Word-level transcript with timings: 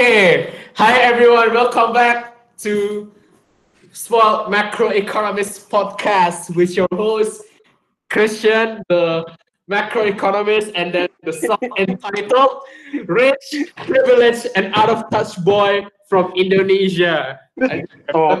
Okay. 0.00 0.56
Hi 0.80 0.96
everyone. 1.04 1.52
Welcome 1.52 1.92
back 1.92 2.32
to 2.64 3.12
Small 3.92 4.48
Macroeconomist 4.48 5.68
Podcast 5.68 6.56
with 6.56 6.72
your 6.72 6.88
host 6.88 7.44
Christian, 8.08 8.80
the 8.88 9.28
macroeconomist, 9.68 10.72
and 10.72 10.88
then 10.88 11.12
the 11.20 11.36
self-entitled, 11.36 12.64
rich, 13.12 13.44
privileged, 13.84 14.48
and 14.56 14.72
out 14.72 14.88
of 14.88 15.04
touch 15.12 15.36
boy 15.44 15.84
from 16.08 16.32
Indonesia. 16.32 17.36
Oh. 18.16 18.40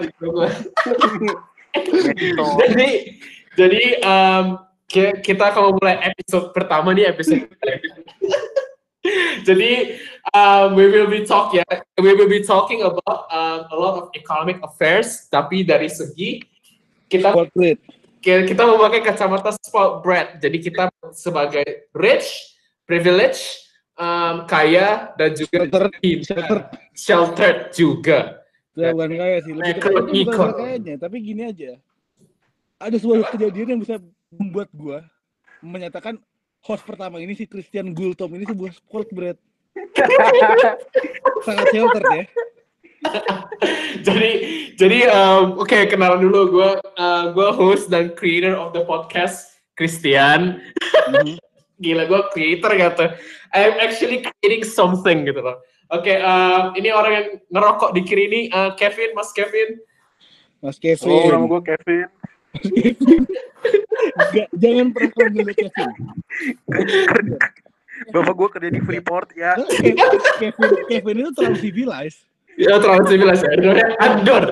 jadi, 2.64 3.20
jadi 3.60 3.82
um, 4.00 4.64
kita 4.88 5.52
akan 5.52 5.76
mulai 5.76 6.08
episode 6.08 6.56
pertama 6.56 6.96
nih 6.96 7.12
episode. 7.12 7.52
Jadi 9.48 9.96
um, 10.36 10.76
we 10.76 10.86
will 10.92 11.08
be 11.08 11.24
talk 11.24 11.56
ya, 11.56 11.64
we 11.96 12.12
will 12.12 12.28
be 12.28 12.44
talking 12.44 12.84
about 12.84 13.24
um, 13.32 13.64
a 13.72 13.76
lot 13.76 13.94
of 13.96 14.04
economic 14.12 14.60
affairs. 14.60 15.26
Tapi 15.32 15.64
dari 15.64 15.88
segi 15.88 16.44
kita 17.08 17.32
Corporate. 17.32 17.80
kita 18.20 18.62
memakai 18.68 19.00
kacamata 19.00 19.56
spoiled 19.64 20.04
brat. 20.04 20.36
Jadi 20.38 20.60
kita 20.60 20.92
sebagai 21.16 21.88
rich, 21.96 22.28
privileged, 22.84 23.40
um, 23.96 24.44
kaya 24.44 25.16
dan 25.16 25.32
juga 25.32 25.64
Sheltered. 25.64 25.92
Sheltered. 26.24 26.64
sheltered 26.92 27.60
juga. 27.72 28.18
Saya 28.76 28.92
bukan 28.94 29.10
kaya 29.16 29.36
sih. 29.44 29.52
Lebih 29.56 29.74
tepatnya 29.80 30.22
bukan 30.24 30.36
econ. 30.36 30.50
kayaknya, 30.56 30.94
tapi 31.00 31.16
gini 31.20 31.42
aja. 31.48 31.70
Ada 32.80 32.96
sebuah 32.96 33.28
kejadian 33.36 33.68
yang 33.76 33.80
bisa 33.80 33.96
membuat 34.32 34.68
gua 34.72 35.04
menyatakan 35.60 36.16
host 36.60 36.84
pertama 36.84 37.18
ini 37.20 37.32
si 37.34 37.44
Christian 37.44 37.92
Gultom 37.92 38.32
ini 38.36 38.44
sebuah 38.44 38.72
sport 38.76 39.08
bread. 39.10 39.36
Sangat 41.46 41.66
sheltered 41.70 42.06
ya. 42.10 42.24
jadi 44.04 44.30
jadi 44.76 44.98
um, 45.08 45.56
oke 45.56 45.72
kenalan 45.88 46.20
dulu 46.20 46.40
gue 46.52 46.70
uh, 47.00 47.32
gue 47.32 47.48
host 47.56 47.88
dan 47.88 48.12
creator 48.12 48.52
of 48.52 48.76
the 48.76 48.84
podcast 48.84 49.56
Christian 49.72 50.60
Mhm. 51.08 51.40
gila 51.84 52.04
gue 52.04 52.20
creator 52.36 52.76
gitu 52.76 53.06
I'm 53.56 53.80
actually 53.80 54.20
creating 54.20 54.68
something 54.68 55.24
gitu 55.24 55.40
loh 55.40 55.64
oke 55.88 56.12
um, 56.20 56.76
ini 56.76 56.92
orang 56.92 57.12
yang 57.16 57.26
ngerokok 57.48 57.96
di 57.96 58.04
kiri 58.04 58.28
ini 58.28 58.40
uh, 58.52 58.76
Kevin 58.76 59.16
Mas 59.16 59.32
Kevin 59.32 59.80
Mas 60.60 60.76
Kevin. 60.76 61.08
Oh, 61.08 61.24
nama 61.32 61.48
gue 61.48 61.62
Kevin. 61.72 62.04
Jangan 64.56 64.86
pernah 64.94 65.10
panggil 65.14 65.42
dia 65.44 65.54
Kevin. 65.56 65.90
Bapak 68.10 68.34
gue 68.34 68.48
kerja 68.56 68.70
di 68.72 68.80
Freeport 68.80 69.28
ya. 69.36 69.52
Kevin, 70.40 70.70
Kevin 70.88 71.16
itu 71.20 71.30
terlalu 71.36 71.56
civilized. 71.60 72.20
ya 72.58 72.76
terlalu 72.76 73.04
civilized 73.08 73.46
ya 73.46 73.56
namanya 73.56 73.88
Andor 74.02 74.44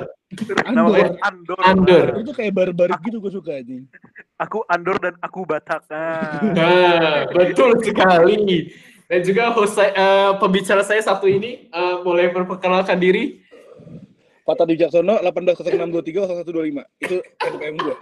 Namanya 0.69 1.17
Andor. 1.25 1.59
Andor. 1.65 2.07
Itu 2.21 2.33
kayak 2.37 2.53
barbarik 2.53 3.01
gitu 3.01 3.17
gue 3.21 3.33
suka 3.33 3.65
aja. 3.65 3.77
Aku 4.45 4.61
Andor 4.69 5.01
dan 5.01 5.15
aku 5.25 5.49
Batak. 5.49 5.89
Nah. 5.89 6.53
nah 6.53 7.25
betul 7.33 7.81
sekali 7.81 8.69
dan 9.09 9.25
juga 9.25 9.57
host 9.57 9.73
saya, 9.81 9.91
uh, 9.97 10.33
pembicara 10.37 10.85
saya 10.85 11.01
satu 11.01 11.25
ini 11.25 11.73
uh, 11.73 12.05
boleh 12.05 12.29
memperkenalkan 12.29 13.01
diri 13.01 13.41
Pak 14.49 14.65
Tadi 14.65 14.81
Wijaksono 14.81 15.21
180623 15.21 16.25
1125. 16.49 17.05
Itu 17.05 17.17
NPM 17.21 17.75
gue. 17.77 17.97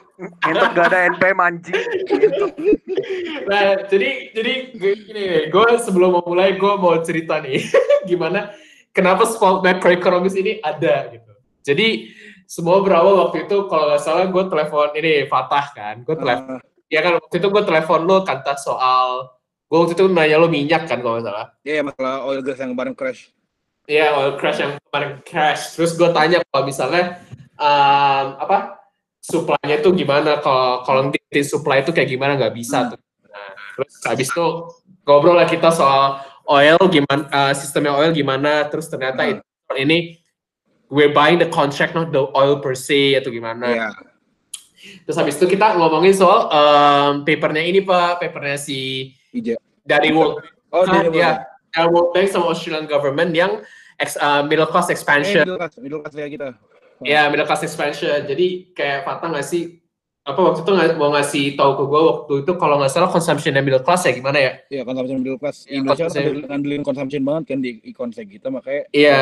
Entot 0.47 0.70
gak 0.72 0.86
ada 0.95 0.98
NPM 1.11 1.39
anjing. 1.42 1.74
Nah, 3.46 3.83
jadi 3.86 4.30
jadi 4.30 4.52
gue- 4.73 4.98
gini 5.02 5.23
nih, 5.27 5.42
gue 5.51 5.67
sebelum 5.83 6.14
mau 6.14 6.23
mulai 6.23 6.55
gue 6.55 6.73
mau 6.79 6.95
cerita 7.02 7.42
nih 7.42 7.67
gimana 8.11 8.55
kenapa 8.90 9.27
sport 9.27 9.67
macroeconomist 9.67 10.39
ini 10.39 10.62
ada 10.62 11.11
gitu. 11.11 11.33
Jadi 11.67 12.14
semua 12.46 12.79
berawal 12.79 13.27
waktu 13.27 13.51
itu 13.51 13.67
kalau 13.67 13.90
nggak 13.90 14.02
salah 14.02 14.30
gue 14.30 14.45
telepon 14.46 14.95
ini 14.95 15.27
Fatah 15.27 15.67
kan, 15.74 16.06
gue 16.06 16.14
telepon 16.14 16.58
Ah, 16.58 16.62
ya 16.86 17.02
kan 17.02 17.18
waktu 17.18 17.35
itu 17.42 17.48
gue 17.51 17.62
telepon 17.67 18.06
lo 18.06 18.23
kata 18.23 18.55
soal 18.55 19.35
gue 19.67 19.79
waktu 19.83 19.98
itu 19.98 20.06
nanya 20.06 20.39
lo 20.39 20.46
minyak 20.46 20.86
kan 20.86 21.02
kalau 21.02 21.18
nggak 21.18 21.27
salah. 21.27 21.46
Iya 21.67 21.83
masalah 21.83 22.23
oil 22.23 22.39
gas 22.39 22.62
yang 22.62 22.70
kemarin 22.70 22.95
crash. 22.95 23.35
Iya, 23.86 24.19
oil 24.19 24.35
crash 24.35 24.58
yang 24.58 24.74
kemarin 24.91 25.23
crash. 25.23 25.79
Terus 25.79 25.95
gue 25.95 26.11
tanya 26.11 26.42
kalau 26.51 26.67
misalnya 26.67 27.23
um, 27.55 28.27
apa 28.42 28.83
supply-nya 29.23 29.79
itu 29.79 29.91
gimana 29.95 30.42
kalau 30.42 30.83
kalau 30.83 31.01
nanti 31.07 31.19
supply 31.47 31.83
itu 31.83 31.95
kayak 31.95 32.11
gimana 32.11 32.35
nggak 32.35 32.55
bisa 32.55 32.91
tuh. 32.91 33.01
Nah, 33.30 33.51
terus 33.79 33.95
habis 34.02 34.29
itu 34.30 34.47
ngobrol 35.07 35.39
lah 35.39 35.47
kita 35.47 35.70
soal 35.70 36.19
oil 36.47 36.79
gimana 36.91 37.30
uh, 37.30 37.52
sistemnya 37.55 37.95
oil 37.95 38.11
gimana. 38.11 38.67
Terus 38.67 38.91
ternyata 38.91 39.23
Hmm. 39.23 39.39
itu, 39.39 39.42
ini 39.79 39.98
we're 40.91 41.14
buying 41.14 41.39
the 41.39 41.51
contract 41.51 41.95
not 41.95 42.11
the 42.11 42.23
oil 42.35 42.58
per 42.58 42.74
se 42.74 43.14
atau 43.18 43.30
gimana. 43.30 43.67
Iya. 43.70 43.89
Terus 45.03 45.18
habis 45.18 45.35
itu 45.39 45.47
kita 45.51 45.74
ngomongin 45.79 46.14
soal 46.14 46.47
um, 46.47 47.13
papernya 47.27 47.63
ini 47.63 47.83
pak, 47.83 48.23
papernya 48.23 48.55
si 48.58 49.11
Ija. 49.35 49.58
dari 49.83 50.11
World 50.14 50.42
Oh, 50.74 50.83
Kan, 50.83 51.08
dia 51.14 51.14
ya, 51.14 51.30
uh, 51.73 51.89
World 51.89 52.11
Bank 52.13 52.29
sama 52.29 52.51
Australian 52.51 52.87
government 52.87 53.31
yang 53.33 53.53
ex, 53.97 54.15
uh, 54.17 54.43
middle 54.43 54.67
class 54.67 54.87
Eh, 54.87 54.95
expansion. 54.95 55.43
middle 55.43 55.59
class, 55.59 55.73
middle 55.77 56.01
class 56.01 56.15
kayak 56.15 56.33
kita. 56.33 56.49
Ya, 57.01 57.29
middle 57.29 57.45
class 57.45 57.61
expansion. 57.61 58.25
Jadi 58.25 58.73
kayak 58.73 59.05
Fatah 59.05 59.29
ngasih 59.29 59.83
apa 60.27 60.43
waktu 60.43 60.67
itu 60.67 60.73
mau 60.99 61.15
ngasih 61.15 61.55
tahu 61.55 61.71
ke 61.79 61.85
gue 61.87 62.01
waktu 62.03 62.33
itu 62.43 62.53
kalau 62.59 62.83
nggak 62.83 62.91
salah 62.91 63.07
consumption 63.07 63.55
middle 63.63 63.79
class 63.79 64.03
ya 64.03 64.11
gimana 64.11 64.35
ya? 64.37 64.53
Iya, 64.67 64.83
consumption 64.83 65.23
middle 65.23 65.39
class. 65.39 65.63
Iya, 65.65 65.79
Indonesia 65.79 66.03
kan 66.03 66.11
consumption. 66.11 66.37
ngandelin- 66.51 66.83
consumption 66.83 67.23
banget 67.23 67.45
kan 67.47 67.59
di 67.63 67.71
e-konsep 67.85 68.25
kita 68.27 68.48
makanya 68.51 68.83
Iya, 68.91 69.21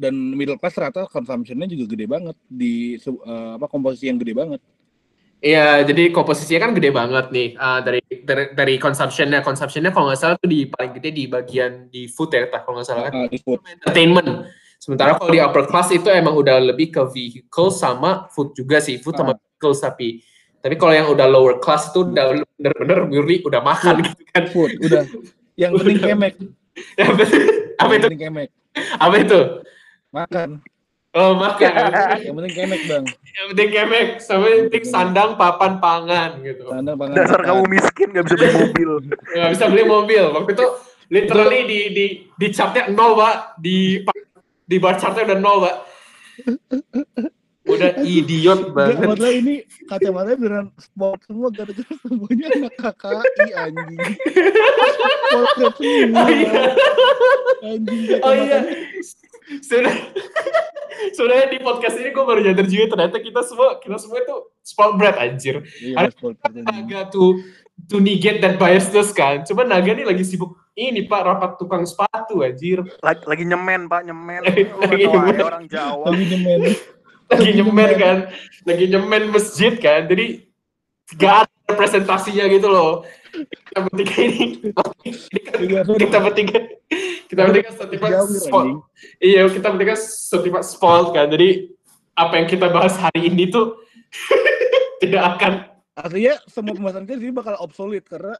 dan 0.00 0.14
middle 0.32 0.56
class 0.56 0.72
ternyata 0.72 1.04
consumptionnya 1.04 1.68
juga 1.68 1.84
gede 1.92 2.06
banget 2.08 2.36
di 2.48 2.96
eh, 2.96 3.50
apa 3.60 3.66
komposisi 3.66 4.08
yang 4.08 4.16
gede 4.16 4.32
banget. 4.32 4.60
Iya. 5.40 5.82
Jadi 5.82 6.10
komposisinya 6.10 6.68
kan 6.68 6.72
gede 6.74 6.90
banget 6.90 7.26
nih 7.30 7.48
uh, 7.54 7.80
dari 7.82 8.00
dari, 8.22 8.44
dari 8.54 8.74
consumptionnya. 8.76 9.40
Consumptionnya 9.42 9.90
kalau 9.90 10.10
nggak 10.10 10.20
salah 10.20 10.36
tuh 10.38 10.50
di 10.50 10.66
paling 10.66 10.92
gede 10.98 11.10
di 11.14 11.24
bagian 11.26 11.86
di 11.88 12.06
food 12.06 12.34
ya, 12.34 12.46
kalau 12.50 12.78
nggak 12.80 12.88
salah 12.88 13.02
kan? 13.08 13.12
Ah, 13.14 13.28
di 13.30 13.38
food. 13.40 13.60
Entertainment. 13.66 14.50
Sementara 14.78 15.18
kalau 15.18 15.30
di 15.34 15.42
upper 15.42 15.66
class 15.66 15.90
itu 15.90 16.06
emang 16.06 16.38
udah 16.38 16.62
lebih 16.62 16.94
ke 16.94 17.02
vehicle 17.10 17.74
sama 17.74 18.30
food 18.30 18.54
juga 18.54 18.78
sih, 18.78 19.02
food 19.02 19.18
sama 19.18 19.34
Ah. 19.34 19.38
vehicles 19.38 19.82
tapi 19.82 20.22
tapi 20.58 20.74
kalau 20.74 20.90
yang 20.94 21.06
udah 21.10 21.26
lower 21.30 21.62
class 21.62 21.90
itu 21.94 22.02
udah 22.02 22.42
bener-bener 22.58 22.98
murni 23.06 23.42
udah 23.42 23.62
makan 23.62 24.02
gitu 24.02 24.22
kan. 24.30 24.44
Food 24.50 24.78
udah. 24.82 25.02
Yang 25.54 25.70
penting 25.82 25.98
kemek. 25.98 26.34
apa 27.78 27.92
itu? 27.94 28.08
Apa 28.98 29.14
itu? 29.18 29.40
Makan. 30.14 30.48
Oh 31.16 31.32
makan. 31.40 31.72
Yang 32.20 32.34
penting 32.36 32.52
kemek, 32.52 32.82
Bang. 32.84 33.04
yang 33.08 33.46
penting 33.54 33.70
kemek, 33.72 34.08
sama 34.20 34.44
yang 34.52 34.68
penting 34.68 34.84
sandang, 34.84 35.30
papan, 35.40 35.80
pangan 35.80 36.30
gitu. 36.44 36.68
Tanda 36.68 36.92
pangan. 36.92 37.16
Dasar 37.16 37.40
kamu 37.48 37.62
miskin 37.64 38.12
gak 38.12 38.24
bisa 38.28 38.36
beli 38.36 38.52
mobil. 38.52 38.90
Nggak 39.32 39.50
bisa 39.56 39.64
beli 39.72 39.84
mobil. 39.88 40.24
Waktu 40.36 40.50
itu 40.52 40.66
literally 41.08 41.60
di 41.64 41.80
di 41.96 42.06
di 42.36 42.46
chartnya 42.52 42.92
nol 42.92 43.16
pak, 43.16 43.56
di 43.56 44.04
di 44.68 44.76
bar 44.76 45.00
chartnya 45.00 45.32
udah 45.32 45.38
nol 45.40 45.58
pak. 45.64 45.76
Udah 47.68 48.00
idiot 48.00 48.72
banget. 48.72 49.04
padahal 49.04 49.34
ini 49.44 49.54
kacamatanya 49.88 50.36
beneran 50.40 50.66
sport 50.80 51.20
semua 51.28 51.48
gara-gara 51.52 51.94
semuanya 52.00 52.46
anak 52.52 52.96
KKI 52.96 53.48
anjing. 53.56 54.00
Sport 55.28 55.74
semua. 55.76 56.20
Oh 56.20 56.28
iya. 56.32 56.62
Anjing 57.60 58.00
Oh 58.24 58.32
iya. 58.32 58.58
Sudah 59.60 59.94
Sebenarnya 61.14 61.46
di 61.48 61.58
podcast 61.62 61.94
ini 61.94 62.10
gue 62.10 62.24
baru 62.26 62.40
nyadar 62.42 62.66
juga 62.66 62.84
ternyata 62.90 63.22
kita 63.22 63.40
semua 63.46 63.78
kita 63.78 63.96
semua 63.96 64.18
itu 64.18 64.34
sport 64.60 64.98
bread 64.98 65.14
anjir. 65.14 65.62
Iya, 65.78 66.10
Ada-. 66.10 66.58
Naga 66.58 67.06
tuh 67.06 67.38
to 67.86 68.02
negate 68.02 68.42
that 68.42 68.58
biasness 68.58 69.14
kan. 69.14 69.46
Cuma 69.46 69.62
Naga 69.62 69.94
nih 69.94 70.02
lagi 70.02 70.26
sibuk 70.26 70.58
ini 70.74 71.06
Pak 71.06 71.22
rapat 71.22 71.50
tukang 71.54 71.86
sepatu 71.86 72.42
anjir. 72.42 72.82
Lagi, 72.98 73.22
lagi 73.24 73.44
nyemen 73.46 73.86
pak, 73.86 74.02
nyemen. 74.04 74.42
Lagi 74.42 74.62
Oh, 75.06 75.14
nyemen. 75.14 75.38
orang 75.38 75.64
Jawa. 75.66 76.04
Lagi 76.10 76.24
nyemen. 76.28 76.58
Lagi 76.66 76.76
Lagi 77.30 77.50
nyemen 77.54 77.70
nyemen. 77.86 77.90
kan. 78.02 78.16
Lagi 78.66 78.84
nyemen 78.90 79.22
masjid 79.30 79.72
kan. 79.78 80.00
Jadi 80.10 80.26
gak 81.14 81.46
ada 81.46 81.57
representasinya 81.68 82.44
gitu 82.48 82.68
loh. 82.68 83.04
Kita 83.32 83.78
bertiga 83.86 84.16
ini 84.24 84.38
Iya, 85.60 85.80
kita 85.84 86.18
bertiga 86.24 86.58
kita 87.28 87.40
bertiga 87.44 87.70
setiap 87.76 88.02
anjing. 88.08 88.80
Iya, 89.20 89.42
kita 89.52 89.68
bertiga 89.76 89.94
setiap 90.00 90.64
sport 90.64 91.12
kan. 91.12 91.28
Jadi 91.28 91.76
apa 92.16 92.34
yang 92.40 92.46
kita 92.48 92.66
bahas 92.72 92.96
hari 92.96 93.28
ini 93.28 93.52
tuh 93.52 93.78
tidak 95.04 95.38
akan 95.38 95.52
Artinya 95.98 96.38
semua 96.46 96.78
pembahasan 96.78 97.04
kita 97.10 97.18
di 97.18 97.22
sini 97.26 97.34
bakal 97.34 97.58
obsolete 97.58 98.06
karena, 98.06 98.38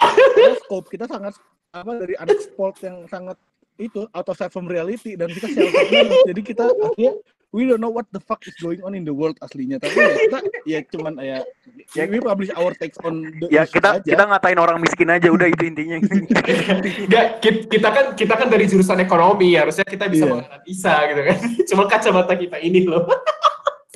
karena 0.00 0.56
scope 0.64 0.88
kita 0.88 1.04
sangat 1.04 1.36
apa 1.76 1.92
dari 2.00 2.16
anak 2.16 2.40
sport 2.40 2.80
yang 2.80 3.04
sangat 3.04 3.36
itu 3.76 4.08
out 4.16 4.24
of 4.24 4.36
sight 4.40 4.48
from 4.48 4.64
reality 4.64 5.12
dan 5.12 5.28
kita 5.28 5.44
shelter 5.52 5.76
banget. 5.92 6.08
Jadi 6.32 6.40
kita 6.40 6.64
akhirnya 6.72 7.12
we 7.56 7.64
don't 7.64 7.80
know 7.80 7.88
what 7.88 8.04
the 8.12 8.20
fuck 8.20 8.44
is 8.44 8.52
going 8.60 8.84
on 8.84 8.92
in 8.92 9.00
the 9.02 9.10
world 9.10 9.32
aslinya 9.40 9.80
tapi 9.80 9.96
ya 9.96 10.12
kita 10.14 10.38
ya 10.68 10.78
cuman 10.92 11.14
ya 11.24 11.38
Ya, 11.94 12.02
we 12.04 12.18
publish 12.18 12.50
our 12.52 12.74
takes 12.74 12.98
on 13.00 13.22
the 13.38 13.46
Ya 13.46 13.62
kita 13.62 14.02
aja. 14.02 14.02
kita 14.02 14.22
ngatain 14.26 14.58
orang 14.58 14.82
miskin 14.82 15.06
aja 15.06 15.30
udah 15.30 15.46
itu 15.46 15.70
intinya. 15.70 16.02
Ki- 17.38 17.62
kita 17.70 17.88
kan 17.88 18.06
kita 18.18 18.34
kan 18.34 18.48
dari 18.50 18.66
jurusan 18.66 18.98
ekonomi 18.98 19.54
harusnya 19.54 19.86
kita 19.86 20.10
bisa 20.10 20.26
Iya. 20.26 20.32
menganalisa 20.34 20.94
gitu 21.06 21.20
kan. 21.22 21.38
Cuma 21.70 21.82
kacamata 21.86 22.34
kita 22.34 22.58
ini 22.58 22.82
loh. 22.84 23.06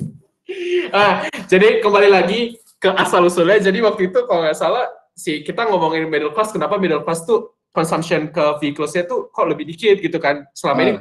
ah, 0.95 1.27
jadi 1.47 1.83
kembali 1.83 2.09
lagi 2.09 2.39
ke 2.79 2.89
asal 2.95 3.27
usulnya. 3.27 3.59
Jadi 3.59 3.83
waktu 3.83 4.07
itu 4.07 4.19
kalau 4.23 4.47
nggak 4.47 4.57
salah 4.57 4.87
si 5.11 5.43
kita 5.43 5.67
ngomongin 5.67 6.07
middle 6.07 6.31
class, 6.31 6.55
kenapa 6.55 6.79
middle 6.79 7.03
class 7.03 7.27
tuh 7.27 7.59
consumption 7.71 8.31
ke 8.31 8.43
vehiclesnya 8.59 9.03
tuh 9.03 9.27
kok 9.29 9.47
lebih 9.47 9.67
dikit 9.67 9.99
gitu 9.99 10.15
kan? 10.15 10.47
Selama 10.55 10.79
ini 10.81 10.93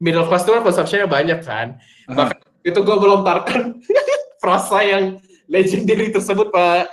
middle 0.00 0.26
class 0.26 0.42
tuh 0.42 0.56
kan 0.58 0.64
consumptionnya 0.64 1.06
banyak 1.06 1.38
kan. 1.44 1.76
Bahkan 2.08 2.38
itu 2.64 2.78
gue 2.80 2.96
melontarkan 2.96 3.78
frasa 4.42 4.80
yang 4.82 5.04
legendary 5.46 6.08
tersebut 6.12 6.48
pak 6.48 6.88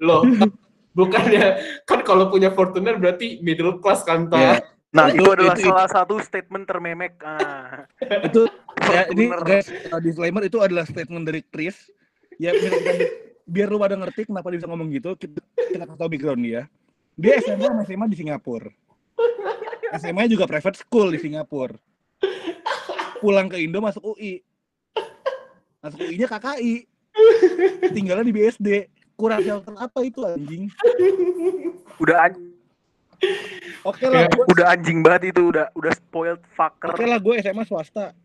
loh 0.00 0.24
bukannya 0.98 1.60
kan 1.84 2.00
kalau 2.04 2.28
punya 2.28 2.52
Fortuner 2.52 2.96
berarti 2.96 3.40
middle 3.40 3.80
class 3.80 4.04
kan. 4.04 4.28
Pak? 4.28 4.64
Nah, 4.90 5.06
itu, 5.14 5.22
Itu- 5.22 5.32
adalah 5.38 5.54
itu- 5.54 5.70
salah 5.70 5.86
satu 5.86 6.18
statement 6.18 6.66
termemek. 6.66 7.14
Ah. 7.22 7.86
itu 8.26 8.42
ya, 8.90 9.06
ini 9.14 9.30
guys 9.46 9.70
uh, 9.92 10.02
disclaimer 10.02 10.42
itu 10.42 10.58
adalah 10.58 10.82
statement 10.82 11.24
dari 11.28 11.46
Chris 11.46 11.88
ya 12.40 12.50
biar, 12.50 12.74
biar- 12.80 13.14
biar 13.44 13.68
lu 13.70 13.78
pada 13.78 13.94
ngerti 13.94 14.26
kenapa 14.26 14.50
dia 14.50 14.58
bisa 14.62 14.68
ngomong 14.70 14.88
gitu 14.90 15.14
kita, 15.14 15.38
kita 15.58 15.84
kasih 15.84 15.98
tahu 16.00 16.10
background 16.10 16.42
dia 16.42 16.62
dia 17.14 17.38
SMA 17.44 17.66
sama 17.68 17.82
SMA 17.84 18.06
di 18.08 18.16
Singapura 18.18 18.70
SMA 20.00 20.24
juga 20.26 20.48
private 20.48 20.78
school 20.80 21.12
di 21.12 21.18
Singapura 21.20 21.76
pulang 23.20 23.46
ke 23.46 23.56
Indo 23.56 23.78
masuk 23.78 24.02
UI 24.10 24.40
masuk 25.78 26.00
UI 26.00 26.16
nya 26.16 26.28
KKI 26.28 26.74
tinggalnya 27.90 28.22
di 28.22 28.32
BSD 28.32 28.68
kurang 29.14 29.40
shelter 29.40 29.76
apa 29.76 30.00
itu 30.00 30.24
anjing? 30.24 30.72
Udah 31.98 32.24
an- 32.24 32.56
oke 33.82 34.00
lah 34.02 34.24
Ya, 34.24 34.28
gua- 34.30 34.48
udah 34.48 34.66
anjing 34.72 34.98
banget 35.00 35.22
itu, 35.30 35.52
udah 35.52 35.68
udah 35.70 35.92
spoiled 35.92 36.40
fucker. 36.50 36.88
Oke 36.88 37.04
lah 37.04 37.20
gue 37.20 37.34
SMA 37.38 37.64
swasta. 37.64 38.16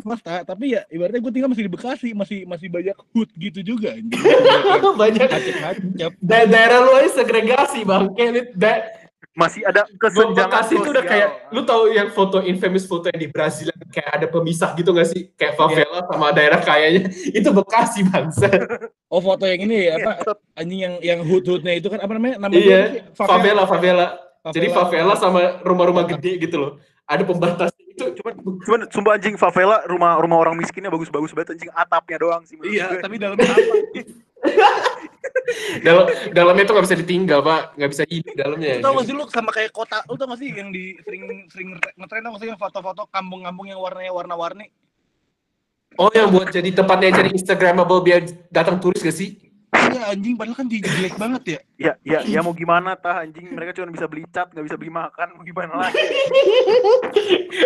Swasta, 0.00 0.44
tapi 0.44 0.76
ya 0.76 0.86
ibaratnya 0.86 1.18
gue 1.18 1.32
tinggal 1.32 1.50
masih 1.50 1.66
di 1.66 1.72
Bekasi, 1.72 2.08
masih 2.12 2.38
masih 2.44 2.68
banyak 2.68 2.94
hood 3.10 3.26
gitu 3.34 3.64
juga 3.64 3.90
anjing. 3.90 4.14
banyak. 5.02 5.28
Da- 6.22 6.46
daerah 6.46 6.78
lu 6.78 6.94
aja 6.94 7.10
segregasi 7.16 7.82
bang 7.82 8.14
kayak 8.14 8.54
da- 8.54 8.84
Masih 9.32 9.64
ada 9.64 9.88
kesenjangan 9.96 10.52
Bekasi 10.52 10.74
itu 10.76 10.90
udah 10.92 11.04
kayak 11.04 11.28
lu 11.50 11.60
tahu 11.64 11.82
yang 11.90 12.08
foto 12.12 12.38
infamous 12.44 12.84
foto 12.84 13.08
yang 13.08 13.20
di 13.24 13.28
Brazil 13.32 13.72
yang 13.72 13.80
kayak 13.88 14.10
ada 14.20 14.26
pemisah 14.28 14.70
gitu 14.76 14.90
gak 14.92 15.08
sih? 15.08 15.32
Kayak 15.34 15.56
favela 15.56 16.04
sama 16.04 16.30
daerah 16.36 16.60
kayanya. 16.60 17.08
Itu 17.38 17.50
Bekasi 17.54 18.04
bangsa 18.06 18.48
Oh 19.14 19.22
foto 19.22 19.46
yang 19.46 19.62
ini 19.70 19.86
ya, 19.86 19.94
apa 20.02 20.34
anjing 20.58 20.80
yang 20.82 20.94
yang 20.98 21.20
hood 21.22 21.46
hoodnya 21.46 21.78
itu 21.78 21.86
kan 21.86 22.02
apa 22.02 22.12
namanya? 22.18 22.34
Namanya 22.42 22.58
iya 22.58 22.80
sih? 22.90 23.00
favela. 23.14 23.62
Favela 23.62 24.06
jadi 24.50 24.68
favela 24.74 25.14
sama 25.16 25.62
rumah-rumah 25.62 26.04
gede 26.04 26.36
gitu 26.42 26.56
loh. 26.58 26.72
Ada 27.06 27.22
pembatas 27.22 27.70
itu. 27.78 28.04
Cuman, 28.20 28.34
cuman 28.60 28.80
sumpah 28.90 29.12
anjing 29.14 29.38
favela 29.38 29.86
rumah 29.86 30.18
rumah 30.18 30.42
orang 30.42 30.58
miskinnya 30.58 30.90
bagus-bagus 30.90 31.30
banget 31.30 31.56
anjing. 31.56 31.70
Atapnya 31.72 32.16
doang 32.18 32.42
sih. 32.42 32.58
Iya, 32.60 32.98
tapi 32.98 33.16
dalamnya 33.16 33.48
apa? 33.48 33.76
dalam 35.86 36.04
dalamnya 36.32 36.64
itu 36.64 36.72
nggak 36.72 36.86
bisa 36.86 36.98
ditinggal 37.00 37.40
pak. 37.44 37.60
Nggak 37.76 37.90
bisa 37.90 38.04
hidup 38.08 38.34
dalamnya 38.36 38.70
tau 38.80 38.92
gak 38.96 39.06
sih 39.08 39.14
lu 39.16 39.24
sama 39.28 39.50
kayak 39.52 39.70
kota, 39.72 39.98
lu 40.08 40.14
tau 40.16 40.26
gak 40.32 40.40
sih 40.40 40.48
yang 40.52 40.70
di 40.70 40.96
sering 41.04 41.48
sering 41.50 41.68
ngetren 41.96 42.22
tau 42.24 42.32
gak 42.36 42.42
sih 42.42 42.48
yang 42.52 42.60
foto-foto 42.60 43.02
kampung-kampung 43.08 43.66
yang 43.68 43.80
warnanya 43.80 44.12
warna-warni? 44.12 44.68
oh 45.98 46.10
yang 46.10 46.30
buat 46.30 46.50
jadi 46.50 46.70
tempatnya 46.74 47.22
jadi 47.22 47.30
instagramable 47.30 48.02
biar 48.02 48.26
datang 48.50 48.82
turis 48.82 49.02
gak 49.02 49.14
sih 49.14 49.38
Iya 49.94 50.10
anjing, 50.10 50.34
padahal 50.34 50.58
kan 50.58 50.66
jelek 50.66 51.14
banget 51.14 51.42
ya. 51.46 51.60
Ya, 51.78 51.92
ya, 52.02 52.18
ya 52.26 52.40
mau 52.42 52.50
gimana 52.50 52.98
tah 52.98 53.22
anjing 53.22 53.46
mereka 53.54 53.78
cuma 53.78 53.94
bisa 53.94 54.10
beli 54.10 54.26
cat 54.26 54.50
nggak 54.50 54.66
bisa 54.66 54.74
beli 54.74 54.90
makan 54.90 55.26
mau 55.38 55.46
gimana 55.46 55.86
lagi? 55.86 56.02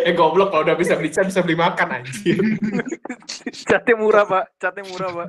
eh 0.08 0.12
goblok 0.12 0.52
kalau 0.52 0.68
udah 0.68 0.76
bisa 0.76 0.92
beli 1.00 1.08
cat 1.08 1.24
bisa 1.24 1.40
beli 1.40 1.56
makan 1.56 1.88
anjir 1.88 2.36
Catnya 3.68 3.94
murah 3.96 4.24
pak, 4.28 4.44
catnya 4.60 4.84
murah 4.92 5.08
pak. 5.12 5.28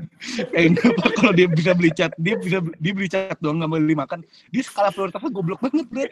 Eh 0.51 0.68
enggak 0.68 0.92
Pak, 0.92 1.12
kalau 1.16 1.31
dia 1.31 1.48
bisa 1.48 1.72
beli 1.72 1.92
cat, 1.96 2.12
dia 2.19 2.36
bisa 2.36 2.60
dia 2.80 2.92
beli 2.92 3.07
cat 3.07 3.40
doang 3.40 3.63
nggak 3.63 3.72
beli 3.80 3.95
makan. 3.95 4.19
Dia 4.52 4.63
skala 4.63 4.92
prioritasnya 4.92 5.31
goblok 5.31 5.60
banget, 5.63 5.88
Bre. 5.88 6.07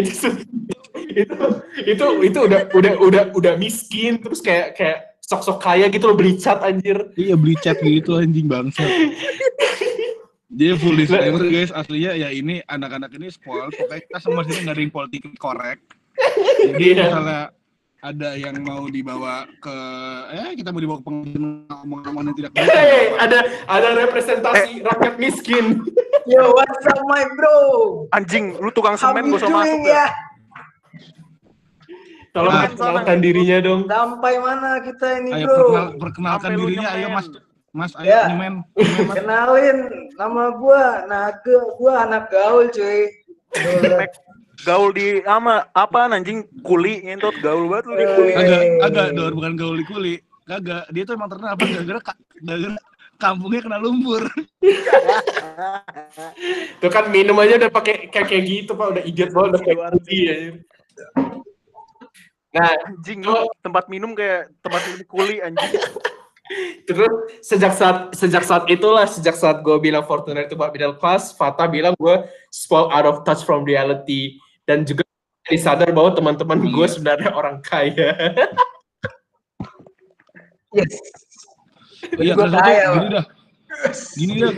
itu 0.00 0.12
itu 1.10 1.36
itu 1.84 2.04
itu 2.24 2.38
udah 2.38 2.60
udah 2.72 2.92
udah 3.00 3.22
udah 3.36 3.52
miskin 3.60 4.20
terus 4.20 4.40
kayak 4.40 4.76
kayak 4.76 5.09
sok-sok 5.30 5.62
kaya 5.62 5.86
gitu 5.86 6.10
loh 6.10 6.18
beli 6.18 6.34
cat 6.34 6.58
anjir 6.66 6.98
Iya 7.14 7.38
beli 7.38 7.54
cat 7.54 7.78
gitu 7.78 8.18
anjing 8.18 8.50
bangsa. 8.50 8.82
Dia 10.50 10.74
full 10.74 10.98
disclaimer 10.98 11.46
guys, 11.46 11.70
aslinya 11.70 12.18
ya 12.18 12.34
ini 12.34 12.58
anak-anak 12.66 13.14
ini 13.14 13.30
spoil, 13.30 13.70
pokoknya 13.70 14.02
kita 14.02 14.18
semua 14.18 14.42
sini 14.42 14.66
nggak 14.66 14.74
ada 14.74 14.82
yang 14.82 14.90
politik 14.92 15.22
correct. 15.38 15.82
Jadi 16.58 16.84
Iya. 16.90 17.06
misalnya 17.06 17.40
ada 18.00 18.28
yang 18.34 18.56
mau 18.66 18.82
dibawa 18.90 19.46
ke, 19.62 19.76
eh 20.34 20.50
kita 20.58 20.74
mau 20.74 20.82
dibawa 20.82 20.98
ke 20.98 21.06
pengadilan 21.06 21.70
ngomong-ngomong 21.70 22.22
yang 22.26 22.36
tidak 22.36 22.50
benar. 22.58 22.66
Hey, 22.74 23.02
ada 23.14 23.38
ada 23.70 23.88
representasi 24.02 24.82
rakyat 24.82 25.14
miskin 25.22 25.86
Yo, 26.28 26.52
what's 26.52 26.84
up, 26.84 27.00
my 27.08 27.24
bro? 27.32 27.56
Anjing, 28.12 28.58
lu 28.60 28.68
tukang 28.74 28.98
semen 28.98 29.32
gak 29.32 29.40
usah 29.40 29.48
masuk 29.48 29.64
doing 29.64 29.82
dah. 29.88 30.10
Ya? 32.30 32.34
tolong 32.34 32.54
Nah, 32.54 32.62
perkenalkan 32.70 33.18
dirinya 33.18 33.58
dong 33.58 33.80
Sampai 33.90 34.34
mana 34.38 34.70
kita 34.78 35.06
ini, 35.18 35.30
Ayo 35.34 35.46
bro? 35.46 35.54
perkenal, 35.58 35.86
perkenalkan 35.98 36.48
Sampai 36.50 36.60
dirinya, 36.62 36.88
ayo 36.94 37.06
mas, 37.10 37.26
mas, 37.74 37.92
ayo 37.98 38.06
Ya. 38.06 38.22
nyemen, 38.30 38.54
nyemen, 38.78 39.04
mas. 39.10 39.16
Kenalin, 39.18 39.78
nama 40.14 40.44
gua 40.54 40.82
Naga, 41.10 41.56
gua 41.74 41.92
anak 42.06 42.24
gaul, 42.30 42.70
cuy. 42.70 43.10
Gaul 44.60 44.92
di 44.92 45.24
ama 45.24 45.64
apa 45.72 46.06
anjing 46.12 46.44
kuli 46.60 47.00
ngentot 47.02 47.34
gaul 47.40 47.66
banget 47.66 47.84
lu 47.88 47.94
di 47.96 48.06
kuli. 48.14 48.32
Agak, 48.36 48.60
agak, 48.84 49.06
dor, 49.16 49.32
bukan 49.32 49.54
gauli 49.56 49.82
kuli. 49.88 50.14
Kagak, 50.50 50.90
dia 50.90 51.02
tuh 51.06 51.14
emang 51.14 51.30
terkenal 51.30 51.54
apa 51.54 51.62
gara-gara 51.62 52.00
gara-gara 52.42 52.74
kampungnya 53.20 53.60
kena 53.62 53.78
lumpur. 53.78 54.26
tuh 56.82 56.90
kan 56.90 57.06
minum 57.12 57.38
aja 57.38 57.60
udah 57.60 57.70
pakai 57.70 58.10
kayak 58.10 58.26
kayak 58.26 58.44
gitu 58.48 58.72
pak 58.74 58.86
udah 58.96 59.02
idiot 59.06 59.30
banget 59.30 59.50
udah 59.54 59.62
kayak 59.62 59.80
anjir. 59.94 60.52
Nah 62.50 62.74
Anjing 62.86 63.22
lu 63.22 63.46
tempat 63.62 63.86
minum 63.86 64.10
kayak 64.14 64.50
tempat 64.58 64.80
minum 64.90 65.02
kuli 65.06 65.38
anjing. 65.38 65.70
Terus 66.90 67.14
sejak 67.46 67.70
saat 67.78 68.10
sejak 68.18 68.42
saat 68.42 68.66
itulah 68.66 69.06
sejak 69.06 69.38
saat 69.38 69.62
gue 69.62 69.76
bilang 69.78 70.02
Fortuner 70.02 70.50
itu 70.50 70.58
buat 70.58 70.74
middle 70.74 70.98
class, 70.98 71.30
Fata 71.30 71.70
bilang 71.70 71.94
gue 71.94 72.26
spoiled 72.50 72.90
out 72.90 73.06
of 73.06 73.16
touch 73.22 73.46
from 73.46 73.62
reality 73.62 74.34
dan 74.66 74.82
juga 74.82 75.06
disadar 75.46 75.94
bahwa 75.94 76.10
teman-teman 76.10 76.58
gue 76.58 76.86
Iya. 76.86 76.90
sebenarnya 76.90 77.30
orang 77.34 77.62
kaya. 77.62 78.10
Yes. 80.70 80.94
Iya, 82.14 82.38
itu 82.38 82.46
kaya, 82.46 82.84
gini 82.94 83.08
dah. 83.10 83.24
Gini 84.14 84.34
dah. 84.38 84.50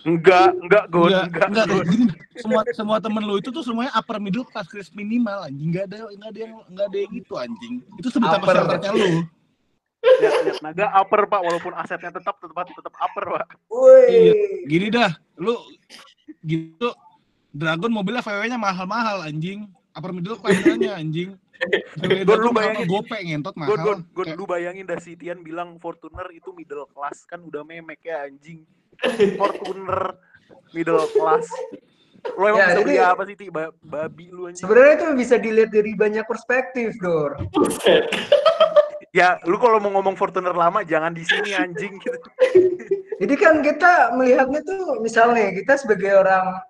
Enggak, 0.00 0.56
enggak 0.56 0.84
gue, 0.88 1.06
Enggak, 1.12 1.24
enggak. 1.28 1.46
enggak, 1.68 1.84
gini. 1.92 2.04
Semua 2.40 2.60
semua 2.72 2.96
temen 2.98 3.20
lu 3.20 3.36
itu 3.36 3.52
tuh 3.52 3.60
semuanya 3.60 3.92
upper 3.92 4.16
middle 4.16 4.48
class, 4.48 4.64
Chris 4.64 4.88
minimal 4.96 5.44
anjing. 5.44 5.68
Enggak 5.68 5.92
ada 5.92 6.08
enggak 6.08 6.30
ada 6.32 6.40
yang 6.40 6.54
enggak 6.72 6.86
ada 6.88 6.98
yang 6.98 7.12
itu 7.12 7.34
anjing. 7.36 7.74
Itu 8.00 8.08
sebutan 8.08 8.40
Upper. 8.40 8.48
masyarakatnya 8.48 8.90
lu. 8.96 9.08
Ya, 10.00 10.30
ya, 10.32 10.52
naga 10.64 10.86
upper 10.96 11.28
pak, 11.28 11.40
walaupun 11.44 11.76
asetnya 11.76 12.08
tetap 12.08 12.40
tetap 12.40 12.64
tetap 12.72 12.94
upper 12.96 13.24
pak. 13.36 13.46
Woi. 13.68 14.08
Iya. 14.08 14.32
Gini 14.64 14.86
dah, 14.88 15.12
lu 15.36 15.52
gitu 16.40 16.88
Dragon 17.52 17.92
mobilnya 17.92 18.24
VW-nya 18.24 18.56
mahal-mahal 18.56 19.28
anjing. 19.28 19.68
Upper 19.92 20.16
middle 20.16 20.40
class 20.40 20.56
nya 20.64 20.96
anjing. 20.96 21.36
Gua 22.00 22.08
lu 22.08 22.24
Dragon 22.24 22.54
bayangin. 22.56 22.72
mahal, 22.80 22.88
gope 22.88 23.16
ngentot 23.20 23.52
Gue 23.52 23.60
mahal. 23.68 23.76
gue 23.84 23.94
gue 24.16 24.24
dulu 24.32 24.44
bayangin 24.48 24.88
dah 24.88 24.96
si 24.96 25.12
Tian 25.12 25.44
bilang 25.44 25.76
Fortuner 25.76 26.24
itu 26.32 26.56
middle 26.56 26.88
class 26.88 27.28
kan 27.28 27.44
udah 27.44 27.60
memek 27.60 28.00
ya 28.00 28.24
anjing. 28.24 28.64
Fortuner 29.36 30.14
middle 30.70 31.06
class. 31.10 31.46
Lo 32.30 32.44
emang 32.44 32.60
Ya, 32.60 32.66
bisa 32.70 32.80
beli 32.80 32.96
apa 32.96 33.22
sih 33.24 33.34
ti 33.34 33.46
Ba- 33.48 33.72
babi 33.80 34.28
lu 34.28 34.44
anjing? 34.44 34.60
Sebenarnya 34.60 34.92
itu 34.94 35.06
bisa 35.16 35.34
dilihat 35.36 35.70
dari 35.70 35.92
banyak 35.94 36.24
perspektif, 36.24 36.94
Dor. 36.98 37.40
Ya, 39.10 39.42
lu 39.42 39.58
kalau 39.58 39.82
mau 39.82 39.90
ngomong 39.90 40.14
Fortuner 40.14 40.54
lama 40.54 40.86
jangan 40.86 41.10
di 41.10 41.26
sini 41.26 41.50
anjing 41.50 41.98
gitu. 41.98 42.14
Jadi 43.20 43.34
kan 43.34 43.58
kita 43.58 44.14
melihatnya 44.14 44.62
tuh 44.62 45.02
misalnya 45.02 45.50
kita 45.50 45.74
sebagai 45.74 46.14
orang 46.14 46.62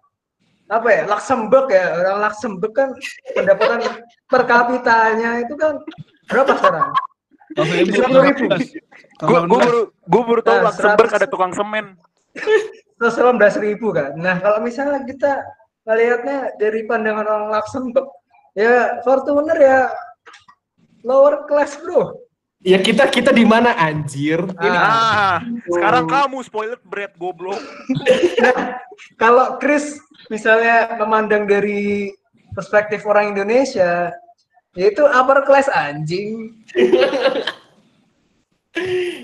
apa 0.67 0.89
ya 0.89 1.03
Luxembourg 1.05 1.69
ya 1.69 2.01
orang 2.01 2.25
Luxembourg 2.25 2.73
kan 2.73 2.97
pendapatan 3.37 3.85
per 4.25 4.49
kapitanya 4.49 5.45
itu 5.45 5.53
kan 5.53 5.85
berapa 6.27 6.57
sekarang? 6.57 6.89
Kalau 7.53 7.67
saya 7.69 7.85
bu- 7.85 7.93
10.000. 7.93 8.57
Gue 9.21 9.39
gue 9.45 9.59
baru 9.61 9.81
gue 9.93 10.23
baru 10.25 10.41
tahu 10.41 10.57
Nah, 10.57 10.65
Luxembourg 10.65 11.11
100. 11.13 11.19
ada 11.21 11.27
tukang 11.29 11.53
semen. 11.53 11.87
Terus 13.01 13.57
ribu 13.57 13.97
kan. 13.97 14.13
Nah 14.17 14.39
kalau 14.39 14.61
misalnya 14.61 15.01
kita 15.09 15.41
melihatnya 15.89 16.53
dari 16.61 16.85
pandangan 16.85 17.25
orang 17.25 17.49
Luxembourg, 17.57 18.09
ya 18.53 19.01
Fortuner 19.03 19.57
ya 19.57 19.79
lower 21.05 21.49
class 21.49 21.81
bro. 21.81 22.13
Ya 22.61 22.77
kita 22.77 23.09
kita 23.09 23.33
di 23.33 23.49
mana 23.49 23.73
anjir? 23.73 24.45
Ini 24.45 24.69
Ah. 24.69 25.41
Ah, 25.41 25.41
sekarang 25.65 26.05
kamu 26.05 26.39
spoiled 26.45 26.83
bread 26.85 27.17
goblok. 27.17 27.57
Nah, 28.41 28.77
kalau 29.17 29.57
Chris 29.57 29.97
misalnya 30.29 30.93
memandang 31.01 31.49
dari 31.49 32.13
perspektif 32.53 33.09
orang 33.09 33.33
Indonesia, 33.33 34.13
yaitu 34.77 35.09
upper 35.09 35.41
class 35.49 35.73
anjing. 35.73 36.61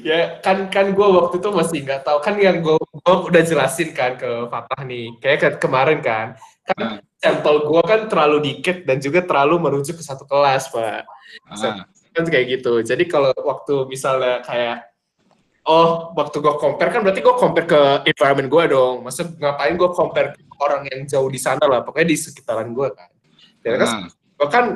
ya 0.02 0.42
kan 0.42 0.66
kan 0.66 0.90
gue 0.90 1.06
waktu 1.06 1.38
itu 1.38 1.48
masih 1.54 1.78
nggak 1.86 2.02
tahu. 2.02 2.18
Kan 2.22 2.34
yang 2.42 2.62
gue 2.62 2.76
udah 3.06 3.42
jelasin 3.46 3.94
kan 3.94 4.18
ke 4.18 4.50
Fatah 4.50 4.82
nih. 4.82 5.14
Kayak 5.22 5.38
ke, 5.38 5.48
kemarin 5.62 6.02
kan. 6.02 6.26
Kan 6.66 7.00
sampel 7.22 7.62
gue 7.66 7.82
kan 7.86 8.00
terlalu 8.10 8.38
dikit 8.42 8.82
dan 8.82 8.98
juga 8.98 9.22
terlalu 9.22 9.62
merujuk 9.62 9.98
ke 9.98 10.04
satu 10.04 10.26
kelas 10.26 10.70
pak. 10.70 11.06
Ah. 11.50 11.86
kan 12.16 12.24
kayak 12.26 12.58
gitu. 12.58 12.80
Jadi 12.80 13.04
kalau 13.06 13.30
waktu 13.44 13.86
misalnya 13.92 14.40
kayak 14.40 14.88
oh 15.68 16.16
waktu 16.16 16.40
gue 16.40 16.54
compare 16.56 16.90
kan 16.90 17.04
berarti 17.04 17.20
gue 17.20 17.36
compare 17.36 17.66
ke 17.68 17.80
environment 18.08 18.48
gue 18.50 18.64
dong. 18.72 18.94
Maksud 19.06 19.38
ngapain 19.38 19.74
gue 19.78 19.90
compare 19.94 20.28
ke 20.34 20.42
orang 20.58 20.82
yang 20.90 21.06
jauh 21.06 21.30
di 21.30 21.38
sana 21.38 21.62
lah. 21.68 21.84
Pokoknya 21.86 22.08
di 22.10 22.18
sekitaran 22.18 22.72
gue 22.74 22.88
kan. 22.90 23.10
Ya 23.62 23.78
kan? 23.78 23.88
Ah. 23.88 24.08
gue 24.10 24.48
kan 24.50 24.66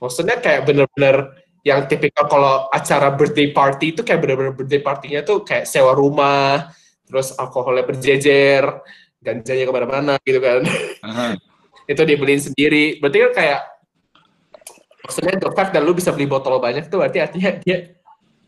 maksudnya 0.00 0.36
kayak 0.40 0.64
bener-bener 0.64 1.43
yang 1.64 1.88
tipikal 1.88 2.28
kalau 2.28 2.68
acara 2.68 3.08
birthday 3.16 3.48
party 3.50 3.96
itu 3.96 4.04
kayak 4.04 4.20
bener-bener 4.20 4.52
birthday 4.52 4.84
partinya 4.84 5.24
tuh 5.24 5.40
kayak 5.40 5.64
sewa 5.64 5.96
rumah 5.96 6.68
terus 7.08 7.32
alkoholnya 7.40 7.88
berjejer 7.88 8.68
ganjanya 9.24 9.64
ke 9.64 9.72
mana-mana 9.72 10.14
gitu 10.20 10.38
kan. 10.44 10.60
Ah. 11.00 11.32
itu 11.90 12.02
dibeliin 12.04 12.40
sendiri. 12.40 13.00
Berarti 13.00 13.18
kan 13.28 13.32
kayak 13.32 13.60
maksudnya 15.04 15.34
the 15.40 15.50
fact 15.56 15.72
that 15.72 15.84
lu 15.84 15.96
bisa 15.96 16.12
beli 16.12 16.28
botol 16.28 16.60
banyak 16.60 16.88
tuh 16.88 17.00
berarti 17.00 17.24
artinya 17.24 17.50
dia 17.60 17.96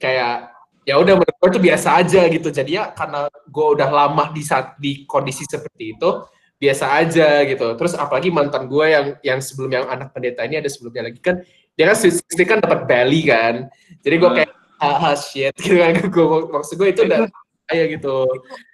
kayak 0.01 0.53
ya 0.89 0.97
udah 1.01 1.19
menurut 1.19 1.37
gue 1.37 1.49
itu 1.57 1.61
biasa 1.73 1.89
aja 2.05 2.21
gitu. 2.29 2.49
Jadi 2.53 2.77
ya 2.77 2.93
karena 2.93 3.33
gue 3.33 3.67
udah 3.81 3.89
lama 3.89 4.29
di 4.33 4.45
saat 4.45 4.77
di 4.77 5.09
kondisi 5.09 5.49
seperti 5.49 5.97
itu 5.97 6.11
biasa 6.57 6.85
aja 7.01 7.45
gitu. 7.49 7.77
Terus 7.81 7.93
apalagi 7.97 8.29
mantan 8.29 8.69
gue 8.69 8.87
yang 8.89 9.07
yang 9.21 9.39
sebelum 9.41 9.73
yang 9.73 9.85
anak 9.89 10.13
pendeta 10.13 10.45
ini 10.45 10.61
ada 10.61 10.69
sebelumnya 10.69 11.09
lagi 11.13 11.21
kan 11.21 11.41
dia 11.77 11.85
kan 11.87 11.97
sisi 11.97 12.43
kan 12.43 12.59
dapat 12.59 12.89
belly 12.89 13.23
kan 13.23 13.69
jadi 14.01 14.17
gue 14.17 14.27
Hmm. 14.27 14.39
kayak 14.43 14.53
haha 14.77 15.13
shit 15.15 15.53
gitu 15.61 15.77
kan 15.77 15.93
gue 16.01 16.27
maksud 16.51 16.75
gue 16.75 16.89
itu 16.91 17.01
udah 17.05 17.29
kayak 17.67 17.87
gitu 17.97 18.17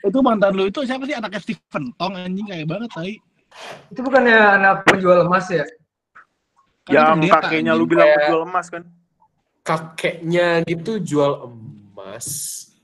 Itu 0.02 0.18
mantan 0.20 0.52
lu 0.52 0.66
itu 0.66 0.82
siapa 0.82 1.02
sih 1.04 1.14
anaknya 1.14 1.40
Stephen 1.40 1.90
Tong 1.94 2.12
anjing 2.12 2.44
kayak 2.44 2.66
banget 2.66 2.90
tai. 2.92 3.14
Itu 3.88 4.00
bukannya 4.00 4.36
anak 4.58 4.84
penjual 4.84 5.24
emas 5.24 5.48
ya? 5.48 5.64
Kan 6.82 6.92
Yang 6.92 7.06
pendeta, 7.08 7.34
kakeknya 7.40 7.72
lu 7.72 7.84
bilang 7.84 8.08
penjual 8.08 8.42
emas 8.44 8.66
kan? 8.68 8.82
kakeknya 9.62 10.66
gitu 10.66 10.98
jual 10.98 11.32
emas 11.46 12.26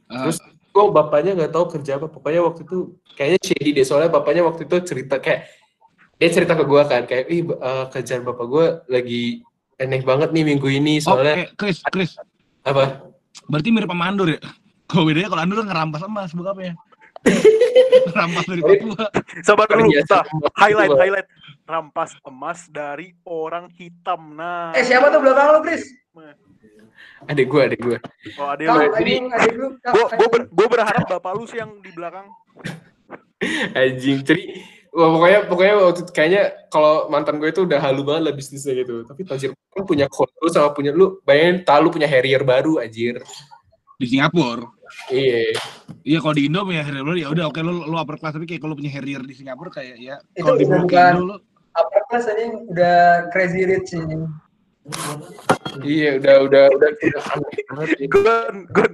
Ah. 0.07 0.25
terus 0.25 0.39
gue 0.71 0.85
bapaknya 0.89 1.37
nggak 1.37 1.53
tahu 1.53 1.67
kerja 1.69 1.99
apa 1.99 2.07
pokoknya 2.07 2.41
waktu 2.41 2.63
itu 2.63 2.79
kayaknya 3.13 3.39
shady 3.45 3.71
deh 3.75 3.83
soalnya 3.83 4.09
bapaknya 4.09 4.41
waktu 4.41 4.65
itu 4.65 4.77
cerita 4.81 5.19
kayak 5.19 5.51
dia 6.17 6.29
cerita 6.31 6.55
ke 6.55 6.65
gue 6.65 6.83
kan 6.87 7.03
kayak 7.05 7.27
ih 7.29 7.43
eh, 7.45 7.85
kerjaan 7.91 8.23
bapak 8.23 8.47
gue 8.47 8.67
lagi 8.89 9.43
aneh 9.79 10.03
banget 10.03 10.35
nih 10.35 10.43
minggu 10.43 10.69
ini 10.69 10.99
soalnya 10.99 11.47
eh, 11.47 11.49
Chris, 11.55 11.79
Chris. 11.91 12.19
apa 12.67 13.09
Berarti 13.49 13.69
mirip 13.73 13.89
sama 13.89 14.05
Andur 14.11 14.29
ya? 14.29 14.41
Kok 14.91 15.03
bedanya 15.09 15.29
kalau 15.33 15.43
Andur 15.47 15.59
ngerampas 15.65 16.03
emas 16.05 16.31
bokapnya. 16.37 16.75
Rampas 18.19 18.45
dari 18.45 18.63
Papua. 18.63 19.07
Sabar 19.41 19.67
dulu, 19.71 19.91
Tah. 20.05 20.23
emas 20.27 20.53
highlight, 20.59 20.93
highlight. 20.99 21.29
Rampas 21.65 22.11
emas 22.29 22.69
dari 22.69 23.17
orang 23.25 23.73
hitam. 23.73 24.37
Nah, 24.37 24.77
Eh 24.77 24.85
siapa 24.85 25.09
tuh 25.09 25.21
belakang 25.25 25.57
lu, 25.57 25.61
Chris? 25.65 25.85
adik 27.27 27.51
gue 27.51 27.63
adik 27.67 27.81
gue 27.83 27.99
oh, 28.39 28.47
ada 28.55 28.63
lu. 28.63 28.95
jadi- 28.95 29.27
Gue 30.55 30.67
berharap 30.71 31.03
bapak 31.11 31.33
lu 31.35 31.51
sih 31.51 31.59
yang 31.59 31.83
di 31.83 31.91
belakang. 31.91 32.31
anjing 33.79 34.23
jadi 34.23 34.45
wah, 34.91 35.09
pokoknya 35.11 35.39
pokoknya 35.47 35.75
waktu 35.81 36.01
itu 36.01 36.13
kayaknya 36.13 36.43
kalau 36.67 37.07
mantan 37.09 37.37
gue 37.37 37.49
itu 37.49 37.63
udah 37.63 37.79
halu 37.79 38.03
banget 38.03 38.23
lah 38.25 38.35
bisnisnya 38.35 38.73
gitu 38.77 39.03
tapi 39.03 39.23
tajir 39.23 39.51
kan 39.53 39.83
punya 39.83 40.07
kondo 40.07 40.47
sama 40.49 40.71
punya 40.71 40.91
lu 40.91 41.21
bayangin 41.23 41.63
tak 41.63 41.79
lu 41.79 41.89
punya 41.89 42.05
Harrier 42.05 42.43
baru 42.43 42.79
anjir 42.79 43.21
Di 43.97 44.07
Singapura. 44.07 44.71
iya 45.11 45.51
Iya 46.03 46.19
kalau 46.19 46.33
di 46.33 46.47
Indo 46.47 46.63
punya 46.63 46.81
Harrier 46.81 47.03
baru 47.03 47.17
ya 47.17 47.29
udah 47.29 47.45
oke 47.47 47.61
lu 47.61 47.85
lu 47.85 47.97
upper 47.97 48.17
class 48.17 48.33
tapi 48.33 48.47
kayak 48.47 48.63
kalau 48.63 48.73
punya 48.73 48.89
Harrier 48.89 49.21
di 49.21 49.35
Singapura 49.35 49.69
kayak 49.69 49.97
ya 49.97 50.17
Itu 50.33 50.45
kalau 50.45 50.57
di 50.57 50.65
bukan- 50.65 51.15
Indo 51.15 51.25
lu 51.25 51.37
Upper 51.71 52.03
class 52.07 52.27
anjing 52.27 52.53
udah 52.69 52.99
crazy 53.31 53.63
rich 53.63 53.93
anjing. 53.93 54.27
Iya 55.85 56.17
udah 56.19 56.35
udah 56.49 56.65
udah 56.75 56.89
udah 56.91 57.23
aneh 57.37 57.63
banget 57.69 57.89
ini. 58.01 58.07
Gon, 58.11 58.55
gon, 58.73 58.93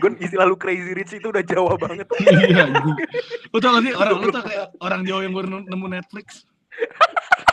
gon 0.00 0.14
istilah 0.18 0.46
lu 0.48 0.56
crazy 0.56 0.92
rich 0.96 1.12
itu 1.14 1.28
udah 1.28 1.44
Jawa 1.44 1.76
banget. 1.78 2.06
iya. 2.48 2.64
Lu 3.52 3.58
tau 3.60 3.76
gak 3.78 3.84
sih 3.86 3.94
orang 3.94 4.16
lu 4.18 4.28
tau 4.32 4.42
kayak 4.42 4.66
orang 4.80 5.00
Jawa 5.04 5.20
yang 5.22 5.34
baru 5.36 5.48
nemu 5.64 5.86
Netflix. 5.88 6.26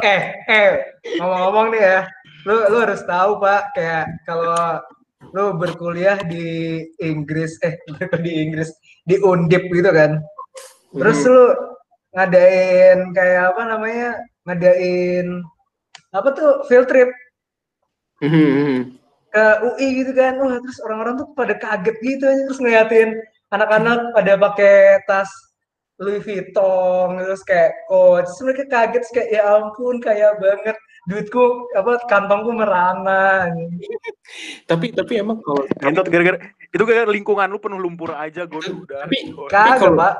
Eh, 0.00 0.32
eh, 0.48 0.80
ngomong-ngomong 1.20 1.76
nih 1.76 1.82
ya, 1.84 2.00
lu 2.48 2.56
lu 2.72 2.76
harus 2.80 3.04
tahu 3.04 3.36
Pak, 3.36 3.76
kayak 3.76 4.08
kalau 4.24 4.80
lu 5.36 5.56
berkuliah 5.60 6.16
di 6.24 6.80
Inggris, 7.04 7.60
eh 7.60 7.76
di 8.24 8.32
Inggris, 8.48 8.72
di 9.04 9.20
Undip 9.20 9.68
gitu 9.68 9.92
kan, 9.92 10.24
terus 10.96 11.20
Mhm. 11.20 11.28
lu 11.28 11.44
ngadain 12.16 12.98
kayak 13.12 13.52
apa 13.52 13.62
namanya, 13.68 14.08
ngadain 14.48 15.44
apa 16.14 16.28
tuh? 16.32 16.62
Field 16.70 16.86
trip. 16.86 17.10
Mhm, 18.22 18.30
mhm. 18.30 18.80
ke 19.34 19.46
UI 19.66 19.86
gitu 19.98 20.14
kan, 20.14 20.38
wah 20.38 20.62
terus 20.62 20.78
orang-orang 20.86 21.18
tuh 21.18 21.26
pada 21.34 21.58
kaget 21.58 21.96
gitu 21.98 22.22
aja. 22.22 22.42
Terus 22.46 22.60
ngeliatin 22.62 23.08
anak-anak 23.50 24.14
pada 24.14 24.32
pakai 24.38 25.02
tas 25.10 25.26
Louis 25.98 26.22
Vuitton 26.22 27.18
terus 27.18 27.42
kayak 27.42 27.74
coach. 27.90 28.30
Terus 28.30 28.42
mereka 28.46 28.64
kaget 28.70 29.02
terus 29.02 29.10
kayak 29.10 29.28
ya 29.34 29.42
ampun 29.58 29.98
kaya 29.98 30.38
banget. 30.38 30.78
Duitku 31.10 31.66
apa 31.74 31.98
kantongku 32.06 32.54
merana. 32.54 33.50
Tapi 34.70 34.94
tapi 34.94 35.18
emang 35.18 35.42
kalau 35.42 35.66
Itu 35.66 36.00
gara-gara 36.06 36.38
itu 36.70 36.82
gara-gara 36.86 37.10
lingkungan 37.10 37.50
lu 37.50 37.58
penuh 37.58 37.78
lumpur 37.82 38.14
aja, 38.14 38.46
gon. 38.46 38.62
Udah. 38.62 39.04
Tapi- 39.10 39.34
kagak 39.50 39.78
kalau- 39.82 39.98
pak. 39.98 40.14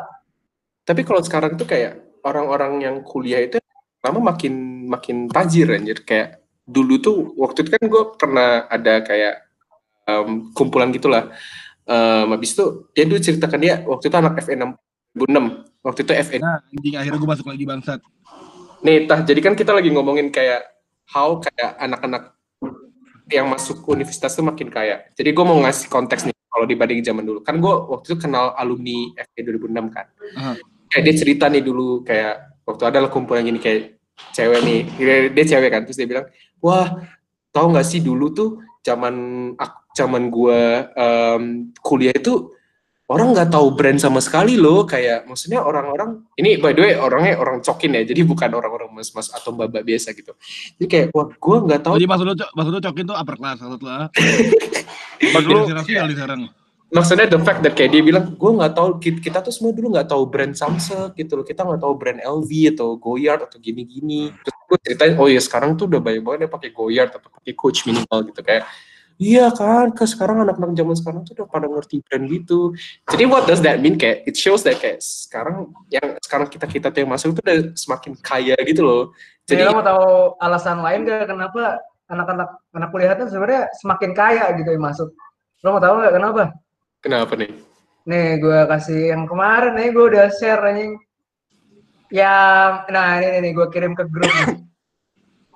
tapi 0.84 1.00
kalau 1.06 1.20
sekarang 1.24 1.54
tuh 1.56 1.64
kayak 1.64 2.02
orang-orang 2.26 2.82
yang 2.82 2.96
kuliah 3.06 3.40
itu 3.40 3.56
lama 4.04 4.20
makin 4.34 4.73
makin 4.86 5.28
tajir 5.28 5.72
anjir 5.72 6.00
kayak 6.02 6.40
dulu 6.64 6.96
tuh 6.96 7.16
waktu 7.36 7.64
itu 7.64 7.70
kan 7.76 7.84
gue 7.84 8.02
pernah 8.16 8.64
ada 8.68 9.04
kayak 9.04 9.34
em, 10.04 10.48
kumpulan 10.56 10.88
gitulah 10.88 11.28
um, 11.84 12.32
habis 12.32 12.56
itu 12.56 12.88
dia 12.92 13.04
dulu 13.04 13.20
ceritakan 13.20 13.60
dia 13.60 13.74
waktu 13.84 14.08
itu 14.08 14.16
anak 14.16 14.40
FN 14.40 14.72
2006 15.12 15.84
waktu 15.84 16.00
itu 16.02 16.12
FN 16.24 16.40
Nah, 16.40 16.58
anjing 16.64 16.94
akhirnya 16.96 17.18
gue 17.20 17.30
masuk 17.30 17.46
lagi 17.48 17.64
bangsat. 17.64 18.00
nih 18.80 19.04
tah 19.04 19.20
jadi 19.20 19.40
kan 19.40 19.54
kita 19.54 19.72
lagi 19.72 19.88
ngomongin 19.88 20.28
kayak 20.28 20.64
how 21.08 21.36
kayak 21.36 21.76
anak-anak 21.76 22.32
yang 23.28 23.48
masuk 23.48 23.80
universitas 23.88 24.32
tuh 24.32 24.44
makin 24.44 24.68
kaya 24.68 25.04
jadi 25.12 25.32
gue 25.32 25.44
mau 25.44 25.56
ngasih 25.64 25.88
konteks 25.88 26.28
nih 26.28 26.36
kalau 26.48 26.64
dibanding 26.64 27.00
zaman 27.00 27.24
dulu 27.24 27.40
kan 27.40 27.56
gue 27.56 27.72
waktu 27.88 28.12
itu 28.12 28.16
kenal 28.20 28.52
alumni 28.54 29.12
FE 29.16 29.40
2006 29.40 29.68
kan 29.88 30.06
Aha. 30.36 30.52
kayak 30.88 31.02
dia 31.08 31.14
cerita 31.16 31.44
nih 31.48 31.64
dulu 31.64 32.04
kayak 32.04 32.60
waktu 32.64 32.82
ada 32.84 32.98
lah 33.04 33.10
kumpulan 33.12 33.44
gini 33.44 33.60
kayak 33.60 33.93
cewek 34.34 34.60
nih 34.62 34.78
dia, 34.98 35.16
dia 35.30 35.44
cewek 35.56 35.70
kan 35.70 35.82
terus 35.86 35.98
dia 35.98 36.08
bilang 36.08 36.26
wah 36.58 37.02
tahu 37.54 37.66
nggak 37.74 37.86
sih 37.86 38.00
dulu 38.02 38.34
tuh 38.34 38.50
zaman 38.82 39.14
zaman 39.94 40.28
gua 40.28 40.90
em, 40.92 41.70
kuliah 41.80 42.14
itu 42.14 42.50
orang 43.04 43.36
nggak 43.36 43.52
tahu 43.52 43.76
brand 43.76 44.00
sama 44.00 44.18
sekali 44.18 44.56
loh 44.56 44.88
kayak 44.88 45.28
maksudnya 45.28 45.60
orang-orang 45.60 46.24
ini 46.40 46.56
by 46.56 46.72
the 46.72 46.82
way 46.82 46.92
orangnya 46.96 47.36
orang 47.36 47.60
cokin 47.60 47.94
ya 47.94 48.02
jadi 48.02 48.24
bukan 48.24 48.48
orang-orang 48.48 48.90
mas-mas 48.90 49.28
atau 49.30 49.52
mbak-mbak 49.52 49.84
biasa 49.84 50.16
gitu 50.16 50.32
jadi 50.80 50.86
kayak 50.88 51.06
wah 51.12 51.28
gua 51.36 51.56
nggak 51.62 51.80
tahu 51.84 51.94
jadi 52.00 52.08
maksud 52.08 52.26
lu, 52.26 52.34
maksud 52.34 52.72
lu 52.72 52.80
cokin 52.80 53.04
tuh 53.06 53.16
upper 53.16 53.36
class 53.38 53.58
maksud 53.60 53.80
lu. 53.80 53.90
ah? 53.92 54.08
Maksud 55.24 55.48
lu 55.48 55.60
di 55.64 56.14
sekarang. 56.16 56.42
Maksudnya 56.94 57.26
the 57.26 57.42
fact 57.42 57.60
that 57.66 57.74
kayak 57.74 57.90
dia 57.90 58.02
bilang 58.06 58.38
gue 58.38 58.50
nggak 58.54 58.72
tahu 58.78 59.02
ki- 59.02 59.18
kita 59.18 59.42
tuh 59.42 59.50
semua 59.50 59.74
dulu 59.74 59.98
nggak 59.98 60.06
tahu 60.06 60.22
brand 60.30 60.54
Samsung 60.54 61.10
gitu 61.18 61.34
loh. 61.34 61.44
Kita 61.44 61.66
nggak 61.66 61.82
tahu 61.82 61.94
brand 61.98 62.22
LV 62.22 62.50
atau 62.78 62.94
Goyard 62.94 63.50
atau 63.50 63.58
gini-gini. 63.58 64.30
Terus 64.30 64.58
gue 64.70 64.78
ceritain 64.78 65.14
oh 65.18 65.26
ya 65.26 65.42
sekarang 65.42 65.74
tuh 65.74 65.90
udah 65.90 65.98
banyak 65.98 66.22
banget 66.22 66.40
yang 66.46 66.52
pakai 66.54 66.70
Goyard 66.70 67.10
atau 67.10 67.26
pakai 67.26 67.52
Coach 67.58 67.82
minimal 67.90 68.30
gitu. 68.30 68.40
Kayak 68.46 68.70
iya 69.18 69.50
kan 69.50 69.90
ke 69.90 70.06
sekarang 70.06 70.46
anak-anak 70.46 70.74
zaman 70.74 70.94
sekarang 70.94 71.20
tuh 71.26 71.32
udah 71.34 71.46
pada 71.50 71.66
ngerti 71.66 71.96
brand 72.06 72.24
gitu. 72.30 72.60
Jadi 73.10 73.24
what 73.26 73.42
does 73.50 73.58
that 73.66 73.82
mean? 73.82 73.98
Kayak 73.98 74.30
it 74.30 74.38
shows 74.38 74.62
that 74.62 74.78
kayak 74.78 75.02
sekarang 75.02 75.74
yang 75.90 76.14
sekarang 76.22 76.46
kita 76.46 76.66
kita 76.70 76.86
tuh 76.94 77.02
yang 77.02 77.10
masuk 77.10 77.34
itu 77.34 77.42
udah 77.42 77.58
semakin 77.74 78.12
kaya 78.22 78.54
gitu 78.62 78.86
loh. 78.86 79.02
Jadi 79.50 79.66
lo 79.66 79.76
mau 79.76 79.84
tahu 79.84 80.38
alasan 80.38 80.78
lain 80.78 81.04
gak 81.10 81.26
kenapa 81.26 81.82
anak-anak 82.06 82.48
anak 82.70 82.88
kuliah 82.94 83.18
itu 83.18 83.34
sebenarnya 83.34 83.66
semakin 83.82 84.10
kaya 84.14 84.46
gitu 84.54 84.70
yang 84.70 84.84
masuk? 84.86 85.10
Lo 85.66 85.74
mau 85.74 85.82
tahu 85.82 85.98
nggak 85.98 86.14
kenapa 86.14 86.42
kenapa 87.04 87.36
nih 87.36 87.52
Nih, 88.04 88.36
gue 88.36 88.68
kasih 88.68 89.16
yang 89.16 89.24
kemarin 89.24 89.80
nih, 89.80 89.88
gue 89.88 90.04
udah 90.12 90.28
share 90.28 90.60
anjing. 90.60 90.92
Yang, 92.12 92.72
nah 92.92 93.16
ini 93.16 93.48
nih, 93.48 93.52
gue 93.56 93.66
kirim 93.72 93.96
ke 93.96 94.04
grup. 94.08 94.28
nih. 94.28 94.60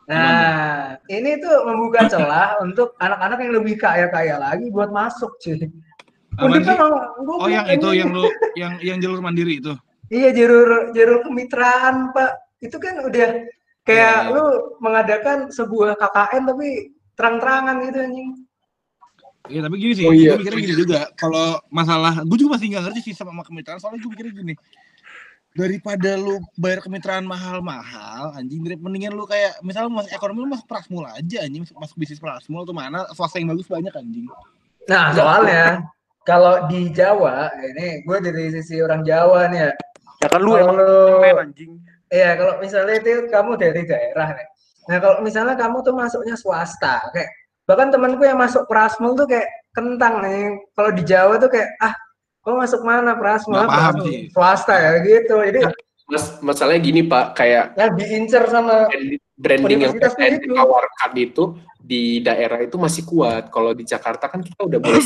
Nah, 0.08 0.96
ini 1.12 1.36
tuh 1.36 1.68
membuka 1.68 2.08
celah 2.08 2.56
untuk 2.64 2.96
anak-anak 2.96 3.44
yang 3.44 3.60
lebih 3.60 3.76
kaya-kaya 3.76 4.40
lagi 4.40 4.72
buat 4.72 4.88
masuk, 4.88 5.36
cuy. 5.36 5.68
Goblok, 6.32 6.80
Oh 7.44 7.44
yang 7.44 7.68
itu 7.68 7.88
yang 7.92 8.16
lu 8.16 8.24
yang 8.56 8.80
yang 8.80 8.96
jalur 9.04 9.20
mandiri 9.20 9.60
itu. 9.60 9.76
Iya, 10.08 10.32
jalur 10.32 10.96
jalur 10.96 11.20
kemitraan, 11.28 12.16
Pak. 12.16 12.56
Itu 12.64 12.80
kan 12.80 13.04
udah 13.04 13.44
kayak 13.84 14.16
Iya, 14.16 14.32
iya. 14.32 14.32
lu 14.32 14.44
mengadakan 14.80 15.52
sebuah 15.52 16.00
KKN 16.00 16.42
tapi 16.56 16.68
terang-terangan 17.12 17.76
gitu 17.84 17.98
anjing. 18.08 18.30
Iya 19.48 19.60
tapi 19.64 19.74
gini 19.80 19.92
sih, 19.96 20.04
Oh, 20.04 20.12
iya. 20.12 20.36
gue 20.36 20.44
mikirnya 20.44 20.60
gini 20.60 20.76
juga. 20.76 21.00
Kalau 21.16 21.56
masalah, 21.72 22.20
gue 22.20 22.36
juga 22.36 22.54
masih 22.60 22.66
nggak 22.70 22.82
ngerti 22.88 23.00
sih 23.10 23.14
sama 23.16 23.40
kemitraan. 23.42 23.80
Soalnya 23.80 24.04
gue 24.04 24.10
mikirnya 24.12 24.34
gini, 24.36 24.54
daripada 25.52 26.14
lu 26.14 26.38
bayar 26.54 26.78
kemitraan 26.78 27.24
mahal-mahal, 27.24 28.36
anjing, 28.36 28.62
dari 28.62 28.76
mendingan 28.78 29.16
lu 29.16 29.24
kayak 29.24 29.58
misalnya 29.64 29.90
masuk 29.90 30.12
ekonomi 30.12 30.38
lu 30.44 30.48
masuk 30.52 30.66
prasmul 30.68 31.02
aja, 31.08 31.42
anjing, 31.42 31.64
masuk, 31.66 31.76
masuk 31.80 31.96
bisnis 31.98 32.20
prasmul 32.20 32.62
tuh 32.62 32.76
mana 32.76 33.08
swasta 33.16 33.40
yang 33.42 33.50
bagus 33.50 33.66
banyak 33.66 33.90
anjing. 33.90 34.28
Nah, 34.86 35.10
soalnya 35.16 35.82
kalau 36.22 36.68
di 36.68 36.92
Jawa, 36.92 37.48
ini 37.58 38.04
gue 38.04 38.16
dari 38.22 38.52
sisi 38.52 38.78
orang 38.78 39.02
Jawa 39.02 39.48
nih 39.50 39.60
ya. 39.66 39.70
Ya 40.18 40.28
kan 40.28 40.40
lu 40.42 40.52
Kalau 40.54 40.62
emang 40.62 40.76
lu- 40.78 41.40
anjing. 41.42 41.72
Iya, 42.08 42.40
kalau 42.40 42.54
misalnya 42.60 42.94
itu 43.00 43.28
kamu 43.28 43.50
dari 43.60 43.82
daerah 43.84 44.28
nih. 44.32 44.48
Nah, 44.88 44.96
kalau 44.96 45.20
misalnya 45.20 45.52
kamu 45.60 45.84
tuh 45.84 45.92
masuknya 45.92 46.32
swasta, 46.40 47.04
kayak 47.12 47.28
bahkan 47.68 47.92
temanku 47.92 48.24
yang 48.24 48.40
masuk 48.40 48.64
Prasmul 48.64 49.12
tuh 49.12 49.28
kayak 49.28 49.44
kentang 49.76 50.24
nih. 50.24 50.56
Kalau 50.72 50.90
di 50.96 51.02
Jawa 51.04 51.36
tuh 51.36 51.52
kayak 51.52 51.68
ah, 51.84 51.92
kau 52.40 52.56
masuk 52.56 52.80
mana 52.80 53.12
Prasmul? 53.20 53.68
Paham 53.68 54.08
sih. 54.08 54.32
Swasta 54.32 54.72
ya 54.72 54.92
gitu. 55.04 55.36
Jadi 55.44 55.68
Mas, 56.08 56.40
masalahnya 56.40 56.80
gini 56.80 57.04
Pak, 57.04 57.36
kayak 57.36 57.76
yang 57.76 57.92
diincer 57.92 58.48
sama 58.48 58.88
branding 59.36 59.84
yang 59.84 59.92
PTN 59.92 60.40
itu. 60.40 60.56
ditawarkan 60.56 61.12
itu 61.20 61.44
di 61.78 62.24
daerah 62.24 62.64
itu 62.64 62.80
masih 62.80 63.04
kuat. 63.04 63.52
Kalau 63.52 63.76
di 63.76 63.84
Jakarta 63.84 64.24
kan 64.24 64.40
kita 64.40 64.56
udah 64.64 64.80
mulai 64.80 65.04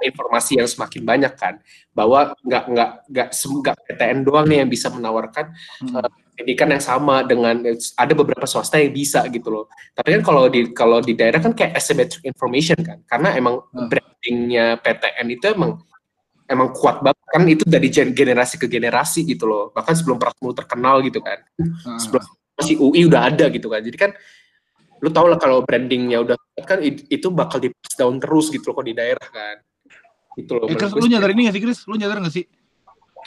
informasi 0.00 0.56
yang 0.56 0.64
semakin 0.64 1.04
banyak 1.04 1.32
kan, 1.36 1.60
bahwa 1.92 2.32
nggak 2.40 2.64
nggak 2.64 2.90
nggak 3.12 3.28
sem- 3.36 3.60
nggak 3.60 3.76
PTN 3.92 4.24
doang 4.24 4.48
nih 4.48 4.64
yang 4.64 4.70
bisa 4.72 4.88
menawarkan 4.88 5.52
Hmm. 5.84 6.00
eh, 6.00 6.10
pendidikan 6.32 6.68
yang 6.72 6.80
sama 6.80 7.20
dengan 7.28 7.60
ada 7.76 8.12
beberapa 8.16 8.48
swasta 8.48 8.80
yang 8.80 8.96
bisa 8.96 9.28
gitu 9.28 9.52
loh. 9.52 9.68
Tapi 9.92 10.16
kan 10.16 10.22
kalau 10.24 10.48
di 10.48 10.72
kalau 10.72 11.04
di 11.04 11.12
daerah 11.12 11.44
kan 11.44 11.52
kayak 11.52 11.76
asymmetric 11.76 12.24
information 12.24 12.80
kan, 12.80 13.04
karena 13.04 13.36
emang 13.36 13.60
Hmm. 13.68 13.84
brandingnya 13.84 14.80
PTN 14.80 15.28
itu 15.28 15.44
emang 15.52 15.84
emang 16.48 16.72
kuat 16.72 17.04
banget 17.04 17.26
kan 17.28 17.42
itu 17.44 17.62
dari 17.68 17.92
gen- 17.92 18.16
generasi 18.16 18.56
ke 18.56 18.66
generasi 18.66 19.22
gitu 19.28 19.44
loh. 19.44 19.64
Bahkan 19.76 19.94
sebelum 19.94 20.16
Prasmul 20.16 20.56
terkenal 20.56 21.04
gitu 21.04 21.20
kan 21.20 21.44
Nah, 21.60 22.00
sebelum 22.00 22.24
masih 22.58 22.74
UI 22.80 23.06
udah 23.06 23.28
ada 23.28 23.46
gitu 23.52 23.68
kan. 23.70 23.84
Jadi 23.84 23.96
kan 24.00 24.10
lu 24.98 25.14
tau 25.14 25.30
lah 25.30 25.38
kalau 25.38 25.62
brandingnya 25.62 26.18
udah 26.24 26.34
kan 26.66 26.82
itu 26.82 27.30
bakal 27.30 27.62
di 27.62 27.70
pass 27.70 27.94
down 27.94 28.18
terus 28.18 28.50
gitu 28.50 28.72
loh 28.72 28.82
kalau 28.82 28.88
di 28.90 28.96
daerah 28.96 29.28
kan. 29.30 29.56
Itu 30.34 30.58
loh. 30.58 30.66
Eh, 30.66 30.74
Chris, 30.74 30.90
lu 30.96 31.06
nyadar 31.06 31.30
ini 31.34 31.46
gak 31.46 31.54
sih, 31.54 31.62
Chris? 31.62 31.80
Lu 31.86 31.94
nyadar 31.94 32.18
gak 32.18 32.34
sih? 32.34 32.46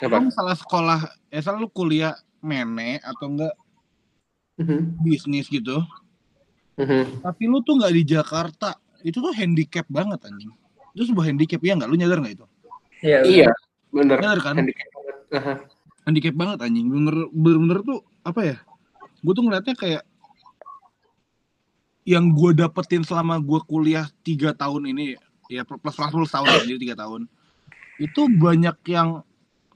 Apa? 0.02 0.18
Lu 0.20 0.28
salah 0.34 0.56
sekolah, 0.58 1.00
eh 1.30 1.40
salah 1.40 1.62
lu 1.62 1.70
kuliah 1.70 2.16
mene 2.42 2.98
atau 3.00 3.30
enggak 3.30 3.54
Mhm, 4.52 5.00
bisnis 5.00 5.48
gitu, 5.48 5.80
mhm. 6.76 7.24
tapi 7.24 7.48
lu 7.48 7.64
tuh 7.64 7.80
nggak 7.80 7.94
di 7.96 8.02
Jakarta, 8.04 8.76
itu 9.00 9.16
tuh 9.16 9.32
handicap 9.32 9.88
banget 9.88 10.28
anjing. 10.28 10.52
Itu 10.92 11.08
sebuah 11.08 11.32
handicap 11.32 11.56
ya 11.64 11.72
nggak? 11.72 11.88
Lu 11.88 11.96
nyadar 11.96 12.20
nggak 12.20 12.36
itu? 12.36 12.46
Iya. 13.02 13.18
Iya, 13.26 13.50
bener. 13.90 14.18
Nyadar 14.22 14.40
kan? 14.40 14.54
Handicap 14.56 14.88
banget. 14.94 15.16
Handicap 16.02 16.34
banget 16.34 16.58
anjing 16.66 16.86
bener 16.90 17.16
bener 17.30 17.78
tuh 17.86 18.02
apa 18.26 18.40
ya 18.42 18.56
gue 19.22 19.32
tuh 19.38 19.44
ngeliatnya 19.46 19.74
kayak 19.78 20.02
yang 22.02 22.34
gue 22.34 22.50
dapetin 22.58 23.06
selama 23.06 23.38
gue 23.38 23.62
kuliah 23.70 24.10
tiga 24.26 24.50
tahun 24.50 24.90
ini 24.90 25.14
ya 25.46 25.62
plus 25.62 25.94
plus 25.94 26.10
plus 26.10 26.32
tahun 26.34 26.66
jadi 26.66 26.80
tiga 26.82 26.96
tahun 26.98 27.30
itu 28.02 28.26
banyak 28.34 28.74
yang 28.90 29.22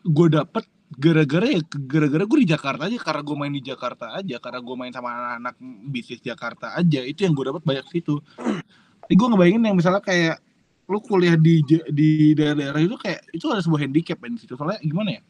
gue 0.03 0.29
dapet 0.35 0.67
gara-gara 0.99 1.47
ya 1.47 1.63
gara-gara 1.87 2.25
gue 2.27 2.39
di 2.43 2.49
Jakarta 2.51 2.91
aja 2.91 2.99
karena 2.99 3.23
gue 3.23 3.37
main 3.39 3.55
di 3.55 3.63
Jakarta 3.63 4.07
aja 4.19 4.37
karena 4.43 4.61
gue 4.63 4.75
main 4.79 4.93
sama 4.95 5.11
anak-anak 5.15 5.55
bisnis 5.87 6.23
Jakarta 6.23 6.75
aja 6.75 7.07
itu 7.07 7.23
yang 7.23 7.35
gue 7.39 7.47
dapet 7.55 7.63
banyak 7.63 7.87
situ 7.91 8.19
tapi 9.03 9.15
gue 9.15 9.27
ngebayangin 9.31 9.63
yang 9.63 9.77
misalnya 9.79 10.03
kayak 10.03 10.43
lu 10.87 10.99
kuliah 11.03 11.35
di 11.35 11.63
di 11.91 12.33
daerah-daerah 12.33 12.81
itu 12.83 12.97
kayak 12.99 13.21
itu 13.35 13.47
ada 13.51 13.59
sebuah 13.59 13.83
handicap 13.83 14.23
di 14.23 14.39
situ 14.39 14.55
soalnya 14.55 14.79
gimana 14.83 15.19
ya 15.19 15.23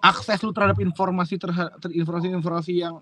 akses 0.00 0.40
lu 0.44 0.52
terhadap 0.52 0.80
informasi 0.80 1.36
terhadap 1.36 1.76
informasi-informasi 1.88 2.72
yang 2.72 3.00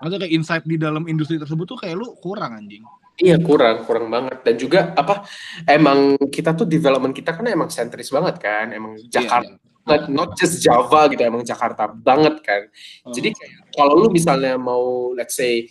ada 0.00 0.20
kayak 0.20 0.32
insight 0.32 0.64
di 0.68 0.76
dalam 0.76 1.08
industri 1.08 1.40
tersebut 1.40 1.64
tuh 1.64 1.78
kayak 1.80 1.96
lu 1.96 2.12
kurang 2.20 2.52
anjing. 2.52 2.84
Iya 3.16 3.40
kurang, 3.40 3.88
kurang 3.88 4.12
banget. 4.12 4.44
Dan 4.44 4.54
juga 4.60 4.92
apa? 4.92 5.24
Emang 5.64 6.20
kita 6.28 6.52
tuh 6.52 6.68
development 6.68 7.16
kita 7.16 7.32
kan 7.32 7.48
emang 7.48 7.72
sentris 7.72 8.12
banget 8.12 8.36
kan, 8.36 8.76
emang 8.76 8.92
Jakarta, 9.08 9.56
not- 9.88 10.12
not 10.12 10.30
just 10.36 10.60
Java 10.60 11.08
gitu, 11.08 11.24
emang 11.24 11.40
Jakarta 11.40 11.88
banget 11.88 12.44
kan. 12.44 12.68
Oh. 13.08 13.16
Jadi 13.16 13.32
kayak 13.32 13.72
kalau 13.72 14.04
lu 14.04 14.12
misalnya 14.12 14.60
mau 14.60 15.16
let's 15.16 15.32
say 15.32 15.64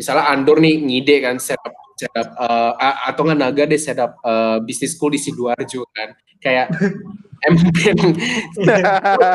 misalnya 0.00 0.24
Andor 0.26 0.56
nih 0.58 0.80
ngide 0.80 1.16
kan 1.20 1.36
setup 1.36 1.76
setup 1.94 2.32
uh, 2.34 2.72
a- 2.74 3.12
atau 3.12 3.28
nggak 3.28 3.36
Naga 3.36 3.68
deh 3.68 3.76
setup 3.76 4.16
uh, 4.24 4.56
bisnis 4.58 4.96
school 4.96 5.12
di 5.12 5.20
Sidoarjo 5.20 5.84
kan. 5.92 6.16
Kayak 6.40 6.72
emang 7.46 7.68
emang 7.68 8.10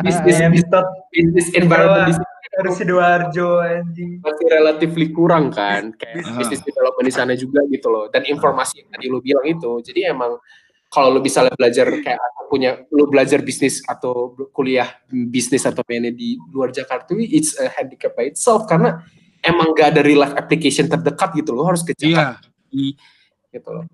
bisnis 0.02 0.20
bisnis, 0.26 0.38
Entot 0.42 0.88
bisnis 1.14 1.48
environment 1.54 2.18
di 2.56 2.72
Sidoarjo 2.72 3.60
anjing. 3.60 4.24
masih 4.24 4.46
relatively 4.48 5.12
kurang 5.12 5.52
kan 5.52 5.92
kayak 5.94 6.24
Ah. 6.24 6.40
bisnis 6.40 6.62
development 6.62 7.06
di 7.06 7.14
sana 7.14 7.34
juga 7.36 7.62
gitu 7.68 7.92
loh 7.92 8.08
dan 8.08 8.24
informasi 8.24 8.80
yang 8.82 8.90
tadi 8.90 9.06
lu 9.06 9.20
bilang 9.20 9.44
itu 9.44 9.84
jadi 9.84 10.16
emang 10.16 10.40
kalau 10.88 11.12
lu 11.12 11.20
bisa 11.20 11.44
belajar 11.52 11.92
kayak 11.92 12.16
atau 12.16 12.44
punya 12.48 12.80
lu 12.90 13.06
belajar 13.06 13.44
bisnis 13.44 13.84
atau 13.84 14.32
kuliah 14.50 14.88
bisnis 15.12 15.68
atau 15.68 15.84
PNE 15.84 16.16
di 16.16 16.40
luar 16.50 16.72
Jakarta 16.72 17.12
it's 17.20 17.60
a 17.60 17.68
handicap 17.68 18.16
by 18.16 18.32
itself 18.32 18.64
karena 18.66 19.04
emang 19.46 19.72
gak 19.72 19.94
ada 19.94 20.02
real 20.02 20.20
life 20.20 20.34
application 20.34 20.86
terdekat 20.86 21.30
gitu 21.34 21.52
loh 21.52 21.66
harus 21.66 21.82
ke 21.82 21.94
Iya. 21.96 22.36
Jakarta 22.36 22.48
gitu 23.50 23.70
loh 23.72 23.86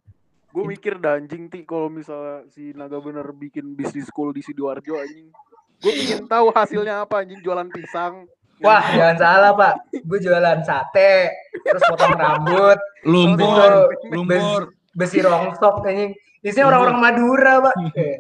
Gue 0.50 0.68
mikir 0.68 1.00
dah 1.00 1.16
anjing 1.16 1.48
ti 1.48 1.64
kalau 1.64 1.88
misalnya 1.88 2.44
si 2.50 2.72
Naga 2.72 3.00
bener 3.00 3.24
bikin 3.32 3.72
bisnis 3.72 4.04
school 4.04 4.32
di 4.32 4.40
Sidoarjo 4.40 5.00
anjing. 5.00 5.32
Gue 5.78 5.94
ingin 5.96 6.28
tahu 6.28 6.52
hasilnya 6.52 7.02
apa 7.02 7.24
anjing 7.24 7.40
jualan 7.40 7.68
pisang. 7.68 8.28
Wah, 8.60 8.84
jangan 8.84 9.16
salah, 9.16 9.52
Pak. 9.56 9.74
Gue 10.04 10.20
jualan 10.20 10.60
sate, 10.62 11.32
terus 11.58 11.82
potong 11.88 12.14
rambut, 12.14 12.76
Lumpur, 13.02 13.72
Besi- 13.88 14.12
lumpur. 14.12 14.62
besi 14.92 15.20
rongsok 15.20 15.82
anjing. 15.82 16.12
Isinya 16.42 16.68
orang-orang 16.68 17.00
Madura, 17.00 17.54
Pak. 17.64 17.76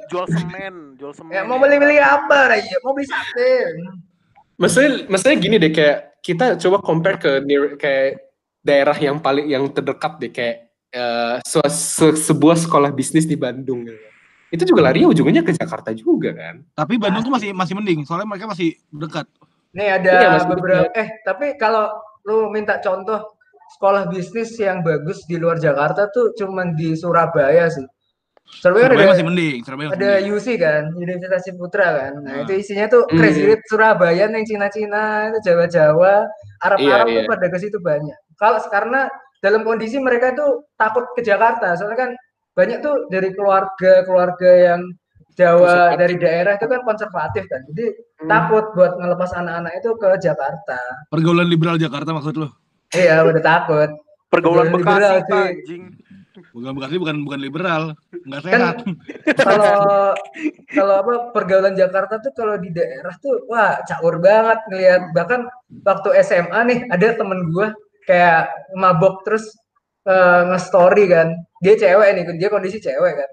Jual 0.07 0.25
semen, 0.25 0.75
jual 0.95 1.11
semen. 1.11 1.29
Ya, 1.29 1.43
mau 1.43 1.59
beli-beli 1.59 1.99
apa 1.99 2.47
lagi? 2.47 2.71
Mau 2.79 2.95
beli 2.95 3.05
sate. 3.05 3.75
Maksudnya 4.62 4.91
maksudnya 5.10 5.38
gini 5.41 5.56
deh 5.58 5.71
kayak 5.74 5.97
kita 6.21 6.45
coba 6.62 6.78
compare 6.86 7.17
ke 7.17 7.32
near, 7.41 7.76
kayak 7.82 8.21
daerah 8.62 8.93
yang 8.93 9.17
paling 9.17 9.50
yang 9.50 9.65
terdekat 9.74 10.21
deh 10.21 10.30
kayak 10.30 10.69
eh, 10.93 11.36
se- 11.41 11.74
se- 11.74 12.19
sebuah 12.30 12.62
sekolah 12.62 12.93
bisnis 12.93 13.26
di 13.26 13.34
Bandung 13.34 13.89
gitu. 13.89 13.97
itu 14.52 14.63
juga 14.67 14.91
larinya 14.91 15.10
ujungnya 15.10 15.41
ke 15.41 15.56
Jakarta 15.56 15.95
juga 15.95 16.36
kan 16.36 16.62
Tapi 16.76 17.00
Bandung 17.02 17.24
tuh 17.26 17.34
masih 17.34 17.50
masih 17.56 17.74
mending, 17.74 18.04
soalnya 18.06 18.28
mereka 18.28 18.52
masih 18.52 18.76
dekat. 18.91 19.26
Nih 19.71 19.88
ada 19.88 20.12
Iya, 20.12 20.28
Mas, 20.36 20.45
beberapa 20.45 20.91
eh 20.91 21.08
tapi 21.24 21.56
kalau 21.56 21.88
lu 22.28 22.52
minta 22.52 22.78
contoh 22.84 23.24
sekolah 23.80 24.12
bisnis 24.12 24.52
yang 24.60 24.84
bagus 24.84 25.24
di 25.26 25.39
luar 25.39 25.56
Jakarta 25.58 26.12
tuh 26.12 26.36
cuman 26.36 26.76
di 26.76 26.93
Surabaya 27.00 27.71
sih. 27.71 27.88
Surabaya, 28.51 28.84
Surabaya 28.91 29.06
ada 29.06 29.12
masih 29.15 29.25
mending, 29.25 29.58
Surabaya 29.63 29.88
masih 29.88 29.97
ada 29.97 30.10
mending. 30.12 30.34
UC 30.36 30.47
kan, 30.60 30.84
Universitas 30.97 31.41
Ciputra 31.47 31.88
kan. 31.95 32.12
Nah, 32.19 32.32
Hmm. 32.36 32.43
itu 32.43 32.54
isinya 32.60 32.86
tuh 32.91 33.01
Hmm. 33.08 33.17
Crazy 33.17 33.41
Rich 33.47 33.63
Surabaya 33.71 34.25
yang 34.27 34.45
Cina-Cina, 34.45 35.04
itu 35.32 35.39
Jawa-Jawa, 35.47 36.13
Arab-Arab 36.62 37.06
Iya, 37.08 37.15
tuh 37.15 37.23
iya. 37.25 37.30
pada 37.32 37.45
ke 37.47 37.58
situ 37.58 37.77
banyak. 37.80 38.17
Kalau 38.36 38.60
karena 38.67 39.08
dalam 39.39 39.62
kondisi 39.63 39.97
mereka 39.97 40.36
tuh 40.36 40.67
takut 40.75 41.08
ke 41.15 41.21
Jakarta, 41.23 41.73
soalnya 41.73 41.97
kan 41.97 42.12
banyak 42.51 42.84
tuh 42.84 43.08
dari 43.08 43.32
keluarga-keluarga 43.32 44.51
yang 44.73 44.82
Jawa 45.32 45.95
dari 45.95 46.19
daerah 46.19 46.60
itu 46.60 46.67
kan 46.67 46.84
konservatif 46.84 47.47
kan. 47.47 47.63
Jadi 47.71 47.88
Hmm. 48.19 48.27
takut 48.27 48.67
buat 48.75 48.99
ngelepas 48.99 49.32
anak-anak 49.32 49.80
itu 49.80 49.89
ke 49.95 50.10
Jakarta. 50.19 50.77
Pergaulan 51.08 51.47
liberal 51.47 51.80
Jakarta 51.80 52.12
maksud 52.12 52.36
lu? 52.36 52.51
Iya, 52.91 53.23
udah 53.23 53.39
takut. 53.39 53.89
Pergaulan 54.27 54.67
Pergaulan 54.67 54.67
Bekasi 54.75 54.91
liberal, 54.91 55.47
anjing. 55.47 55.84
Bukan 56.55 56.71
Bekasi 56.79 56.95
bukan 56.95 57.17
bukan 57.27 57.39
liberal, 57.43 57.83
nggak 58.23 58.41
Kan 58.41 58.47
sehat. 58.47 58.75
kalau 59.35 60.15
kalau 60.71 60.93
apa 61.03 61.13
pergaulan 61.35 61.75
Jakarta 61.75 62.23
tuh 62.23 62.31
kalau 62.31 62.55
di 62.55 62.71
daerah 62.71 63.11
tuh 63.19 63.43
wah 63.51 63.83
caur 63.83 64.15
banget 64.23 64.59
ngelihat. 64.71 65.01
Bahkan 65.11 65.41
waktu 65.83 66.09
SMA 66.23 66.59
nih 66.71 66.79
ada 66.87 67.07
temen 67.19 67.51
gua 67.51 67.75
kayak 68.07 68.47
mabok 68.79 69.27
terus 69.27 69.43
eh, 70.07 70.41
nge-story 70.47 71.11
kan. 71.11 71.35
Dia 71.59 71.75
cewek 71.75 72.09
nih 72.15 72.23
dia 72.39 72.49
kondisi 72.49 72.79
cewek 72.79 73.13
kan. 73.19 73.29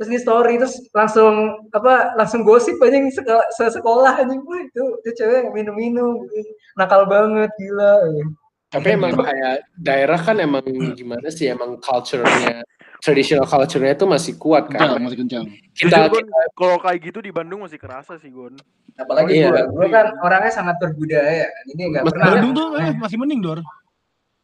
Terus 0.00 0.08
di 0.08 0.18
story 0.18 0.56
terus 0.56 0.80
langsung 0.96 1.68
apa 1.76 2.16
langsung 2.16 2.42
gosip 2.42 2.80
anjing 2.80 3.12
sekolah, 3.12 3.44
sekolah 3.52 4.12
anjing. 4.24 4.40
Wah 4.48 4.60
itu 4.64 4.84
itu 5.04 5.10
cewek 5.20 5.52
minum-minum. 5.52 6.24
Nakal 6.80 7.04
banget 7.04 7.52
gila 7.60 8.00
Tapi 8.72 8.88
emang 8.90 9.12
kayak 9.12 9.68
daerah 9.74 10.16
kan 10.16 10.36
emang 10.38 10.64
gimana 10.92 11.28
sih 11.28 11.44
emang 11.46 11.76
culture-nya 11.76 12.64
traditional 12.98 13.44
culture-nya 13.44 13.92
itu 13.92 14.06
masih 14.06 14.32
kuat 14.34 14.64
Kencang, 14.66 14.96
kan. 14.96 15.00
masih 15.02 15.18
kencang. 15.20 15.44
Kita, 15.70 16.08
Jujur, 16.08 16.24
Gon, 16.24 16.26
kalau 16.52 16.76
kayak 16.80 16.98
gitu 17.02 17.18
di 17.18 17.28
Bandung 17.28 17.60
masih 17.60 17.76
kerasa 17.76 18.16
sih 18.16 18.32
Gon. 18.32 18.56
Apalagi 18.94 19.38
Iya. 19.38 19.68
gua 19.68 19.88
kan 19.88 20.06
orangnya 20.18 20.48
sangat 20.50 20.76
berbudaya 20.78 21.44
kan. 21.44 21.64
Ini 21.68 21.82
nggak 21.90 22.02
Mas 22.02 22.10
pernah. 22.10 22.26
Bandung 22.30 22.52
tuh 22.52 22.66
eh, 22.76 22.92
masih 22.94 23.16
mending, 23.16 23.40
Dor. 23.40 23.58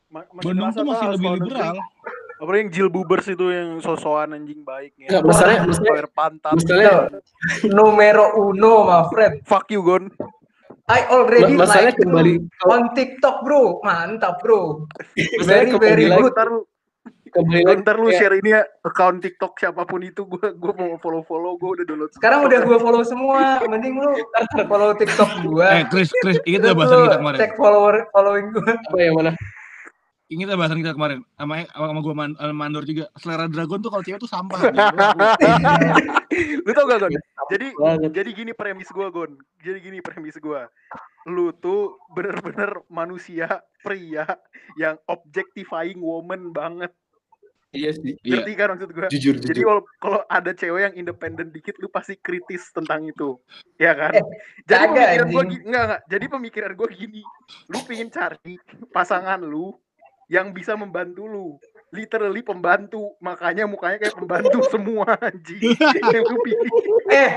Ma- 0.09 0.29
Bandung 0.31 0.69
kerasa, 0.69 0.77
tuh 0.77 0.85
masih 0.85 1.07
lebih 1.11 1.29
liberal. 1.39 1.77
Apalagi 2.39 2.61
yang 2.61 2.71
Jill 2.71 2.89
Bubers 2.89 3.27
itu 3.27 3.47
yang 3.49 3.71
sosokan 3.79 4.31
anjing 4.33 4.61
baik 4.63 4.93
ya. 4.95 5.09
Nggak, 5.11 5.23
masalahnya- 5.25 5.65
masalahnya- 5.67 6.13
pantat. 6.13 6.53
misalnya 6.55 6.93
Numero 7.67 8.27
uno, 8.39 8.85
my 8.85 9.01
friend. 9.09 9.35
Fuck 9.43 9.69
you 9.69 9.81
Gon. 9.81 10.13
I 10.89 11.01
already 11.13 11.53
ma- 11.53 11.69
masalahnya 11.69 11.93
like 11.93 12.01
you 12.01 12.05
kembali 12.09 12.33
on 12.65 12.83
TikTok, 12.97 13.37
bro. 13.45 13.79
Mantap, 13.85 14.41
bro. 14.41 14.89
Very, 15.45 15.77
very 15.77 16.09
good. 16.09 16.33
Ntar 16.33 16.49
lu, 16.49 16.65
kembali 17.29 17.61
lagi 17.61 17.81
ntar 17.85 17.97
lu 18.01 18.09
share 18.09 18.41
ini 18.41 18.57
ya 18.57 18.65
account 18.81 19.21
TikTok 19.21 19.53
siapa 19.61 19.85
pun 19.85 20.01
itu 20.01 20.25
gue 20.25 20.49
gue 20.49 20.73
mau 20.73 20.97
follow 20.97 21.21
follow 21.29 21.61
gue 21.61 21.71
udah 21.77 21.85
download. 21.85 22.11
Sekarang 22.17 22.49
udah 22.49 22.65
gua 22.65 22.79
follow 22.81 23.05
semua. 23.05 23.61
Mending 23.69 24.01
lu 24.01 24.17
follow 24.65 24.97
TikTok 24.97 25.29
Eh, 25.29 25.45
gua. 25.45 25.69
Chris, 25.93 26.09
Chris, 26.25 26.41
bahasan 26.41 26.97
lu 26.97 27.05
kita 27.05 27.19
kemarin? 27.21 27.39
cek 27.39 27.53
follower 27.61 27.95
following 28.17 28.47
gua. 28.57 28.73
apa 28.73 28.97
yang 28.97 29.15
mana? 29.15 29.33
Ingat 30.29 30.53
gak 30.53 30.61
bahasan 30.61 30.79
kita 30.85 30.93
kemarin? 30.93 31.25
Sama 31.41 31.65
sama, 31.73 31.87
sama 31.89 32.01
gua 32.05 32.15
man, 32.15 32.31
sama 32.37 32.53
Mandor 32.53 32.85
juga. 32.85 33.09
Selera 33.17 33.49
Dragon 33.49 33.81
tuh 33.81 33.89
kalau 33.89 34.05
cewek 34.05 34.21
tuh 34.21 34.29
sampah. 34.29 34.61
lu 36.69 36.71
tau 36.77 36.85
gak 36.85 37.01
Gon? 37.01 37.13
Jadi 37.49 37.67
Banget. 37.73 38.11
jadi 38.13 38.31
gini 38.37 38.53
premis 38.53 38.93
gue 38.93 39.07
Gon. 39.09 39.41
Jadi 39.65 39.79
gini 39.81 39.99
premis 40.05 40.37
gue. 40.37 40.61
Lu 41.33 41.49
tuh 41.57 41.97
bener-bener 42.13 42.85
manusia 42.93 43.65
pria 43.81 44.29
yang 44.77 45.01
objectifying 45.09 45.97
woman 46.05 46.53
banget. 46.53 46.93
Iya 47.73 47.97
sih. 47.97 48.17
Iya. 48.21 48.45
Ngerti 48.45 48.53
kan 48.57 48.67
maksud 48.77 48.91
gue? 48.93 49.07
Jujur, 49.13 49.35
Jadi 49.41 49.61
jujur. 49.61 49.65
kalau 49.65 49.81
kalau 50.01 50.21
ada 50.29 50.53
cewek 50.57 50.93
yang 50.93 50.95
independen 50.97 51.53
dikit, 51.53 51.77
lu 51.81 51.89
pasti 51.93 52.17
kritis 52.17 52.69
tentang 52.73 53.05
itu, 53.05 53.37
ya 53.77 53.93
kan? 53.93 54.13
Eh, 54.17 54.25
Jadi 54.65 54.85
pemikiran 54.89 55.29
gue 55.29 55.45
enggak, 55.69 55.85
enggak. 55.85 56.01
Jadi 56.09 56.25
pemikiran 56.33 56.73
gue 56.77 56.89
gini, 56.97 57.23
lu 57.69 57.79
pingin 57.85 58.09
cari 58.09 58.57
pasangan 58.89 59.41
lu 59.45 59.77
yang 60.29 60.53
bisa 60.53 60.77
membantu 60.77 61.25
lu, 61.25 61.47
literally 61.89 62.41
pembantu, 62.41 63.17
makanya 63.19 63.65
mukanya 63.65 63.97
kayak 63.99 64.15
pembantu 64.15 64.61
semua 64.73 65.17
anjing. 65.19 65.61
Eh, 67.09 67.31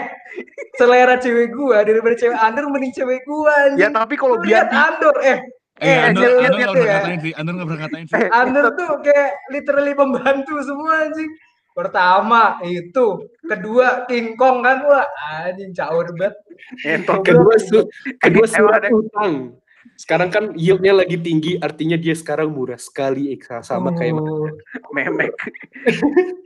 selera 0.75 1.15
cewek 1.15 1.55
gua 1.55 1.81
daripada 1.81 2.11
cewek 2.13 2.35
Andor 2.35 2.67
mending 2.67 2.91
cewek 2.91 3.23
gua 3.23 3.51
anjing. 3.65 3.79
Ya 3.79 3.89
tapi 3.89 4.19
kalau 4.19 4.35
Lu 4.35 4.43
lihat 4.43 4.67
biar 4.67 4.67
di, 4.67 4.75
Andor, 4.77 5.15
eh, 5.23 5.39
Eh, 5.81 5.87
Eh, 5.87 5.99
Andor, 6.11 6.29
lihat- 6.29 6.53
lihat 6.53 6.69
ya. 6.77 6.93
ngatain 6.93 7.19
sih. 7.21 7.33
Andor 7.33 7.53
gak 7.55 7.65
pernah 7.65 7.81
ngatain 7.81 8.05
sih. 8.05 8.13
eh, 8.13 8.27
Andor 8.43 8.65
tuh 8.75 8.91
kayak 9.01 9.29
literally 9.49 9.93
pembantu 9.95 10.53
semua 10.61 11.07
anjing. 11.07 11.31
Pertama 11.71 12.41
itu, 12.61 13.07
kedua 13.41 14.03
King 14.05 14.35
Kong 14.35 14.59
kan 14.59 14.83
wah 14.83 15.07
anjing 15.41 15.71
caur 15.71 16.03
banget. 16.13 16.35
entot 16.83 17.23
Kedua, 17.23 17.55
su- 17.57 17.87
kedua 18.19 18.45
surat 18.45 18.83
utang. 18.91 19.55
Sekarang 20.01 20.33
kan 20.33 20.57
yieldnya 20.57 20.97
lagi 20.97 21.13
tinggi, 21.13 21.61
artinya 21.61 21.93
dia 21.93 22.17
sekarang 22.17 22.49
murah 22.49 22.81
sekali 22.81 23.29
eh, 23.29 23.37
sama 23.61 23.93
kayak 23.93 24.17
Oh. 24.17 24.49
memek. 24.97 25.29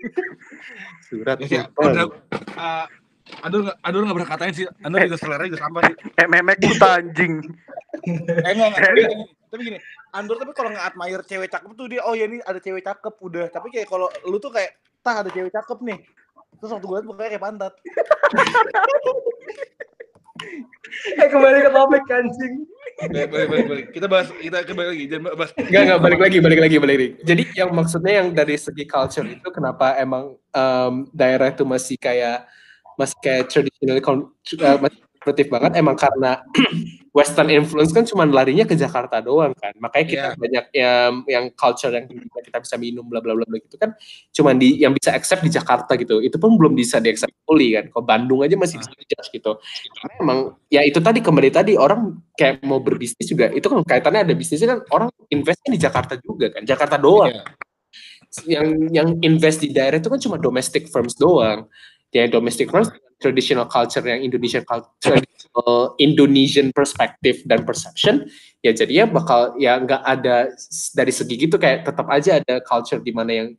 surat 1.08 1.40
Ya. 1.40 1.72
Andor, 1.72 2.20
uh, 2.60 2.86
Andor, 3.40 3.60
gak- 3.64 3.80
Andor 3.80 4.02
gak 4.04 4.16
pernah 4.20 4.32
katain 4.36 4.52
sih. 4.52 4.68
Andor 4.84 5.08
juga 5.08 5.16
selera 5.16 5.48
juga 5.48 5.64
sampah 5.64 5.82
sih. 5.88 5.96
Eh, 6.20 6.28
memek 6.28 6.60
buta 6.60 7.00
anjing. 7.00 7.34
Eh, 8.04 8.52
enggak, 8.52 8.68
enggak. 8.76 8.82
Tapi 8.84 9.00
gini, 9.00 9.26
tapi 9.48 9.62
gini. 9.64 9.80
Andor 10.12 10.36
tapi 10.36 10.52
kalau 10.52 10.70
nggak 10.72 10.86
admire 10.92 11.24
cewek 11.24 11.48
cakep 11.48 11.72
tuh 11.72 11.88
dia, 11.88 12.02
oh 12.04 12.12
ya 12.12 12.28
ini 12.28 12.44
ada 12.44 12.60
cewek 12.60 12.84
cakep 12.84 13.14
udah. 13.18 13.48
Tapi 13.48 13.68
kayak 13.72 13.88
kalau 13.88 14.12
lu 14.28 14.36
tuh 14.38 14.52
kayak, 14.52 14.76
tah 15.00 15.24
ada 15.24 15.32
cewek 15.32 15.52
cakep 15.52 15.80
nih. 15.80 16.00
Terus 16.56 16.72
waktu 16.72 16.86
gue 16.86 16.96
liat 16.96 17.08
mukanya 17.08 17.30
kayak 17.32 17.44
pantat. 17.44 17.74
Eh 21.20 21.28
kembali 21.28 21.58
ke 21.64 21.70
topik 21.72 22.04
anjing. 22.12 22.54
Balik, 22.96 23.28
balik, 23.28 23.48
balik, 23.52 23.66
balik. 23.68 23.86
Kita 23.92 24.06
bahas, 24.08 24.28
kita 24.40 24.64
kembali 24.64 24.88
lagi. 24.96 25.06
Jangan 25.12 25.24
bahas. 25.36 25.52
Enggak, 25.60 25.82
enggak, 25.84 26.00
balik 26.00 26.20
lagi, 26.24 26.38
balik 26.40 26.60
lagi, 26.64 26.76
balik 26.80 26.96
lagi. 26.96 27.10
Jadi 27.28 27.44
yang 27.56 27.70
maksudnya 27.76 28.14
yang 28.24 28.28
dari 28.32 28.56
segi 28.56 28.86
culture 28.88 29.28
itu 29.28 29.48
kenapa 29.52 30.00
emang 30.00 30.40
em, 30.56 30.94
daerah 31.12 31.52
itu 31.52 31.68
masih 31.68 32.00
kayak 32.00 32.48
masih 32.96 33.18
kayak 33.20 33.52
traditional 33.52 34.00
eh, 34.00 34.78
masih 34.80 35.00
konservatif 35.04 35.48
banget 35.52 35.72
emang 35.76 35.96
karena 36.00 36.40
western 37.16 37.48
influence 37.48 37.96
kan 37.96 38.04
cuma 38.04 38.28
larinya 38.28 38.68
ke 38.68 38.76
Jakarta 38.76 39.24
doang 39.24 39.56
kan. 39.56 39.72
Makanya 39.80 40.06
kita 40.06 40.28
Iya. 40.28 40.36
banyak 40.36 40.66
yang 40.76 41.12
yang 41.32 41.46
culture 41.56 41.88
yang 41.96 42.12
kita 42.44 42.60
bisa 42.60 42.76
minum 42.76 43.08
bla 43.08 43.24
bla 43.24 43.32
bla 43.32 43.48
bla 43.48 43.56
gitu 43.56 43.80
kan 43.80 43.96
cuma 44.36 44.52
di 44.52 44.84
yang 44.84 44.92
bisa 44.92 45.16
accept 45.16 45.40
di 45.40 45.48
Jakarta 45.48 45.96
gitu. 45.96 46.20
Itu 46.20 46.36
pun 46.36 46.60
belum 46.60 46.76
bisa 46.76 47.00
di 47.00 47.16
accept 47.16 47.32
fully 47.48 47.72
kan. 47.80 47.88
Kalau 47.88 48.04
Bandung 48.04 48.44
aja 48.44 48.60
masih 48.60 48.84
bisa 48.84 48.92
dijudge 48.92 49.32
gitu. 49.32 49.56
Karena 49.96 50.14
emang 50.20 50.40
ya 50.68 50.84
itu 50.84 51.00
tadi 51.00 51.24
kembali 51.24 51.50
tadi 51.56 51.80
orang 51.80 52.20
kayak 52.36 52.60
mau 52.68 52.84
berbisnis 52.84 53.32
juga 53.32 53.48
itu 53.56 53.64
kan 53.64 53.80
kaitannya 53.88 54.28
ada 54.28 54.34
bisnisnya 54.36 54.76
kan 54.76 54.80
orang 54.92 55.08
investnya 55.32 55.72
di 55.72 55.80
Jakarta 55.80 56.20
juga 56.20 56.52
kan 56.52 56.68
Jakarta 56.68 57.00
doang 57.00 57.32
Iya. 57.32 58.60
yang 58.60 58.68
yang 58.92 59.10
invest 59.24 59.64
di 59.64 59.72
daerah 59.72 59.96
itu 59.96 60.12
kan 60.12 60.20
cuma 60.20 60.36
domestic 60.36 60.92
firms 60.92 61.16
doang 61.16 61.72
yang 62.12 62.28
domestic 62.28 62.68
firms 62.68 62.92
traditional 63.18 63.66
culture 63.66 64.04
yang 64.04 64.22
Indonesian 64.22 64.64
culture 64.64 65.16
traditional 65.16 65.96
Indonesian 65.98 66.70
perspective 66.72 67.42
dan 67.48 67.64
perception 67.64 68.28
ya 68.60 68.76
jadinya 68.76 69.22
bakal 69.22 69.56
ya 69.56 69.78
nggak 69.78 70.02
ada 70.04 70.52
dari 70.92 71.14
segi 71.14 71.36
gitu 71.38 71.56
kayak 71.56 71.86
tetap 71.86 72.08
aja 72.10 72.42
ada 72.44 72.60
culture 72.60 73.00
di 73.00 73.14
mana 73.16 73.32
yang 73.32 73.50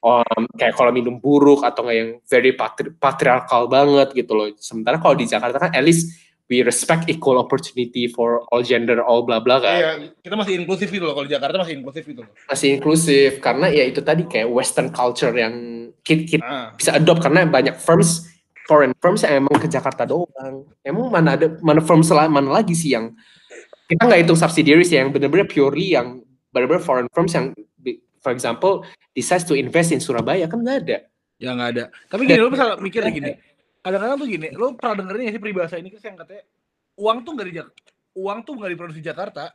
um, 0.00 0.42
kayak 0.58 0.74
kalau 0.74 0.90
minum 0.90 1.20
buruk 1.20 1.62
atau 1.62 1.86
nggak 1.86 1.96
yang 1.96 2.10
very 2.26 2.52
patri 2.52 2.90
patriarchal 2.90 3.68
banget 3.70 4.10
gitu 4.12 4.32
loh 4.34 4.48
sementara 4.58 4.98
kalau 4.98 5.14
di 5.14 5.28
Jakarta 5.28 5.60
kan 5.60 5.70
at 5.70 5.84
least 5.84 6.10
we 6.46 6.62
respect 6.62 7.10
equal 7.10 7.42
opportunity 7.42 8.06
for 8.06 8.46
all 8.54 8.62
gender 8.62 9.02
all 9.02 9.26
bla 9.26 9.42
bla 9.42 9.58
kan 9.58 9.76
Iya, 9.76 9.90
kita 10.22 10.34
masih 10.38 10.62
inklusif 10.62 10.94
gitu 10.94 11.02
loh. 11.02 11.14
Kalau 11.18 11.26
di 11.26 11.34
Jakarta 11.34 11.58
masih 11.58 11.74
inklusif 11.82 12.02
gitu 12.06 12.22
loh. 12.22 12.30
masih 12.46 12.68
inklusif 12.78 13.30
karena 13.42 13.66
ya 13.66 13.82
itu 13.82 13.98
tadi 13.98 14.30
kayak 14.30 14.46
western 14.46 14.94
culture 14.94 15.34
yang 15.34 15.54
kita, 16.06 16.38
Ah. 16.38 16.70
bisa 16.70 16.94
adopt 16.94 17.18
karena 17.18 17.50
banyak 17.50 17.74
firms 17.82 18.30
foreign 18.66 18.92
firms 18.98 19.22
yang 19.22 19.46
emang 19.46 19.56
ke 19.56 19.70
Jakarta 19.70 20.04
doang 20.04 20.66
emang 20.82 21.08
mana 21.08 21.38
ada 21.38 21.54
mana 21.62 21.80
firm 21.80 22.02
sel- 22.02 22.30
mana 22.30 22.50
lagi 22.50 22.74
sih 22.74 22.92
yang 22.92 23.14
kita 23.86 24.02
nggak 24.02 24.26
hitung 24.26 24.38
subsidiaries 24.38 24.90
ya 24.90 25.06
yang 25.06 25.14
benar-benar 25.14 25.46
purely 25.46 25.94
yang 25.94 26.20
benar-benar 26.50 26.82
foreign 26.82 27.08
firms 27.14 27.32
yang 27.32 27.54
for 28.18 28.34
example 28.34 28.82
decides 29.14 29.46
to 29.46 29.54
invest 29.54 29.94
in 29.94 30.02
Surabaya 30.02 30.50
kan 30.50 30.58
nggak 30.60 30.78
ada 30.86 30.98
Ya 31.36 31.52
nggak 31.52 31.70
ada. 31.76 31.84
Tapi 32.08 32.24
gini, 32.24 32.40
lu 32.40 32.48
bisa 32.48 32.80
mikir 32.80 33.04
gini. 33.16 33.32
Kadang-kadang 33.84 34.16
tuh 34.18 34.28
gini, 34.28 34.48
lu 34.56 34.74
pernah 34.74 35.04
dengerin 35.04 35.20
nggak 35.28 35.34
sih 35.36 35.42
peribahasa 35.42 35.74
ini 35.78 35.88
Chris, 35.92 36.02
yang 36.02 36.18
katanya 36.18 36.42
uang 36.96 37.18
tuh 37.22 37.32
nggak 37.36 37.46
di 37.46 37.52
uang 38.16 38.38
tuh 38.42 38.52
nggak 38.56 38.70
diproduksi 38.72 39.00
di 39.04 39.06
Jakarta. 39.06 39.52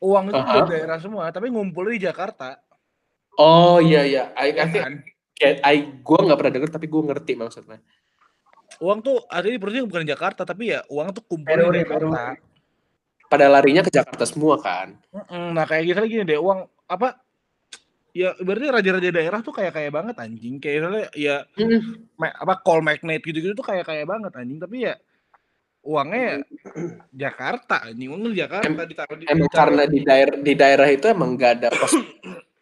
Uang 0.00 0.32
itu 0.32 0.40
Aha. 0.40 0.52
dari 0.52 0.68
daerah 0.76 0.98
semua, 1.00 1.28
tapi 1.30 1.52
ngumpulnya 1.52 1.92
di 1.96 2.02
Jakarta. 2.08 2.60
oh 3.36 3.76
iya 3.84 4.00
iya 4.08 4.32
I, 4.32 4.48
I 4.48 4.56
ya 4.56 4.64
think 4.64 4.80
kan? 4.80 4.94
Kayak 5.36 5.56
I 5.62 5.76
gue 6.00 6.18
nggak 6.18 6.38
pernah 6.40 6.52
denger 6.56 6.70
tapi 6.72 6.86
gue 6.86 7.02
ngerti 7.04 7.32
maksudnya 7.36 7.78
Uang 8.76 8.98
tuh 9.00 9.22
aslinya 9.30 9.56
diproduksi 9.56 9.88
bukan 9.88 10.04
di 10.04 10.10
Jakarta, 10.10 10.42
tapi 10.44 10.74
ya 10.74 10.84
uang 10.90 11.08
tuh 11.14 11.22
Baru 11.38 11.70
di 11.70 11.80
Jakarta. 11.80 12.34
pada 13.26 13.46
larinya 13.48 13.80
ke 13.80 13.88
Jakarta 13.88 14.26
semua 14.28 14.60
kan 14.60 15.00
Nah 15.30 15.64
kayak 15.64 15.82
gitu 15.86 16.00
gini 16.04 16.24
deh, 16.26 16.36
uang 16.36 16.66
apa? 16.84 17.16
Ya 18.12 18.32
berarti 18.36 18.66
raja-raja 18.68 19.08
daerah 19.12 19.40
tuh 19.40 19.52
kayak 19.52 19.76
kayak 19.76 19.92
banget 19.92 20.16
anjing. 20.18 20.56
Kayak 20.56 20.76
misalnya 20.82 21.06
ya 21.12 21.36
ma- 22.16 22.32
apa 22.32 22.60
call 22.60 22.80
magnet 22.80 23.20
gitu-gitu 23.20 23.52
tuh 23.52 23.64
kayak 23.64 23.84
kayak 23.84 24.04
banget 24.04 24.32
anjing. 24.34 24.56
Tapi 24.56 24.76
ya 24.88 24.94
uangnya 25.84 26.42
Jakarta 27.12 27.76
anjing, 27.86 28.08
uangnya 28.08 28.28
di 28.32 28.38
Jakarta 28.40 28.82
ditaruh 28.84 29.16
di 29.16 29.24
emang 29.24 29.46
ditaruh- 29.46 29.52
karena 29.52 29.82
di 29.84 30.00
daerah 30.02 30.36
di 30.36 30.52
daerah 30.52 30.88
itu 30.90 31.06
emang 31.06 31.30
nggak 31.36 31.52
ada 31.60 31.68
pos 31.80 31.92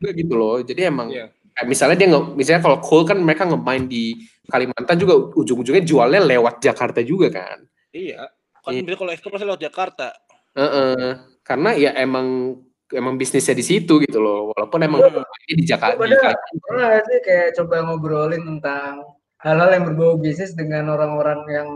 gitu 0.04 0.34
loh 0.36 0.60
jadi 0.60 0.90
emang 0.92 1.08
Iya. 1.10 1.26
Kayak 1.54 1.66
misalnya 1.66 1.96
dia 1.96 2.08
nggak 2.10 2.24
misalnya 2.34 2.62
kalau 2.62 2.78
cool 2.82 3.02
kan 3.06 3.18
mereka 3.18 3.46
ngemain 3.46 3.86
di 3.86 4.18
Kalimantan 4.44 4.96
juga 4.98 5.14
ujung-ujungnya 5.38 5.86
jualnya 5.86 6.20
lewat 6.26 6.60
Jakarta 6.60 7.00
juga 7.00 7.30
kan 7.30 7.62
Iya. 7.94 8.26
Kan 8.60 8.74
Iya. 8.74 8.82
biasanya 8.82 8.98
kalau 8.98 9.12
ekspor 9.14 9.30
pasti 9.30 9.46
lewat 9.46 9.62
Jakarta. 9.62 10.06
Heeh. 10.54 11.18
karena 11.44 11.70
ya 11.76 11.90
emang 11.98 12.56
emang 12.88 13.18
bisnisnya 13.20 13.52
di 13.52 13.60
situ 13.66 14.00
gitu 14.00 14.16
loh 14.16 14.54
walaupun 14.54 14.80
emang 14.80 15.02
ini 15.44 15.60
di 15.60 15.64
Jakarta 15.66 15.98
pernah 16.00 17.02
sih 17.04 17.18
kayak 17.20 17.52
coba 17.58 17.84
ngobrolin 17.84 18.40
tentang 18.40 19.02
hal-hal 19.44 19.68
yang 19.76 19.84
berbau 19.84 20.16
bisnis 20.16 20.56
dengan 20.56 20.88
orang-orang 20.88 21.44
yang 21.52 21.68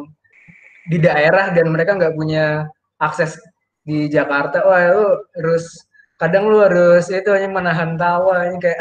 di 0.88 0.96
daerah 0.96 1.52
dan 1.52 1.68
mereka 1.68 1.98
nggak 2.00 2.16
punya 2.16 2.64
akses 2.96 3.36
di 3.84 4.08
Jakarta. 4.08 4.64
Wah 4.64 4.88
lu 4.88 5.06
harus 5.36 5.68
kadang 6.18 6.50
lu 6.50 6.58
harus 6.58 7.06
itu 7.08 7.30
hanya 7.30 7.48
menahan 7.48 7.94
tawa 7.94 8.50
ini 8.50 8.58
kayak 8.58 8.80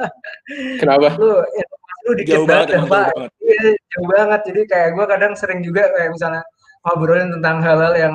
kenapa 0.80 1.16
lu 1.16 1.40
informasi 1.40 2.00
lu 2.00 2.12
dikit 2.16 2.32
Jauh 2.32 2.46
banget, 2.48 2.68
banget, 2.68 2.76
ya, 2.76 2.80
Pak. 2.80 2.88
jauh 2.88 3.12
banget. 3.12 3.30
Iya, 3.44 3.70
jauh 3.92 4.08
banget. 4.08 4.40
Jadi 4.48 4.60
kayak 4.72 4.88
gue 4.96 5.04
kadang 5.04 5.32
sering 5.36 5.60
juga 5.60 5.82
kayak 5.92 6.10
misalnya 6.16 6.42
ngobrolin 6.88 7.28
tentang 7.36 7.56
hal-hal 7.60 7.94
yang 7.96 8.14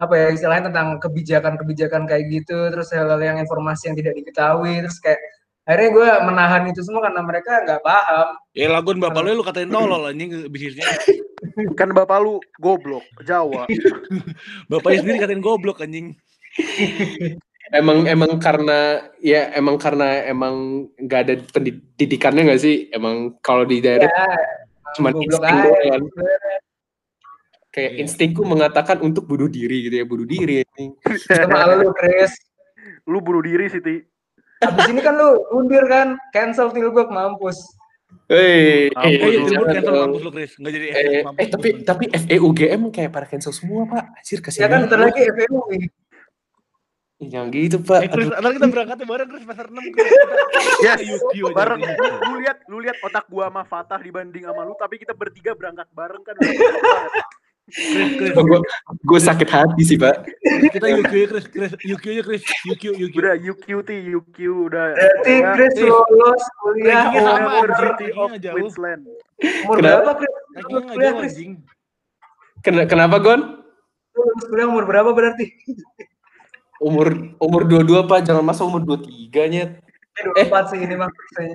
apa 0.00 0.14
ya 0.16 0.26
istilahnya 0.32 0.72
tentang 0.72 0.96
kebijakan-kebijakan 0.98 2.08
kayak 2.08 2.24
gitu 2.32 2.72
terus 2.72 2.88
hal-hal 2.90 3.20
yang 3.20 3.36
informasi 3.36 3.92
yang 3.92 3.96
tidak 4.00 4.16
diketahui 4.16 4.80
terus 4.80 4.96
kayak 4.98 5.20
akhirnya 5.68 5.90
gue 5.92 6.08
menahan 6.24 6.62
itu 6.72 6.80
semua 6.80 7.04
karena 7.04 7.20
mereka 7.20 7.52
nggak 7.68 7.84
paham 7.84 8.28
Ya 8.56 8.66
lagun 8.72 8.96
bapak 8.96 9.20
lu 9.22 9.38
lu 9.38 9.44
katain 9.44 9.70
tolol 9.70 10.08
anjing 10.10 10.48
bisnisnya. 10.50 10.88
Kan 11.78 11.92
bapak 11.94 12.18
lu 12.18 12.40
goblok, 12.58 13.04
Jawa. 13.22 13.68
Bapaknya 14.72 14.98
sendiri 15.04 15.18
katain 15.22 15.44
goblok 15.44 15.84
anjing. 15.84 16.16
Emang 17.70 18.02
emang 18.04 18.34
karena 18.36 18.78
ya 19.18 19.54
emang 19.54 19.78
karena 19.78 20.26
emang 20.26 20.54
nggak 20.96 21.20
ada 21.22 21.34
pendidikannya 21.50 22.42
nggak 22.46 22.60
sih? 22.60 22.90
Emang 22.90 23.38
kalau 23.38 23.62
di 23.62 23.78
daerah 23.78 24.10
ya 24.10 24.26
Cuman 24.90 25.14
goblok 25.14 25.38
insting 25.38 25.56
doang. 25.62 26.04
kayak 27.70 27.90
Iya. 27.92 27.98
instingku 28.02 28.42
mengatakan 28.42 28.98
untuk 28.98 29.22
bunuh 29.24 29.46
diri 29.46 29.86
gitu 29.86 29.94
ya, 29.94 30.04
bunuh 30.04 30.26
diri. 30.26 30.66
sama 31.22 31.70
lu 31.78 31.94
Chris 31.94 32.34
lu 33.06 33.22
bunuh 33.22 33.38
diri 33.40 33.70
Siti. 33.70 34.02
Abis 34.60 34.90
ini 34.90 34.98
kan 34.98 35.14
lu 35.14 35.30
undir 35.52 35.86
kan 35.86 36.18
cancel 36.30 36.68
tilbuk 36.68 37.08
mampus 37.08 37.56
Hei, 38.26 38.90
eh, 38.90 38.90
Eh, 38.90 39.14
lu. 39.16 39.46
Tilburg 39.46 39.46
jangan 39.48 39.70
cancel 39.72 39.94
dong. 39.94 40.02
mampus 40.04 40.22
lu 40.22 40.30
Chris. 40.32 40.50
Enggak 40.58 40.72
jadi 40.74 40.86
Eh, 40.90 41.20
mampus 41.22 41.38
eh 41.38 41.48
tapi 41.48 41.68
tapi 41.80 42.04
FEUGM 42.10 42.82
kayak 42.90 43.10
para 43.10 43.24
cancel 43.24 43.52
semua 43.52 43.86
pak. 43.86 44.04
Anjir 44.12 44.34
ya 44.34 44.42
kasihan. 44.42 44.68
kan 44.68 44.80
bentar 44.84 45.00
lagi 45.00 45.22
Ih, 45.22 45.86
Jangan 47.20 47.52
gitu 47.52 47.76
pak. 47.84 48.00
Eh, 48.00 48.08
Chris, 48.08 48.32
ntar 48.32 48.52
kita 48.56 48.68
berangkatnya 48.72 49.04
bareng 49.04 49.28
Chris 49.28 49.44
pasar 49.44 49.68
6 49.68 49.76
Chris. 49.92 50.08
Yes, 50.88 51.00
Yukio 51.04 51.52
aja, 51.52 51.56
bareng. 51.60 51.80
Chris. 51.84 52.16
Lu, 52.24 52.34
lihat, 52.40 52.58
lu 52.64 52.76
lihat 52.80 52.96
otak 53.04 53.28
gua 53.28 53.52
sama 53.52 53.62
Fatah 53.68 54.00
dibanding 54.00 54.48
sama 54.48 54.64
lu, 54.64 54.72
tapi 54.80 54.96
kita 54.96 55.12
bertiga 55.12 55.52
berangkat 55.52 55.84
bareng 55.92 56.24
kan. 56.24 56.34
gue 57.70 58.60
gue 59.06 59.20
sakit 59.20 59.46
hati 59.46 59.82
sih 59.84 60.00
pak. 60.00 60.26
Kita 60.72 60.90
Yukio 60.90 61.18
ya 61.22 61.28
Chris, 61.28 61.46
Chris. 61.52 61.72
Yukio 61.84 62.10
ya 62.16 62.22
Chris. 62.24 62.42
Yukio, 62.66 62.92
Yukio. 62.96 63.20
Udah 63.20 63.36
UQT, 63.36 63.90
UQ 64.16 64.36
udah. 64.72 64.86
berarti 64.96 65.28
Ya, 65.28 65.52
Chris 65.54 65.76
lulus 65.76 66.44
kuliah. 66.64 67.04
University 67.12 68.08
of. 68.16 68.28
Queensland. 68.32 69.04
umur 69.68 69.76
Kenapa? 69.76 69.92
berapa 69.92 70.12
Chris 70.18 70.34
kuliah 70.88 71.12
Chris 71.20 71.34
kenapa 72.88 73.20
Gon? 73.20 73.60
Lulus 74.16 74.44
kuliah 74.48 74.66
umur 74.66 74.84
berapa 74.88 75.12
berarti 75.12 75.46
Umur 76.80 77.06
umur 77.36 77.62
dua 77.68 77.82
dua 77.84 78.00
pak, 78.02 78.24
jangan 78.24 78.40
masa 78.40 78.64
umur 78.64 78.80
dua 78.80 78.96
tiga 78.96 79.44
nyet. 79.44 79.76
eh 80.36 80.44
24 80.48 80.70
sih 80.72 80.78
ini 80.80 80.96
mah. 80.96 81.08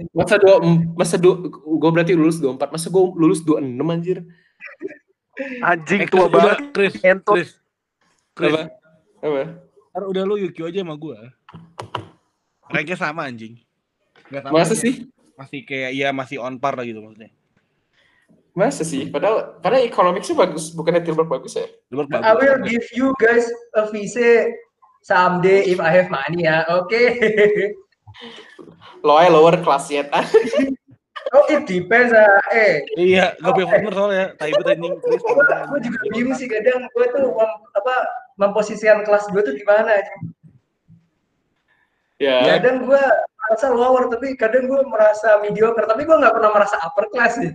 Masa 0.10 0.38
dua 0.38 0.56
masa 0.94 1.16
dua 1.18 1.36
gue 1.52 1.90
berarti 1.92 2.14
lulus 2.14 2.38
dua 2.38 2.54
empat, 2.54 2.70
masa 2.70 2.88
gue 2.88 3.04
lulus 3.14 3.42
dua 3.42 3.58
enam 3.60 3.90
anjir. 3.90 4.22
Anjing 5.62 6.06
Eh, 6.06 6.08
tua 6.08 6.30
banget. 6.30 6.72
Chris. 6.72 6.94
Chris. 6.98 7.50
Chris. 8.32 8.54
Apa? 8.54 8.64
Apa? 9.20 9.42
Ntar 9.92 10.04
udah 10.06 10.24
lu 10.24 10.36
Yukio 10.38 10.66
aja 10.66 10.80
sama 10.80 10.96
gua. 10.96 11.20
Ranknya 12.66 12.96
sama 12.96 13.26
anjing. 13.26 13.60
Nggak 14.30 14.42
sama 14.44 14.54
Masa 14.56 14.74
aja. 14.74 14.82
sih? 14.82 14.94
Masih 15.36 15.60
kayak 15.62 15.92
ya 15.92 16.10
masih 16.10 16.38
on 16.40 16.56
par 16.56 16.74
lah 16.74 16.86
gitu 16.86 17.04
maksudnya. 17.04 17.30
Masa 18.56 18.88
sih? 18.88 19.12
Padahal 19.12 19.60
padahal 19.60 19.84
economicsnya 19.84 20.36
bagus, 20.38 20.72
bukannya 20.72 21.04
Tilburg 21.04 21.28
bagus 21.28 21.54
ya? 21.54 21.68
Tilburg 21.92 22.08
I 22.10 22.32
will 22.34 22.56
bagus. 22.56 22.72
give 22.72 22.86
you 22.96 23.12
guys 23.20 23.44
a 23.76 23.92
visa 23.92 24.48
someday 25.06 25.70
if 25.70 25.78
I 25.78 25.94
have 25.94 26.10
money 26.10 26.50
ya 26.50 26.66
oke 26.74 27.02
Lo 29.06 29.22
aja 29.22 29.30
lower 29.30 29.62
class 29.62 29.86
ya. 29.94 30.02
Ah, 31.26 31.42
oh 31.42 31.46
it 31.50 31.66
depends 31.66 32.14
ah. 32.14 32.38
eh 32.54 32.86
Iya, 32.94 33.34
gak 33.42 33.52
punya 33.58 33.66
partner 33.68 33.94
soalnya. 33.94 34.26
Tai 34.38 34.52
bet 34.54 34.68
anjing 34.78 34.94
gue 34.94 35.80
juga 35.82 36.00
bingung 36.14 36.38
sih 36.38 36.46
kadang 36.46 36.86
gue 36.86 37.06
tuh 37.10 37.34
mem- 37.34 37.62
apa 37.74 37.94
memposisikan 38.38 39.02
kelas 39.02 39.26
gue 39.34 39.42
tuh 39.42 39.58
gimana 39.58 40.06
ya. 42.22 42.46
kadang 42.56 42.86
gue 42.86 43.02
merasa 43.42 43.68
lower 43.74 44.06
tapi 44.08 44.38
kadang 44.38 44.70
gue 44.70 44.80
merasa 44.86 45.42
mediocre 45.42 45.90
tapi 45.90 46.06
gue 46.06 46.14
nggak 46.14 46.34
pernah 46.34 46.52
merasa 46.54 46.78
upper 46.80 47.10
class 47.10 47.42
sih 47.42 47.52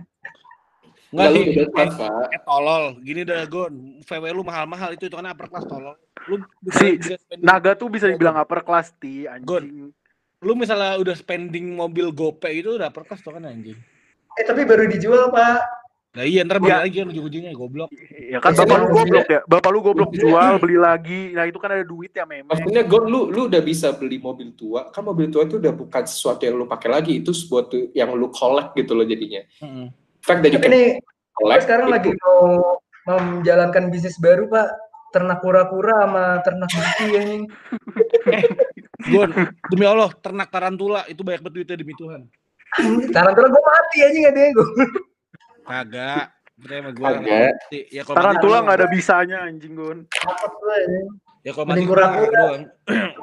Enggak 1.11 1.27
Lalu 1.27 1.39
sih. 1.39 1.47
udah 1.51 1.67
Eh, 1.75 2.35
eh, 2.35 2.41
tolol. 2.47 2.83
Gini 3.03 3.21
dah 3.27 3.43
Gon. 3.43 3.99
VW 3.99 4.23
lu 4.31 4.47
mahal-mahal 4.47 4.95
itu 4.95 5.07
itu 5.07 5.15
kan 5.15 5.27
upper 5.27 5.47
class 5.47 5.67
tolol. 5.67 5.95
Lu 6.25 6.35
bisa, 6.59 6.79
Si- 7.17 7.39
Naga 7.39 7.73
tuh 7.73 7.87
bisa 7.87 8.05
dibilang 8.05 8.35
upper 8.35 8.61
class 8.61 8.93
ti 8.93 9.25
anjing. 9.25 9.89
lu 10.41 10.53
misalnya 10.53 10.97
udah 10.97 11.13
spending 11.13 11.69
mobil 11.71 12.09
gope 12.09 12.49
itu 12.49 12.73
udah 12.73 12.89
upper 12.89 13.03
class 13.03 13.21
tuh 13.21 13.31
kan 13.31 13.45
anjing. 13.45 13.77
eh 14.31 14.43
tapi 14.43 14.63
baru 14.63 14.85
dijual 14.85 15.29
pak 15.29 15.61
Nah 16.11 16.23
iya 16.23 16.43
ntar 16.43 16.59
Ya. 16.59 16.61
balik 16.61 16.79
lagi 16.83 16.95
kan 16.97 17.07
ujung-ujungnya 17.07 17.51
goblok. 17.53 17.87
Ya 18.11 18.39
kan 18.39 18.51
bapak 18.51 18.75
lu 18.75 18.87
goblok 18.91 19.27
ya. 19.27 19.39
Bapak 19.45 19.69
lu 19.71 19.79
goblok 19.79 20.11
jual, 20.11 20.59
beli 20.59 20.75
lagi. 20.75 21.31
Nah, 21.31 21.47
itu 21.47 21.55
kan 21.55 21.71
ada 21.71 21.87
duit 21.87 22.11
ya 22.11 22.27
memang. 22.27 22.51
Maksudnya 22.51 22.83
gue 22.83 22.99
lu 23.01 23.31
lu 23.31 23.47
udah 23.47 23.61
bisa 23.61 23.95
beli 23.95 24.19
mobil 24.19 24.51
tua, 24.51 24.91
kan 24.91 25.07
mobil 25.07 25.31
tua 25.31 25.47
itu 25.47 25.55
udah 25.55 25.71
bukan 25.71 26.03
sesuatu 26.03 26.43
yang 26.43 26.59
lu 26.59 26.67
pakai 26.67 26.91
lagi, 26.91 27.15
itu 27.15 27.31
sesuatu 27.31 27.95
yang 27.95 28.11
lu 28.11 28.27
collect 28.27 28.75
gitu 28.75 28.91
loh 28.91 29.07
jadinya. 29.07 29.39
Heeh. 29.39 29.87
Fact 30.19 30.43
that 30.43 30.51
you 30.51 30.59
can 30.59 30.67
gue 30.67 30.99
collect. 31.31 31.63
sekarang 31.63 31.87
itu- 31.87 31.95
lagi 31.95 32.09
mau 32.19 32.39
menjalankan 33.07 33.83
bisnis 33.87 34.19
baru 34.19 34.45
pak 34.45 34.67
ternak 35.11 35.39
kura-kura 35.39 36.03
sama 36.03 36.25
ternak 36.41 36.69
bukti 36.69 37.05
anjing 37.13 37.43
Gon, 39.11 39.33
demi 39.67 39.83
Allah, 39.83 40.13
ternak 40.17 40.47
tarantula 40.47 41.03
itu 41.05 41.21
banyak 41.21 41.41
banget 41.41 41.55
duitnya 41.57 41.75
demi 41.75 41.93
Tuhan. 41.95 42.21
tarantula 43.09 43.47
gue 43.49 43.63
mati 43.63 43.97
anjing 44.01 44.23
adanya 44.25 44.49
gue 44.53 44.67
Kagak. 45.61 46.25
Percaya 46.53 46.79
sama 46.79 46.91
gua. 46.93 47.07
Kagak. 47.15 47.53
Ya 47.89 48.01
kalau 48.03 48.17
Tarantula 48.17 48.53
mati- 48.53 48.63
nggak 48.63 48.77
ada 48.77 48.87
bisanya 48.87 49.37
anjing 49.41 49.73
Gon. 49.73 49.99
Ya 51.41 51.51
kalau 51.51 51.65
mati 51.65 51.83
kura-kura. 51.83 52.29
doang. 52.31 52.63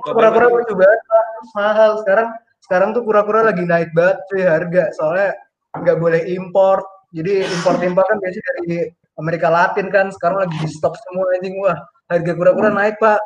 Kura-kura 0.02 0.46
mati- 0.50 0.74
banget 0.74 1.00
Pak. 1.00 1.24
mahal 1.54 1.90
sekarang 2.02 2.28
sekarang 2.58 2.88
tuh 2.90 3.02
kura-kura 3.02 3.40
lagi 3.42 3.62
naik 3.62 3.94
banget 3.94 4.18
cuy 4.26 4.42
harga 4.42 4.90
soalnya 4.92 5.30
nggak 5.70 5.96
boleh 5.96 6.20
import 6.28 6.82
jadi 7.08 7.46
import 7.46 7.78
import 7.80 8.04
kan 8.04 8.18
biasanya 8.18 8.44
dari 8.58 8.90
Amerika 9.18 9.50
Latin 9.50 9.90
kan 9.90 10.14
sekarang 10.14 10.46
lagi 10.46 10.56
di 10.62 10.68
stop 10.70 10.94
semua 10.94 11.26
anjing. 11.34 11.58
Wah 11.58 11.78
harga 12.08 12.32
kura-kura 12.38 12.70
naik 12.70 12.96
pak. 13.02 13.20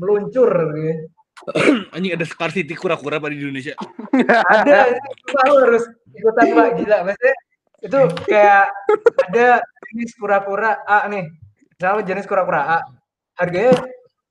Meluncur 0.00 0.50
gitu. 0.74 1.06
Anjing 1.94 2.14
ada 2.14 2.26
scarcity 2.26 2.74
kura-kura 2.78 3.18
pada 3.18 3.34
di 3.34 3.42
Indonesia. 3.42 3.74
ada 4.46 4.78
itu 4.94 5.36
harus 5.42 5.84
ikutan 6.14 6.46
pak 6.54 6.68
gila. 6.78 6.98
Maksudnya 7.06 7.34
itu 7.82 8.00
kayak 8.30 8.66
ada 9.28 9.48
jenis 9.90 10.12
kura-kura 10.16 10.70
A 10.86 11.10
nih. 11.10 11.26
Misalnya 11.76 12.02
jenis 12.06 12.26
kura-kura 12.30 12.60
A. 12.62 12.78
Harganya 13.38 13.74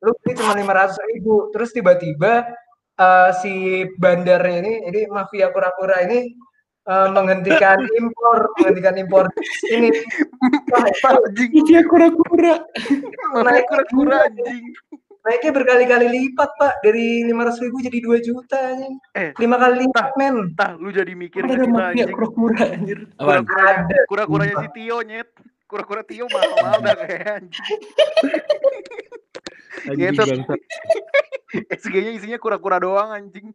lu 0.02 0.12
beli 0.24 0.34
cuma 0.40 0.56
lima 0.56 0.74
ratus 0.74 0.98
ribu. 1.14 1.52
Terus 1.52 1.70
tiba-tiba 1.76 2.48
eh, 2.96 3.30
si 3.44 3.54
bandarnya 4.00 4.58
ini 4.64 4.74
jadi 4.88 5.00
mafia 5.12 5.52
kura-kura 5.52 6.00
ini 6.08 6.32
eh, 6.92 7.08
menghentikan 7.10 7.80
impor 7.96 8.38
menghentikan 8.58 8.96
impor 8.98 9.26
ini 9.70 9.90
Anjing. 11.02 11.52
Iya 11.64 11.82
kura-kura. 11.86 12.56
Naik 13.40 13.66
kura-kura 13.66 14.28
anjing. 14.28 14.76
naiknya 15.22 15.54
berkali-kali 15.54 16.08
lipat 16.10 16.50
pak 16.58 16.82
dari 16.82 17.22
lima 17.22 17.46
ratus 17.46 17.62
ribu 17.62 17.78
jadi 17.78 17.94
2 18.02 18.26
juta 18.26 18.58
anjing 18.74 18.98
Eh. 19.14 19.30
lima 19.38 19.54
kali 19.56 19.86
lipat 19.86 20.18
men 20.18 20.50
Tah, 20.52 20.74
lu 20.76 20.90
jadi 20.90 21.14
mikir 21.14 21.46
Ada 21.46 21.62
kita 21.62 21.82
anjing. 21.94 22.10
kura-kura 22.10 22.62
anjir. 22.68 23.00
Kura-kuranya, 23.14 23.98
kura-kuranya 24.10 24.56
si 24.58 24.68
Tio 24.74 24.98
nyet. 25.06 25.30
Kura-kura 25.64 26.02
Tio 26.02 26.26
mahal-mahal 26.26 26.80
dah 26.82 26.96
kayak 26.98 27.26
anjing. 27.38 27.68
Anjing. 29.88 30.42
SG-nya 31.70 32.12
isinya 32.18 32.38
kura-kura 32.38 32.82
doang 32.82 33.14
anjing. 33.14 33.54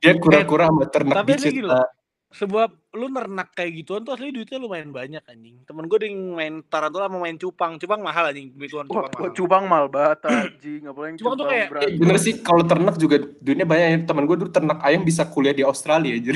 Dia- 0.00 0.18
kura-kura 0.18 0.68
sama 0.68 0.84
ternak 0.86 1.14
Tapi 1.16 1.32
gini 1.38 1.62
Pak. 1.64 1.88
Sebab 2.34 2.66
lu 2.98 3.06
nernak 3.06 3.54
kayak 3.54 3.78
gituan 3.78 4.02
tuh 4.02 4.10
asli 4.10 4.34
duitnya 4.34 4.58
lumayan 4.58 4.90
banyak 4.90 5.22
anjing. 5.22 5.62
Temen 5.62 5.86
gue 5.86 5.98
yang 6.02 6.34
main 6.34 6.54
tarantula 6.66 7.06
sama 7.06 7.22
main 7.22 7.38
cupang. 7.38 7.78
Cupang 7.78 8.02
mahal 8.02 8.26
anjing, 8.26 8.50
begituan 8.50 8.90
cupang 8.90 9.06
mahal. 9.06 9.30
cupang 9.30 9.64
mal 9.70 9.86
banget 9.86 10.18
anjing. 10.26 10.82
Apalagi 10.82 11.14
yang 11.14 11.18
Cupang 11.22 11.34
tuh 11.38 11.46
kayak- 11.46 11.70
Ya, 11.70 11.94
bener 11.94 12.18
sih 12.18 12.34
kalau 12.42 12.66
ternak 12.66 12.98
juga 12.98 13.22
duitnya 13.38 13.62
banyak 13.62 13.86
ya. 13.86 13.98
Temen 14.02 14.26
gue 14.26 14.36
dulu 14.36 14.50
ternak 14.50 14.82
ayam 14.82 15.06
bisa 15.06 15.22
kuliah 15.24 15.54
di 15.54 15.62
Australia 15.62 16.10
anjir. 16.10 16.34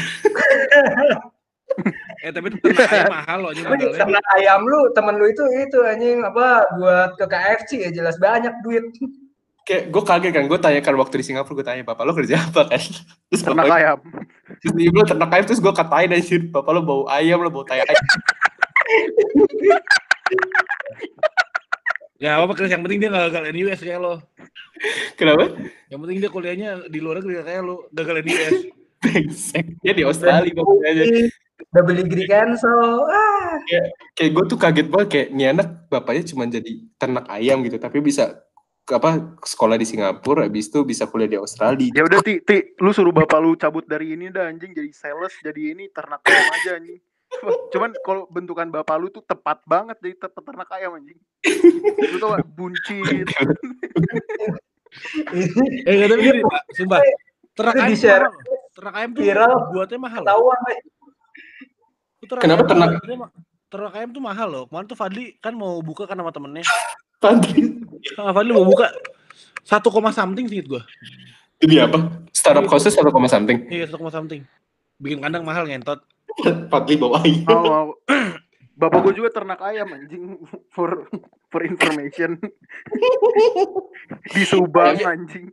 Eh 2.22 2.30
tapi 2.34 2.46
ternak 2.54 2.88
ayam 2.88 3.10
mahal 3.10 3.38
loh 3.42 3.50
anjing 3.50 3.66
ternak 3.92 4.26
ayam 4.34 4.60
lu, 4.62 4.80
temen 4.94 5.14
lu 5.14 5.26
itu 5.26 5.42
itu 5.52 5.78
anjing 5.82 6.22
apa 6.22 6.46
buat 6.78 7.10
ke 7.18 7.26
KFC 7.26 7.70
ya 7.82 7.90
jelas 7.90 8.14
banyak 8.18 8.54
duit. 8.62 8.86
Kayak 9.68 9.92
gue 9.92 10.00
kaget 10.00 10.32
kan, 10.32 10.44
gue 10.48 10.58
tanyakan 10.64 10.94
waktu 10.96 11.14
di 11.20 11.24
Singapura 11.28 11.60
gue 11.60 11.66
tanya 11.68 11.84
bapak 11.84 12.08
lo 12.08 12.16
kerja 12.16 12.40
apa 12.40 12.72
kan? 12.72 12.80
Terus 13.28 13.42
ternak 13.44 13.68
bapak 13.68 13.76
ayam. 13.84 13.98
terus 14.64 14.74
ibu 14.80 14.96
lo 14.96 15.04
ternak 15.04 15.28
ayam 15.28 15.44
terus 15.44 15.60
gue 15.60 15.72
katain 15.76 16.08
anjir, 16.08 16.40
bapak 16.48 16.72
lo 16.72 16.80
bau 16.80 17.02
ayam 17.12 17.44
lo 17.44 17.52
bau 17.52 17.68
tai 17.68 17.84
ayam. 17.84 17.92
Ya 22.18 22.34
apa 22.34 22.50
Chris, 22.50 22.74
yang 22.74 22.82
penting 22.82 22.98
dia 22.98 23.14
gak 23.14 23.30
gagal 23.30 23.54
NUS 23.54 23.78
kayak 23.78 24.00
lo. 24.02 24.18
Kenapa? 25.14 25.54
Yang 25.86 25.98
penting 26.02 26.18
dia 26.18 26.30
kuliahnya 26.34 26.70
di 26.90 26.98
luar 26.98 27.22
negeri 27.22 27.46
kayak 27.46 27.62
lo, 27.62 27.86
gagal 27.94 28.26
NUS. 28.26 28.54
Brengsek. 29.06 29.78
Dia 29.86 29.94
di 29.94 30.02
Australia 30.02 30.50
bapak 30.50 30.82
aja. 30.82 31.02
Double 31.70 31.94
degree 31.94 32.26
cancel. 32.26 33.06
Ah, 33.06 33.54
kayak 34.18 34.30
gue 34.34 34.44
tuh 34.50 34.58
kaget 34.58 34.86
banget 34.90 35.08
kayak 35.14 35.28
nih 35.30 35.46
anak 35.54 35.68
bapaknya 35.86 36.22
cuma 36.26 36.50
jadi 36.50 36.72
ternak 36.98 37.26
ayam 37.30 37.62
gitu 37.62 37.78
tapi 37.78 38.02
bisa 38.02 38.42
apa 38.90 39.10
sekolah 39.38 39.76
di 39.76 39.84
Singapura 39.84 40.44
habis 40.44 40.66
itu 40.66 40.80
bisa 40.80 41.04
kuliah 41.04 41.28
di 41.28 41.36
Australia 41.36 41.92
Ya 41.92 42.02
udah 42.02 42.20
ti, 42.20 42.40
ti, 42.40 42.72
lu 42.76 42.88
suruh 42.88 43.12
bapak 43.12 43.36
lu 43.36 43.52
cabut 43.54 43.84
dari 43.84 44.12
ini 44.12 44.28
dah 44.28 44.48
anjing 44.48 44.72
jadi 44.72 44.88
sales 44.90 45.36
jadi 45.38 45.76
ini 45.76 45.88
ternak 45.88 46.24
ayam 46.24 46.48
aja 46.50 46.70
anjing. 46.76 47.00
Cuman 47.68 47.92
kalau 48.00 48.24
bentukan 48.26 48.64
bapak 48.66 48.96
lu 48.96 49.08
tuh 49.08 49.20
tepat 49.20 49.60
banget 49.62 50.00
jadi 50.00 50.14
te- 50.16 50.32
peternak 50.32 50.72
ayam 50.72 50.96
anjing. 50.96 51.20
Lu 52.08 52.16
tau 52.16 52.32
gak? 52.32 52.48
Buncit. 52.48 53.28
Eh 55.84 55.94
gini, 56.08 56.40
Pak, 56.40 56.62
sumpah. 56.72 57.00
Ternak 57.52 57.74
ayam 57.76 57.92
mahal. 57.92 58.32
Ternak 58.72 58.94
ayam 58.96 59.10
tuh 59.12 59.22
Viral. 59.22 59.54
buatnya 59.68 59.98
mahal. 59.98 60.22
Ternak 62.24 62.42
Kenapa 62.42 62.62
ternak- 62.64 63.02
Ternak 63.68 63.92
ayam 64.00 64.10
tuh 64.10 64.22
mahal 64.24 64.48
loh. 64.48 64.64
Kemarin 64.64 64.88
tuh 64.88 64.96
Fadli 64.96 65.36
kan 65.38 65.52
mau 65.52 65.84
buka 65.84 66.08
kan 66.08 66.16
sama 66.16 66.32
temennya. 66.32 66.64
Tadi 67.18 67.76
Ah, 68.14 68.30
Fadli 68.30 68.50
mau 68.50 68.62
buka 68.62 68.88
satu 69.60 69.90
koma 69.90 70.08
something 70.10 70.46
sih 70.46 70.62
gua. 70.62 70.80
ini 71.58 71.76
apa 71.76 71.98
startup 72.30 72.64
costnya 72.64 72.94
satu 72.94 73.10
koma 73.10 73.26
something 73.26 73.66
Iya 73.66 73.84
satu 73.84 73.98
koma 73.98 74.08
something. 74.08 74.46
Bikin 74.96 75.18
kandang 75.18 75.42
mahal 75.42 75.66
ngentot. 75.66 75.98
Fadli 76.68 76.94
bawa 76.94 77.18
ayam 77.20 77.42
Mau, 77.44 77.62
mau. 77.64 77.88
Bapak 78.78 79.02
gue 79.02 79.14
juga 79.16 79.34
ternak 79.34 79.58
ayam 79.60 79.90
anjing 79.90 80.38
for 80.70 81.10
for 81.48 81.66
information. 81.66 82.38
Di 84.28 84.42
Subang 84.44 84.94
anjing. 84.96 85.50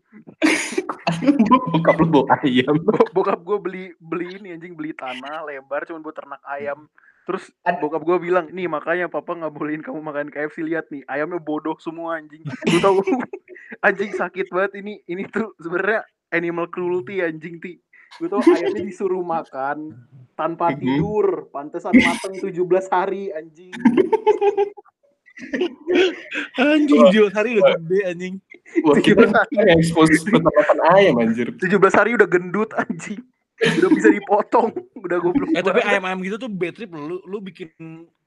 bokap 1.73 1.97
lu 1.97 2.07
bawa 2.07 2.37
ayam 2.39 2.77
Bo- 2.77 3.09
Bokap 3.11 3.41
gue 3.41 3.57
beli 3.59 3.83
beli 3.97 4.37
ini 4.37 4.53
anjing 4.53 4.73
beli 4.73 4.93
tanah 4.93 5.41
lebar 5.43 5.83
cuman 5.83 5.99
buat 5.99 6.13
ternak 6.13 6.41
ayam. 6.45 6.85
Terus 7.25 7.49
Ad- 7.65 7.81
bokap 7.81 8.05
gue 8.05 8.17
bilang, 8.29 8.45
nih 8.53 8.69
makanya 8.69 9.09
papa 9.09 9.33
nggak 9.33 9.53
bolehin 9.53 9.81
kamu 9.81 9.99
makan 9.99 10.29
KFC 10.29 10.61
lihat 10.61 10.87
nih 10.93 11.01
ayamnya 11.09 11.41
bodoh 11.41 11.73
semua 11.81 12.21
anjing. 12.21 12.45
Lu 12.45 12.77
tahu 12.77 13.01
anjing 13.85 14.13
sakit 14.13 14.53
banget 14.53 14.85
ini 14.85 15.01
ini 15.09 15.25
tuh 15.25 15.57
sebenarnya 15.57 16.05
animal 16.29 16.69
cruelty 16.69 17.25
anjing 17.25 17.57
ti. 17.57 17.81
Gue 18.21 18.29
tau 18.29 18.45
ayamnya 18.45 18.85
disuruh 18.85 19.25
makan 19.25 19.97
tanpa 20.37 20.71
tidur, 20.77 21.49
pantesan 21.49 21.97
mateng 21.97 22.37
17 22.37 22.53
hari 22.93 23.33
anjing. 23.33 23.73
Anjing 26.55 27.03
jual 27.11 27.29
hari 27.33 27.59
udah 27.59 27.75
gede 27.81 27.99
anjing. 28.07 28.35
Wah, 28.85 28.97
kita 29.01 29.27
expose 29.75 30.23
peternakan 30.23 30.79
ayam 30.95 31.19
anjir 31.19 31.51
17 31.57 31.73
hari 31.91 32.15
udah 32.15 32.27
gendut 32.29 32.71
anjing. 32.77 33.19
Udah 33.55 33.89
bisa 33.95 34.09
dipotong, 34.11 34.69
udah 34.99 35.17
goblok. 35.23 35.49
Eh 35.55 35.63
tapi 35.63 35.79
banget. 35.79 35.91
ayam-ayam 35.95 36.19
gitu 36.27 36.35
tuh 36.35 36.51
bad 36.51 36.73
trip 36.75 36.91
lu 36.91 37.23
lu 37.23 37.37
bikin 37.39 37.71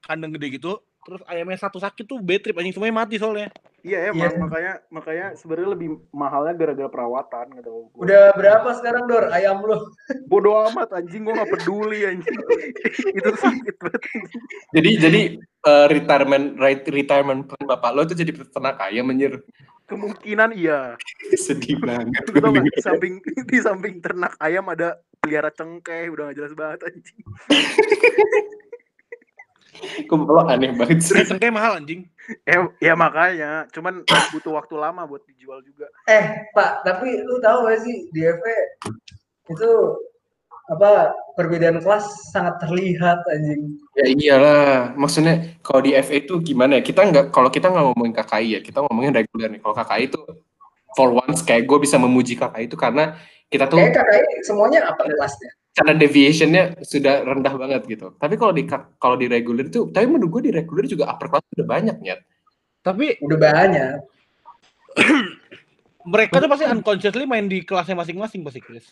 kandang 0.01 0.31
gede 0.31 0.55
gitu 0.55 0.77
terus 0.99 1.23
ayamnya 1.25 1.55
satu 1.57 1.79
sakit 1.79 2.05
tuh 2.05 2.19
bad 2.19 2.37
trip 2.39 2.53
anjing 2.53 2.75
semuanya 2.75 3.01
mati 3.01 3.15
soalnya. 3.15 3.49
Iya 3.79 4.11
emang 4.11 4.29
Iya. 4.29 4.37
makanya 4.37 4.73
makanya 4.89 5.25
sebenarnya 5.33 5.69
lebih 5.71 5.89
mahalnya 6.11 6.53
gara-gara 6.53 6.85
perawatan 6.85 7.45
gitu. 7.55 7.71
Gua- 7.89 8.03
Udah 8.03 8.23
berapa 8.35 8.69
sekarang 8.75 9.07
Dor 9.07 9.25
ayam 9.31 9.63
lu? 9.63 9.79
bodoh 10.29 10.67
amat 10.69 10.91
anjing 10.93 11.23
gua 11.23 11.39
gak 11.39 11.55
peduli 11.55 12.03
anjing. 12.03 12.35
itu 13.17 13.29
sakit 13.33 13.75
banget. 13.79 14.01
jadi 14.69 14.89
jadi 14.99 15.21
eh, 15.41 15.85
retirement 15.89 16.45
right 16.57 16.83
retirement 16.83 17.47
plan 17.47 17.65
bapak 17.65 17.89
lo 17.89 18.03
itu 18.03 18.13
jadi 18.13 18.31
peternak 18.31 18.77
ayam 18.79 19.07
anjir 19.07 19.39
Kemungkinan 19.87 20.53
iya. 20.53 20.93
sedih 21.39 21.79
banget 21.79 22.11
di 22.61 22.81
samping 22.83 23.13
di 23.23 23.57
samping 23.57 23.97
ternak 23.97 24.35
ayam 24.37 24.67
ada 24.67 24.99
pelihara 25.17 25.49
cengkeh 25.49 26.11
udah 26.11 26.29
gak 26.29 26.37
jelas 26.37 26.53
banget 26.53 26.79
anjing. 26.85 27.17
Lo 30.09 30.41
aneh 30.45 30.71
banget 30.75 30.99
sih 31.01 31.23
Cengkeh 31.25 31.51
mahal 31.51 31.79
anjing. 31.81 32.05
Ya, 32.45 32.69
ya 32.77 32.93
makanya, 32.93 33.65
cuman 33.73 34.05
butuh 34.33 34.53
waktu 34.53 34.75
lama 34.77 35.05
buat 35.09 35.25
dijual 35.25 35.65
juga. 35.65 35.89
Eh 36.05 36.49
Pak, 36.53 36.85
tapi 36.85 37.25
lu 37.25 37.41
tahu 37.41 37.65
gak 37.65 37.81
sih 37.81 38.05
di 38.13 38.21
FE 38.21 38.57
itu 39.49 39.71
apa 40.69 41.17
perbedaan 41.33 41.81
kelas 41.81 42.29
sangat 42.29 42.61
terlihat 42.61 43.25
anjing. 43.25 43.73
ya 43.97 44.05
iyalah 44.05 44.93
maksudnya 44.93 45.57
kalau 45.65 45.81
di 45.81 45.97
FA 45.97 46.21
itu 46.21 46.37
gimana 46.45 46.77
ya 46.77 46.85
kita 46.85 47.09
nggak 47.09 47.25
kalau 47.33 47.49
kita 47.49 47.73
nggak 47.73 47.85
ngomongin 47.89 48.13
KKI 48.13 48.47
ya 48.53 48.59
kita 48.61 48.85
ngomongin 48.85 49.17
reguler 49.17 49.49
nih 49.49 49.61
kalau 49.65 49.73
KKI 49.73 50.13
itu 50.13 50.21
for 50.93 51.09
once 51.09 51.41
kayak 51.41 51.65
gue 51.65 51.77
bisa 51.81 51.97
memuji 51.97 52.37
KKI 52.37 52.69
itu 52.69 52.77
karena 52.77 53.17
kita 53.49 53.65
tuh 53.65 53.81
Kayak 53.81 53.97
kakak 53.97 54.17
ini 54.21 54.33
semuanya 54.45 54.79
apa 54.93 55.09
kelasnya? 55.09 55.51
Cara 55.79 55.95
deviationnya 55.95 56.63
sudah 56.83 57.23
rendah 57.23 57.55
banget 57.55 57.81
gitu 57.87 58.11
tapi 58.19 58.35
kalau 58.35 58.51
di 58.51 58.67
kalau 58.99 59.15
di 59.15 59.25
reguler 59.25 59.65
itu 59.65 59.87
tapi 59.89 60.05
menurut 60.05 60.29
gue 60.35 60.51
di 60.51 60.53
reguler 60.53 60.83
juga 60.83 61.07
upper 61.07 61.31
class 61.31 61.47
udah 61.55 61.67
banyak 61.67 61.97
ya 62.03 62.17
Tapi 62.79 63.19
Udah 63.19 63.35
banyak. 63.35 63.95
mereka 66.07 66.39
tuh 66.39 66.49
pasti 66.49 66.65
unconsciously 66.65 67.25
main 67.25 67.45
di 67.45 67.61
kelasnya 67.61 67.95
masing-masing 67.95 68.39
pasti 68.41 68.59
Chris. 68.59 68.85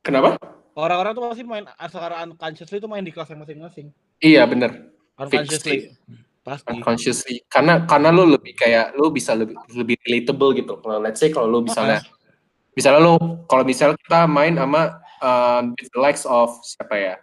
kenapa 0.00 0.36
Orang-orang 0.76 1.16
tuh 1.16 1.24
pasti 1.24 1.40
main 1.40 1.64
secara 1.88 2.20
unconsciously 2.20 2.76
tuh 2.76 2.88
main 2.88 3.00
di 3.00 3.08
kelasnya 3.08 3.40
masing-masing. 3.40 3.88
iya 4.20 4.44
bener 4.44 4.92
Unconsciously. 5.16 5.96
Pasti. 6.40 6.68
unconsciously 6.70 7.36
karena 7.50 7.82
karena 7.84 8.14
lo 8.14 8.22
lebih 8.22 8.54
kayak 8.54 8.94
lo 8.94 9.10
bisa 9.10 9.34
lebih 9.34 9.58
lebih 9.74 9.98
relatable 10.06 10.54
gitu 10.54 10.78
kalau 10.78 11.02
let's 11.02 11.18
say 11.18 11.26
kalau 11.26 11.50
lo 11.50 11.58
misalnya 11.58 11.98
misalnya 12.72 13.00
lo 13.02 13.12
kalau 13.50 13.66
misalnya 13.66 13.98
kita 13.98 14.30
main 14.30 14.54
sama 14.54 15.02
with 15.72 15.90
the 15.90 16.00
likes 16.00 16.24
of 16.24 16.52
siapa 16.62 16.94
ya 16.94 17.14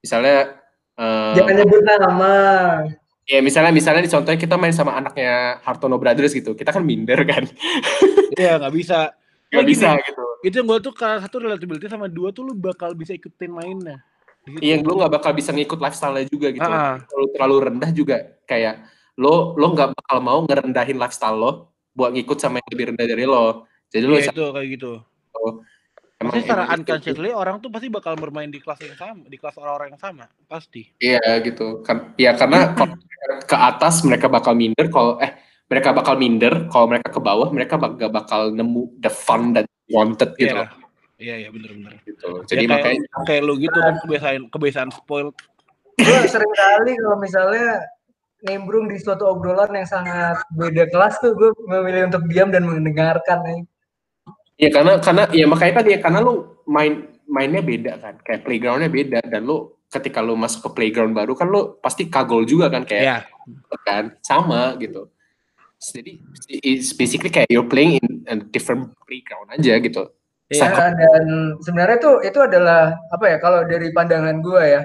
misalnya 0.00 0.58
um, 0.96 1.34
Jangan 1.34 1.54
nyebut 1.58 1.80
nama. 1.82 2.32
ya 3.24 3.40
misalnya 3.40 3.72
misalnya 3.72 4.04
di 4.04 4.12
contohnya 4.12 4.36
kita 4.36 4.54
main 4.54 4.70
sama 4.70 4.96
anaknya 4.96 5.58
Hartono 5.64 5.96
Brothers 5.96 6.32
gitu 6.32 6.52
kita 6.52 6.70
kan 6.70 6.84
minder 6.84 7.24
kan 7.24 7.48
Iya 8.36 8.60
nggak 8.60 8.74
bisa. 8.74 9.12
nggak 9.54 9.60
Oh, 9.60 9.64
gini, 9.64 9.70
bisa 9.70 9.88
gitu 10.02 10.24
Itu 10.42 10.54
yang 10.60 10.66
gue 10.66 10.78
tuh 10.82 10.92
karena 10.92 11.22
satu 11.22 11.36
relatability 11.40 11.86
sama 11.86 12.10
dua 12.10 12.34
tuh 12.34 12.44
lu 12.44 12.52
bakal 12.52 12.92
bisa 12.92 13.14
ikutin 13.14 13.48
mainnya. 13.48 13.96
Gitu. 14.44 14.60
iya 14.60 14.76
lo 14.76 15.00
nggak 15.00 15.12
bakal 15.14 15.32
bisa 15.32 15.56
ngikut 15.56 15.80
lifestyle-nya 15.80 16.28
juga 16.28 16.52
gitu 16.52 16.68
Ah, 16.68 16.76
ah. 16.76 16.96
kalau 17.00 17.26
terlalu 17.32 17.56
rendah 17.64 17.90
juga 17.96 18.16
kayak 18.44 18.84
lo 19.16 19.56
lo 19.56 19.72
nggak 19.72 19.96
bakal 19.96 20.18
mau 20.20 20.44
ngerendahin 20.44 21.00
lifestyle 21.00 21.38
lo 21.38 21.50
buat 21.96 22.12
ngikut 22.12 22.36
sama 22.36 22.60
yang 22.60 22.68
lebih 22.76 22.84
rendah 22.92 23.06
dari 23.08 23.24
lo 23.24 23.64
jadi 23.88 24.04
lo 24.04 24.20
Iya 24.20 24.28
itu 24.28 24.44
kayak 24.52 24.68
gitu. 24.74 24.92
Emang 26.16 26.32
Pasti 26.32 26.42
secara 26.44 26.62
emang- 26.64 26.74
unconsciously 26.78 27.30
orang 27.30 27.56
tuh 27.58 27.68
pasti 27.68 27.86
bakal 27.88 28.14
bermain 28.14 28.46
di 28.46 28.58
kelas 28.58 28.80
yang 28.80 28.94
sama, 28.94 29.22
di 29.24 29.36
kelas 29.36 29.56
orang-orang 29.56 29.88
yang 29.92 30.00
sama, 30.00 30.24
pasti. 30.44 30.82
Iya 30.98 31.20
gitu 31.40 31.80
kan. 31.80 32.14
Ya 32.14 32.32
karena 32.34 32.70
ke 33.50 33.56
atas 33.56 34.02
mereka 34.02 34.26
bakal 34.26 34.54
minder 34.54 34.86
kalau 34.88 35.18
eh 35.18 35.34
mereka 35.64 35.90
bakal 35.90 36.14
minder 36.14 36.68
kalau 36.68 36.86
mereka 36.86 37.08
ke 37.08 37.18
bawah 37.18 37.48
mereka 37.48 37.74
bak- 37.74 37.96
gak 37.96 38.12
bakal 38.12 38.48
nemu 38.48 39.00
the 39.00 39.08
fun 39.08 39.52
that 39.52 39.64
wanted 39.88 40.30
gitu. 40.34 40.52
Iya. 40.52 40.60
loh, 40.60 40.70
Iya 41.14 41.34
iya 41.36 41.48
bener-bener. 41.48 41.94
gitu. 42.04 42.42
Jadi 42.44 42.64
Ya, 42.64 42.68
kayak, 42.70 42.84
makanya 43.00 43.24
kayak 43.24 43.42
lu 43.42 43.54
gitu 43.56 43.78
kan 43.78 43.94
kebiasaan 43.98 44.42
kebiasaan 44.48 44.90
spoiled. 44.90 45.34
Gue 45.94 46.18
sering 46.26 46.52
kali 46.52 46.92
kalau 46.94 47.16
misalnya 47.16 47.66
nimbrung 48.42 48.86
di 48.86 48.98
suatu 48.98 49.24
obrolan 49.24 49.72
yang 49.72 49.86
sangat 49.86 50.36
beda 50.52 50.84
kelas 50.86 51.16
tuh 51.16 51.32
gue 51.32 51.48
memilih 51.64 52.12
untuk 52.12 52.28
diam 52.28 52.50
dan 52.50 52.62
mendengarkan 52.62 53.40
nih. 53.42 53.60
Ya 54.54 54.68
karena 54.70 54.92
karena 55.02 55.24
ya 55.34 55.46
makanya 55.50 55.74
tadi 55.82 55.88
ya 55.94 55.98
karena 55.98 56.18
lu 56.22 56.34
main 56.70 57.10
mainnya 57.26 57.62
beda 57.64 57.98
kan 57.98 58.14
kayak 58.22 58.44
playgroundnya 58.46 58.90
beda 58.92 59.20
dan 59.26 59.42
lu 59.42 59.74
ketika 59.90 60.18
lu 60.18 60.34
masuk 60.34 60.66
ke 60.66 60.70
playground 60.74 61.14
baru 61.14 61.38
kan 61.38 61.46
lu 61.46 61.78
pasti 61.78 62.10
kagol 62.10 62.42
juga 62.42 62.66
kan 62.70 62.82
kayak 62.82 63.02
Iya. 63.04 63.18
kan 63.84 64.04
sama 64.24 64.74
gitu. 64.80 65.06
Jadi 65.84 66.16
it's 66.64 66.96
basically 66.96 67.28
kayak 67.28 67.50
you're 67.52 67.68
playing 67.68 68.00
in 68.00 68.24
a 68.26 68.36
different 68.40 68.88
playground 69.04 69.52
aja 69.52 69.76
gitu. 69.78 70.08
Iya. 70.48 70.64
Ya, 70.70 70.88
dan 70.96 71.56
sebenarnya 71.60 71.98
tuh 72.00 72.14
itu 72.24 72.38
adalah 72.40 72.96
apa 73.12 73.24
ya 73.28 73.36
kalau 73.40 73.64
dari 73.68 73.92
pandangan 73.92 74.40
gue 74.40 74.64
ya 74.64 74.82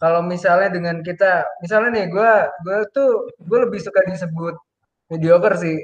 kalau 0.00 0.20
misalnya 0.24 0.68
dengan 0.72 1.00
kita 1.00 1.44
misalnya 1.64 1.96
nih 1.96 2.06
gue 2.12 2.32
gue 2.64 2.78
tuh 2.92 3.10
gue 3.40 3.58
lebih 3.68 3.80
suka 3.80 4.04
disebut 4.04 4.56
mediocre 5.12 5.56
sih 5.60 5.76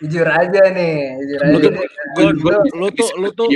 jujur 0.00 0.28
aja 0.28 0.62
nih 0.72 1.16
jujur 1.20 1.40
aja 1.40 1.68
nih. 1.72 1.88
Gua- 2.16 2.64
lu 2.72 2.88
tuh, 2.90 3.08
lu 3.20 3.28
tuh, 3.36 3.48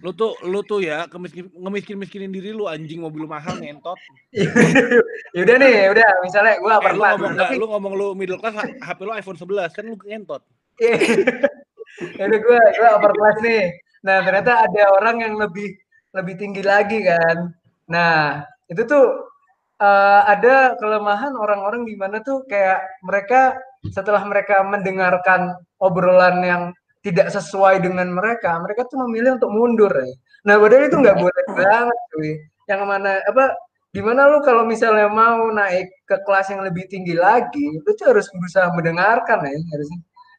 lu 0.00 0.10
tuh, 0.16 0.32
lu 0.48 0.60
tuh 0.64 0.80
ya 0.80 1.04
kemiskin, 1.12 1.52
ngemiskin-miskinin 1.52 2.32
diri 2.32 2.56
lu 2.56 2.64
anjing 2.64 3.04
mobil 3.04 3.24
lu 3.24 3.28
mahal 3.28 3.52
ngentot. 3.60 3.96
yaudah 5.36 5.56
nih 5.60 5.92
udah 5.92 6.08
misalnya 6.24 6.56
gue 6.56 6.72
Eh, 6.72 6.78
upper 6.80 6.92
lu 6.96 7.00
class 7.04 7.12
ngomong 7.20 7.32
tapi 7.36 7.54
lu 7.60 7.66
ngomong 7.68 7.92
lu 7.92 8.06
middle 8.16 8.40
class, 8.40 8.56
HP 8.56 8.98
lu 9.04 9.12
iPhone 9.12 9.36
11 9.36 9.76
kan 9.76 9.84
lu 9.84 9.96
ngentot. 10.00 10.42
Yaudah 12.20 12.38
gue 12.40 12.60
gue 12.80 12.88
upper 12.88 13.12
class 13.12 13.36
nih. 13.44 13.64
Nah 14.08 14.24
ternyata 14.24 14.64
ada 14.64 14.82
orang 14.96 15.16
yang 15.20 15.34
lebih 15.36 15.76
lebih 16.16 16.34
tinggi 16.40 16.62
lagi 16.64 17.04
kan. 17.04 17.52
Nah 17.92 18.40
itu 18.72 18.82
tuh 18.88 19.28
eh, 19.76 20.20
ada 20.24 20.80
kelemahan 20.80 21.36
orang-orang 21.36 21.84
di 21.84 21.94
mana 22.00 22.24
tuh 22.24 22.42
kayak 22.48 22.80
mereka 23.04 23.60
setelah 23.92 24.24
mereka 24.24 24.60
mendengarkan 24.64 25.56
obrolan 25.80 26.40
yang 26.44 26.62
tidak 27.00 27.32
sesuai 27.32 27.80
dengan 27.80 28.12
mereka, 28.12 28.60
mereka 28.60 28.84
tuh 28.84 29.00
memilih 29.08 29.40
untuk 29.40 29.50
mundur. 29.52 29.92
Ya. 29.92 30.08
Nah 30.44 30.54
padahal 30.60 30.84
itu 30.88 30.96
nggak 31.00 31.16
boleh 31.16 31.44
banget, 31.60 31.98
cuy. 32.12 32.32
Yang 32.68 32.82
mana 32.86 33.12
apa 33.26 33.44
Di 33.90 33.98
mana 33.98 34.30
lu 34.30 34.38
kalau 34.46 34.62
misalnya 34.62 35.10
mau 35.10 35.50
naik 35.50 35.90
ke 36.06 36.22
kelas 36.22 36.54
yang 36.54 36.62
lebih 36.62 36.86
tinggi 36.86 37.10
lagi, 37.10 37.82
lu 37.82 37.90
tuh 37.98 38.14
harus 38.14 38.30
berusaha 38.30 38.70
mendengarkan 38.70 39.42
ya, 39.42 39.50
harus 39.50 39.88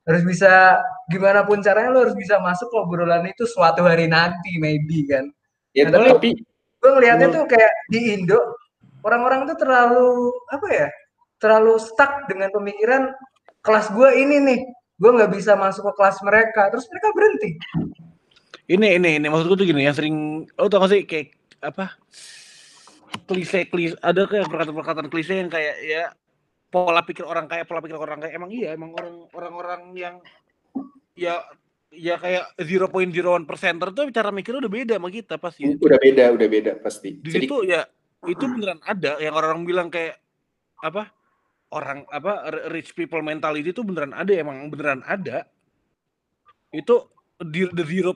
harus 0.08 0.24
bisa 0.24 0.80
gimana 1.12 1.44
pun 1.44 1.60
caranya 1.60 1.92
lu 1.92 2.00
harus 2.08 2.16
bisa 2.16 2.40
masuk 2.40 2.72
ke 2.72 2.78
obrolan 2.80 3.28
itu 3.28 3.44
suatu 3.44 3.84
hari 3.84 4.08
nanti 4.08 4.56
maybe 4.56 5.04
kan. 5.04 5.28
Ya, 5.76 5.92
Nah, 5.92 6.00
tapi- 6.00 6.10
tapi 6.16 6.32
Gue 6.80 6.90
ngelihatnya 6.96 7.28
tuh 7.30 7.44
kayak 7.46 7.74
di 7.92 8.00
Indo 8.16 8.40
orang-orang 9.04 9.52
tuh 9.52 9.58
terlalu 9.60 10.32
apa 10.48 10.68
ya? 10.72 10.88
Terlalu 11.38 11.74
stuck 11.78 12.26
dengan 12.32 12.50
pemikiran 12.56 13.12
kelas 13.62 13.92
gue 13.92 14.10
ini 14.16 14.40
nih, 14.42 14.60
gue 15.02 15.10
nggak 15.10 15.32
bisa 15.34 15.58
masuk 15.58 15.90
ke 15.90 15.94
kelas 15.98 16.18
mereka, 16.22 16.70
terus 16.70 16.86
mereka 16.94 17.10
berhenti. 17.10 17.50
Ini 18.70 19.02
ini 19.02 19.10
ini 19.18 19.28
maksudku 19.28 19.58
tuh 19.58 19.66
gini 19.66 19.90
yang 19.90 19.98
sering 19.98 20.46
lo 20.46 20.70
tau 20.70 20.86
gak 20.86 20.94
sih 20.94 21.02
kayak 21.04 21.34
apa 21.66 21.98
klise 23.28 23.68
klise 23.68 23.98
ada 24.00 24.24
kayak 24.30 24.48
perkataan-perkataan 24.48 25.10
klise 25.12 25.34
yang 25.36 25.52
kayak 25.52 25.76
ya 25.84 26.14
pola 26.72 27.04
pikir 27.04 27.28
orang 27.28 27.52
kaya 27.52 27.68
pola 27.68 27.84
pikir 27.84 28.00
orang 28.00 28.24
kaya 28.24 28.32
emang 28.32 28.48
iya 28.54 28.72
emang 28.72 28.96
orang 28.96 29.28
orang-orang 29.36 29.82
yang 29.98 30.16
ya 31.20 31.44
ya 31.92 32.16
kayak 32.16 32.56
0.01 32.56 33.44
percenter 33.44 33.92
tuh 33.92 34.08
cara 34.16 34.32
mikirnya 34.32 34.64
udah 34.64 34.72
beda 34.72 34.94
sama 34.96 35.10
kita 35.12 35.36
pasti 35.36 35.68
udah 35.68 36.00
beda, 36.00 36.24
udah 36.32 36.48
beda 36.48 36.72
pasti. 36.80 37.20
di 37.20 37.28
Jadi 37.28 37.46
situ 37.52 37.58
ya 37.68 37.84
itu 38.24 38.46
beneran 38.48 38.80
ada 38.88 39.20
yang 39.20 39.36
orang 39.36 39.68
bilang 39.68 39.92
kayak 39.92 40.24
apa 40.80 41.12
orang 41.72 42.04
apa 42.12 42.52
rich 42.72 42.92
people 42.92 43.24
mentality 43.24 43.72
itu 43.72 43.84
beneran 43.84 44.12
ada 44.12 44.32
emang 44.36 44.68
beneran 44.68 45.02
ada 45.08 45.48
itu 46.72 47.08
di 47.42 47.66
the 47.74 47.82
0.01 47.82 48.14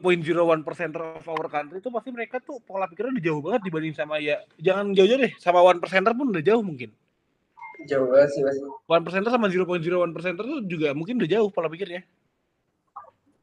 percenter 0.62 1.01
of 1.18 1.26
our 1.26 1.49
country 1.49 1.82
itu 1.82 1.89
pasti 1.89 2.14
mereka 2.14 2.38
tuh 2.43 2.62
pola 2.62 2.86
pikirnya 2.86 3.18
udah 3.18 3.26
jauh 3.26 3.41
banget 3.41 3.62
dibanding 3.66 3.95
sama 3.97 4.22
ya 4.22 4.38
jangan 4.62 4.93
jauh-jauh 4.93 5.20
deh 5.26 5.34
sama 5.41 5.66
one 5.66 5.82
percenter 5.82 6.14
pun 6.14 6.30
udah 6.30 6.43
jauh 6.45 6.62
mungkin 6.62 6.91
Jauh 7.86 8.08
banget 8.08 8.30
sih 8.32 8.41
pasti. 8.45 8.62
one 8.88 9.03
percenter 9.03 9.32
sama 9.34 9.51
0.01 9.51 10.16
percenter 10.16 10.43
tuh 10.45 10.62
juga 10.70 10.93
mungkin 10.93 11.18
udah 11.20 11.30
jauh 11.30 11.49
pola 11.49 11.68
pikirnya 11.68 12.06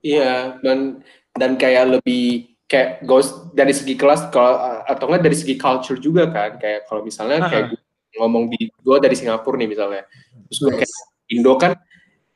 Iya, 0.02 0.58
dan 0.66 0.98
dan 1.38 1.54
kayak 1.54 1.98
lebih 1.98 2.58
kayak 2.66 3.06
goes 3.06 3.30
dari 3.54 3.70
segi 3.70 3.94
kelas 3.94 4.34
kalau 4.34 4.82
atau 4.82 5.06
enggak 5.06 5.30
dari 5.30 5.36
segi 5.38 5.54
culture 5.54 5.94
juga 6.00 6.26
kan 6.26 6.58
kayak 6.58 6.90
kalau 6.90 7.06
misalnya 7.06 7.46
kayak 7.46 7.66
Aha. 7.70 7.78
Ngomong 8.18 8.52
di 8.52 8.68
gue 8.68 8.96
dari 9.00 9.14
Singapura 9.16 9.56
nih 9.56 9.68
misalnya 9.70 10.02
terus 10.48 10.58
gue 10.60 10.72
kayak 10.82 10.92
Indo 11.32 11.52
kan 11.56 11.72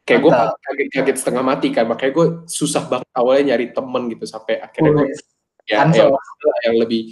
kayak 0.07 0.20
gue 0.22 0.33
Mantap. 0.33 0.57
kaget 0.62 0.89
kaget 0.95 1.16
setengah 1.18 1.43
mati 1.43 1.68
kan 1.74 1.85
makanya 1.91 2.12
gue 2.14 2.27
susah 2.47 2.87
banget 2.87 3.09
awalnya 3.12 3.55
nyari 3.55 3.74
temen 3.74 4.03
gitu 4.12 4.24
sampai 4.24 4.62
akhirnya 4.62 4.91
gue 4.95 5.07
Wih, 5.11 5.18
ya 5.66 5.77
Ansel. 5.83 6.09
yang, 6.14 6.59
yang 6.70 6.77
lebih 6.87 7.03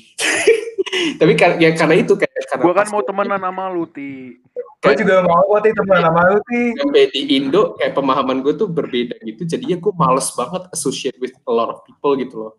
tapi 1.20 1.32
kan 1.34 1.58
ya 1.58 1.74
karena 1.74 1.94
itu 1.98 2.14
kayak 2.14 2.34
karena 2.54 2.62
Gua 2.62 2.74
kan 2.76 2.86
mau 2.94 3.02
temenan 3.02 3.40
sama 3.42 3.66
lu, 3.74 3.82
Ti. 3.90 4.38
Gue 4.78 4.94
juga 4.94 5.26
mau 5.26 5.42
kok 5.42 5.60
Ti, 5.66 5.70
temen 5.74 5.96
sama 5.98 6.20
lu 6.30 6.38
Ti. 6.46 6.60
sampai 6.78 7.02
di 7.10 7.20
Indo 7.34 7.62
kayak 7.74 7.92
pemahaman 7.98 8.38
gue 8.46 8.54
tuh 8.54 8.68
berbeda 8.70 9.18
gitu 9.26 9.42
jadinya 9.42 9.76
gue 9.82 9.92
males 9.98 10.28
banget 10.38 10.62
associate 10.70 11.18
with 11.18 11.34
a 11.34 11.52
lot 11.52 11.66
of 11.66 11.82
people 11.82 12.14
gitu 12.14 12.34
loh 12.46 12.52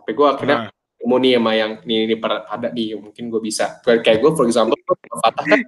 sampai 0.00 0.12
gue 0.16 0.26
akhirnya 0.26 0.58
Nah, 0.66 0.81
ketemu 1.02 1.16
nih 1.18 1.32
sama 1.34 1.52
yang 1.58 1.72
nih, 1.82 1.98
nih 2.14 2.18
pada, 2.22 2.46
nih 2.70 2.94
mungkin 2.94 3.24
gue 3.26 3.40
bisa. 3.42 3.82
Kayak 3.82 4.22
gue 4.22 4.30
for 4.38 4.46
example 4.46 4.78
Fatah 5.18 5.42
kan 5.42 5.60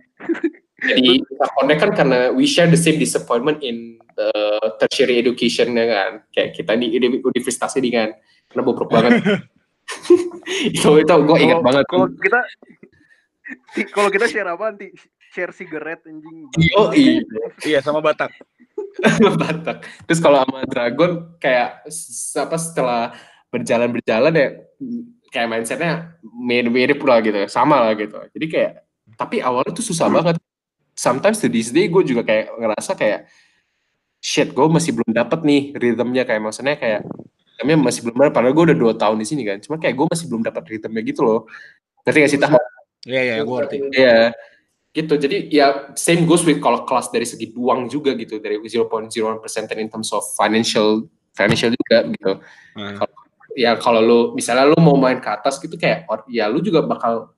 jadi 0.85 1.12
kita 1.24 1.47
connect 1.57 1.80
kan 1.80 1.91
karena 1.97 2.18
we 2.30 2.45
share 2.45 2.68
the 2.68 2.78
same 2.78 3.01
disappointment 3.01 3.64
in 3.64 3.99
the 4.14 4.30
tertiary 4.78 5.18
education 5.18 5.72
ya 5.74 5.87
kan. 5.89 6.11
Kayak 6.30 6.49
kita 6.61 6.72
di 6.76 6.87
di 6.95 7.09
universitas 7.18 7.72
ini 7.80 7.89
kan 7.91 8.12
karena 8.53 8.62
bobrok 8.62 8.93
banget. 8.93 9.18
Itu 10.72 10.97
itu 10.97 11.12
gue 11.12 11.37
ingat 11.45 11.61
Kalau- 11.61 11.66
banget. 11.68 11.85
Kalau 11.93 12.07
kita 12.16 12.41
kalau 13.93 14.09
kita 14.09 14.26
share 14.32 14.49
apa 14.49 14.72
nanti? 14.72 14.89
Share 15.37 15.53
cigarette 15.53 16.09
anjing. 16.09 16.49
Yo, 16.57 16.89
iya. 17.61 17.85
Sama 17.85 18.01
Batak. 18.01 18.32
Batak. 19.45 19.85
Terus 20.09 20.20
kalau 20.24 20.41
sama 20.41 20.64
Dragon 20.64 21.37
kayak 21.37 21.85
apa 22.41 22.57
setelah 22.57 23.12
berjalan-berjalan 23.53 24.32
ya 24.32 24.49
kayak 25.35 25.51
mindsetnya 25.51 26.14
mirip-mirip 26.22 27.03
lah 27.03 27.18
gitu, 27.18 27.43
sama 27.51 27.82
lah 27.82 27.99
gitu. 27.99 28.14
Jadi 28.30 28.47
kayak 28.47 28.72
tapi 29.18 29.43
awalnya 29.43 29.74
tuh 29.74 29.82
susah 29.82 30.07
banget. 30.07 30.39
Sometimes 30.95 31.43
to 31.43 31.51
this 31.51 31.74
day 31.74 31.91
gue 31.91 32.03
juga 32.07 32.22
kayak 32.22 32.55
ngerasa 32.55 32.95
kayak 32.95 33.26
shit 34.22 34.55
gue 34.55 34.66
masih 34.70 34.95
belum 34.95 35.11
dapet 35.11 35.43
nih 35.43 35.74
rhythmnya 35.74 36.22
kayak 36.22 36.39
maksudnya 36.39 36.78
kayak 36.78 37.03
rhythmnya 37.59 37.76
masih 37.82 38.01
belum 38.07 38.16
dapet. 38.22 38.32
Padahal 38.39 38.55
gue 38.55 38.64
udah 38.70 38.78
dua 38.78 38.93
tahun 38.95 39.18
di 39.18 39.26
sini 39.26 39.43
kan. 39.43 39.59
Cuma 39.59 39.82
kayak 39.82 39.99
gue 39.99 40.07
masih 40.07 40.24
belum 40.30 40.43
dapat 40.47 40.62
rhythmnya 40.70 41.03
gitu 41.03 41.20
loh. 41.26 41.41
Ngerti 42.07 42.18
gak 42.22 42.30
sih 42.30 42.39
Tah? 42.39 42.55
iya 43.05 43.20
iya 43.20 43.35
gue 43.45 43.53
ngerti 43.53 43.76
Iya, 43.93 44.32
gitu. 44.97 45.14
Jadi 45.18 45.37
ya 45.51 45.93
same 45.99 46.24
goes 46.24 46.47
with 46.47 46.62
kalau 46.62 46.87
kelas 46.87 47.11
dari 47.11 47.26
segi 47.26 47.51
uang 47.53 47.91
juga 47.91 48.14
gitu, 48.14 48.39
dari 48.39 48.57
0.01% 48.62 49.11
in 49.82 49.91
terms 49.91 50.14
of 50.14 50.22
financial 50.39 51.05
financial 51.35 51.74
juga 51.74 52.07
gitu. 52.09 52.32
Nah, 52.78 53.03
Ya 53.55 53.78
kalau 53.78 54.00
lu 54.02 54.18
misalnya 54.34 54.66
lu 54.66 54.78
mau 54.82 54.98
main 54.98 55.22
ke 55.22 55.30
atas 55.30 55.62
gitu 55.62 55.78
kayak 55.78 56.11
ya 56.26 56.50
lu 56.50 56.59
juga 56.59 56.82
bakal 56.82 57.30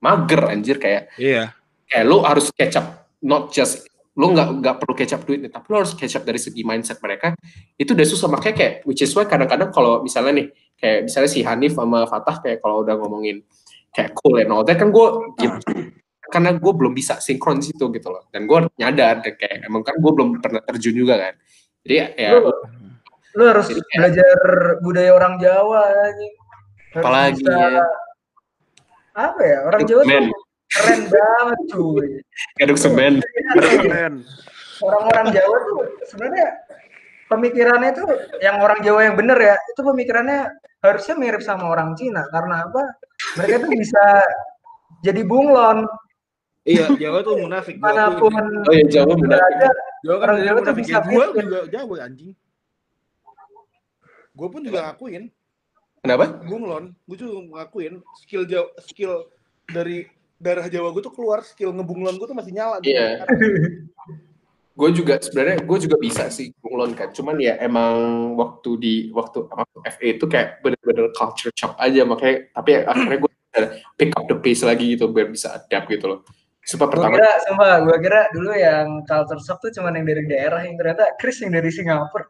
mager 0.00 0.48
anjir 0.48 0.80
kayak. 0.80 1.12
Iya. 1.20 1.52
Kayak 1.88 2.04
lu 2.08 2.16
harus 2.24 2.48
catch 2.52 2.76
up 2.80 3.08
not 3.20 3.52
just 3.52 3.84
lu 4.18 4.34
nggak 4.34 4.48
nggak 4.58 4.74
perlu 4.82 4.94
catch 4.98 5.14
up 5.14 5.22
duitnya 5.22 5.46
tapi 5.46 5.70
lu 5.70 5.78
harus 5.78 5.94
catch 5.94 6.18
up 6.18 6.24
dari 6.26 6.40
segi 6.42 6.66
mindset 6.66 6.98
mereka. 6.98 7.38
Itu 7.78 7.94
udah 7.94 8.06
susah 8.08 8.26
makanya 8.26 8.54
kayak 8.58 8.74
which 8.88 9.04
is 9.04 9.14
why 9.14 9.28
kadang-kadang 9.28 9.70
kalau 9.70 10.02
misalnya 10.02 10.42
nih 10.42 10.46
kayak 10.74 11.06
misalnya 11.06 11.30
si 11.30 11.40
Hanif 11.46 11.78
sama 11.78 12.02
Fatah 12.08 12.42
kayak 12.42 12.58
kalau 12.58 12.82
udah 12.82 12.98
ngomongin 12.98 13.46
kayak 13.94 14.16
cool 14.18 14.36
and 14.42 14.50
all 14.50 14.66
that 14.66 14.74
kan 14.74 14.90
gue 14.90 15.06
karena 16.28 16.52
gue 16.52 16.72
belum 16.76 16.92
bisa 16.92 17.22
sinkron 17.22 17.62
situ 17.62 17.88
gitu 17.94 18.08
loh. 18.10 18.26
Dan 18.28 18.44
gue 18.50 18.68
nyadar 18.76 19.22
kayak 19.22 19.64
emang 19.64 19.86
kan 19.86 19.96
gue 19.96 20.12
belum 20.12 20.42
pernah 20.42 20.60
terjun 20.66 20.94
juga 20.98 21.14
kan. 21.16 21.34
Jadi 21.86 21.94
ya, 21.94 22.06
ya 22.18 22.30
Lu, 23.36 23.44
harus 23.44 23.66
Jadi 23.68 23.80
belajar 23.92 24.34
budaya 24.80 25.10
orang 25.12 25.34
Jawa 25.36 25.82
anjing. 26.06 26.32
Harus 26.96 27.04
Apalagi, 27.04 27.32
bisa- 27.44 27.52
ya. 27.52 27.86
Apa 29.18 29.40
ya? 29.42 29.58
Orang 29.66 29.82
Jawa 29.84 30.02
tuh 30.04 30.26
keren 30.68 31.00
banget 31.08 31.60
cuy. 31.72 32.08
ngaduk 32.60 32.78
semen 32.78 33.12
Men. 33.84 34.14
Orang-orang 34.78 35.26
Jawa 35.34 35.56
tuh 35.64 35.78
sebenarnya 36.06 36.48
pemikirannya 37.26 37.90
tuh 37.92 38.08
yang 38.38 38.62
orang 38.62 38.78
Jawa 38.80 39.00
yang 39.10 39.16
bener 39.18 39.36
ya, 39.36 39.56
itu 39.58 39.80
pemikirannya 39.82 40.48
harusnya 40.80 41.14
mirip 41.18 41.42
sama 41.42 41.66
orang 41.68 41.98
Cina 41.98 42.22
karena 42.30 42.68
apa? 42.70 42.82
Mereka 43.36 43.66
tuh 43.66 43.70
bisa 43.74 44.04
jadi 45.02 45.20
bunglon 45.26 45.82
iya 46.62 46.86
Jawa 46.94 47.24
tuh 47.24 47.34
munafik 47.40 47.80
gua 47.80 47.90
mana 47.90 48.04
pun 48.14 48.30
oh 48.38 48.72
ya 48.72 48.84
Jawa 48.86 49.12
berada. 49.18 49.70
Jawa 50.04 50.16
kan 50.20 50.26
Orang 50.30 50.38
Jawa 50.46 50.58
tuh 50.58 50.62
munafik 50.62 50.84
bisa 50.84 50.94
ya 50.94 51.00
gue 51.02 51.24
fit. 51.26 51.42
juga 51.42 51.58
Jawa 51.74 51.94
anjing 52.06 52.30
gue 54.38 54.48
pun 54.48 54.62
juga 54.62 54.78
ngakuin. 54.86 55.26
Kenapa? 55.98 56.30
Bunglon 56.46 56.94
gue 57.10 57.16
juga 57.18 57.66
ngakuin. 57.66 57.98
Skill 58.22 58.46
Jawa 58.46 58.70
skill 58.86 59.26
dari 59.66 60.06
darah 60.38 60.70
Jawa 60.70 60.94
gue 60.94 61.02
tuh 61.02 61.10
keluar 61.10 61.42
skill 61.42 61.74
ngebunglon 61.74 62.14
gue 62.22 62.26
tuh 62.30 62.38
masih 62.38 62.54
nyala. 62.54 62.78
Iya. 62.86 63.26
gue 64.78 64.94
juga 64.94 65.18
sebenarnya 65.18 65.58
gue 65.66 65.78
juga 65.82 65.96
bisa 65.98 66.30
sih 66.30 66.54
bunglon 66.62 66.94
kan. 66.94 67.10
Cuman 67.10 67.34
ya 67.42 67.58
emang 67.58 67.98
waktu 68.38 68.70
di 68.78 68.94
waktu 69.10 69.50
waktu 69.50 69.78
FA 69.98 70.06
itu 70.06 70.24
kayak 70.30 70.62
bener-bener 70.62 71.10
culture 71.18 71.50
shock 71.58 71.74
aja. 71.82 72.06
Makanya 72.06 72.46
tapi 72.54 72.78
ya, 72.78 72.80
akhirnya 72.86 73.18
gue 73.26 73.32
pick 73.98 74.14
up 74.14 74.30
the 74.30 74.38
pace 74.38 74.62
lagi 74.62 74.94
gitu 74.94 75.10
biar 75.10 75.34
bisa 75.34 75.58
adapt 75.58 75.90
gitu 75.90 76.06
loh. 76.06 76.20
Sumpah 76.62 76.84
Gua 76.84 76.92
pertama 76.94 77.16
kira, 77.16 77.32
sumpah, 77.48 77.74
gua 77.80 77.96
kira 77.96 78.20
dulu 78.28 78.52
yang 78.52 79.00
culture 79.08 79.40
shock 79.40 79.58
tuh 79.64 79.72
cuman 79.72 79.98
yang 79.98 80.04
dari 80.04 80.22
daerah, 80.28 80.60
yang 80.68 80.76
ternyata 80.76 81.16
Chris 81.16 81.40
yang 81.40 81.56
dari 81.56 81.72
Singapura 81.72 82.28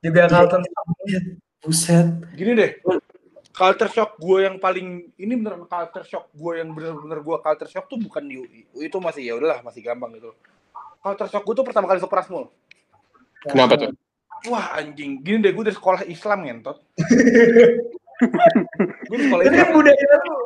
juga 0.00 0.20
Iya. 0.20 0.30
culture 0.30 0.62
shock. 0.62 0.86
buset. 1.58 2.06
Gini 2.32 2.52
deh 2.54 2.70
culture 3.50 3.90
shock 3.90 4.14
gue 4.16 4.38
yang 4.40 4.56
paling 4.56 4.86
ini 5.14 5.34
beneran 5.34 5.64
culture 5.64 6.06
shock 6.06 6.30
gue 6.30 6.52
yang 6.56 6.70
bener-bener 6.70 7.18
gue 7.18 7.36
culture 7.36 7.66
shock 7.66 7.86
tuh 7.86 7.98
bukan 7.98 8.22
di 8.22 8.38
UI 8.38 8.62
UI 8.70 8.86
itu 8.86 8.98
masih 8.98 9.22
ya 9.24 9.34
udahlah 9.34 9.60
masih 9.60 9.82
gampang 9.82 10.14
gitu. 10.14 10.30
Culture 10.98 11.26
shock 11.28 11.42
gue 11.42 11.54
tuh 11.54 11.66
pertama 11.66 11.86
kali 11.86 11.98
ke 11.98 12.06
Prasmul 12.06 12.46
kenapa 13.40 13.74
tuh? 13.74 13.90
Wah 14.46 14.74
anjing. 14.74 15.18
Gini 15.18 15.38
deh 15.40 15.50
gue 15.50 15.64
dari 15.64 15.74
sekolah 15.74 16.02
Islam 16.04 16.46
ngentot. 16.46 16.78
Gue 19.08 19.18
sekolah 19.20 19.42
Tapi 19.42 19.54
Islam. 19.54 19.70
budaya 19.72 20.14
tuh 20.20 20.36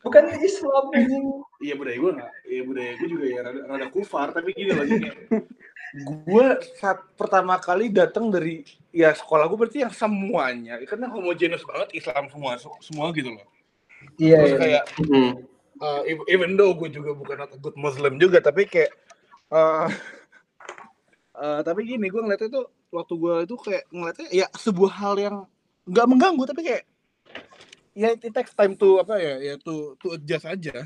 bukan 0.00 0.22
Islam 0.38 0.84
anjing. 0.92 1.24
iya 1.58 1.74
budaya 1.74 1.96
gue 1.98 2.12
nggak 2.14 2.32
iya 2.46 2.62
budaya 2.62 2.90
gue 2.94 3.08
juga 3.10 3.24
ya 3.26 3.40
rada, 3.42 3.60
rada 3.66 3.86
kufar 3.90 4.30
tapi 4.30 4.54
gini 4.54 4.70
loh 4.70 4.86
gini 4.86 5.08
gue 5.94 6.46
saat 6.76 6.98
pertama 7.14 7.56
kali 7.56 7.88
datang 7.88 8.28
dari 8.28 8.66
ya 8.90 9.14
sekolah 9.14 9.46
gue 9.46 9.58
berarti 9.58 9.78
yang 9.86 9.94
semuanya 9.94 10.82
karena 10.82 11.06
homogeneous 11.06 11.62
banget 11.62 11.94
Islam 11.94 12.26
semua 12.32 12.58
semua 12.82 13.06
gitu 13.14 13.30
loh 13.36 13.46
Iya, 14.20 14.36
terus 14.44 14.52
iya. 14.52 14.58
kayak 14.60 14.82
Hmm. 15.08 15.32
uh, 15.80 16.00
ev- 16.04 16.28
even 16.28 16.54
though 16.58 16.72
gue 16.76 16.92
juga 16.92 17.16
bukan 17.16 17.36
not 17.40 17.52
a 17.54 17.58
good 17.58 17.76
Muslim 17.80 18.20
juga 18.20 18.44
tapi 18.44 18.68
kayak 18.68 18.92
uh, 19.48 19.88
uh, 21.40 21.60
tapi 21.64 21.86
gini 21.88 22.10
gue 22.12 22.20
ngeliatnya 22.20 22.50
tuh 22.50 22.66
waktu 22.92 23.14
gue 23.16 23.34
itu 23.48 23.56
kayak 23.56 23.84
ngeliatnya 23.88 24.28
ya 24.32 24.46
sebuah 24.52 24.92
hal 24.92 25.14
yang 25.16 25.36
nggak 25.86 26.06
mengganggu 26.06 26.44
tapi 26.44 26.60
kayak 26.66 26.84
ya 27.96 28.12
it 28.12 28.32
takes 28.34 28.52
time 28.52 28.76
to 28.76 29.00
apa 29.00 29.16
ya 29.16 29.34
ya 29.40 29.54
to 29.56 29.96
to 29.96 30.12
adjust 30.12 30.44
aja 30.44 30.84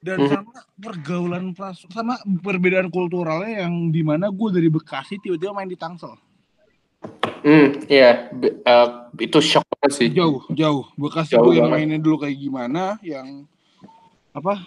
dan 0.00 0.16
Mhm. 0.18 0.28
sama 0.28 0.50
pergaulan 0.74 1.44
pras 1.52 1.84
sama 1.86 2.14
perbedaan 2.38 2.88
kulturalnya 2.88 3.62
yang 3.62 3.88
di 3.88 4.00
mana 4.00 4.28
gue 4.28 4.48
dari 4.50 4.68
Bekasi 4.68 5.16
tiba-tiba 5.18 5.52
main 5.52 5.66
di 5.66 5.76
Tangsel 5.76 6.16
Hmm, 7.40 7.72
iya, 7.86 8.28
Be- 8.30 8.60
eh, 8.60 8.88
itu 9.18 9.40
shock 9.40 9.64
banget 9.70 9.92
sih. 9.94 10.08
jauh 10.10 10.44
jauh 10.50 10.84
Bekasi 10.94 11.32
Jauh 11.32 11.44
gue 11.46 11.56
yang 11.56 11.68
banget. 11.68 11.88
mainnya 11.88 11.98
dulu 11.98 12.16
kayak 12.18 12.36
gimana 12.36 12.82
yang 13.00 13.48
apa 14.30 14.60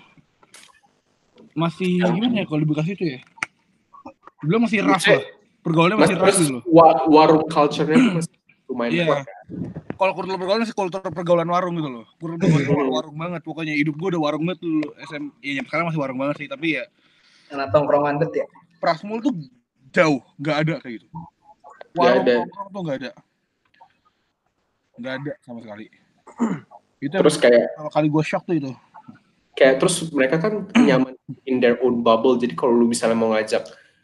masih 1.54 2.02
gimana 2.04 2.34
ya 2.36 2.46
kalau 2.46 2.60
di 2.60 2.68
Bekasi 2.68 2.92
itu 2.94 3.06
ya 3.08 3.20
belum 4.42 4.66
masih 4.66 4.82
Masih- 4.82 5.14
lah 5.14 5.22
pergaulannya 5.62 5.96
Mas, 5.96 6.04
masih 6.04 6.16
rough 6.16 6.26
terus 6.28 6.38
gitu 6.40 6.52
loh 6.52 6.64
wa- 6.68 7.06
warung 7.08 7.46
culture-nya 7.48 7.96
masih 8.18 8.33
lumayan 8.74 8.92
Iya. 8.92 9.06
kuat. 9.08 9.26
kalau 9.94 10.12
kultur 10.12 10.36
pergaulan 10.36 10.62
masih 10.62 10.74
kultur 10.74 11.00
pergaulan 11.06 11.46
warung 11.46 11.76
gitu 11.76 11.90
loh 11.92 12.06
kultur 12.18 12.42
pergaulan 12.42 12.68
war- 12.82 12.94
warung 13.00 13.16
banget 13.16 13.42
pokoknya 13.42 13.74
hidup 13.74 13.94
gue 13.94 14.10
udah 14.10 14.22
warung 14.24 14.44
banget 14.44 14.60
dulu 14.60 14.82
SM 15.00 15.24
ya 15.40 15.62
sekarang 15.62 15.86
masih 15.88 16.00
warung 16.00 16.18
banget 16.18 16.36
sih 16.38 16.48
tapi 16.48 16.68
ya 16.74 16.84
Anak 17.50 17.70
tongkrongan 17.70 18.18
bet 18.18 18.34
ya. 18.34 18.46
Prasmul 18.80 19.22
tuh 19.22 19.34
jauh 19.90 20.20
nggak 20.36 20.58
ada 20.60 20.74
kayak 20.80 20.94
gitu 20.98 21.08
Nggak 21.94 22.02
warung 22.02 22.20
ada. 22.20 22.34
nongkrong 22.36 22.68
tuh 22.68 22.82
nggak 22.82 22.98
ada 22.98 23.12
nggak 24.94 25.14
ada 25.16 25.32
sama 25.40 25.60
sekali 25.60 25.86
itu 27.00 27.14
Terus 27.14 27.36
kayak 27.36 27.64
pertama 27.72 27.92
kali 27.92 28.08
gue 28.10 28.24
shock 28.24 28.44
tuh 28.44 28.56
itu 28.56 28.72
kayak 29.54 29.78
terus 29.78 29.96
mereka 30.10 30.36
kan 30.40 30.54
nyaman 30.76 31.14
in 31.46 31.62
their 31.62 31.78
own 31.78 32.02
bubble. 32.02 32.34
Jadi 32.34 32.52
kalau 32.52 32.74
lu 32.74 32.90
misalnya 32.90 33.14
mau 33.14 33.30
ngajak 33.30 33.62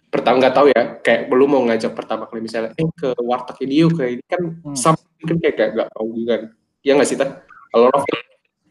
pertama 0.10 0.36
nggak 0.38 0.53
tahu 0.53 0.68
ya, 0.70 0.82
kayak 0.99 1.22
belum 1.28 1.47
mau 1.47 1.64
ngajak 1.64 1.93
pertama 1.93 2.26
kali 2.26 2.41
misalnya 2.41 2.74
eh 2.74 2.89
ke 2.91 3.14
warteg 3.20 3.57
ini 3.62 3.76
yuk 3.80 3.93
kayak 3.93 4.12
ini 4.12 4.24
kan 4.26 4.41
Hmm. 4.60 4.74
sama 4.74 4.97
kan 5.20 5.38
kayak 5.38 5.55
kayak 5.55 5.72
nggak 5.72 5.89
tahu 5.91 6.07
juga 6.14 6.34
kan. 6.36 6.49
Ya 6.80 6.91
nggak 6.93 7.07
sih 7.07 7.16
Tan? 7.16 7.30
Kalau 7.68 7.86
lo 7.88 7.99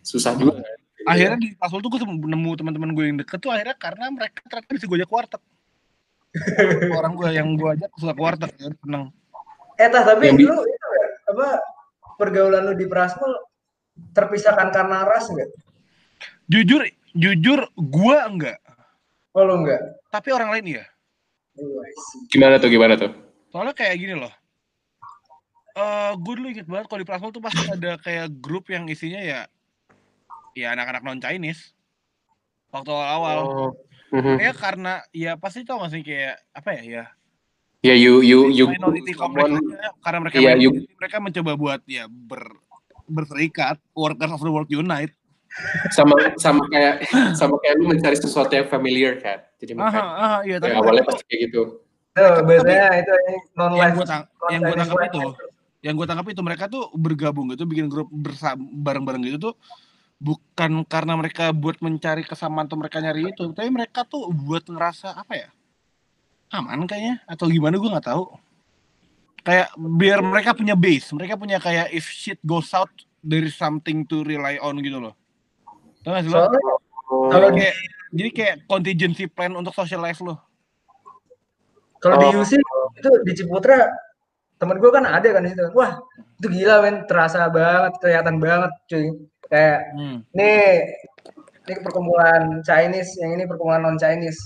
susah 0.01 0.33
juga. 0.35 0.53
kan? 0.57 0.77
akhirnya 1.07 1.39
di 1.39 1.49
Prasmul 1.55 1.81
tuh 1.81 1.91
gue 1.91 2.01
nemu 2.05 2.51
teman-teman 2.55 2.91
gue 2.91 3.05
yang 3.07 3.17
deket 3.17 3.39
tuh 3.39 3.49
akhirnya 3.49 3.73
karena 3.75 4.11
mereka 4.11 4.45
ternyata 4.45 4.69
bisa 4.69 4.85
gue 4.85 4.99
ajak 4.99 5.09
ke 5.09 5.15
warteg 5.15 5.43
orang 6.95 7.13
gue 7.15 7.29
yang 7.31 7.49
gue 7.55 7.69
ajak 7.71 7.91
suka 7.95 8.13
ke 8.13 8.21
warteg 8.21 8.51
ya 8.53 8.69
seneng 8.75 9.05
Eh 9.79 9.87
tah 9.87 10.03
tapi 10.03 10.27
Yang 10.27 10.37
di- 10.37 10.45
lu 10.45 10.57
itu 10.59 10.89
ya, 10.91 11.07
apa 11.29 11.47
pergaulan 12.15 12.63
lu 12.63 12.75
di 12.75 12.85
Prasmul 12.85 13.31
terpisahkan 14.11 14.69
karena 14.69 15.03
ras 15.03 15.29
enggak? 15.29 15.49
jujur 16.45 16.83
jujur 17.15 17.61
gue 17.71 18.17
enggak 18.19 18.59
Oh 19.33 19.45
lu 19.45 19.55
enggak? 19.57 19.81
tapi 20.09 20.29
orang 20.29 20.51
lain 20.51 20.65
iya 20.69 20.85
see. 20.85 20.98
Gimana 22.29 22.57
tuh 22.57 22.69
gimana 22.69 22.95
tuh? 22.95 23.11
soalnya 23.49 23.73
kayak 23.73 23.97
gini 23.97 24.13
loh 24.13 24.33
eh 25.73 26.11
gue 26.19 26.35
dulu 26.37 26.49
inget 26.51 26.67
banget 26.67 26.87
kalau 26.91 27.01
di 27.01 27.09
Prasmul 27.09 27.33
tuh 27.33 27.41
pasti 27.41 27.65
ada 27.65 27.97
kayak 27.97 28.29
grup 28.43 28.69
yang 28.69 28.85
isinya 28.85 29.23
ya 29.23 29.41
ya 30.53 30.75
anak-anak 30.75 31.01
non 31.01 31.17
Chinese 31.17 31.73
waktu 32.69 32.91
awal-awal 32.93 33.39
Oh. 33.41 33.73
Mhm. 34.09 34.37
ya 34.41 34.53
karena 34.53 35.01
ya 35.13 35.37
pasti 35.37 35.65
tau 35.65 35.81
gak 35.81 35.93
sih 35.93 36.03
kayak 36.03 36.41
apa 36.53 36.71
ya 36.77 36.83
ya 36.85 37.05
Ya 37.79 37.95
you 37.95 38.21
you 38.21 38.51
you 38.51 38.67
minority 38.67 39.15
complex 39.15 39.55
karena 40.03 40.19
mereka 40.19 40.37
Iya, 40.43 40.59
minority, 40.59 40.91
mereka 40.99 41.17
mencoba 41.23 41.53
buat 41.55 41.81
ya 41.87 42.05
ber 42.11 42.43
berserikat 43.07 43.79
workers 43.95 44.35
of 44.35 44.43
the 44.43 44.51
world 44.51 44.67
unite 44.69 45.15
sama 45.95 46.13
sama 46.37 46.67
kayak 46.69 47.07
sama 47.33 47.57
kayak 47.63 47.75
lu 47.81 47.89
mencari 47.89 48.19
sesuatu 48.19 48.53
yang 48.53 48.69
familiar 48.69 49.17
kan. 49.17 49.41
Jadi 49.59 49.73
aha 49.75 49.83
makanya 49.83 50.03
aha 50.15 50.39
iya 50.47 50.57
tapi 50.63 50.71
ya, 50.71 50.79
awalnya 50.79 51.05
pasti 51.07 51.23
kayak 51.27 51.41
gitu. 51.51 51.63
Tuh, 52.15 52.37
biasanya 52.47 52.87
itu 52.99 53.13
non 53.59 53.71
yang 53.75 53.91
gue 53.95 54.07
tang 54.07 54.23
yang 54.51 54.61
gue 54.63 54.77
tangkap 54.79 54.99
itu. 55.07 55.21
yang 55.79 55.95
gue 55.95 56.07
tangkap 56.07 56.27
itu 56.31 56.43
mereka 56.43 56.65
tuh 56.67 56.85
bergabung 56.95 57.47
gitu 57.55 57.63
bikin 57.67 57.87
grup 57.87 58.11
bersama 58.11 58.59
bareng-bareng 58.59 59.23
gitu 59.31 59.39
tuh 59.51 59.55
bukan 60.19 60.83
karena 60.83 61.15
mereka 61.15 61.55
buat 61.55 61.79
mencari 61.79 62.27
kesamaan 62.27 62.67
atau 62.67 62.75
mereka 62.75 62.99
nyari 62.99 63.31
itu 63.31 63.55
tapi 63.55 63.71
mereka 63.71 64.03
tuh 64.03 64.31
buat 64.31 64.67
ngerasa 64.67 65.15
apa 65.15 65.35
ya? 65.35 65.49
Aman 66.55 66.87
kayaknya 66.87 67.23
atau 67.27 67.47
gimana 67.47 67.79
gue 67.79 67.91
nggak 67.91 68.09
tahu. 68.09 68.25
Kayak 69.47 69.71
biar 69.79 70.19
mereka 70.23 70.51
punya 70.55 70.75
base 70.75 71.15
mereka 71.15 71.35
punya 71.39 71.63
kayak 71.63 71.91
if 71.95 72.07
shit 72.11 72.39
goes 72.43 72.75
out 72.75 72.91
there 73.23 73.43
is 73.43 73.55
something 73.59 74.07
to 74.07 74.23
rely 74.23 74.59
on 74.63 74.79
gitu 74.83 74.99
loh. 75.03 75.15
Tahu 76.07 76.15
gak 76.15 76.23
sih 76.27 76.31
lo? 76.31 76.47
Kalau 77.33 77.49
kayak, 77.57 77.75
jadi 78.13 78.31
kayak 78.33 78.55
contingency 78.69 79.25
plan 79.29 79.53
untuk 79.57 79.73
socialize 79.77 80.21
lo 80.25 80.49
kalau 81.99 82.17
di 82.23 82.27
Oh. 82.31 82.43
UC 82.43 82.53
itu 82.99 83.11
di 83.27 83.33
Ciputra 83.35 83.91
temen 84.59 84.79
gue 84.83 84.91
kan 84.91 85.07
ada 85.07 85.29
kan 85.31 85.43
di 85.47 85.55
situ. 85.55 85.71
Wah, 85.75 86.03
itu 86.39 86.47
gila 86.51 86.83
men, 86.83 87.07
terasa 87.07 87.47
banget, 87.51 87.95
kelihatan 88.03 88.43
banget 88.43 88.73
cuy. 88.91 89.07
Kayak 89.49 89.79
hmm. 89.95 90.19
nih 90.35 90.67
ini 91.69 91.75
perkumpulan 91.85 92.61
Chinese, 92.67 93.15
yang 93.23 93.39
ini 93.39 93.45
perkumpulan 93.47 93.83
non 93.87 93.99
Chinese. 93.99 94.39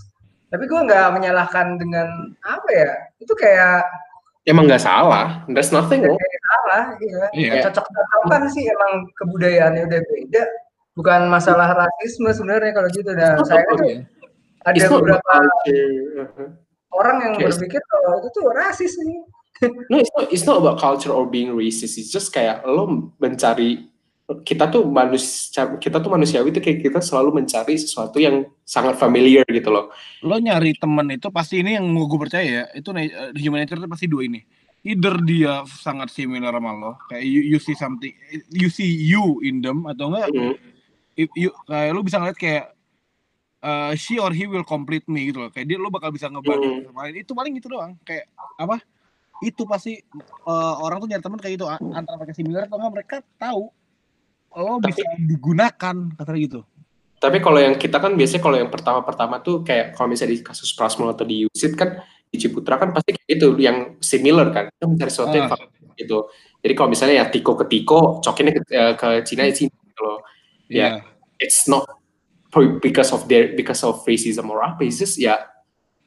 Tapi 0.53 0.69
gue 0.69 0.81
nggak 0.85 1.17
menyalahkan 1.17 1.81
dengan 1.81 2.37
apa 2.45 2.69
ya? 2.73 2.91
Itu 3.21 3.33
kayak 3.33 3.89
Emang 4.43 4.67
nggak 4.67 4.83
salah. 4.83 5.47
There's 5.47 5.71
nothing 5.71 6.03
wrong. 6.03 6.19
salah. 6.19 6.99
Iya. 7.31 7.63
Cocok 7.71 7.87
cocokan 7.87 8.43
sih 8.51 8.67
emang 8.67 9.07
kebudayaannya 9.15 9.87
udah 9.87 10.01
beda. 10.03 10.45
Bukan 10.93 11.21
masalah 11.27 11.73
rasisme 11.73 12.29
sebenarnya 12.29 12.73
kalau 12.73 12.89
gitu. 12.93 13.11
Nah, 13.11 13.41
saya 13.43 13.65
kan 13.65 13.75
tuh 13.81 13.89
ada 14.63 14.77
It's 14.77 14.87
beberapa 14.87 15.21
culture. 15.25 15.89
Uh-huh. 16.21 16.49
orang 16.93 17.17
yang 17.19 17.33
Yes. 17.41 17.57
berpikir 17.57 17.81
kalau 17.83 18.21
itu 18.21 18.29
tuh 18.31 18.45
rasis 18.53 18.93
nih. 19.01 19.21
No, 19.89 19.97
it's 19.97 20.11
not, 20.13 20.25
it's 20.29 20.45
not 20.45 20.59
about 20.59 20.77
culture 20.77 21.09
or 21.09 21.25
being 21.25 21.55
racist. 21.55 21.95
It's 21.97 22.11
just 22.11 22.35
kayak 22.35 22.67
lo 22.67 22.85
mencari 23.17 23.89
kita 24.43 24.65
tuh 24.67 24.85
manusia 24.85 25.77
kita 25.77 26.01
tuh 26.01 26.09
manusiawi 26.09 26.49
itu 26.51 26.59
kayak 26.59 26.79
kita 26.81 26.99
selalu 26.99 27.43
mencari 27.43 27.77
sesuatu 27.77 28.17
yang 28.17 28.43
sangat 28.63 28.97
familiar 28.97 29.45
gitu 29.45 29.69
loh. 29.69 29.93
lo 30.21 30.37
nyari 30.37 30.73
temen 30.75 31.05
itu 31.11 31.29
pasti 31.29 31.61
ini 31.61 31.77
yang 31.77 31.85
gue 31.93 32.17
percaya 32.17 32.49
ya 32.49 32.65
itu 32.73 32.89
uh, 32.89 33.29
human 33.37 33.61
nature 33.61 33.77
itu 33.77 33.87
pasti 33.87 34.07
dua 34.09 34.25
ini 34.25 34.41
either 34.83 35.21
dia 35.21 35.61
sangat 35.69 36.09
similar 36.09 36.55
sama 36.55 36.73
lo 36.73 36.93
kayak 37.07 37.23
you, 37.23 37.45
you 37.45 37.59
see 37.61 37.77
something 37.77 38.15
you 38.49 38.73
see 38.73 38.89
you 38.89 39.37
in 39.45 39.61
them 39.61 39.85
atau 39.85 40.09
enggak 40.09 40.33
Mhm. 40.33 40.55
if 40.57 40.72
you 41.15 41.51
kayak 41.65 41.91
lo 41.91 42.01
bisa 42.01 42.17
ngeliat 42.17 42.35
kayak 42.35 42.65
uh, 43.61 43.93
she 43.95 44.17
or 44.17 44.31
he 44.31 44.45
will 44.45 44.63
complete 44.63 45.05
me 45.07 45.29
gitu 45.29 45.39
loh 45.39 45.51
kayak 45.51 45.67
dia 45.67 45.77
lo 45.77 45.89
bakal 45.89 46.09
bisa 46.09 46.27
ngebantu 46.27 46.65
Hmm. 46.65 46.83
sama 46.87 47.01
lain 47.05 47.17
itu 47.19 47.33
paling 47.33 47.55
itu 47.55 47.67
doang 47.67 47.95
kayak 48.03 48.27
apa 48.57 48.81
itu 49.41 49.63
pasti 49.65 49.99
uh, 50.45 50.75
orang 50.79 50.99
tuh 50.99 51.09
nyari 51.09 51.21
teman 51.21 51.37
kayak 51.37 51.55
gitu 51.57 51.67
a- 51.67 51.83
antara 51.93 52.15
mereka 52.17 52.33
similar 52.33 52.65
atau 52.65 52.77
enggak 52.77 52.93
mereka 52.95 53.17
tahu 53.37 53.63
lo 54.53 54.79
Tapi- 54.79 54.89
bisa 54.89 55.03
digunakan 55.19 55.97
katanya 56.13 56.41
gitu 56.41 56.61
Tapi 57.17 57.39
kalau 57.39 57.55
yang 57.57 57.79
kita 57.79 58.03
kan 58.03 58.19
biasanya 58.19 58.43
kalau 58.43 58.59
yang 58.59 58.67
pertama-pertama 58.67 59.39
tuh 59.39 59.63
kayak 59.63 59.95
kalau 59.95 60.11
misalnya 60.11 60.35
di 60.35 60.43
kasus 60.43 60.75
Prasmul 60.75 61.07
atau 61.09 61.23
di 61.23 61.47
Usit 61.47 61.79
kan 61.79 62.03
di 62.27 62.35
Ciputra 62.35 62.75
kan 62.75 62.91
pasti 62.91 63.15
kayak 63.15 63.29
gitu 63.31 63.55
yang 63.63 63.95
similar 64.03 64.51
kan. 64.51 64.67
Kita 64.67 64.91
mencari 64.91 65.07
sesuatu 65.07 65.31
yang 65.31 65.47
Ah. 65.47 65.55
gitu. 65.95 66.27
Jadi 66.59 66.73
kalau 66.75 66.91
misalnya 66.91 67.23
ya 67.23 67.31
Tiko 67.31 67.55
ke 67.55 67.71
Tiko, 67.71 68.19
cokinnya 68.19 68.59
ke, 68.59 68.63
eh, 68.69 68.95
ke 68.99 69.09
Cina 69.23 69.47
ya 69.47 69.55
Cina 69.55 69.71
loh. 70.73 71.01
Iya. 71.03 71.39
It's 71.39 71.69
not 71.69 71.85
for- 72.49 72.81
because 72.81 73.13
of 73.13 73.29
their 73.29 73.53
because 73.53 73.83
of 73.83 74.01
racism 74.05 74.49
or 74.49 74.65
apa, 74.65 74.85
it's 74.85 74.97
just 74.97 75.21
ya 75.21 75.43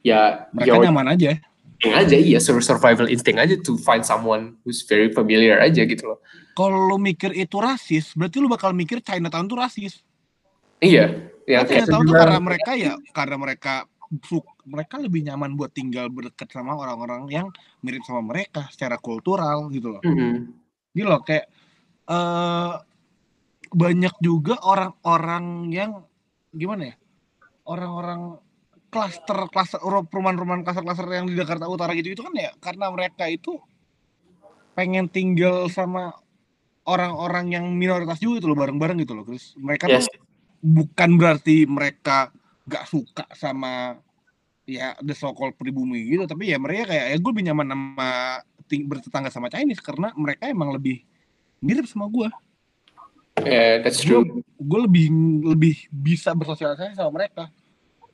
ya 0.01 0.49
mereka 0.53 0.69
your 0.69 0.85
nyaman 0.85 1.17
aja 1.17 1.37
instinct 1.75 1.97
aja 1.97 2.17
iya 2.17 2.39
sur- 2.39 2.61
survival 2.63 3.09
instinct 3.09 3.41
aja 3.41 3.55
to 3.59 3.75
find 3.81 4.05
someone 4.05 4.55
who's 4.63 4.85
very 4.85 5.09
familiar 5.11 5.59
aja 5.59 5.83
gitu 5.83 6.07
loh. 6.13 6.19
kalau 6.55 6.87
lo 6.87 6.95
mikir 6.95 7.35
itu 7.35 7.59
rasis, 7.59 8.15
berarti 8.15 8.39
lo 8.39 8.47
bakal 8.47 8.71
mikir 8.71 9.03
Chinatown 9.03 9.43
tuh 9.43 9.59
rasis. 9.59 9.99
Iya, 10.79 11.27
yang 11.43 11.67
Karena 11.67 11.67
kayak 11.67 11.83
Chinatown 11.83 12.03
tuh 12.07 12.15
karena 12.15 12.39
mereka 12.39 12.71
ya, 12.79 12.93
karena 13.11 13.35
mereka 13.35 13.73
mereka 14.63 14.95
lebih 15.03 15.27
nyaman 15.27 15.51
buat 15.59 15.75
tinggal 15.75 16.07
berdekat 16.07 16.47
sama 16.47 16.79
orang-orang 16.79 17.27
yang 17.27 17.51
mirip 17.83 18.07
sama 18.07 18.23
mereka 18.23 18.71
secara 18.71 18.95
kultural 18.95 19.67
gitu 19.67 19.99
loh. 19.99 20.01
Mhm. 20.05 20.47
Gitu 20.95 21.07
loh 21.11 21.19
kayak 21.27 21.51
eh 22.07 22.71
banyak 23.75 24.15
juga 24.23 24.55
orang-orang 24.63 25.67
yang 25.75 25.91
gimana 26.55 26.95
ya? 26.95 26.95
Orang-orang 27.67 28.39
klaster 28.87 29.51
klaster 29.51 29.83
perumahan-perumahan 29.83 30.63
klaster-klaster 30.63 31.11
yang 31.11 31.27
di 31.27 31.35
Jakarta 31.35 31.67
Utara 31.67 31.91
gitu 31.91 32.15
itu 32.15 32.23
kan 32.23 32.31
ya 32.31 32.55
karena 32.63 32.87
mereka 32.87 33.27
itu 33.27 33.59
pengen 34.71 35.11
tinggal 35.11 35.67
sama 35.67 36.15
orang-orang 36.87 37.51
yang 37.51 37.65
minoritas 37.75 38.23
juga 38.23 38.39
gitu 38.39 38.47
loh 38.55 38.57
bareng-bareng 38.63 39.03
gitu 39.03 39.11
loh 39.11 39.27
Chris. 39.27 39.51
Mereka 39.59 39.91
Yes. 39.91 40.07
tuh 40.07 40.23
bukan 40.63 41.19
berarti 41.19 41.67
mereka 41.67 42.31
gak 42.65 42.87
suka 42.87 43.27
sama 43.35 43.99
ya 44.65 44.97
the 45.03 45.13
so 45.13 45.29
called 45.35 45.53
pribumi 45.59 46.09
gitu 46.09 46.25
tapi 46.25 46.49
ya 46.49 46.57
mereka 46.57 46.89
kayak 46.89 47.05
ya 47.13 47.17
gue 47.21 47.31
lebih 47.35 47.45
nyaman 47.51 47.67
sama 47.69 48.09
bertetangga 48.65 49.29
sama 49.29 49.47
Chinese 49.53 49.83
karena 49.83 50.09
mereka 50.17 50.49
emang 50.49 50.73
lebih 50.73 51.05
mirip 51.61 51.85
sama 51.85 52.09
gue 52.09 52.25
Yeah, 53.43 53.83
that's 53.83 53.99
true. 53.99 54.23
gue 54.55 54.79
lebih 54.87 55.05
lebih 55.43 55.75
bisa 55.91 56.31
bersosialisasi 56.31 56.95
sama 56.95 57.11
mereka 57.19 57.51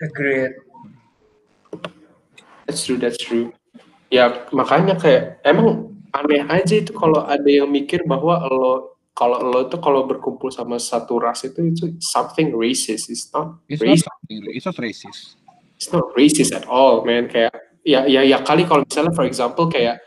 Agreed. 0.01 0.57
That's 2.65 2.81
true, 2.89 2.97
that's 2.97 3.21
true. 3.21 3.53
Ya 4.09 4.49
makanya 4.49 4.97
kayak 4.97 5.37
emang 5.45 5.93
aneh 6.11 6.43
aja 6.49 6.73
itu 6.81 6.91
kalau 6.91 7.23
ada 7.23 7.45
yang 7.47 7.69
mikir 7.69 8.01
bahwa 8.03 8.41
lo 8.49 8.97
kalau 9.13 9.39
lo 9.39 9.69
tuh 9.69 9.77
kalau 9.77 10.09
berkumpul 10.09 10.49
sama 10.49 10.81
satu 10.81 11.21
ras 11.21 11.45
itu 11.45 11.69
itu 11.69 11.85
something 12.01 12.51
racist 12.57 13.07
it's 13.07 13.29
not 13.31 13.61
It's 13.69 13.79
not 13.79 13.87
racist 13.93 14.07
something, 14.09 14.39
it's 14.51 14.65
not 14.67 14.77
racist. 14.81 15.21
it's 15.77 15.89
not 15.93 16.05
racist 16.17 16.51
at 16.51 16.65
all 16.67 17.05
man 17.05 17.29
kayak 17.31 17.53
ya 17.87 18.03
ya 18.09 18.25
ya 18.25 18.41
kali 18.43 18.65
kalau 18.67 18.83
misalnya 18.83 19.13
for 19.15 19.23
example 19.23 19.69
kayak 19.71 20.01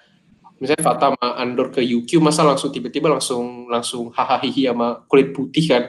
misalnya 0.65 0.81
Fata 0.81 1.13
sama 1.13 1.29
Andor 1.37 1.69
ke 1.69 1.85
UQ 1.85 2.09
masa 2.19 2.41
langsung 2.41 2.73
tiba-tiba 2.73 3.13
langsung 3.13 3.69
langsung 3.69 4.09
hahaha 4.11 4.49
sama 4.49 5.05
kulit 5.05 5.37
putih 5.37 5.69
kan 5.69 5.85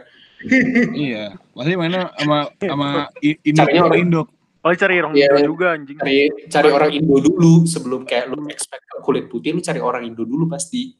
iya, 0.93 1.39
pasti 1.55 1.73
mana 1.73 2.11
sama 2.19 2.51
sama 2.59 3.07
Indo 3.23 3.63
orang- 3.63 4.03
Indo. 4.03 4.21
Paling 4.59 4.77
cari 4.77 4.93
orang 4.99 5.13
Iya. 5.15 5.27
Indo 5.31 5.41
juga 5.47 5.67
anjing. 5.73 5.97
cari 5.97 6.17
cari 6.51 6.69
orang 6.69 6.91
Indo 6.91 7.15
dulu 7.17 7.53
sebelum 7.63 8.01
kayak 8.03 8.29
lu 8.29 8.43
expect 8.51 8.83
kulit 8.99 9.25
putih 9.25 9.55
lu 9.55 9.63
cari 9.63 9.79
orang 9.79 10.03
Indo 10.05 10.27
dulu 10.27 10.45
pasti 10.45 10.91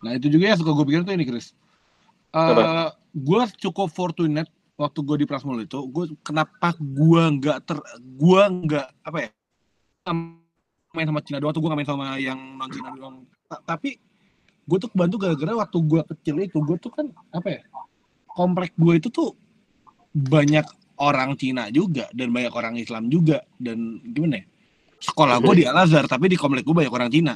Nah 0.00 0.14
itu 0.14 0.28
juga 0.28 0.52
yang 0.52 0.60
suka 0.60 0.76
gue 0.76 0.84
pikir 0.84 1.00
tuh 1.00 1.16
ini 1.16 1.24
Chris. 1.24 1.56
Uh, 2.28 2.92
gue 3.10 3.40
cukup 3.58 3.88
fortunate 3.88 4.52
waktu 4.76 5.00
gue 5.00 5.16
di 5.22 5.26
Prasmul 5.26 5.64
itu, 5.64 5.80
gue 5.80 6.12
kenapa 6.20 6.76
gue 6.76 7.22
nggak 7.40 7.58
ter, 7.64 7.80
gue 7.96 8.42
nggak 8.68 8.86
apa 9.00 9.18
ya, 9.24 9.28
main 10.94 11.10
sama 11.10 11.20
Cina 11.26 11.42
doang, 11.42 11.52
tuh 11.52 11.60
gue 11.60 11.68
nggak 11.68 11.80
main 11.82 11.90
sama 11.90 12.06
yang 12.22 12.38
non 12.38 12.70
Cina 12.70 12.88
doang. 12.94 13.26
Ta- 13.50 13.62
tapi 13.74 13.98
gue 14.64 14.78
tuh 14.78 14.88
kebantu 14.88 15.20
gara-gara 15.20 15.52
waktu 15.66 15.78
gue 15.82 16.00
kecil 16.14 16.36
itu, 16.40 16.58
gue 16.62 16.76
tuh 16.78 16.94
kan 16.94 17.10
apa 17.34 17.48
ya, 17.50 17.60
komplek 18.30 18.72
gue 18.78 19.02
itu 19.02 19.10
tuh 19.10 19.34
banyak 20.14 20.64
orang 21.02 21.34
Cina 21.34 21.68
juga 21.74 22.06
dan 22.14 22.30
banyak 22.30 22.54
orang 22.54 22.78
Islam 22.78 23.10
juga 23.10 23.42
dan 23.58 23.98
gimana 24.06 24.40
ya? 24.40 24.46
Sekolah 25.02 25.36
gue 25.42 25.54
di 25.60 25.64
Al 25.68 25.84
Azhar, 25.84 26.06
tapi 26.06 26.30
di 26.30 26.38
komplek 26.38 26.64
gue 26.64 26.72
banyak 26.72 26.94
orang 26.94 27.10
Cina. 27.10 27.34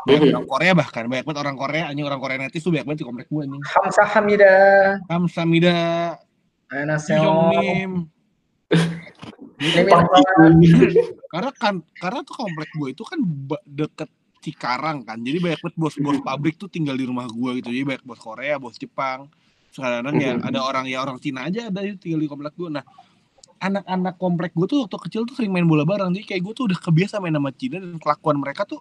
Banyak 0.00 0.32
orang 0.32 0.48
Korea 0.48 0.72
bahkan, 0.72 1.04
banyak 1.12 1.24
banget 1.28 1.40
orang 1.44 1.56
Korea, 1.60 1.84
anjing 1.92 2.08
orang 2.08 2.20
Korea 2.24 2.40
netis 2.40 2.64
tuh 2.64 2.72
banyak 2.72 2.88
banget 2.88 3.00
di 3.04 3.06
komplek 3.06 3.28
gue 3.28 3.42
anjing. 3.44 3.62
Hamzah 3.62 4.08
Hamida, 4.16 4.54
Kamsamida, 5.06 5.78
Anaseo. 6.72 7.28
Karena 11.30 11.50
kan 11.52 11.84
karena 12.00 12.20
tuh 12.24 12.34
komplek 12.34 12.72
gue 12.72 12.88
itu 12.96 13.04
kan 13.04 13.20
deket 13.68 14.08
Cikarang 14.40 15.04
kan. 15.04 15.20
Jadi 15.20 15.36
banyak 15.36 15.60
banget 15.60 15.76
bos-bos 15.76 16.16
pabrik 16.24 16.56
tuh 16.56 16.64
tinggal 16.72 16.96
di 16.96 17.04
rumah 17.04 17.28
gue 17.28 17.60
gitu. 17.60 17.68
Jadi 17.68 17.84
banyak 17.84 18.04
bos 18.08 18.16
Korea, 18.16 18.56
bos 18.56 18.80
Jepang. 18.80 19.28
Sekarang 19.68 20.16
ya 20.16 20.40
ada 20.40 20.64
orang 20.64 20.88
ya 20.88 21.04
orang 21.04 21.20
Cina 21.20 21.44
aja 21.44 21.68
ada 21.68 21.84
yang 21.84 22.00
tinggal 22.00 22.24
di 22.24 22.28
komplek 22.28 22.56
gue. 22.56 22.72
Nah, 22.72 22.80
anak-anak 23.60 24.16
komplek 24.16 24.56
gue 24.56 24.64
tuh 24.64 24.88
waktu 24.88 24.96
kecil 24.96 25.28
tuh 25.28 25.36
sering 25.36 25.52
main 25.52 25.68
bola 25.68 25.84
bareng. 25.84 26.08
Jadi 26.16 26.24
kayak 26.24 26.40
gue 26.40 26.52
tuh 26.56 26.64
udah 26.72 26.78
kebiasa 26.80 27.20
main 27.20 27.36
sama 27.36 27.52
Cina 27.52 27.84
dan 27.84 28.00
kelakuan 28.00 28.40
mereka 28.40 28.64
tuh 28.64 28.80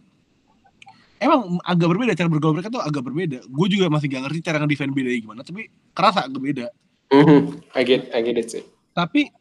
emang 1.19 1.59
agak 1.67 1.91
berbeda 1.91 2.15
cara 2.15 2.31
bergaul 2.31 2.55
mereka 2.55 2.71
tuh 2.71 2.79
agak 2.79 3.03
berbeda. 3.03 3.43
Gue 3.51 3.67
juga 3.67 3.91
masih 3.91 4.07
gak 4.07 4.31
ngerti 4.31 4.39
cara 4.47 4.63
ngedefend 4.63 4.95
bedanya 4.95 5.19
gimana, 5.19 5.41
tapi 5.43 5.67
kerasa 5.91 6.23
agak 6.23 6.39
beda. 6.39 6.71
Mhm. 7.11 7.67
I 7.75 7.83
get 7.83 8.07
I 8.15 8.23
get 8.23 8.39
it 8.39 8.47
sih 8.47 8.63
tapi 8.99 9.31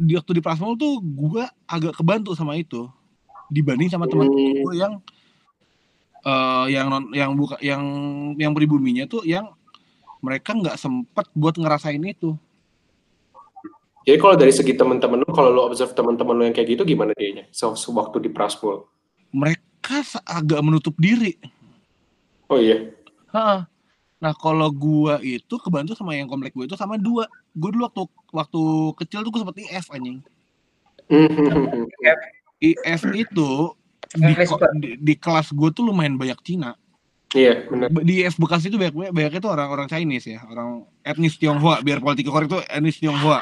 di 0.00 0.16
waktu 0.16 0.32
di 0.32 0.42
Prasmul 0.42 0.80
tuh 0.80 0.96
gue 1.04 1.44
agak 1.68 2.00
kebantu 2.00 2.32
sama 2.32 2.56
itu 2.56 2.88
dibanding 3.52 3.92
sama 3.92 4.08
teman 4.08 4.32
Hmm. 4.32 4.64
gue 4.64 4.74
yang 4.80 4.92
eh 6.20 6.66
yang 6.72 6.86
non 6.88 7.04
yang 7.12 7.32
buka 7.36 7.56
yang 7.60 7.82
yang 8.40 8.52
pribuminya 8.56 9.04
tuh 9.04 9.24
yang 9.28 9.52
mereka 10.24 10.56
nggak 10.56 10.76
sempet 10.80 11.28
buat 11.36 11.56
ngerasain 11.56 12.00
itu 12.00 12.36
Jadi 14.00 14.16
kalau 14.16 14.32
dari 14.32 14.48
segi 14.48 14.72
teman-teman 14.72 15.20
lu, 15.20 15.28
kalau 15.28 15.52
lu 15.52 15.60
observe 15.60 15.92
teman-teman 15.92 16.32
lu 16.32 16.42
yang 16.48 16.56
kayak 16.56 16.72
gitu 16.72 16.88
gimana 16.88 17.12
dianya? 17.12 17.44
So, 17.52 17.76
waktu 17.92 18.16
di 18.24 18.32
Prasmul. 18.32 18.88
mereka 19.28 20.00
agak 20.24 20.60
menutup 20.64 20.96
diri 20.96 21.36
Oh 22.50 22.58
iya. 22.58 22.90
Ha. 23.30 23.68
Nah 24.18 24.32
kalau 24.34 24.66
gua 24.74 25.22
itu 25.22 25.54
kebantu 25.62 25.94
sama 25.94 26.18
yang 26.18 26.26
komplek 26.26 26.50
gue 26.50 26.66
itu 26.66 26.74
sama 26.74 26.98
dua. 26.98 27.30
Gue 27.56 27.70
dulu 27.74 27.90
waktu 27.90 28.02
waktu 28.30 28.62
kecil 29.04 29.26
tuh 29.26 29.30
gue 29.34 29.40
sempet 29.42 29.58
IF 29.66 29.86
anjing. 29.90 30.18
Mhm. 31.10 31.86
IF 32.60 33.02
itu 33.14 33.50
di, 34.10 34.32
ko- 34.46 34.58
Pak. 34.58 34.70
di, 34.78 34.90
di 34.98 35.14
kelas 35.18 35.50
gue 35.50 35.68
tuh 35.74 35.82
lumayan 35.86 36.14
banyak 36.14 36.38
Cina. 36.46 36.78
Iya, 37.30 37.62
benar. 37.70 37.94
di 38.02 38.26
IF 38.26 38.34
Bekasi 38.42 38.74
itu 38.74 38.78
banyak 38.78 39.14
banyak 39.14 39.32
itu 39.38 39.46
orang-orang 39.46 39.86
Chinese 39.86 40.34
ya, 40.34 40.42
orang 40.50 40.82
etnis 41.06 41.38
Tionghoa, 41.38 41.78
biar 41.78 42.02
politik 42.02 42.26
korek 42.26 42.50
itu 42.50 42.58
etnis 42.66 42.98
Tionghoa. 42.98 43.38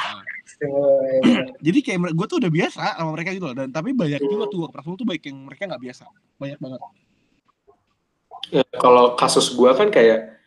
Jadi 1.65 1.79
kayak 1.81 2.13
gue 2.13 2.27
tuh 2.29 2.37
udah 2.37 2.53
biasa 2.53 3.01
sama 3.01 3.17
mereka 3.17 3.33
gitu 3.33 3.49
loh. 3.49 3.57
Dan 3.57 3.73
tapi 3.73 3.97
banyak 3.97 4.21
juga 4.21 4.45
tuh 4.53 4.69
waktu 4.69 4.75
Prasmul 4.77 5.01
tuh 5.01 5.09
baik 5.09 5.25
yang 5.33 5.41
mereka 5.41 5.65
nggak 5.73 5.83
biasa, 5.89 6.05
banyak 6.37 6.59
banget. 6.61 6.81
Ya, 8.49 8.65
kalau 8.81 9.13
kasus 9.17 9.53
gua 9.53 9.77
kan 9.77 9.93
kayak 9.93 10.38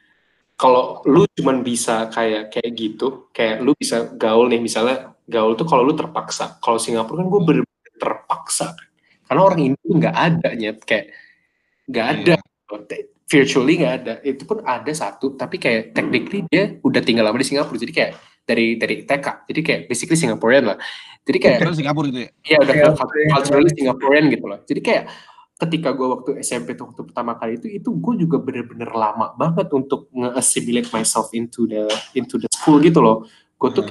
kalau 0.62 1.01
lu 1.09 1.26
cuman 1.34 1.66
bisa 1.66 2.05
kayak 2.14 2.53
kayak 2.53 2.72
gitu, 2.78 3.34
kayak 3.34 3.66
lu 3.66 3.74
bisa 3.74 4.14
gaul 4.14 4.45
nih 4.45 4.62
misalnya 4.62 5.18
gaul 5.26 5.57
tuh 5.57 5.66
kalau 5.66 5.82
lu 5.82 5.97
terpaksa. 5.97 6.62
Kalau 6.62 6.78
Singapura 6.78 7.26
kan 7.26 7.28
gue 7.34 7.41
bener-bener 7.41 7.93
terpaksa. 7.97 8.78
Karena 9.26 9.41
orang 9.41 9.74
Indo 9.74 9.82
nggak 9.82 10.14
ada 10.14 10.49
nyet 10.53 10.86
kayak 10.86 11.18
nggak 11.89 12.07
ada 12.14 12.34
virtually 13.26 13.82
nggak 13.82 13.95
ada. 14.05 14.14
Itu 14.22 14.45
pun 14.45 14.62
ada 14.62 14.93
satu, 14.93 15.34
tapi 15.34 15.57
kayak 15.57 15.97
technically 15.97 16.45
dia 16.45 16.78
udah 16.86 17.01
tinggal 17.01 17.26
lama 17.26 17.41
di 17.41 17.47
Singapura. 17.49 17.82
Jadi 17.82 17.93
kayak 17.97 18.12
dari 18.45 18.78
dari 18.78 19.01
TK. 19.01 19.49
Jadi 19.49 19.62
kayak 19.66 19.82
basically 19.89 20.20
Singaporean 20.22 20.70
lah. 20.70 20.78
Jadi 21.26 21.38
kayak 21.41 21.57
Singapura 21.74 22.05
itu 22.14 22.22
ya. 22.22 22.30
Iya 22.45 22.57
udah 22.62 22.76
Iya, 22.78 22.86
iya. 22.93 23.30
culturally 23.34 23.72
Singaporean 23.74 24.30
gitu 24.30 24.45
loh. 24.45 24.59
Jadi 24.62 24.82
kayak 24.86 25.03
ketika 25.62 25.93
gue 25.93 26.07
waktu 26.09 26.30
SMP 26.41 26.74
tuh 26.74 26.89
waktu 26.89 27.05
pertama 27.05 27.38
kali 27.38 27.62
itu 27.62 27.70
itu 27.70 27.89
gue 27.93 28.26
juga 28.26 28.41
bener-bener 28.41 28.89
lama 28.89 29.30
banget 29.38 29.70
untuk 29.70 30.09
nge-assimilate 30.09 30.89
myself 30.89 31.30
into 31.38 31.70
the 31.70 31.86
into 32.18 32.41
the 32.41 32.49
school 32.49 32.82
gitu 32.82 32.97
loh. 32.97 33.30
Gue 33.62 33.70
tuh 33.70 33.86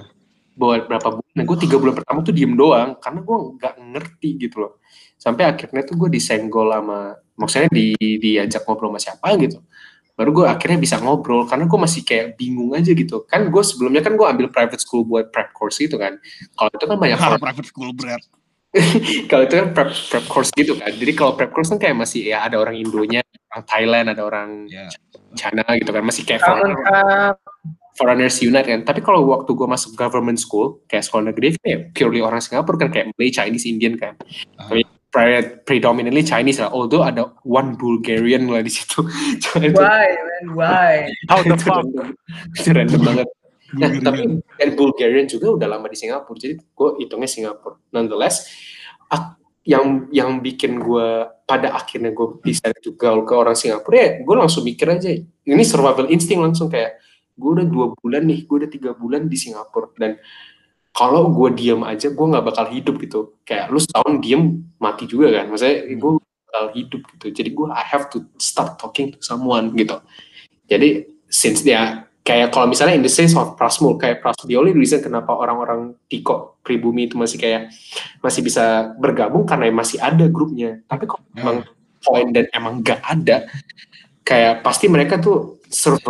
buat 0.59 0.91
berapa 0.91 1.23
bulan, 1.23 1.43
gue 1.47 1.59
tiga 1.63 1.77
bulan 1.79 1.95
pertama 1.95 2.19
tuh 2.27 2.35
diem 2.35 2.53
doang 2.59 2.99
karena 2.99 3.23
gue 3.23 3.37
nggak 3.55 3.75
ngerti 3.95 4.31
gitu 4.43 4.67
loh. 4.67 4.73
Sampai 5.15 5.47
akhirnya 5.47 5.87
tuh 5.87 5.95
gue 5.95 6.11
disenggol 6.11 6.75
sama, 6.75 7.15
maksudnya 7.39 7.71
di 7.71 7.95
diajak 7.97 8.67
ngobrol 8.67 8.91
sama 8.91 9.01
siapa 9.01 9.29
gitu. 9.39 9.63
Baru 10.19 10.37
gue 10.37 10.47
akhirnya 10.51 10.77
bisa 10.77 10.99
ngobrol 10.99 11.47
karena 11.47 11.71
gue 11.71 11.79
masih 11.81 12.03
kayak 12.03 12.35
bingung 12.35 12.75
aja 12.75 12.91
gitu. 12.91 13.25
Kan 13.31 13.47
gue 13.49 13.63
sebelumnya 13.63 14.03
kan 14.03 14.19
gue 14.19 14.27
ambil 14.27 14.51
private 14.51 14.83
school 14.83 15.07
buat 15.07 15.31
prep 15.31 15.55
course 15.55 15.79
gitu 15.79 15.97
kan. 15.97 16.19
Kalau 16.59 16.71
itu 16.75 16.85
kan 16.85 16.99
banyak 16.99 17.19
private 17.39 17.69
school 17.71 17.95
berat. 17.95 18.21
kalau 19.31 19.43
itu 19.51 19.55
kan 19.59 19.69
prep 19.75 19.91
prep 19.91 20.25
course 20.31 20.51
gitu 20.55 20.79
kan. 20.79 20.91
Jadi 20.95 21.13
kalau 21.19 21.35
prep 21.35 21.51
course 21.51 21.75
kan 21.75 21.79
kayak 21.83 21.97
masih 21.99 22.31
ya 22.31 22.47
ada 22.47 22.57
orang 22.59 22.79
Indonya, 22.79 23.21
orang 23.51 23.65
Thailand, 23.67 24.07
ada 24.15 24.23
orang 24.23 24.49
Ya. 24.71 24.87
China 25.35 25.63
gitu 25.75 25.91
kan, 25.91 26.03
masih 26.07 26.23
kayak 26.23 26.43
foreigner, 26.43 26.79
foreigners 27.99 28.39
unite 28.39 28.67
kan. 28.67 28.81
Tapi 28.87 29.03
kalau 29.03 29.27
waktu 29.31 29.51
gue 29.51 29.67
masuk 29.67 29.99
government 29.99 30.39
school, 30.39 30.83
kayak 30.87 31.03
sekolah 31.03 31.35
negeri 31.35 31.59
kan 31.59 31.67
ya 31.67 31.79
purely 31.91 32.23
orang 32.23 32.39
Singapura 32.39 32.87
kan 32.87 32.91
kayak 32.95 33.11
Malay, 33.15 33.31
Chinese, 33.35 33.67
Indian 33.67 33.99
kan. 33.99 34.15
Ah. 34.55 34.71
Tapi 34.71 34.83
pre- 35.11 35.59
predominantly 35.67 36.23
Chinese 36.23 36.63
lah. 36.63 36.71
Although 36.71 37.03
ada 37.03 37.35
one 37.43 37.75
Bulgarian 37.75 38.47
lah 38.47 38.63
di 38.63 38.71
situ. 38.71 39.03
Why, 39.55 40.15
man? 40.15 40.45
Why? 40.55 41.11
How 41.27 41.43
the 41.43 41.59
fuck? 41.63 41.87
itu 42.55 42.71
random 42.71 43.03
banget. 43.03 43.27
Nah, 43.77 43.87
Bulgarian. 43.87 44.03
tapi 44.03 44.21
dan 44.59 44.69
Bulgarian 44.75 45.27
juga 45.31 45.47
udah 45.55 45.69
lama 45.71 45.87
di 45.87 45.97
Singapura, 45.99 46.39
jadi 46.39 46.55
gue 46.59 46.89
hitungnya 47.05 47.31
Singapura. 47.31 47.79
Nonetheless, 47.95 48.51
yang 49.63 50.09
yang 50.11 50.41
bikin 50.41 50.81
gue 50.81 51.29
pada 51.45 51.77
akhirnya 51.77 52.11
gue 52.17 52.41
bisa 52.41 52.73
juga 52.81 53.13
ke 53.23 53.35
orang 53.37 53.55
Singapura 53.55 53.97
ya, 53.97 54.11
gue 54.25 54.35
langsung 54.35 54.65
mikir 54.67 54.89
aja, 54.89 55.13
ini 55.15 55.63
survival 55.63 56.11
instinct 56.11 56.43
langsung 56.43 56.67
kayak 56.73 56.99
gue 57.37 57.51
udah 57.61 57.67
dua 57.69 57.87
bulan 57.95 58.27
nih, 58.27 58.49
gue 58.49 58.57
udah 58.67 58.71
tiga 58.73 58.91
bulan 58.97 59.29
di 59.29 59.37
Singapura 59.37 59.93
dan 60.01 60.19
kalau 60.91 61.31
gue 61.31 61.55
diem 61.55 61.81
aja, 61.87 62.11
gue 62.11 62.27
nggak 62.27 62.45
bakal 62.45 62.67
hidup 62.67 62.99
gitu. 62.99 63.39
Kayak 63.47 63.71
lu 63.71 63.79
setahun 63.79 64.19
diem 64.19 64.67
mati 64.83 65.07
juga 65.07 65.31
kan, 65.31 65.47
maksudnya 65.47 65.87
gue 65.87 66.13
bakal 66.19 66.65
hidup 66.75 67.01
gitu. 67.15 67.27
Jadi 67.31 67.51
gue 67.55 67.69
I 67.71 67.85
have 67.87 68.11
to 68.11 68.27
start 68.43 68.75
talking 68.75 69.15
to 69.15 69.23
someone 69.23 69.71
gitu. 69.79 70.03
Jadi 70.67 71.07
since 71.31 71.63
dia 71.63 72.10
kayak 72.21 72.53
kalau 72.53 72.69
misalnya 72.69 72.95
in 72.95 73.05
the 73.05 73.11
sense 73.11 73.33
of 73.33 73.57
Prasmul 73.57 73.97
kayak 73.97 74.21
Prasmul 74.21 74.47
the 74.47 74.57
only 74.57 74.77
reason 74.77 75.01
kenapa 75.01 75.33
orang-orang 75.33 75.97
Tiko 76.07 76.61
pribumi 76.61 77.09
itu 77.09 77.17
masih 77.17 77.41
kayak 77.41 77.73
masih 78.21 78.45
bisa 78.45 78.93
bergabung 79.01 79.49
karena 79.49 79.73
masih 79.73 79.97
ada 79.99 80.29
grupnya 80.29 80.85
tapi 80.85 81.09
kalau 81.09 81.25
Ya. 81.33 81.41
emang 81.43 81.57
poin 82.01 82.27
dan 82.31 82.45
emang 82.53 82.81
nggak 82.81 83.01
ada 83.01 83.49
kayak 84.21 84.61
pasti 84.61 84.87
mereka 84.87 85.17
tuh 85.17 85.59
sur- 85.69 86.01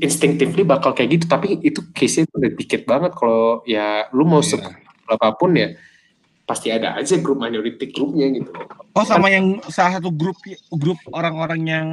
instinctively 0.00 0.64
bakal 0.64 0.92
kayak 0.92 1.20
gitu 1.20 1.24
tapi 1.28 1.56
itu 1.60 1.80
case-nya 1.92 2.28
tuh 2.28 2.36
udah 2.44 2.50
dikit 2.52 2.82
banget 2.84 3.12
kalau 3.16 3.60
ya 3.64 4.08
lu 4.12 4.24
mau 4.24 4.40
Iya. 4.40 4.56
yeah. 4.60 4.74
apa 5.08 5.32
pun 5.36 5.56
ya 5.56 5.72
pasti 6.44 6.68
ada 6.72 6.96
aja 6.96 7.16
grup 7.20 7.40
minority 7.40 7.92
grupnya 7.92 8.28
gitu 8.32 8.48
Oh 8.96 9.04
sama 9.04 9.28
yang 9.28 9.60
salah 9.68 10.00
satu 10.00 10.08
grup 10.10 10.36
grup 10.72 10.96
orang-orang 11.12 11.60
yang 11.64 11.88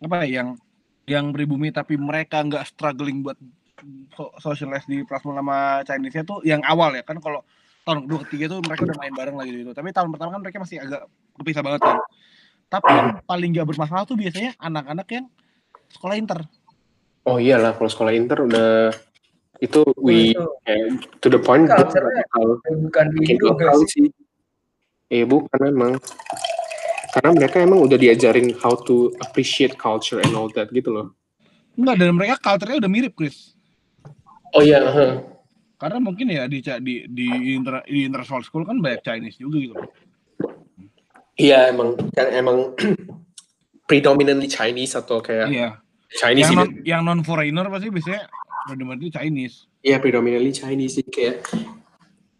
apa 0.00 0.24
ya 0.24 0.44
yang 0.44 0.48
yang 1.08 1.32
pribumi 1.32 1.70
tapi 1.70 1.96
mereka 1.96 2.42
nggak 2.44 2.64
struggling 2.68 3.24
buat 3.24 3.36
so- 4.12 4.34
socialize 4.40 4.84
di 4.84 5.02
Prasmul 5.04 5.36
sama 5.40 5.80
Chinese-nya 5.84 6.24
tuh 6.24 6.44
yang 6.44 6.60
awal 6.66 6.92
ya 6.96 7.02
kan 7.04 7.16
kalau 7.20 7.40
tahun 7.84 8.04
kedua 8.06 8.18
ketiga 8.28 8.44
tuh 8.52 8.60
mereka 8.60 8.84
udah 8.84 8.98
main 9.00 9.14
bareng 9.16 9.36
lagi 9.40 9.52
gitu 9.64 9.72
tapi 9.72 9.88
tahun 9.90 10.12
pertama 10.12 10.36
kan 10.36 10.40
mereka 10.44 10.58
masih 10.60 10.78
agak 10.84 11.08
kepisah 11.40 11.62
banget 11.64 11.80
kan 11.80 11.96
tapi 12.70 12.90
yang 12.92 13.08
paling 13.24 13.50
nggak 13.56 13.66
bermasalah 13.66 14.04
tuh 14.06 14.14
biasanya 14.14 14.54
anak-anak 14.60 15.08
yang 15.10 15.26
sekolah 15.90 16.14
inter 16.14 16.40
Oh 17.28 17.36
iyalah 17.36 17.76
kalau 17.76 17.90
sekolah 17.92 18.12
inter 18.16 18.48
udah 18.48 18.96
itu 19.60 19.84
we 20.00 20.32
Itu 20.32 20.44
kayak 20.64 20.84
to 21.20 21.28
the 21.28 21.36
point 21.36 21.68
bukan 21.68 23.06
Indo 23.20 23.52
lokal 23.52 23.76
guys. 23.76 23.92
sih. 23.92 24.08
Eh 25.12 25.28
bukan 25.28 25.58
memang. 25.68 26.00
Karena 27.20 27.36
mereka 27.36 27.60
emang 27.60 27.84
udah 27.84 28.00
diajarin 28.00 28.56
how 28.64 28.72
to 28.72 29.12
appreciate 29.20 29.76
culture 29.76 30.24
and 30.24 30.32
all 30.32 30.48
that 30.56 30.72
gitu 30.72 30.88
loh. 30.88 31.12
Enggak, 31.76 32.00
dan 32.00 32.16
mereka 32.16 32.34
culture-nya 32.40 32.80
udah 32.80 32.88
mirip, 32.88 33.12
Chris. 33.12 33.52
Oh 34.56 34.64
iya, 34.64 34.80
heeh. 34.80 35.20
Karena 35.76 36.00
mungkin 36.00 36.32
ya 36.32 36.48
di 36.48 36.64
di 36.64 37.04
di, 37.12 37.26
inter, 37.60 37.84
di 37.84 38.08
international 38.08 38.40
school 38.40 38.64
kan 38.64 38.80
banyak 38.80 39.04
Chinese 39.04 39.36
juga 39.36 39.56
gitu. 39.60 39.76
Iya 41.36 41.72
emang 41.72 41.96
kan 42.12 42.28
emang 42.32 42.72
predominantly 43.88 44.48
Chinese 44.48 44.96
atau 44.96 45.20
kayak 45.20 45.48
Iya. 45.52 45.70
Chinese 46.10 46.48
Yang 46.48 46.56
non, 46.56 46.68
yang 46.84 47.02
non 47.04 47.20
foreigner 47.24 47.68
pasti 47.68 47.88
biasanya 47.88 48.28
benar-benar 48.68 49.12
Chinese. 49.12 49.68
Iya 49.80 50.00
predominantly 50.00 50.52
Chinese 50.52 51.00
sih 51.00 51.06
kayak 51.08 51.48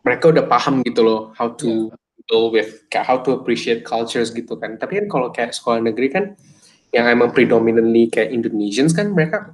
mereka 0.05 0.33
udah 0.33 0.45
paham 0.45 0.85
gitu 0.85 1.01
loh 1.01 1.33
how 1.37 1.49
to 1.53 1.93
deal 2.31 2.55
with 2.55 2.87
kayak 2.87 3.11
how 3.11 3.19
to 3.19 3.35
appreciate 3.35 3.83
cultures 3.83 4.31
gitu 4.31 4.55
kan. 4.55 4.79
Tapi 4.79 5.03
kan 5.03 5.07
kalau 5.11 5.29
kayak 5.35 5.51
sekolah 5.51 5.83
negeri 5.83 6.09
kan 6.15 6.25
yang 6.95 7.11
emang 7.11 7.35
predominantly 7.35 8.07
kayak 8.07 8.31
Indonesians 8.31 8.95
kan 8.95 9.11
mereka 9.11 9.51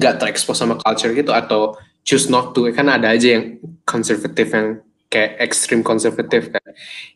nggak 0.00 0.16
terekspos 0.16 0.56
sama 0.56 0.80
culture 0.80 1.12
gitu 1.12 1.30
atau 1.30 1.76
choose 2.02 2.32
not 2.32 2.56
to 2.56 2.68
kan 2.72 2.88
ada 2.88 3.12
aja 3.12 3.38
yang 3.38 3.60
konservatif 3.84 4.50
yang 4.50 4.80
kayak 5.08 5.38
extreme 5.38 5.84
konservatif 5.86 6.50
kan 6.50 6.64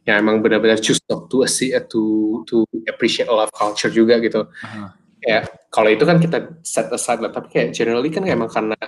yang 0.06 0.22
emang 0.22 0.38
benar-benar 0.38 0.78
choose 0.78 1.02
not 1.10 1.26
to 1.26 1.42
see 1.50 1.74
to 1.90 2.00
to 2.46 2.62
appreciate 2.86 3.26
all 3.26 3.42
of 3.42 3.50
culture 3.50 3.90
juga 3.90 4.22
gitu 4.22 4.46
Aha. 4.62 4.94
ya 5.20 5.42
kalau 5.74 5.90
itu 5.90 6.06
kan 6.06 6.22
kita 6.22 6.56
set 6.62 6.86
aside 6.94 7.18
lah 7.18 7.34
tapi 7.34 7.50
kayak 7.50 7.74
generally 7.74 8.08
kan 8.08 8.22
emang 8.24 8.48
karena 8.48 8.78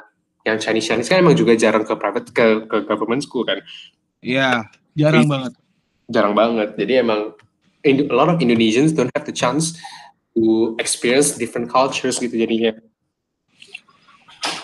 yang 0.47 0.57
Chinese 0.57 0.87
Chinese 0.89 1.11
kan 1.11 1.21
emang 1.21 1.37
juga 1.37 1.53
jarang 1.59 1.83
ke 1.85 1.93
private 1.99 2.31
ke, 2.31 2.47
ke 2.71 2.77
government 2.87 3.27
school 3.27 3.43
kan 3.43 3.61
Iya, 4.21 4.69
jarang 4.93 5.27
banget. 5.29 5.53
Jarang 6.11 6.35
banget 6.35 6.75
jadi 6.77 7.07
emang 7.07 7.33
a 7.87 7.91
lot 8.13 8.29
of 8.29 8.43
Indonesians 8.43 8.93
don't 8.93 9.11
have 9.17 9.25
the 9.25 9.33
chance 9.33 9.81
to 10.37 10.77
experience 10.77 11.39
different 11.39 11.71
cultures 11.71 12.21
gitu 12.21 12.35
jadinya 12.37 12.77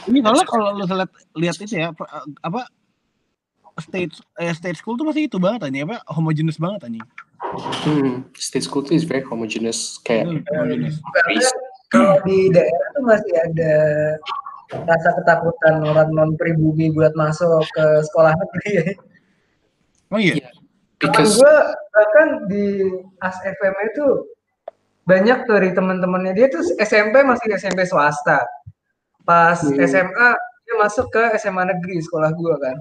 Ini 0.06 0.22
soalnya 0.22 0.46
kalau 0.46 0.66
lu 0.78 0.86
lihat 0.86 1.10
lihat 1.34 1.56
itu 1.58 1.74
ya 1.82 1.90
apa, 1.90 2.06
apa 2.38 2.62
state 3.82 4.14
eh, 4.38 4.54
state 4.54 4.78
school 4.78 4.94
tuh 4.94 5.02
pasti 5.02 5.26
itu 5.26 5.36
banget 5.36 5.66
anjing 5.66 5.82
apa 5.82 5.98
homogeneous 6.14 6.62
banget 6.62 6.86
anjing. 6.86 7.02
hmm, 7.84 8.24
state 8.38 8.64
school 8.64 8.86
tuh 8.86 8.94
is 8.94 9.02
very 9.02 9.26
homogeneous 9.26 9.98
kayak 10.06 10.30
Itu 10.30 10.50
homogeneous. 10.54 10.96
Kalau 11.90 12.18
di 12.26 12.50
daerah 12.50 12.88
tuh 12.94 13.02
masih 13.02 13.34
ada 13.34 13.74
rasa 14.74 15.08
ketakutan 15.22 15.74
orang 15.86 16.10
non 16.10 16.30
pribumi 16.34 16.90
buat 16.90 17.14
masuk 17.14 17.62
ke 17.70 17.84
sekolah 18.10 18.34
negeri 18.34 18.70
ya. 18.70 18.86
Oh 20.10 20.18
iya. 20.18 20.34
Iya. 20.38 20.50
Because 20.96 21.36
gue 21.36 21.56
bahkan 21.92 22.28
di 22.48 22.88
AS 23.20 23.36
FM 23.44 23.74
itu 23.92 24.06
banyak 25.04 25.44
dari 25.44 25.70
teman-temannya 25.76 26.32
dia 26.32 26.48
tuh 26.48 26.64
SMP 26.80 27.20
masih 27.20 27.52
SMP 27.54 27.84
swasta. 27.84 28.42
Pas 29.28 29.60
Hmm. 29.60 29.76
SMA 29.84 30.28
dia 30.66 30.74
masuk 30.80 31.12
ke 31.12 31.36
SMA 31.36 31.68
negeri 31.68 32.00
sekolah 32.00 32.32
gue 32.32 32.54
kan. 32.58 32.76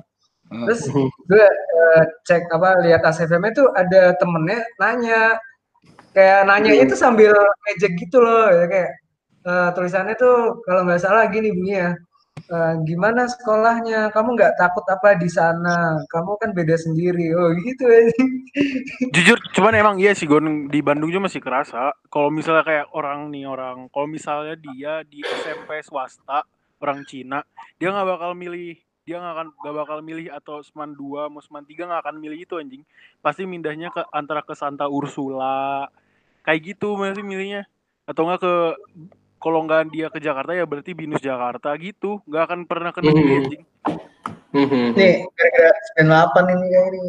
Ah. 0.47 0.63
Terus 0.69 0.81
gue 1.29 1.45
eh, 1.45 2.03
cek 2.23 2.47
apa 2.55 2.79
lihat 2.87 3.03
AS 3.03 3.19
FM 3.19 3.43
itu 3.51 3.67
ada 3.75 4.15
temennya 4.15 4.63
nanya 4.79 5.21
kayak 6.15 6.47
nanya 6.47 6.71
Hmm. 6.71 6.83
itu 6.87 6.95
sambil 6.95 7.35
ngejek 7.67 7.99
gitu 7.99 8.23
loh 8.23 8.47
ya 8.47 8.65
kayak 8.71 8.91
eh, 9.45 9.69
tulisannya 9.75 10.15
tuh 10.15 10.63
kalau 10.63 10.87
nggak 10.87 11.03
salah 11.03 11.27
gini 11.27 11.51
bunyinya 11.51 11.99
eh, 12.37 12.73
gimana 12.85 13.27
sekolahnya 13.27 14.11
kamu 14.11 14.35
nggak 14.35 14.55
takut 14.59 14.85
apa 14.91 15.17
di 15.17 15.29
sana 15.31 15.99
kamu 16.11 16.31
kan 16.41 16.49
beda 16.51 16.75
sendiri 16.77 17.31
oh 17.35 17.51
gitu 17.63 17.85
aja 17.87 18.15
Jujur, 19.15 19.35
cuman 19.51 19.75
emang 19.75 19.95
iya 19.99 20.15
sih 20.15 20.23
Gon 20.23 20.71
di 20.71 20.79
Bandung 20.79 21.11
juga 21.11 21.27
masih 21.27 21.43
kerasa. 21.43 21.91
Kalau 22.07 22.31
misalnya 22.31 22.63
kayak 22.63 22.87
orang 22.95 23.27
nih 23.27 23.43
orang, 23.43 23.91
kalau 23.91 24.07
misalnya 24.07 24.55
dia 24.55 25.03
di 25.03 25.19
SMP 25.19 25.83
swasta 25.83 26.47
orang 26.79 27.03
Cina, 27.03 27.43
dia 27.75 27.91
nggak 27.91 28.07
bakal 28.15 28.31
milih, 28.31 28.79
dia 29.03 29.19
nggak 29.19 29.33
akan 29.35 29.47
nggak 29.59 29.75
bakal 29.75 29.97
milih 29.99 30.31
atau 30.31 30.63
Seman 30.63 30.95
2 30.95 31.27
mau 31.27 31.43
Seman 31.43 31.67
3 31.67 31.83
nggak 31.83 32.01
akan 32.07 32.15
milih 32.15 32.47
itu 32.47 32.55
anjing. 32.55 32.83
Pasti 33.19 33.43
mindahnya 33.43 33.91
ke 33.91 34.07
antara 34.15 34.39
ke 34.39 34.55
Santa 34.55 34.87
Ursula, 34.87 35.91
kayak 36.47 36.75
gitu 36.75 36.95
masih 36.95 37.27
milihnya. 37.27 37.67
Atau 38.07 38.23
nggak 38.23 38.39
ke 38.39 38.53
kalau 39.45 39.61
nggak 39.61 39.93
dia 39.93 40.09
ke 40.09 40.17
Jakarta 40.17 40.51
ya 40.51 40.65
berarti 40.65 40.91
binus 40.91 41.21
Jakarta 41.21 41.69
gitu, 41.77 42.17
nggak 42.25 42.43
akan 42.43 42.59
pernah 42.65 42.89
ke 42.89 42.99
negeri 42.99 43.21
Mhm. 43.23 43.37
anjing. 43.37 43.63
Mhm. 44.49 44.95
nih 44.95 45.13
gara-gara 45.29 45.71
98 45.99 46.43
ini 46.47 46.65
kayak 46.65 46.87
ini 46.87 47.01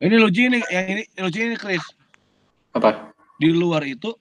Ini 0.00 0.14
lucu 0.16 0.40
ini 0.40 0.58
yang 0.64 0.86
ini 0.88 1.02
lucu 1.18 1.38
ini 1.42 1.56
Chris. 1.58 1.82
apa 2.72 3.12
Di 3.36 3.50
luar 3.50 3.82
itu 3.82 4.14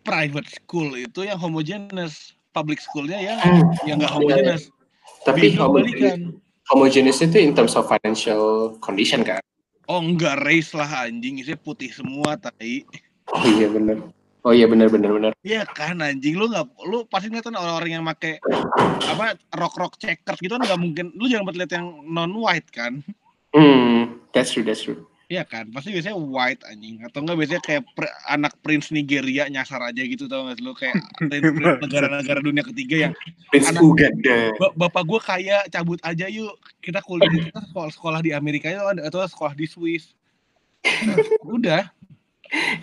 private 0.00 0.46
school 0.48 0.94
itu 0.94 1.20
yang 1.20 1.36
homogeneous, 1.36 2.32
public 2.48 2.78
schoolnya 2.78 3.18
yang 3.18 3.36
Hmm. 3.36 3.66
yang 3.84 3.96
nggak 3.98 4.12
homogeneous. 4.12 4.70
tapi 5.22 5.52
kebalikan. 5.52 6.32
homogeneous 6.68 7.20
itu 7.20 7.36
in 7.36 7.52
terms 7.52 7.74
of 7.74 7.84
financial 7.84 8.72
condition 8.78 9.20
kan 9.20 9.42
Oh 9.84 9.98
enggak 9.98 10.40
race 10.40 10.72
lah 10.72 10.86
anjing, 11.04 11.36
isinya 11.36 11.58
putih 11.58 11.90
semua 11.90 12.34
tai. 12.34 12.86
oh 13.28 13.44
iya 13.50 13.66
benar 13.66 13.98
oh 14.42 14.52
iya 14.54 14.66
benar 14.66 14.90
benar 14.90 15.10
benar. 15.14 15.32
Iya 15.42 15.62
kan 15.66 16.02
anjing. 16.02 16.34
Lu 16.38 16.50
nggak 16.50 16.66
lu 16.86 17.06
pasti 17.06 17.30
ngeliat 17.30 17.46
kan 17.46 17.56
orang-orang 17.58 17.90
yang 17.98 18.04
make 18.04 18.38
apa 19.06 19.38
rock 19.58 19.74
rock 19.78 19.94
checkers 19.98 20.38
gitu 20.42 20.54
kan 20.58 20.62
nggak 20.66 20.80
mungkin. 20.80 21.06
Lu 21.14 21.26
jangan 21.30 21.54
lihat 21.54 21.72
yang 21.74 21.86
non 22.06 22.32
white 22.34 22.68
kan. 22.70 23.02
Hmm 23.54 24.18
that's 24.34 24.50
true 24.54 24.64
that's 24.66 24.82
true. 24.82 25.06
Iya 25.32 25.48
kan 25.48 25.64
pasti 25.72 25.88
biasanya 25.96 26.12
white 26.18 26.60
anjing. 26.68 27.00
Atau 27.08 27.24
enggak 27.24 27.40
biasanya 27.40 27.62
kayak 27.64 27.82
pre- 27.96 28.16
anak 28.28 28.52
prince 28.60 28.92
Nigeria 28.92 29.48
nyasar 29.48 29.80
aja 29.80 30.02
gitu 30.04 30.28
tau 30.28 30.44
gak 30.44 30.60
sih? 30.60 30.64
Lu 30.66 30.76
kayak 30.76 30.96
negara-negara 31.80 32.44
dunia 32.44 32.60
ketiga 32.60 33.08
yang 33.08 33.12
Prince 33.48 33.72
Anak- 33.72 33.80
Uganda. 33.80 34.52
"Ba- 34.60 34.74
bapak 34.76 35.02
gue 35.08 35.20
kaya 35.24 35.64
cabut 35.72 35.96
aja 36.04 36.28
yuk. 36.28 36.52
Kita 36.84 37.00
kuliah 37.00 37.32
kita 37.48 37.64
sekolah 37.64 37.90
sekolah 37.96 38.20
di 38.20 38.36
Amerika 38.36 38.68
atau 38.76 39.24
sekolah 39.24 39.56
di 39.56 39.64
Swiss. 39.64 40.12
Udah. 41.48 41.88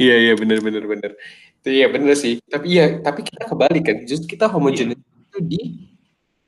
Iya 0.01 0.15
iya 0.17 0.33
benar 0.33 0.65
benar 0.65 0.89
benar 0.89 1.13
iya 1.65 1.87
benar 1.91 2.15
sih. 2.15 2.39
Tapi 2.45 2.65
iya 2.67 2.85
tapi 3.03 3.25
kita 3.25 3.43
kebalik 3.49 3.83
kan. 3.83 3.97
Justru 4.07 4.37
kita 4.37 4.47
homogeneous 4.47 4.99
itu 4.99 5.39
di 5.43 5.61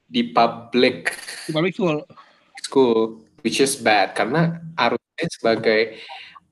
di 0.07 0.21
public 0.31 1.15
di 1.47 1.51
public 1.51 1.73
school. 1.75 1.97
school 2.63 2.99
which 3.43 3.59
is 3.59 3.75
bad. 3.79 4.15
Karena 4.15 4.59
harusnya 4.77 5.27
sebagai 5.31 5.99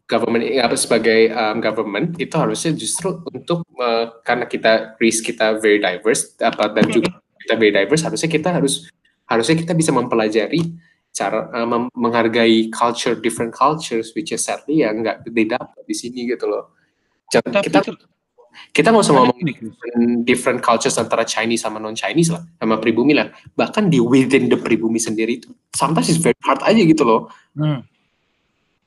government 0.09 0.43
eh, 0.43 0.57
apa 0.57 0.73
sebagai 0.73 1.29
um, 1.31 1.61
government 1.61 2.17
itu 2.17 2.33
harusnya 2.33 2.73
justru 2.73 3.21
untuk 3.29 3.61
uh, 3.77 4.09
karena 4.25 4.49
kita 4.49 4.97
race 4.97 5.21
kita 5.21 5.61
very 5.61 5.77
diverse 5.77 6.33
apa 6.41 6.73
dan 6.73 6.89
juga 6.89 7.21
kita 7.45 7.53
very 7.61 7.69
diverse 7.69 8.01
harusnya 8.01 8.25
kita 8.25 8.49
harus 8.49 8.89
harusnya 9.29 9.55
kita 9.61 9.77
bisa 9.77 9.93
mempelajari 9.93 10.73
cara 11.13 11.53
uh, 11.53 11.67
mem- 11.69 11.93
menghargai 11.93 12.73
culture 12.73 13.13
different 13.13 13.53
cultures 13.53 14.09
which 14.17 14.33
is 14.33 14.41
sadly 14.41 14.81
ya 14.81 14.89
nggak 14.89 15.29
didapat 15.29 15.85
di 15.85 15.93
sini 15.93 16.25
gitu 16.25 16.49
loh. 16.49 16.73
Jangan, 17.29 17.61
kita 17.61 17.85
ter- 17.85 18.01
kita 18.73 18.93
nggak 18.93 19.05
usah 19.05 19.15
ngomong 19.15 19.39
different, 19.41 20.09
different 20.25 20.59
cultures 20.61 20.97
antara 20.97 21.25
Chinese 21.25 21.63
sama 21.65 21.77
non 21.81 21.97
Chinese 21.97 22.33
lah 22.33 22.43
sama 22.59 22.77
pribumi 22.77 23.17
lah. 23.17 23.33
Bahkan 23.57 23.89
di 23.89 23.97
within 24.01 24.49
the 24.49 24.57
pribumi 24.57 25.01
sendiri 25.01 25.41
itu 25.41 25.49
sometimes 25.73 26.09
it's 26.09 26.21
very 26.21 26.37
hard 26.45 26.61
aja 26.63 26.81
gitu 26.81 27.03
loh. 27.05 27.21
Hmm. 27.55 27.81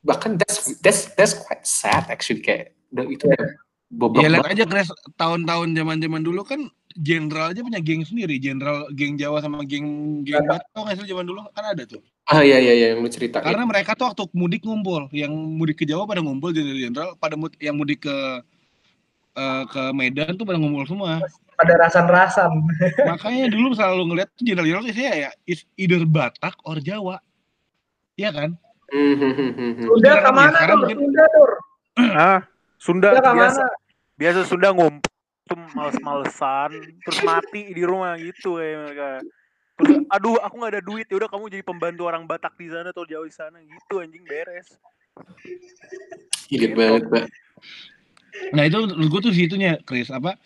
bahkan 0.02 0.34
that's 0.34 0.82
that's 0.82 1.14
that's 1.14 1.30
quite 1.30 1.62
sad 1.62 2.02
actually 2.10 2.42
kayak 2.42 2.74
itu 2.90 3.22
udah 3.22 3.54
bobrok 3.92 4.24
Ya 4.24 4.28
lihat 4.34 4.48
aja 4.50 4.64
Chris, 4.66 4.90
tahun-tahun 5.14 5.76
zaman-zaman 5.76 6.26
dulu 6.26 6.42
kan 6.42 6.66
jenderal 6.96 7.52
aja 7.52 7.60
punya 7.64 7.80
geng 7.80 8.04
sendiri, 8.04 8.36
jenderal 8.40 8.88
geng 8.92 9.16
Jawa 9.16 9.40
sama 9.44 9.64
geng 9.64 10.20
geng 10.24 10.44
Batak 10.44 10.96
sih 10.96 11.08
zaman 11.08 11.24
dulu? 11.24 11.44
Kan 11.52 11.64
ada 11.76 11.84
tuh. 11.84 12.00
ah 12.30 12.40
iya 12.40 12.58
iya 12.62 12.72
iya 12.72 12.86
yang 12.94 13.02
lu 13.02 13.10
cerita. 13.10 13.42
Karena 13.42 13.66
mereka 13.66 13.98
tuh 13.98 14.12
waktu 14.12 14.24
mudik 14.32 14.62
ngumpul, 14.64 15.10
yang 15.12 15.32
mudik 15.32 15.82
ke 15.82 15.84
Jawa 15.84 16.06
pada 16.06 16.22
ngumpul 16.22 16.54
jenderal-jenderal, 16.54 17.18
pada 17.18 17.34
mud- 17.36 17.58
yang 17.58 17.76
mudik 17.76 18.06
ke 18.06 18.16
eh, 19.32 19.62
ke 19.66 19.82
Medan 19.92 20.34
tuh 20.34 20.44
pada 20.44 20.58
ngumpul 20.58 20.84
semua. 20.84 21.20
pada 21.52 21.78
rasan-rasan 21.78 22.50
Makanya 23.12 23.46
dulu 23.46 23.70
selalu 23.72 24.02
ngeliat 24.08 24.28
tuh 24.34 24.42
jenderal-jenderal 24.42 24.82
tuh 24.82 24.96
saya 24.96 25.14
ya 25.14 25.30
is 25.44 25.62
either 25.76 26.02
Batak 26.02 26.56
or 26.64 26.76
Jawa. 26.76 27.22
Iya 28.14 28.30
kan? 28.30 28.50
Hmm, 28.90 29.14
hmm, 29.14 29.32
hmm, 29.32 29.50
hmm, 29.52 29.72
hmm. 29.72 29.86
Sunda 29.86 30.10
Sekarang- 30.10 30.24
ke 30.24 30.30
mana 30.32 30.50
sekarang 30.52 30.74
tuh 30.74 30.80
mungkin- 30.82 31.00
Sunda 31.00 31.24
tur 31.30 31.50
Ah, 31.94 32.40
Sunda 32.76 33.08
Sunda 33.12 33.20
biasa 33.30 33.62
ke 33.62 33.62
mana 33.62 33.64
biasa 34.16 34.38
Sunda 34.44 34.68
ngumpul 34.70 35.12
tuh 35.42 35.58
males-malesan 35.72 36.70
terus 37.00 37.20
mati 37.22 37.62
di 37.70 37.82
rumah 37.82 38.16
gitu 38.16 38.56
kayak 38.56 38.76
mereka 38.80 39.08
terus 39.76 39.96
aduh 40.08 40.36
aku 40.38 40.54
nggak 40.56 40.72
ada 40.72 40.82
duit 40.82 41.06
ya 41.06 41.16
udah 41.16 41.28
kamu 41.28 41.44
jadi 41.48 41.62
pembantu 41.62 42.02
orang 42.06 42.24
Batak 42.24 42.54
di 42.56 42.68
sana 42.68 42.90
atau 42.90 43.04
Jawa 43.04 43.24
di 43.24 43.34
sana 43.34 43.58
gitu 43.58 43.94
anjing 43.98 44.24
beres 44.24 44.68
Gila 46.46 46.68
banget 46.72 47.02
mbak 47.06 47.24
Nah 48.52 48.62
itu 48.64 48.78
menurut 48.80 49.08
gue 49.08 49.20
tuh 49.30 49.34
situnya 49.34 49.76
Chris 49.84 50.08
apa 50.08 50.36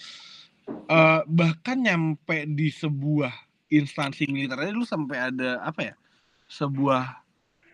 eh, 0.68 1.20
bahkan 1.26 1.78
nyampe 1.78 2.46
di 2.46 2.70
sebuah 2.70 3.30
instansi 3.66 4.26
militer 4.30 4.58
aja 4.58 4.70
lu 4.70 4.86
sampai 4.86 5.34
ada 5.34 5.58
apa 5.62 5.90
ya 5.90 5.94
sebuah 6.46 7.02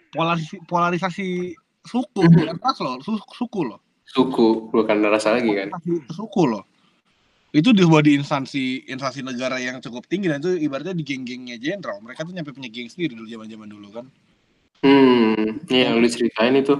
polarisasi, 0.08 0.56
polarisasi 0.64 1.28
suku 1.84 2.20
Mhm. 2.24 2.32
bukan 2.32 2.56
ras 2.60 2.78
loh 2.80 2.96
su- 3.00 3.32
suku 3.36 3.60
loh 3.68 3.80
Suku, 4.02 4.68
bukan 4.68 4.98
rasa 5.08 5.32
lagi 5.38 5.54
kan? 5.56 5.72
Suku 6.10 6.42
loh 6.44 6.64
itu 7.52 7.68
dibuat 7.76 8.08
di 8.08 8.16
instansi 8.16 8.88
instansi 8.88 9.20
negara 9.20 9.60
yang 9.60 9.76
cukup 9.80 10.08
tinggi 10.08 10.24
dan 10.32 10.40
itu 10.40 10.56
ibaratnya 10.56 10.96
di 10.96 11.04
geng-gengnya 11.04 11.60
jenderal 11.60 12.00
mereka 12.00 12.24
tuh 12.24 12.32
nyampe 12.32 12.56
punya 12.56 12.72
geng 12.72 12.88
sendiri 12.88 13.12
dulu 13.12 13.28
zaman 13.28 13.48
zaman 13.48 13.68
dulu 13.68 13.88
kan 13.92 14.06
Hmm, 14.82 15.62
iya 15.70 15.92
yang 15.92 16.00
lu 16.02 16.08
ceritain 16.08 16.56
itu. 16.58 16.74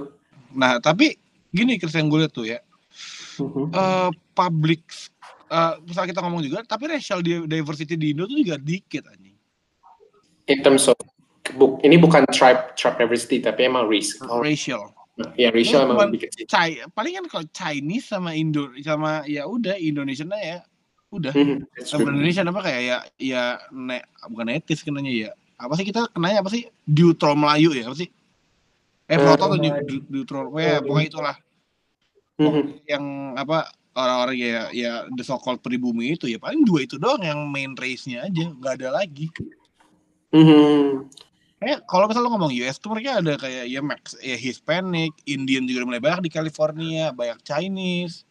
nah 0.51 0.81
tapi 0.81 1.15
gini 1.53 1.77
Chris 1.77 1.93
yang 1.93 2.09
gue 2.09 2.25
lihat 2.25 2.33
tuh 2.33 2.49
ya 2.49 2.57
Eh 3.69 4.09
public 4.31 4.81
eh 5.47 5.73
misalnya 5.81 6.09
kita 6.13 6.21
ngomong 6.21 6.41
juga 6.41 6.59
tapi 6.63 6.89
racial 6.89 7.21
di- 7.21 7.45
diversity 7.45 7.93
di 7.93 8.13
Indo 8.13 8.25
tuh 8.25 8.37
juga 8.37 8.57
dikit 8.57 9.05
anjing. 9.05 9.37
In 10.45 10.59
terms 10.59 10.85
of 10.85 10.97
bu- 11.53 11.77
ini 11.81 11.95
bukan 11.95 12.25
tribe 12.29 12.73
tribe 12.73 12.97
diversity 12.97 13.39
tapi 13.39 13.65
emang 13.65 13.85
race. 13.85 14.17
racial. 14.19 14.91
Ya 15.37 15.53
racial 15.53 15.85
emang 15.85 16.09
kecil. 16.11 16.49
Chai, 16.49 16.81
paling 16.89 17.21
kan 17.21 17.25
kalau 17.29 17.45
Chinese 17.49 18.09
sama 18.09 18.33
Indo 18.33 18.73
sama 18.81 19.21
ya 19.25 19.45
udah 19.45 19.77
Indonesia 19.77 20.25
ya 20.25 20.65
udah. 21.13 21.29
Mhm, 21.29 21.69
true. 21.85 22.01
Indonesia 22.01 22.41
apa 22.41 22.61
kayak 22.65 22.81
ya 22.81 22.97
ya 23.21 23.43
ne, 23.69 24.01
bukan 24.25 24.49
etis 24.49 24.81
kenanya 24.81 25.13
ya. 25.13 25.29
Apa 25.53 25.77
sih 25.77 25.85
kita 25.85 26.09
kenanya 26.09 26.41
apa 26.41 26.49
sih? 26.49 26.65
Deutro 26.81 27.37
Melayu 27.37 27.77
ya 27.77 27.87
apa 27.87 27.95
sih? 27.95 28.09
Eh 29.05 29.19
Proto 29.21 29.53
atau 29.53 29.57
Melayu. 29.61 29.85
Deut- 29.85 30.07
Deutro 30.09 30.49
ya 30.57 30.81
pokoknya 30.81 31.07
itulah 31.07 31.35
Mhm. 32.37 32.81
yang 32.89 33.03
apa 33.37 33.69
orang-orang 33.93 34.37
ya 34.41 34.61
ya 34.73 34.91
the 35.13 35.21
so 35.21 35.37
called 35.37 35.61
pribumi 35.61 36.17
itu 36.17 36.25
ya 36.25 36.41
paling 36.41 36.65
dua 36.65 36.81
itu 36.81 36.97
doang 36.97 37.21
yang 37.21 37.45
main 37.45 37.77
race-nya 37.77 38.25
aja 38.25 38.49
nggak 38.49 38.81
ada 38.81 38.89
lagi 38.89 39.29
Mhm. 40.33 41.05
kayak 41.61 41.85
kalau 41.85 42.09
misalnya 42.09 42.25
lo 42.25 42.33
ngomong 42.33 42.53
US 42.57 42.81
tuh 42.81 42.89
mereka 42.89 43.21
ada 43.21 43.37
kayak 43.37 43.69
ya 43.69 43.79
Max 43.79 44.17
ya 44.17 44.33
Hispanic 44.33 45.13
Indian 45.23 45.63
juga 45.63 45.85
mulai 45.85 46.01
banyak 46.01 46.25
di 46.25 46.31
California 46.31 47.13
banyak 47.13 47.37
Chinese 47.43 48.25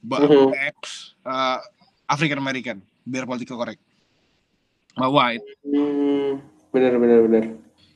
Mhm. 0.00 0.48
Black 0.48 0.76
uh, 1.22 1.60
African 2.08 2.40
American 2.40 2.80
biar 3.04 3.28
political 3.28 3.60
correct 3.60 3.82
Nah, 4.92 5.08
white 5.08 5.44
Hmm, 5.62 6.40
bener 6.68 6.96
bener 6.96 7.18
bener. 7.22 7.44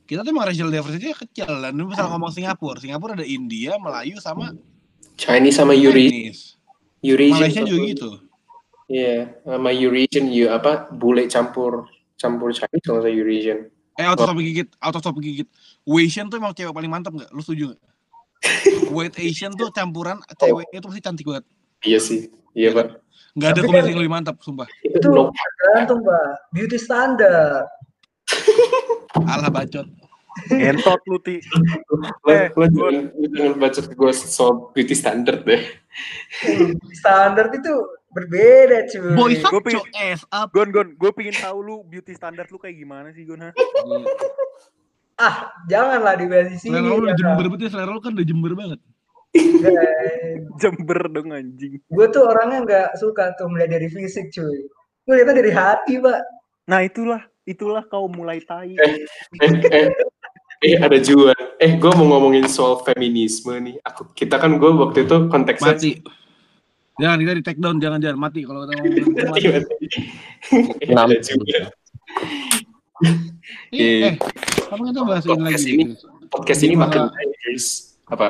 kita 0.05 0.21
tuh 0.21 0.31
emang 0.31 0.47
racial 0.47 0.69
diversity 0.69 1.13
kecil 1.13 1.49
dan 1.51 1.73
misalnya 1.75 2.13
ngomong 2.13 2.31
Singapura 2.31 2.77
Singapura 2.77 3.17
ada 3.17 3.25
India 3.25 3.75
Melayu 3.77 4.17
sama 4.17 4.53
Chinese 5.17 5.57
sama 5.57 5.73
Chinese 5.73 6.57
Eurasian. 7.01 7.37
Malaysia 7.37 7.63
juga 7.63 7.77
sama- 7.79 7.91
gitu 7.91 8.11
Iya, 8.87 9.35
sama 9.43 9.71
Eurasian 9.71 10.25
you 10.29 10.47
apa 10.47 10.87
bule 10.89 11.27
campur 11.27 11.91
campur 12.15 12.49
Chinese 12.51 12.83
kalau 12.83 13.01
saya 13.01 13.13
Eurasian. 13.13 13.67
eh 13.93 14.05
auto 14.05 14.23
stop 14.23 14.39
gigit 14.39 14.69
auto 14.79 14.99
stop 14.99 15.17
gigit 15.19 15.49
Asian 15.83 16.27
tuh 16.27 16.37
emang 16.37 16.53
cewek 16.53 16.71
paling 16.71 16.87
mantap 16.87 17.11
nggak 17.11 17.31
lu 17.31 17.41
setuju 17.41 17.73
nggak 17.73 17.81
White 18.95 19.17
Asian 19.19 19.51
tuh 19.51 19.69
campuran 19.71 20.21
ceweknya 20.33 20.79
tuh 20.79 20.89
pasti 20.89 21.03
cantik 21.03 21.25
banget 21.25 21.45
Iya 21.81 21.99
sih. 21.99 22.29
Iya, 22.53 22.73
Pak. 22.73 22.87
nggak 23.35 23.49
ada 23.49 23.55
Tapi 23.55 23.67
kombinasi 23.67 23.83
kan- 23.83 23.91
yang 23.91 24.01
lebih 24.01 24.15
mantap 24.15 24.37
sumpah 24.39 24.69
Itu 24.81 25.07
No. 25.09 25.29
tergantung, 25.29 26.01
Mbak. 26.01 26.25
Beauty 26.51 26.79
standar. 26.79 27.69
alah 29.27 29.49
bacot 29.49 29.87
Entot 30.51 31.01
lu 31.07 31.17
ti. 31.19 31.41
Lo, 32.23 32.29
Eh, 32.29 32.53
gua- 32.53 32.69
jangan, 32.69 33.57
baca 33.57 33.81
ke 33.81 33.91
gue 33.91 34.13
soal 34.13 34.71
beauty 34.71 34.93
standard 34.93 35.43
deh. 35.43 35.63
Beauty 36.43 36.93
standar 36.93 37.49
itu 37.51 37.73
berbeda, 38.11 38.85
cuy. 38.87 39.01
boy 39.13 39.33
Gua 39.35 39.41
shut 39.43 39.63
pengen- 39.63 39.77
your 39.77 39.89
ass 39.95 40.23
up 40.29 40.49
Gon 40.51 40.69
gon, 40.69 40.89
gue 40.93 41.11
pingin 41.11 41.33
tahu 41.35 41.59
lu 41.59 41.75
beauty 41.83 42.13
standar 42.13 42.45
lu 42.47 42.57
kayak 42.57 42.77
gimana 42.77 43.13
sih 43.13 43.25
Gon 43.25 43.45
ha? 43.45 43.51
Ah, 45.17 45.35
janganlah 45.65 46.13
dibahas 46.15 46.49
di 46.51 46.59
sini. 46.59 46.77
selera 46.77 46.93
lu 46.93 47.01
udah 47.03 47.13
ya, 47.13 47.19
jember 47.19 47.45
banget 47.47 47.61
ya 47.63 47.71
selera 47.73 47.91
lu 47.91 48.01
kan 48.01 48.13
udah 48.13 48.27
jember 48.27 48.53
banget 48.53 48.81
Jember 50.57 51.01
dong 51.09 51.29
anjing. 51.31 51.77
Gue 51.87 52.07
tuh 52.09 52.25
orangnya 52.25 52.59
nggak 52.63 52.89
suka 52.97 53.37
tuh 53.37 53.49
melihat 53.49 53.77
dari 53.77 53.89
fisik, 53.89 54.33
cuy. 54.33 54.65
Gue 55.05 55.13
lihatnya 55.15 55.37
dari 55.37 55.53
hati, 55.53 55.95
Pak. 55.99 56.21
Nah 56.67 56.81
itulah, 56.81 57.21
itulah 57.45 57.85
kau 57.85 58.09
mulai 58.09 58.41
tai. 58.41 58.73
Eh, 58.75 59.05
eh, 59.39 59.53
eh, 59.85 59.89
ada 60.63 60.99
Juan. 61.01 61.43
Eh, 61.61 61.77
gue 61.77 61.93
mau 61.97 62.07
ngomongin 62.17 62.49
soal 62.49 62.81
feminisme 62.85 63.53
nih. 63.61 63.77
Aku 63.85 64.09
kita 64.17 64.41
kan 64.41 64.57
gue 64.57 64.71
waktu 64.73 65.05
itu 65.05 65.29
konteksnya 65.29 65.77
mati 65.77 65.93
jangan 66.97 67.19
kita 67.21 67.33
di 67.37 67.43
take 67.45 67.61
down 67.61 67.77
jangan 67.77 68.01
jangan 68.01 68.19
mati 68.19 68.41
kalau 68.45 68.65
kita 68.65 68.73
ngomong 68.81 68.95
Mati, 69.29 69.47
mati. 69.53 69.87
Eh, 70.81 70.97
ada 70.97 71.17
Juan. 71.21 71.65
Eh, 73.77 74.01
eh, 74.09 74.15
apa 74.73 74.83
kita 74.89 75.01
bahas 75.05 75.25
ini 75.29 75.37
Podcast 75.37 75.61
lagi? 75.61 75.73
ini. 75.77 75.85
gitu? 75.93 76.07
Podcast 76.33 76.61
ini 76.65 76.75
makin 76.75 77.03
dangerous. 77.13 77.67
Apa? 78.07 78.27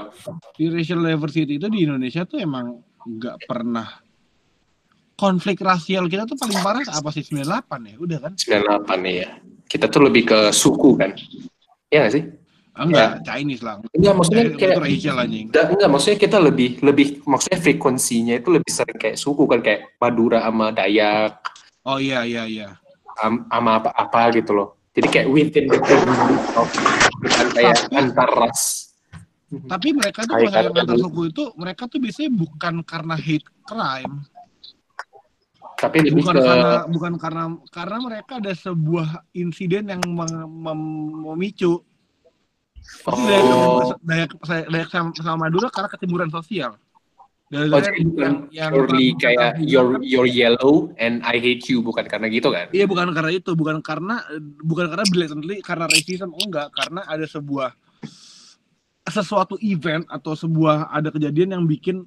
Di 0.56 0.66
racial 0.72 1.00
diversity 1.04 1.54
itu 1.60 1.68
di 1.70 1.86
Indonesia 1.86 2.26
tuh 2.26 2.42
emang 2.42 2.80
nggak 3.06 3.46
pernah 3.46 4.02
konflik 5.16 5.62
rasial 5.62 6.10
kita 6.10 6.26
tuh 6.26 6.36
paling 6.36 6.60
parah 6.60 6.84
apa 6.90 7.08
sih 7.14 7.22
98 7.22 7.88
ya? 7.88 7.94
Udah 8.02 8.18
kan? 8.20 8.32
98 8.34 9.04
nih 9.06 9.14
ya. 9.22 9.30
Kita 9.66 9.86
tuh 9.86 10.10
lebih 10.10 10.26
ke 10.26 10.38
suku 10.50 10.98
kan. 10.98 11.14
Iya 11.86 11.98
gak 12.06 12.14
sih? 12.14 12.24
Ah, 12.76 12.84
Enggak, 12.84 13.24
Chinese 13.24 13.62
lah. 13.64 13.80
Enggak, 13.88 14.14
maksudnya 14.20 14.44
Eh, 14.44 14.52
kayak 14.52 14.76
anjing. 15.16 15.46
Enggak, 15.48 15.64
enggak, 15.72 15.88
maksudnya 15.88 16.18
kita 16.20 16.36
lebih 16.36 16.70
lebih 16.84 17.06
maksudnya 17.24 17.56
frekuensinya 17.56 18.34
itu 18.36 18.48
lebih 18.52 18.68
sering 18.68 18.98
kayak 19.00 19.16
suku 19.16 19.48
kan 19.48 19.64
kayak 19.64 19.96
Madura 19.96 20.44
sama 20.44 20.68
Dayak 20.70 21.40
Oh 21.86 21.96
iya 21.96 22.20
iya 22.26 22.44
iya. 22.44 22.68
am- 23.24 23.48
sama 23.48 23.80
apa-apa 23.80 24.28
gitu 24.36 24.52
loh. 24.52 24.68
Jadi 24.92 25.08
kayak 25.08 25.28
within 25.30 25.64
the 25.66 25.78
community 25.78 26.36
of 26.52 26.68
kayak 27.56 27.76
Tapi- 27.80 27.96
antar 27.96 28.28
ras. 28.28 28.92
Tapi 29.46 29.88
mereka 29.94 30.26
tuh 30.26 30.36
kalau 30.36 30.72
antar 30.74 30.96
suku 30.98 31.20
itu 31.30 31.42
mereka 31.56 31.82
tuh 31.86 31.96
biasanya 31.96 32.28
bukan 32.28 32.74
karena 32.84 33.14
hate 33.16 33.46
crime, 33.64 34.14
Tapi 35.76 36.08
lebih 36.08 36.24
bukan 36.24 36.34
ke 36.40 36.42
karena 36.42 36.72
bukan 36.88 37.12
karena 37.20 37.44
karena 37.68 37.96
mereka 38.00 38.32
ada 38.40 38.52
sebuah 38.56 39.28
insiden 39.36 39.92
yang 39.92 40.00
mem- 40.00 40.48
mem- 40.48 41.12
memicu. 41.32 41.84
Oh. 43.04 43.92
Dayak, 44.00 44.30
Dayak, 44.40 44.70
Dayak 44.72 44.88
sama, 44.88 45.10
sama 45.20 45.36
Madura 45.46 45.68
karena 45.68 45.88
kecemburuan 45.92 46.32
sosial. 46.32 46.80
Oh, 47.46 47.62
Gara-gara 47.62 47.94
jadi 47.94 48.02
bukan 48.02 48.32
yang 48.50 48.70
purely 48.74 49.06
yang 49.14 49.18
kayak 49.22 49.52
you're 49.62 50.02
you're 50.02 50.26
yellow 50.26 50.90
and 50.98 51.22
I 51.22 51.38
hate 51.38 51.62
you 51.70 51.78
bukan 51.78 52.02
karena 52.10 52.26
gitu 52.26 52.50
kan? 52.50 52.66
Iya 52.74 52.90
bukan 52.90 53.14
karena 53.14 53.30
itu, 53.30 53.54
bukan 53.54 53.78
karena 53.78 54.18
bukan 54.66 54.90
karena 54.90 55.06
blatantly 55.06 55.62
karena 55.62 55.86
racism 55.86 56.34
enggak, 56.34 56.74
karena 56.74 57.06
ada 57.06 57.22
sebuah 57.22 57.70
sesuatu 59.06 59.54
event 59.62 60.02
atau 60.10 60.34
sebuah 60.34 60.90
ada 60.90 61.14
kejadian 61.14 61.54
yang 61.54 61.64
bikin 61.70 62.02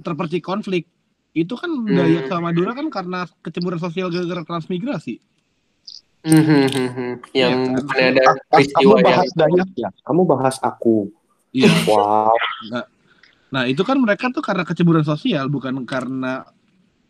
terpercik 0.00 0.40
konflik. 0.40 0.88
Itu 1.30 1.54
kan 1.54 1.70
Dayak 1.84 2.26
sama 2.26 2.50
Madura 2.50 2.74
kan 2.74 2.90
karena 2.90 3.22
kecemburuan 3.40 3.78
sosial 3.78 4.10
gara-gara 4.10 4.42
transmigrasi. 4.42 5.22
Mhm, 6.20 7.32
Yang 7.32 7.52
Iya, 7.72 7.80
kan? 7.80 7.96
ada 8.12 8.20
Pas 8.20 8.36
kamu 8.36 8.44
peristiwa 8.52 8.92
yang 8.92 9.06
bahas 9.06 9.30
Dayak 9.32 9.68
ya, 9.72 9.88
kamu 10.04 10.20
bahas 10.26 10.56
aku. 10.60 10.96
Iya. 11.50 11.70
Wow. 11.88 12.34
Nah, 13.50 13.66
itu 13.66 13.82
kan 13.82 13.96
mereka 13.98 14.30
tuh 14.30 14.44
karena 14.44 14.62
kecemburuan 14.62 15.02
sosial 15.02 15.48
bukan 15.48 15.82
karena 15.82 16.44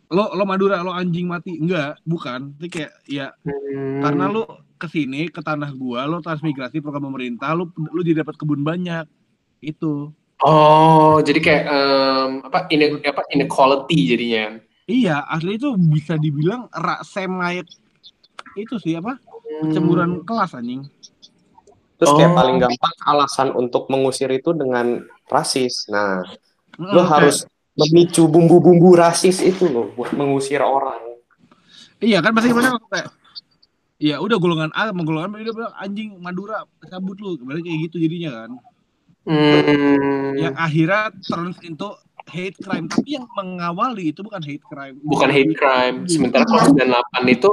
lo 0.07 0.31
lo 0.31 0.43
Madura 0.43 0.81
lo 0.81 0.91
anjing 0.91 1.23
mati 1.23 1.55
enggak 1.55 2.01
bukan 2.03 2.51
itu 2.59 2.67
kayak 2.67 2.91
ya 3.07 3.27
Hmm. 3.47 4.03
karena 4.03 4.27
lu 4.27 4.43
ke 4.75 4.83
sini 4.85 5.31
ke 5.31 5.39
tanah 5.39 5.71
gua 5.71 6.03
lo 6.03 6.19
transmigrasi 6.19 6.83
program 6.83 7.07
pemerintah 7.07 7.55
lu 7.55 7.71
lu 7.71 8.03
jadi 8.03 8.19
dapat 8.19 8.35
kebun 8.35 8.59
banyak 8.59 9.07
itu 9.61 10.11
Oh, 10.41 11.21
jadi 11.21 11.37
kayak 11.37 11.63
em, 11.65 12.31
apa 12.41 12.65
ine, 12.67 12.97
apa 12.99 13.21
inequality 13.29 13.99
jadinya. 14.07 14.45
iya 14.83 15.23
asli 15.25 15.55
itu 15.55 15.71
bisa 15.77 16.17
dibilang 16.17 16.65
rak 16.67 17.05
semayet 17.05 17.69
itu 18.53 18.75
sih 18.75 18.93
apa 18.93 19.15
kecemburuan 19.61 20.21
kelas 20.21 20.51
anjing 20.53 20.83
Terus 21.95 22.17
kayak 22.17 22.33
Oh. 22.33 22.35
paling 22.35 22.57
gampang 22.57 22.95
alasan 23.05 23.53
untuk 23.53 23.85
mengusir 23.87 24.25
itu 24.27 24.51
dengan 24.51 24.99
rasis. 25.27 25.85
Nah, 25.85 26.25
lo 26.75 26.97
Heeh, 26.97 27.07
harus 27.07 27.45
memicu 27.71 28.25
bumbu-bumbu 28.25 28.97
rasis 28.97 29.37
itu 29.39 29.69
loh 29.69 29.93
buat 29.93 30.09
mengusir 30.11 30.59
orang. 30.59 30.97
kayak- 30.97 32.01
iya 32.01 32.17
kan 32.19 32.33
pasti 32.33 32.49
gimana 32.49 32.73
kayak 32.89 33.13
Iya 34.01 34.17
udah 34.17 34.33
golongan 34.35 34.73
A 34.73 34.89
sama 34.89 35.05
golongan 35.05 35.29
B 35.29 35.45
udah 35.45 35.53
bilang 35.53 35.73
anjing 35.77 36.17
Madura 36.17 36.65
cabut 36.81 37.21
lu 37.21 37.37
berarti 37.37 37.61
kayak 37.61 37.79
gitu 37.85 38.01
jadinya 38.01 38.33
kan 38.33 38.51
Hmm, 39.21 40.33
yang 40.33 40.57
akhirnya 40.57 41.13
turns 41.21 41.61
into 41.61 41.93
hate 42.25 42.57
crime 42.57 42.89
tapi 42.89 43.17
yang 43.17 43.25
mengawali 43.31 44.09
itu 44.09 44.21
bukan 44.21 44.41
hate 44.41 44.65
crime 44.65 44.97
bukan 45.03 45.29
hate 45.29 45.53
crime. 45.53 46.09
Sementara 46.09 46.41
kalau 46.41 46.73
98 46.73 47.29
itu 47.29 47.49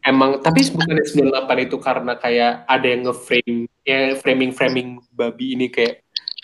emang 0.00 0.40
tapi 0.40 0.64
bukan 0.72 0.96
98 1.04 1.66
itu 1.66 1.76
karena 1.76 2.12
kayak 2.16 2.64
ada 2.64 2.86
yang 2.86 3.04
nge-frame 3.04 3.68
ya 3.82 4.16
framing 4.16 4.50
framing 4.50 4.88
babi 5.12 5.52
ini 5.52 5.68
kayak 5.68 6.00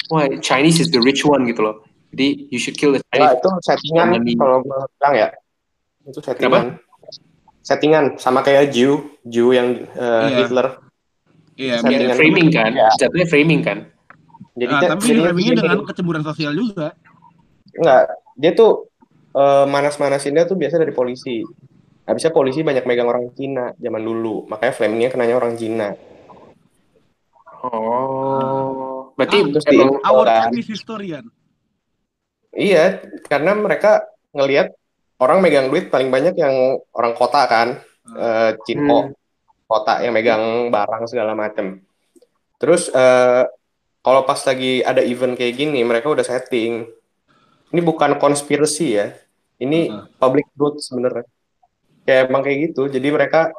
wah 0.09 0.29
Chinese 0.41 0.77
is 0.79 0.93
the 0.93 1.01
rich 1.01 1.25
one 1.25 1.49
gitu 1.49 1.65
loh. 1.65 1.81
Jadi 2.13 2.51
you 2.51 2.59
should 2.59 2.77
kill 2.77 2.93
the 2.93 3.01
Nah, 3.17 3.33
Chinese. 3.33 3.39
itu 3.39 3.51
settingan 3.65 4.09
kalau 4.37 4.57
bilang 4.61 5.15
ya. 5.15 5.29
Itu 6.05 6.21
settingan. 6.21 6.77
Settingan 7.61 8.05
sama 8.17 8.41
kayak 8.41 8.73
Jew, 8.73 9.15
Jew 9.23 9.53
yang 9.53 9.85
eh, 9.95 10.25
Iya. 10.27 10.37
Hitler. 10.43 10.67
Iya, 11.55 11.75
mirip. 11.85 12.17
framing 12.17 12.49
kan 12.49 12.73
Ya. 12.73 12.89
jatuhnya 12.97 13.25
framing 13.25 13.61
kan 13.61 13.79
Jadi 14.59 14.73
Ah, 14.75 14.81
dia- 14.83 14.91
tapi 14.91 15.05
framingnya 15.23 15.53
dia 15.55 15.63
dengan 15.63 15.81
kecemburuan 15.87 16.25
sosial 16.27 16.53
juga. 16.55 16.93
enggak, 17.71 18.05
dia 18.35 18.53
tuh 18.53 18.91
eh, 19.31 19.67
manas-manasinnya 19.71 20.43
tuh 20.43 20.59
biasa 20.59 20.83
dari 20.83 20.91
polisi. 20.91 21.47
Habisnya 22.03 22.35
polisi 22.35 22.67
banyak 22.67 22.83
megang 22.83 23.07
orang 23.07 23.31
Cina 23.31 23.71
zaman 23.79 24.03
dulu, 24.03 24.43
makanya 24.51 24.75
framingnya 24.75 25.11
kenanya 25.15 25.39
orang 25.39 25.55
Cina. 25.55 25.95
oh 27.63 29.13
berarti 29.15 29.39
Ah, 29.39 29.47
terus 29.55 29.65
di- 29.69 29.77
emang 29.77 29.91
Our 30.03 30.27
Kan. 30.27 30.51
Historian. 30.57 31.25
Iya, 32.51 32.99
karena 33.31 33.55
mereka 33.55 34.03
ngelihat 34.35 34.75
orang 35.23 35.39
megang 35.39 35.71
duit 35.71 35.87
paling 35.87 36.11
banyak 36.11 36.35
yang 36.35 36.83
orang 36.91 37.15
kota 37.15 37.47
kan, 37.47 37.79
eh 38.11 38.51
Cinko, 38.67 39.15
kota 39.71 40.03
yang 40.03 40.11
megang 40.11 40.75
barang 40.75 41.07
segala 41.07 41.39
macem. 41.39 41.79
Terus 42.59 42.91
eh, 42.91 43.45
kalau 44.01 44.25
pas 44.25 44.41
lagi 44.43 44.81
ada 44.81 45.05
event 45.05 45.37
kayak 45.37 45.55
gini, 45.57 45.81
mereka 45.83 46.09
udah 46.09 46.25
setting. 46.25 46.89
Ini 47.71 47.81
bukan 47.81 48.17
konspirasi 48.17 48.87
ya, 48.91 49.15
ini 49.57 49.89
Heeh. 49.89 50.05
public 50.17 50.49
truth 50.57 50.81
sebenarnya. 50.83 51.25
Kayak 52.03 52.23
emang 52.27 52.43
kayak 52.43 52.59
gitu. 52.71 52.89
Jadi 52.89 53.09
mereka 53.13 53.53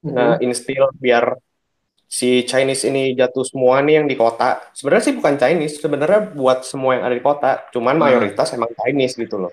nge-instill 0.00 0.88
biar 0.96 1.36
si 2.08 2.42
Chinese 2.42 2.88
ini 2.88 3.12
jatuh 3.12 3.44
semua 3.44 3.84
nih 3.84 4.00
yang 4.02 4.06
di 4.08 4.16
kota. 4.16 4.58
Sebenarnya 4.72 5.04
sih 5.04 5.14
bukan 5.14 5.34
Chinese, 5.36 5.76
sebenarnya 5.78 6.32
buat 6.32 6.64
semua 6.64 6.96
yang 6.96 7.04
ada 7.04 7.14
di 7.14 7.22
kota. 7.22 7.68
Cuman 7.70 8.00
Hmm. 8.00 8.08
mayoritas 8.08 8.48
emang 8.56 8.72
Chinese 8.74 9.14
gitu 9.14 9.36
loh. 9.38 9.52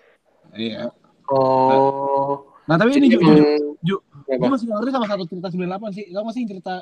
Iya. 0.55 0.89
oh 1.27 2.47
Nah, 2.65 2.81
tapi 2.81 2.97
Jadi 2.97 3.05
ini 3.05 3.07
Ju, 3.13 3.17
Ju, 3.17 3.29
emang- 3.29 3.77
Ju, 3.85 3.95
Apa? 4.25 4.41
gue 4.41 4.49
masih 4.49 4.65
ngerti 4.65 4.89
sama 4.89 5.05
satu 5.05 5.23
cerita 5.29 5.47
98 5.53 5.89
sih. 5.93 6.05
Kamu 6.09 6.25
masih 6.25 6.41
cerita 6.49 6.75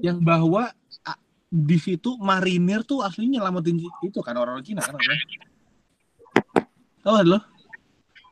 yang 0.00 0.16
bahwa 0.24 0.62
ah, 0.64 0.72
di 1.48 1.80
situ 1.80 2.20
marinir 2.20 2.84
tuh 2.84 3.00
aslinya 3.00 3.40
nyelamatin 3.40 3.80
itu 4.04 4.20
kan 4.20 4.36
orang 4.36 4.60
Cina 4.60 4.84
kan 4.84 5.00
apa? 5.00 5.12
Tahu 7.00 7.24
lo? 7.24 7.40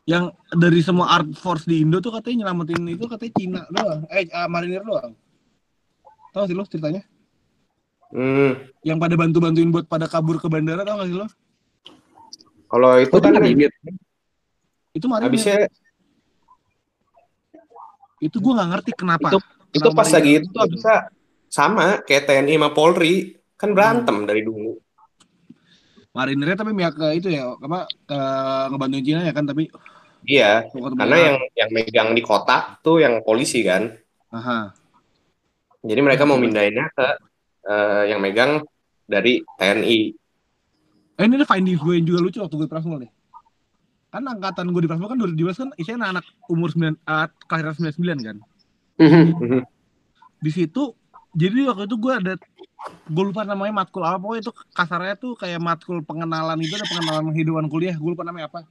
Yang 0.06 0.36
dari 0.52 0.80
semua 0.84 1.10
art 1.16 1.32
force 1.34 1.64
di 1.64 1.80
Indo 1.82 1.98
tuh 1.98 2.12
katanya 2.12 2.44
nyelamatin 2.46 2.84
itu 2.86 3.04
katanya 3.08 3.32
Cina 3.40 3.60
doang. 3.72 4.04
Eh, 4.12 4.28
ah, 4.36 4.46
marinir 4.46 4.84
doang. 4.84 5.16
Tahu 6.36 6.44
sih 6.44 6.54
lo 6.54 6.68
ceritanya? 6.68 7.02
Hmm. 8.12 8.68
Yang 8.84 8.98
pada 9.00 9.14
bantu-bantuin 9.18 9.68
buat 9.72 9.88
pada 9.88 10.06
kabur 10.06 10.36
ke 10.38 10.46
bandara 10.46 10.84
tahu 10.84 10.94
nggak 11.00 11.08
sih 11.08 11.16
lo? 11.16 11.26
Kalau 12.68 12.90
itu 13.00 13.14
Oh, 13.16 13.20
kan 13.22 13.32
itu 13.32 13.40
marinir. 13.40 13.72
Itu 14.92 15.06
marinir. 15.08 15.26
habisnya 15.32 15.56
Itu 18.20 18.36
gue 18.40 18.52
nggak 18.52 18.68
ngerti 18.76 18.90
kenapa. 18.92 19.28
Itu- 19.32 19.44
itu 19.76 19.88
pas 19.92 20.08
lagi 20.08 20.30
itu 20.40 20.48
tuh 20.52 20.64
bisa 20.72 21.08
sama 21.57 22.04
kayak 22.04 22.28
TNI 22.28 22.61
sama 22.61 22.70
Polri 22.76 23.32
kan 23.57 23.72
berantem 23.72 24.20
Hmm. 24.20 24.28
dari 24.28 24.44
dulu. 24.44 24.76
Marinirnya 26.12 26.57
tapi 26.57 26.72
pihak 26.72 26.94
ke 26.96 27.09
itu 27.16 27.28
ya 27.32 27.57
apa 27.57 27.88
ke 27.88 28.18
ngebantuin 28.72 29.04
Cina 29.04 29.20
ya 29.24 29.32
kan 29.32 29.48
tapi 29.48 29.68
Iya, 30.26 30.66
karena 30.74 31.16
yang 31.22 31.36
yang 31.54 31.70
megang 31.70 32.09
di 32.11 32.18
kota 32.18 32.82
tuh 32.82 32.98
yang 32.98 33.22
polisi 33.22 33.62
kan. 33.62 33.94
Aha. 34.34 34.74
Jadi 35.86 36.00
mereka 36.02 36.26
mau 36.26 36.34
mindahinnya 36.34 36.90
ke 36.90 37.07
eh, 37.62 38.02
yang 38.11 38.18
megang 38.18 38.66
dari 39.07 39.46
TNI. 39.54 39.98
Eh 41.16 41.24
ini 41.24 41.38
ada 41.38 41.46
findings 41.46 41.78
gue 41.78 41.94
yang 41.94 42.11
juga 42.11 42.18
lucu 42.26 42.42
waktu 42.42 42.59
gue 42.59 42.66
Prasmul 42.66 43.07
nih. 43.07 43.11
Kan 44.11 44.26
angkatan 44.26 44.74
gue 44.74 44.82
di 44.82 44.88
Prasmul 44.90 45.14
kan 45.14 45.18
2012 45.20 45.62
kan 45.62 45.68
isinya 45.78 46.11
anak-anak 46.11 46.26
umur 46.50 46.68
9 46.74 46.98
uh, 47.07 47.26
kelahiran 47.46 47.74
99 47.78 48.26
kan. 48.26 48.36
Mhm. 48.98 49.62
Di 50.42 50.50
situ 50.50 50.90
jadi 51.37 51.68
waktu 51.68 51.84
itu 51.84 51.97
gue 52.01 52.12
ada 52.16 52.32
gue 53.07 53.24
lupa 53.24 53.45
namanya 53.45 53.84
matkul 53.84 54.01
apa 54.01 54.16
pokoknya 54.16 54.49
itu 54.49 54.53
kasarnya 54.72 55.14
tuh 55.20 55.37
kayak 55.37 55.61
matkul 55.61 56.01
pengenalan 56.01 56.57
itu 56.64 56.72
ada 56.72 56.89
pengenalan 56.89 57.28
kehidupan 57.37 57.68
kuliah 57.68 57.93
gue 57.93 58.11
lupa 58.11 58.24
namanya 58.24 58.49
apa 58.49 58.64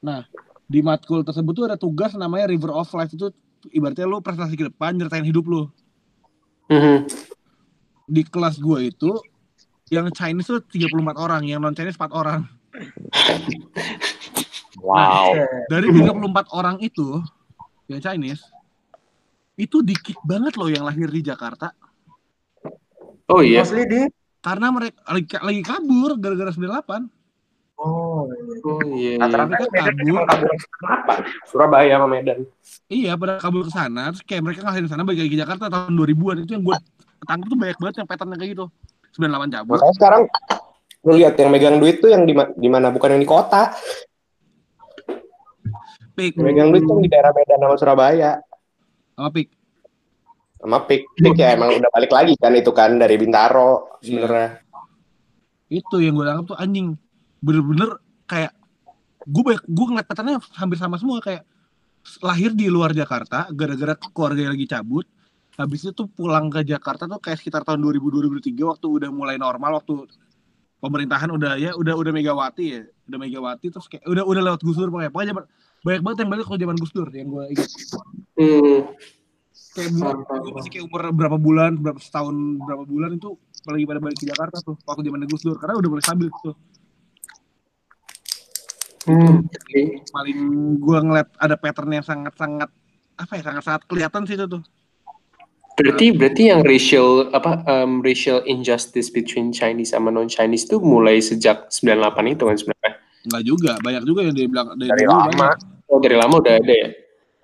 nah 0.00 0.24
di 0.64 0.80
matkul 0.80 1.20
tersebut 1.20 1.52
tuh 1.52 1.64
ada 1.68 1.76
tugas 1.76 2.16
namanya 2.16 2.48
River 2.48 2.72
of 2.72 2.88
Life 2.96 3.12
itu 3.12 3.28
ibaratnya 3.70 4.08
lu 4.08 4.24
prestasi 4.24 4.56
ke 4.56 4.72
depan 4.72 4.96
nyeritain 4.96 5.22
hidup 5.22 5.44
lu 5.44 5.68
Mhm. 6.72 7.04
di 8.08 8.22
kelas 8.24 8.56
gue 8.56 8.88
itu 8.88 9.10
yang 9.92 10.08
Chinese 10.08 10.48
tuh 10.48 10.64
34 10.64 11.20
orang 11.20 11.44
yang 11.44 11.60
non 11.60 11.76
Chinese 11.76 12.00
4 12.00 12.08
orang 12.16 12.48
Wow. 14.80 15.36
dari 15.68 15.92
34 15.92 16.48
orang 16.56 16.80
itu 16.80 17.20
yang 17.86 18.00
Chinese 18.00 18.40
itu 19.54 19.80
dikit 19.80 20.16
banget 20.22 20.54
loh 20.54 20.66
yang 20.66 20.82
lahir 20.82 21.06
di 21.06 21.20
Jakarta 21.20 21.70
oh 23.26 23.40
iya 23.40 23.62
Mostly 23.62 23.84
di 23.84 24.00
karena 24.38 24.68
mereka 24.68 24.98
lagi, 25.06 25.26
lagi 25.36 25.62
kabur 25.62 26.10
gara-gara 26.16 26.50
98 26.50 27.20
Oh, 27.74 28.30
oh 28.62 28.78
iya, 28.94 29.18
iya. 29.18 29.18
Rata-rata 29.18 29.58
Mereka 29.58 29.66
Medan 29.72 29.94
kabur. 29.96 30.22
kabur 30.24 30.50
kenapa? 30.54 31.14
Surabaya 31.44 31.92
sama 31.92 32.06
Medan. 32.06 32.38
iya 32.86 33.12
pada 33.12 33.36
kabur 33.36 33.66
ke 33.66 33.72
sana 33.72 34.08
terus 34.08 34.22
kayak 34.22 34.38
mereka 34.40 34.60
ngelahirin 34.62 34.86
sana 34.86 35.02
balik 35.02 35.18
lagi 35.20 35.30
ke 35.30 35.40
Jakarta 35.40 35.64
tahun 35.66 35.92
2000-an 35.92 36.36
itu 36.40 36.52
yang 36.52 36.62
gue 36.62 36.76
tangkap 37.22 37.46
tuh 37.48 37.58
banyak 37.58 37.76
banget 37.76 37.94
yang 37.96 38.06
patternnya 38.06 38.36
kayak 38.36 38.50
gitu 38.52 38.66
98 39.12 39.50
cabut 39.52 39.76
Makanya 39.76 39.94
sekarang 39.94 40.22
lu 41.02 41.12
lihat 41.12 41.34
yang 41.34 41.50
megang 41.50 41.76
duit 41.76 41.96
tuh 41.98 42.08
yang 42.08 42.22
di 42.22 42.32
ma- 42.32 42.54
di 42.54 42.68
mana 42.68 42.88
bukan 42.88 43.08
yang 43.10 43.20
di 43.20 43.26
kota. 43.26 43.74
pik 46.14 46.32
Yang 46.32 46.44
megang 46.44 46.68
duit 46.70 46.82
tuh 46.84 46.96
di 46.96 47.08
daerah 47.08 47.32
Medan 47.32 47.58
sama 47.58 47.74
Surabaya. 47.74 48.32
Sama 49.16 49.30
pik. 49.30 49.48
Sama 50.62 50.78
Pik, 50.86 51.02
Pik 51.18 51.34
ya 51.34 51.58
emang 51.58 51.74
udah 51.74 51.90
balik 51.90 52.14
lagi 52.14 52.38
kan 52.38 52.54
itu 52.54 52.70
kan 52.70 52.94
dari 52.94 53.18
Bintaro 53.18 53.98
sebenarnya. 53.98 54.62
itu 55.66 55.98
yang 55.98 56.14
gue 56.14 56.22
tangkap 56.22 56.54
tuh 56.54 56.58
anjing. 56.60 56.94
Bener-bener 57.42 57.98
kayak 58.30 58.54
gue 59.26 59.42
banyak 59.42 59.64
gue 59.66 59.86
ngeliat 59.90 60.06
hampir 60.54 60.78
sama 60.78 61.02
semua. 61.02 61.18
Kayak 61.18 61.42
lahir 62.22 62.54
di 62.54 62.70
luar 62.70 62.94
Jakarta 62.94 63.50
gara-gara 63.50 63.98
keluarga 64.14 64.54
lagi 64.54 64.70
cabut. 64.70 65.02
Habis 65.58 65.82
itu 65.82 65.90
tuh 65.98 66.06
pulang 66.06 66.46
ke 66.46 66.62
Jakarta 66.62 67.10
tuh 67.10 67.18
kayak 67.18 67.42
sekitar 67.42 67.66
tahun 67.66 67.82
2000 67.82 67.98
2003 67.98 68.62
waktu 68.62 68.86
udah 68.86 69.10
mulai 69.10 69.36
normal 69.42 69.82
waktu 69.82 70.06
pemerintahan 70.78 71.30
udah 71.34 71.58
ya 71.58 71.74
udah 71.74 71.98
udah 71.98 72.12
Megawati 72.14 72.64
ya. 72.70 72.82
Udah 73.10 73.18
Megawati 73.18 73.66
terus 73.66 73.90
kayak 73.90 74.06
udah 74.06 74.22
udah 74.22 74.42
lewat 74.46 74.60
Gus 74.62 74.78
Dur 74.78 74.94
pokoknya. 74.94 75.10
Pokoknya 75.10 75.30
zaman- 75.34 75.48
banyak 75.82 76.00
banget 76.00 76.18
yang 76.22 76.30
balik 76.30 76.44
ke 76.44 76.56
zaman 76.56 76.76
Gus 76.78 76.92
Dur 76.92 77.08
yang 77.10 77.28
gue 77.28 77.44
ingat 77.50 77.70
Hmm. 78.32 78.80
kayak 79.72 79.88
gue 80.36 80.52
masih 80.52 80.70
kayak 80.70 80.84
umur 80.84 81.00
berapa 81.10 81.36
bulan 81.36 81.76
berapa 81.76 81.96
setahun 81.96 82.34
berapa 82.60 82.84
bulan 82.84 83.16
itu 83.16 83.34
lagi 83.64 83.84
pada 83.84 83.98
balik 83.98 84.16
ke 84.16 84.26
Jakarta 84.26 84.60
tuh 84.60 84.76
waktu 84.82 85.02
zaman 85.02 85.24
Gus 85.24 85.42
Dur 85.42 85.56
karena 85.56 85.76
udah 85.76 85.88
mulai 85.88 86.04
stabil 86.04 86.28
tuh 86.40 86.54
Hmm. 89.02 89.42
Paling 90.14 90.38
gua 90.78 91.02
ngeliat 91.02 91.26
ada 91.34 91.58
pattern 91.58 91.90
yang 91.90 92.06
sangat-sangat 92.06 92.70
apa 93.12 93.32
ya 93.34 93.42
sangat-sangat 93.42 93.82
kelihatan 93.86 94.22
sih 94.24 94.38
itu 94.38 94.46
tuh 94.46 94.62
Berarti 95.72 96.12
berarti 96.12 96.42
yang 96.46 96.62
racial 96.62 97.26
apa 97.32 97.66
um, 97.66 97.98
racial 97.98 98.44
injustice 98.44 99.10
between 99.10 99.50
Chinese 99.50 99.90
sama 99.90 100.12
non 100.12 100.30
Chinese 100.30 100.68
itu 100.68 100.78
mulai 100.78 101.18
sejak 101.18 101.66
98 101.66 101.98
itu 102.30 102.44
kan 102.44 102.54
sebenarnya. 102.54 102.92
nggak 103.22 103.42
juga 103.42 103.72
banyak 103.80 104.02
juga 104.04 104.20
yang 104.22 104.34
dia 104.36 104.46
bilang 104.46 104.66
dari, 104.76 104.90
Dari 104.92 105.02
dulu 105.02 105.10
lama. 105.10 105.26
banyak. 105.32 105.58
Oh 105.92 106.00
dari 106.00 106.16
lama 106.16 106.40
udah 106.40 106.54
ada 106.56 106.72
ya. 106.74 106.88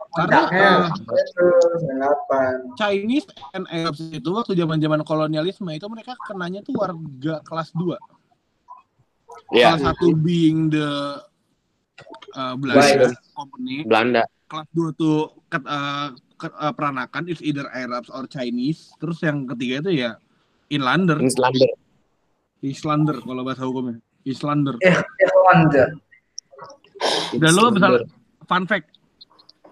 karena 0.08 0.40
uh, 0.48 0.88
98. 0.88 2.80
Chinese 2.80 3.28
and 3.52 3.68
Arabs 3.68 4.00
itu 4.00 4.24
waktu 4.32 4.56
zaman-zaman 4.56 5.04
kolonialisme 5.04 5.68
itu 5.68 5.84
mereka 5.84 6.16
kenanya 6.24 6.64
tuh 6.64 6.74
warga 6.74 7.44
kelas 7.44 7.76
2 7.76 7.92
Iya, 9.52 9.76
salah 9.76 9.92
satu 9.92 10.16
being 10.16 10.68
the 10.68 10.88
uh, 12.34 12.54
Belanda 12.56 13.12
company. 13.32 13.84
Belanda. 13.84 14.22
kelas 14.48 14.68
2 14.72 14.96
tuh 14.96 15.28
ke, 15.46 15.60
uh, 15.60 16.08
ke- 16.36 16.56
uh, 16.56 16.72
peranakan 16.72 17.28
is 17.28 17.44
either 17.44 17.68
Arabs 17.68 18.08
or 18.08 18.24
Chinese. 18.24 18.88
Terus 18.96 19.20
yang 19.20 19.44
ketiga 19.46 19.84
itu 19.84 19.92
ya 20.02 20.16
Inlander 20.68 21.20
Islander. 21.20 21.68
Islander 22.60 23.16
kalau 23.20 23.44
bahasa 23.44 23.68
hukumnya. 23.68 24.00
Islander. 24.24 24.80
Eh, 24.80 24.96
Irlanda. 25.20 25.84
Dan 27.36 27.52
lo 27.54 27.70
misalnya 27.70 28.08
fun 28.48 28.64
fact 28.64 28.96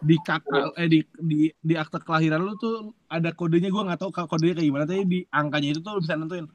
di 0.05 0.21
kakak 0.21 0.77
eh 0.77 0.89
di 0.93 1.01
di 1.17 1.49
di 1.57 1.75
akte 1.75 1.99
kelahiran 2.05 2.45
lu 2.45 2.53
tuh 2.61 2.93
ada 3.09 3.33
kodenya 3.33 3.73
gua 3.73 3.89
nggak 3.89 4.01
tahu 4.05 4.11
kodenya 4.13 4.55
kayak 4.61 4.69
gimana 4.69 4.85
tapi 4.85 5.03
di 5.09 5.21
angkanya 5.33 5.69
itu 5.73 5.81
tuh 5.81 5.97
lu 5.97 6.01
bisa 6.05 6.15
nentuin 6.15 6.47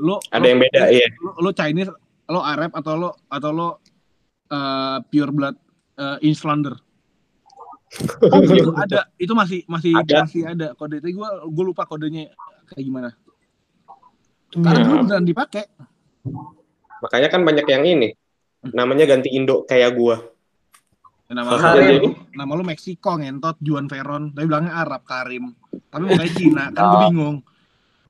lo 0.00 0.16
Ada 0.32 0.40
lo- 0.40 0.48
yang 0.48 0.60
beda, 0.64 0.80
iya. 0.88 1.06
lo, 1.20 1.30
lo 1.36 1.50
Chinese 1.52 1.92
lo 2.26 2.40
Arab 2.40 2.72
atau 2.72 2.94
lo 2.96 3.10
atau 3.28 3.50
lo 3.52 3.68
uh, 4.48 4.98
pure 5.12 5.32
blood 5.32 5.56
uh, 6.00 6.16
Islander 6.24 6.74
itu 8.42 8.72
ada 8.74 9.06
itu 9.20 9.32
masih 9.36 9.60
masih 9.68 9.92
Ada. 9.94 10.26
masih 10.26 10.42
ada 10.48 10.66
kode 10.74 10.98
itu 11.04 11.20
gua 11.20 11.44
gua 11.52 11.64
lupa 11.68 11.84
kodenya 11.84 12.32
kayak 12.72 12.84
gimana 12.84 13.10
karena 14.56 14.80
dulu 14.82 14.94
Nah, 14.96 15.02
beneran 15.04 15.26
dipakai 15.28 15.64
Makanya 16.96 17.28
kan 17.28 17.44
banyak 17.44 17.66
yang 17.68 17.84
ini. 17.84 18.08
Namanya 18.72 19.04
ganti 19.06 19.30
Indo 19.30 19.62
kayak 19.68 19.94
gua. 19.94 20.16
Nama 21.26 21.48
lu, 21.48 21.58
Karim. 21.58 22.02
nama 22.32 22.50
lu 22.54 22.62
Meksiko 22.62 23.18
ngentot 23.18 23.58
Juan 23.58 23.90
Veron, 23.90 24.30
tapi 24.30 24.46
bilangnya 24.46 24.78
Arab 24.78 25.02
Karim. 25.02 25.50
Tapi 25.90 26.02
mukanya 26.06 26.32
Cina, 26.32 26.64
kan 26.70 26.82
gue 26.84 27.00
bingung. 27.10 27.36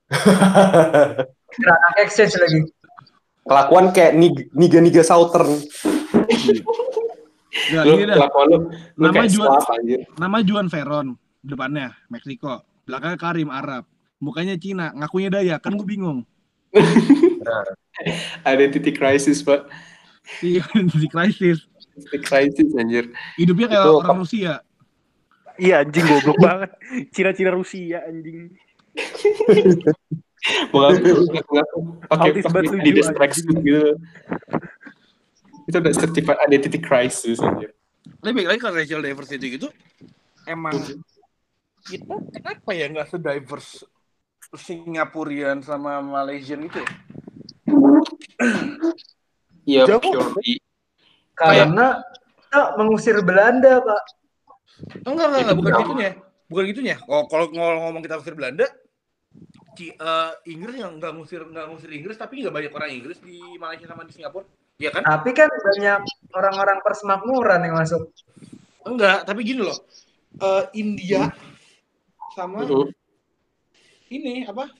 Kira 1.56 1.72
anak 1.72 1.96
exchange 2.04 2.36
lagi. 2.36 2.60
Kelakuan 3.42 3.86
kayak 3.90 4.12
nig- 4.14 4.50
niga-niga 4.52 5.00
Southern. 5.00 5.50
Ya, 7.72 7.88
Lu 7.88 7.96
ini 7.96 8.04
dah. 8.04 8.20
kelakuan 8.20 8.46
lu, 8.52 8.58
lu 8.68 9.04
Nama 9.08 9.24
Juan-. 9.24 9.56
Nama 10.20 10.38
Juan 10.44 10.68
Veron, 10.68 11.16
depannya 11.40 11.96
Meksiko, 12.12 12.60
belakangnya 12.84 13.16
Karim 13.16 13.48
Arab. 13.48 13.88
Mukanya 14.20 14.60
Cina, 14.60 14.92
ngakunya 14.92 15.32
Dayak, 15.32 15.64
kan 15.64 15.72
gue 15.72 15.88
bingung. 15.88 16.28
Identity 18.44 18.92
crisis, 18.92 19.40
Pak. 19.40 19.72
Iya, 20.44 20.68
di 20.76 21.08
krisis. 21.08 21.64
Crisis 22.22 22.70
anjir. 22.76 23.10
Hidupnya 23.36 23.66
kayak 23.68 23.84
Itu- 23.84 23.98
orang 24.02 24.18
Rusia. 24.20 24.52
Iya 25.56 25.74
anjing 25.88 26.04
goblok 26.04 26.36
banget. 26.36 26.70
Cina-cina 27.16 27.50
Rusia 27.56 28.04
anjing. 28.04 28.52
Mengaku, 30.70 31.10
mengaku. 31.32 31.78
Pakai 32.06 32.30
tracksuit 32.44 32.80
anjing. 32.84 33.64
gitu. 33.64 33.90
Itu 35.66 35.76
udah 35.82 35.92
certified 35.96 36.38
identity 36.44 36.78
crisis 36.78 37.40
anjir. 37.40 37.72
Tapi 38.20 38.32
baik 38.32 38.48
lagi 38.54 38.60
kalau 38.62 38.76
racial 38.78 39.02
diversity 39.02 39.58
gitu, 39.58 39.68
emang 40.46 40.76
kita 41.82 42.14
kenapa 42.30 42.70
ya 42.70 42.86
nggak 42.90 43.08
se-diverse 43.10 43.82
Singapurian 44.54 45.58
sama 45.64 45.98
Malaysian 45.98 46.62
gitu 46.70 46.78
ya? 46.78 46.90
Iya, 49.66 49.82
Jauh. 49.90 49.98
purely. 49.98 50.62
Karena 51.36 52.00
kita 52.48 52.80
mengusir 52.80 53.20
Belanda, 53.20 53.84
Pak. 53.84 54.02
Enggak, 55.04 55.26
enggak, 55.28 55.40
enggak, 55.44 55.56
bukan 55.56 55.70
Itu 55.70 55.80
gitunya. 55.84 56.10
Bukan 56.46 56.64
gitunya. 56.72 56.96
Oh, 57.04 57.28
kalau 57.28 57.46
ngomong, 57.52 57.80
ngomong 57.84 58.02
kita 58.02 58.16
ngusir 58.16 58.34
Belanda, 58.34 58.66
Ci, 59.76 59.92
eh, 59.92 60.32
Inggris 60.48 60.80
yang 60.80 60.96
nggak 60.96 61.12
ngusir 61.12 61.44
nggak 61.44 61.66
ngusir 61.68 61.90
Inggris, 61.92 62.16
tapi 62.16 62.40
nggak 62.40 62.54
banyak 62.54 62.72
orang 62.72 62.90
Inggris 62.96 63.20
di 63.20 63.36
Malaysia 63.60 63.84
sama 63.84 64.08
di 64.08 64.16
Singapura. 64.16 64.48
Iya 64.80 64.88
kan? 64.92 65.04
Tapi 65.04 65.30
kan 65.36 65.48
banyak 65.52 66.00
orang-orang 66.32 66.78
persemakmuran 66.80 67.60
yang 67.60 67.76
masuk. 67.76 68.08
Enggak, 68.88 69.28
tapi 69.28 69.44
gini 69.44 69.60
loh. 69.60 69.76
Eh, 70.40 70.64
India 70.80 71.32
sama 72.32 72.64
Mhm. 72.64 72.88
ini 74.12 74.44
apa? 74.48 74.72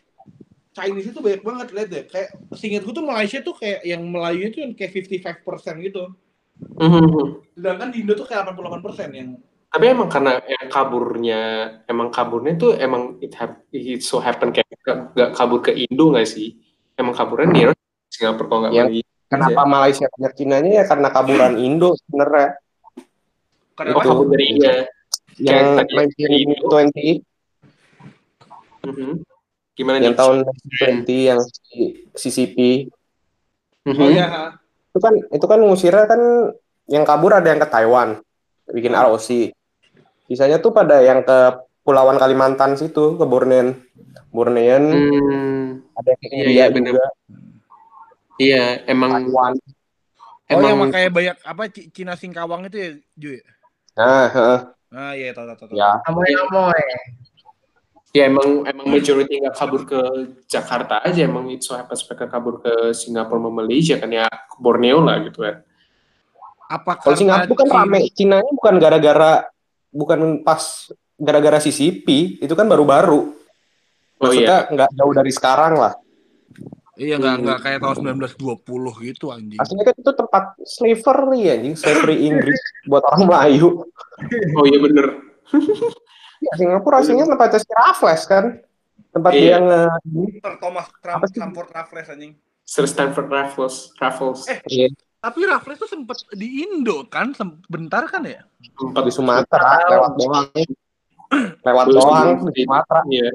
Chinese 0.77 1.09
itu 1.09 1.21
banyak 1.25 1.41
banget 1.41 1.67
lihat 1.73 1.89
deh. 1.89 2.05
Kayak 2.05 2.29
seingat 2.53 2.85
gue 2.85 2.93
tuh 2.93 3.05
Malaysia 3.05 3.41
tuh 3.41 3.57
kayak 3.57 3.81
yang 3.81 4.05
Melayu 4.05 4.53
itu 4.53 4.61
kayak 4.77 4.93
55% 4.93 5.81
gitu. 5.81 6.13
Mhm. 6.57 7.45
Sedangkan 7.57 7.89
di 7.89 8.05
Indo 8.05 8.13
tuh 8.13 8.25
kayak 8.25 8.53
88% 8.53 9.13
yang 9.13 9.29
Tapi 9.67 9.85
emang 9.93 10.09
karena 10.09 10.41
yang 10.41 10.69
kaburnya, 10.69 11.41
emang 11.85 12.09
kaburnya 12.09 12.57
tuh 12.57 12.73
emang 12.75 13.21
it, 13.21 13.37
hap, 13.37 13.61
it 13.71 14.01
so 14.01 14.17
happen 14.17 14.49
kayak 14.49 14.65
gak, 14.81 15.13
gak 15.13 15.31
kabur 15.35 15.61
ke 15.61 15.75
Indo 15.75 16.09
nggak 16.11 16.25
sih? 16.25 16.57
Emang 16.97 17.13
kaburnya 17.13 17.47
near 17.47 17.69
Singapura 18.09 18.47
kalau 18.47 18.61
nggak 18.65 18.73
Yang- 18.73 18.89
Malaysia. 18.89 19.15
Kenapa 19.27 19.61
Malaysia 19.67 20.07
banyak 20.07 20.33
Cinanya 20.33 20.71
ya 20.73 20.85
karena 20.87 21.09
kaburan 21.11 21.55
Indo 21.59 21.91
sebenarnya. 21.99 22.49
kenapa? 23.75 24.01
Itu 24.01 24.25
dari. 24.25 24.47
Yang 25.37 25.67
tadi, 25.77 25.93
dari 26.17 26.37
Indo. 26.41 26.67
1920 26.73 27.15
Mhm. 28.87 29.13
Gimana 29.77 29.97
yang 29.99 30.15
nih? 30.15 30.17
tahun 30.17 30.37
20 30.41 31.17
yang 31.27 31.41
si- 31.43 32.07
CCP 32.15 32.89
Mhm. 33.85 33.99
Oh 33.99 34.09
ya, 34.09 34.27
itu 34.97 35.01
kan 35.05 35.15
itu 35.29 35.45
kan 35.45 35.61
ngusirnya 35.61 36.05
kan 36.09 36.21
yang 36.89 37.05
kabur 37.05 37.37
ada 37.37 37.53
yang 37.53 37.61
ke 37.61 37.69
Taiwan 37.69 38.17
bikin 38.73 38.97
ROC 38.97 39.53
sisanya 40.25 40.57
tuh 40.59 40.73
pada 40.73 41.05
yang 41.05 41.21
ke 41.21 41.61
Pulauan 41.85 42.17
Kalimantan 42.17 42.81
situ 42.81 43.21
ke 43.21 43.25
Bornean 43.29 43.77
Bornean 44.33 44.85
Hmm, 44.89 45.85
ada 45.93 46.09
yang 46.17 46.19
ke 46.19 46.27
Iya, 46.27 46.33
India 46.33 46.49
iya, 46.49 46.65
bener. 46.73 46.89
juga 46.97 47.05
iya, 48.41 48.65
emang 48.89 49.13
Taiwan 49.13 49.53
Oh 50.47 50.63
yang 50.63 50.79
emang 50.79 50.95
makanya 50.95 51.11
banyak 51.11 51.37
apa 51.43 51.63
Cina 51.91 52.15
Singkawang 52.15 52.71
itu 52.71 52.77
ya, 52.79 52.91
Ju 53.19 53.29
ya? 53.35 53.45
nah 53.99 54.27
heeh. 54.31 54.59
Ah 54.95 55.13
iya, 55.19 55.35
tahu 55.35 55.43
tahu 55.53 55.67
tahu. 55.67 55.75
ya 55.75 55.91
Amoy-amoy. 56.07 56.81
Ya 58.17 58.23
emang 58.25 58.65
emang 58.65 58.87
majority 58.89 59.35
nggak 59.39 59.53
kabur 59.55 59.85
ke 59.85 60.01
Jakarta 60.47 61.05
aja 61.05 61.21
emang 61.21 61.45
itu 61.47 61.67
so 61.67 61.73
happens 61.75 62.01
mereka 62.03 62.25
kabur 62.27 62.59
ke 62.59 62.73
Singapura 62.93 63.37
sama 63.37 63.51
Malaysia 63.55 63.97
kan 63.97 64.09
ya 64.09 64.25
ke 64.25 64.57
Borneo 64.57 65.01
lah 65.01 65.21
gitu 65.21 65.45
kan. 65.45 65.61
Apa 66.67 66.97
kalau 66.97 67.13
Singapura 67.15 67.53
kan 67.55 67.67
Cina- 67.67 67.77
rame 67.79 68.01
Cinanya 68.11 68.51
bukan 68.51 68.75
gara-gara 68.77 69.33
bukan 69.91 70.21
pas 70.41 70.89
gara-gara 71.15 71.59
CCP 71.59 72.07
itu 72.39 72.53
kan 72.53 72.65
baru-baru 72.65 73.33
Oh 74.17 74.33
iya. 74.33 74.49
maksudnya 74.49 74.59
nggak 74.71 74.91
jauh 74.95 75.13
dari 75.13 75.29
sekarang 75.31 75.75
lah 75.77 75.93
Iya 76.97 77.21
nggak 77.21 77.35
nggak 77.39 77.59
kayak 77.61 77.79
tahun 77.79 77.97
1920 78.25 78.65
gitu 79.05 79.29
anjing. 79.29 79.61
aslinya 79.61 79.85
kan 79.85 79.95
itu 79.95 80.11
tempat 80.11 80.45
slavery 80.63 81.41
anjing 81.47 81.75
slavery 81.75 82.17
Inggris 82.25 82.57
buat 82.85 83.05
orang 83.05 83.25
Melayu 83.27 83.85
Oh 84.57 84.65
iya 84.65 84.79
bener. 84.79 85.07
Ya, 86.39 86.53
Singapura 86.55 87.01
aslinya 87.01 87.25
tempatnya 87.25 87.59
si 87.59 87.71
Raffles 87.71 88.23
kan. 88.25 88.45
Tempat 89.09 89.31
Iya. 89.33 89.41
dia 89.41 89.57
nge... 89.59 89.81
Sir 90.37 90.55
Thomas 90.59 90.87
Trump? 90.99 91.21
Stanford 91.25 91.69
Raffles 91.71 92.07
anjing. 92.07 92.33
Sir 92.63 92.85
Stanford 92.85 93.29
Raffles, 93.29 93.75
Raffles. 93.97 94.41
Eh. 94.47 94.59
Iya, 94.67 94.89
Tapi 95.19 95.41
Raffles 95.43 95.79
tuh 95.79 95.89
sempet 95.89 96.19
di 96.31 96.63
Indo 96.63 97.07
kan, 97.07 97.33
sebentar 97.33 98.05
kan 98.05 98.23
ya? 98.23 98.45
Empat 98.77 99.03
di 99.03 99.13
Sumatera, 99.13 99.81
lewat 99.89 100.13
doang. 100.15 100.47
Lewat 101.61 101.87
doang 101.89 102.27
di- 102.47 102.63
Sumatera. 102.63 103.01
Iya. 103.07 103.31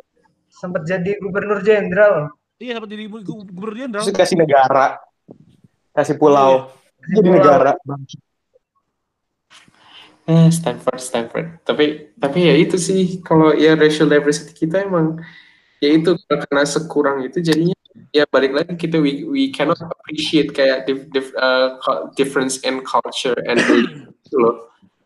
Sempat 0.47 0.83
jadi 0.83 1.17
gubernur 1.17 1.59
jenderal. 1.59 2.29
Iya 2.55 2.77
sempat 2.77 2.89
jadi 2.89 3.03
gu- 3.07 3.25
gu- 3.25 3.49
gubernur 3.49 3.75
jenderal. 3.75 4.03
Terus 4.03 4.13
kasih 4.15 4.37
negara. 4.37 5.01
Kasih 5.91 6.15
pulau. 6.15 6.69
Jadi 7.01 7.25
Pulau. 7.25 7.35
negara. 7.35 7.71
Eh, 10.31 10.47
Stanford, 10.47 10.99
Stanford. 11.03 11.47
Tapi 11.67 12.15
tapi 12.15 12.39
ya 12.47 12.55
itu 12.55 12.79
sih 12.79 13.19
kalau 13.19 13.51
ya 13.51 13.75
racial 13.75 14.07
diversity 14.07 14.55
kita 14.55 14.87
emang 14.87 15.19
ya 15.83 15.91
itu 15.91 16.15
karena 16.23 16.63
sekurang 16.63 17.27
itu 17.27 17.43
jadinya 17.43 17.75
ya 18.15 18.23
balik 18.31 18.55
lagi 18.55 18.73
kita 18.79 18.95
we, 19.03 19.27
we 19.27 19.43
cannot 19.51 19.75
appreciate 19.83 20.55
kayak 20.55 20.87
dif, 20.87 21.03
dif- 21.11 21.35
uh, 21.35 21.75
difference 22.15 22.63
in 22.63 22.79
culture 22.87 23.35
and 23.43 23.59
belief 23.67 23.91
gitu 24.23 24.37
loh. 24.39 24.55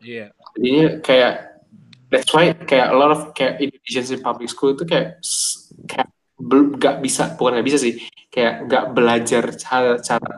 Iya. 0.05 0.29
Jadinya 0.53 0.85
kayak 1.01 1.33
that's 2.13 2.29
why 2.29 2.53
kayak 2.53 2.93
a 2.93 2.97
lot 2.97 3.09
of 3.09 3.21
kayak 3.33 3.57
Indonesians 3.57 4.13
in 4.13 4.21
public 4.21 4.53
school 4.53 4.77
itu 4.77 4.85
kayak 4.85 5.17
kayak 5.89 6.09
bel- 6.37 6.77
gak 6.77 7.01
bisa 7.01 7.33
bukan 7.33 7.57
gak 7.57 7.67
bisa 7.67 7.81
sih 7.81 7.97
kayak 8.29 8.69
gak 8.69 8.93
belajar 8.93 9.43
cara 9.57 9.97
cara 9.97 10.31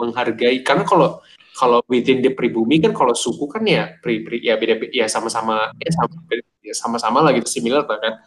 menghargai 0.00 0.64
karena 0.64 0.88
kalau 0.88 1.20
kalau 1.56 1.80
within 1.88 2.20
the 2.20 2.30
pribumi 2.36 2.76
kan 2.78 2.92
kalau 2.92 3.16
suku 3.16 3.48
kan 3.48 3.64
ya 3.64 3.96
pri, 4.04 4.20
pri 4.20 4.44
ya 4.44 4.60
beda 4.60 4.92
ya 4.92 5.08
sama-sama 5.08 5.72
ya 5.80 5.90
sama 5.96 6.14
ya 6.60 6.74
sama-sama 6.76 7.18
lah 7.24 7.32
gitu 7.32 7.48
similar 7.48 7.88
lah 7.88 7.96
kan. 7.96 8.20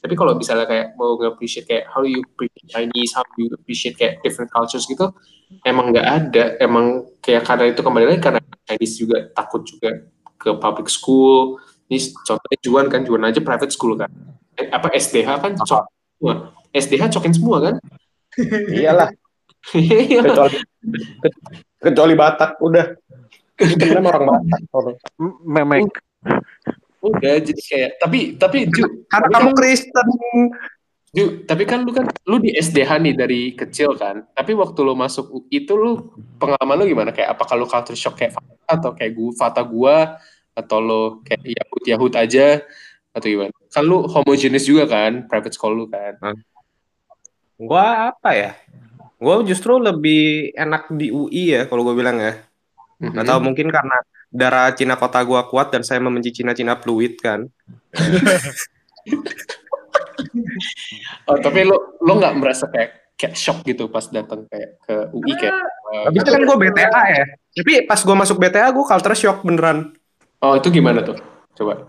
Tapi 0.00 0.16
kalau 0.16 0.32
misalnya 0.32 0.64
kayak 0.64 0.96
mau 0.96 1.12
nge-appreciate 1.20 1.68
kayak 1.68 1.84
how 1.92 2.00
you 2.00 2.24
appreciate 2.24 2.66
Chinese 2.72 3.12
how 3.12 3.20
you 3.36 3.52
appreciate 3.52 4.00
kayak 4.00 4.24
different 4.24 4.48
cultures 4.48 4.88
gitu 4.88 5.12
emang 5.68 5.92
nggak 5.92 6.06
ada. 6.06 6.44
Emang 6.56 7.04
kayak 7.20 7.44
karena 7.44 7.64
itu 7.68 7.80
kembali 7.84 8.04
lagi 8.08 8.20
karena 8.22 8.40
Chinese 8.64 8.96
juga 8.96 9.28
takut 9.34 9.62
juga 9.66 9.90
ke 10.40 10.50
public 10.56 10.88
school. 10.88 11.60
Ini 11.90 11.98
contohnya 12.24 12.58
Juan 12.64 12.86
kan 12.88 13.00
Juan 13.04 13.22
aja 13.26 13.40
private 13.42 13.72
school 13.74 13.98
kan. 13.98 14.08
Eh, 14.56 14.70
apa 14.70 14.88
SDH 14.94 15.28
kan 15.42 15.52
cok 15.58 15.84
semua. 16.16 16.34
SDH 16.70 17.02
cokin 17.18 17.34
semua 17.34 17.56
kan? 17.60 17.74
Iyalah. 18.72 19.10
Iya. 19.76 20.24
Kecuali, 20.24 20.56
kecuali 21.80 22.14
Batak. 22.14 22.60
Udah. 22.60 22.86
Sebenarnya 23.56 24.04
orang 24.04 24.24
Batak. 24.28 24.60
Memek. 25.56 25.88
udah 27.00 27.40
jadi 27.40 27.56
kayak 27.64 27.90
tapi 27.96 28.36
tapi 28.36 28.68
Ju 28.68 29.08
Karena 29.08 29.26
Tapi 29.26 29.34
kamu 29.34 29.48
kan- 29.50 29.56
Kristen. 29.56 30.06
Ju, 31.10 31.42
tapi 31.42 31.66
kan 31.66 31.82
lu 31.82 31.90
kan 31.90 32.06
lu 32.22 32.38
di 32.38 32.54
SDH 32.54 33.02
nih 33.02 33.14
dari 33.18 33.42
kecil 33.58 33.98
kan. 33.98 34.22
Tapi 34.30 34.54
waktu 34.54 34.78
lu 34.84 34.94
masuk 34.94 35.26
UI 35.32 35.64
itu 35.64 35.74
lu 35.74 36.06
pengalaman 36.38 36.76
lu 36.78 36.84
gimana? 36.86 37.10
Kayak 37.10 37.34
apakah 37.34 37.58
lu 37.58 37.66
culture 37.66 37.98
shock 37.98 38.14
kayak 38.14 38.36
Fata 38.38 38.54
atau 38.78 38.94
kayak 38.94 39.18
gua 39.18 39.30
Fata 39.34 39.62
gua 39.66 39.96
atau 40.54 40.78
lu 40.78 41.02
kayak 41.26 41.42
Yahud 41.50 41.82
Yahud 41.82 42.12
aja 42.14 42.62
atau 43.10 43.26
gimana? 43.26 43.50
Kan 43.74 43.82
lu 43.82 44.06
homogenis 44.06 44.62
juga 44.62 44.86
kan, 44.86 45.26
private 45.26 45.50
school 45.50 45.74
lu 45.74 45.90
kan. 45.90 46.14
Gua 47.58 48.14
apa 48.14 48.30
ya? 48.30 48.52
Gua 49.20 49.44
justru 49.44 49.76
lebih 49.76 50.50
enak 50.56 50.88
di 50.90 51.12
UI 51.12 51.52
ya 51.52 51.62
kalau 51.68 51.84
gue 51.84 51.92
bilang 51.92 52.16
ya. 52.16 52.40
Gak 52.98 53.28
tahu 53.28 53.40
mungkin 53.44 53.68
karena 53.68 53.96
darah 54.32 54.72
Cina 54.72 54.96
kota 54.96 55.20
gua 55.22 55.44
kuat 55.44 55.68
dan 55.68 55.84
saya 55.84 56.00
membenci 56.00 56.32
Cina-Cina 56.32 56.80
fluid 56.80 57.20
kan. 57.20 57.44
Oh, 61.26 61.36
tapi 61.40 61.64
lu 61.64 61.76
lu 62.02 62.12
nggak 62.20 62.34
merasa 62.36 62.68
kayak 62.68 63.16
kayak 63.16 63.34
shock 63.36 63.64
gitu 63.64 63.88
pas 63.88 64.04
datang 64.08 64.44
kayak 64.48 64.80
ke 64.84 64.94
UI 65.12 65.32
kayak 65.36 65.54
eh, 65.92 66.02
Habis 66.08 66.20
itu 66.22 66.30
kan 66.30 66.42
gue 66.44 66.56
BTA 66.60 67.02
ya. 67.08 67.24
Tapi 67.56 67.72
pas 67.84 68.00
gue 68.00 68.16
masuk 68.16 68.36
BTA 68.38 68.68
gue 68.70 68.84
culture 68.84 69.16
shock 69.16 69.38
beneran. 69.42 69.92
Oh 70.40 70.56
itu 70.56 70.68
gimana 70.72 71.04
tuh? 71.04 71.16
Coba. 71.56 71.84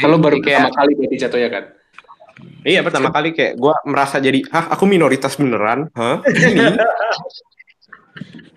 Kalau 0.00 0.16
baru 0.18 0.40
kayak- 0.42 0.68
pertama 0.68 0.76
kali 0.76 0.92
berarti 0.98 1.16
jatuhnya 1.16 1.48
kan? 1.52 1.64
Iya 2.64 2.80
pertama 2.80 3.12
kali 3.12 3.36
kayak 3.36 3.60
gue 3.60 3.74
merasa 3.84 4.16
jadi, 4.16 4.40
hah 4.48 4.72
aku 4.72 4.88
minoritas 4.88 5.36
beneran? 5.36 5.92
Hah? 5.92 6.24
Ini? 6.24 6.80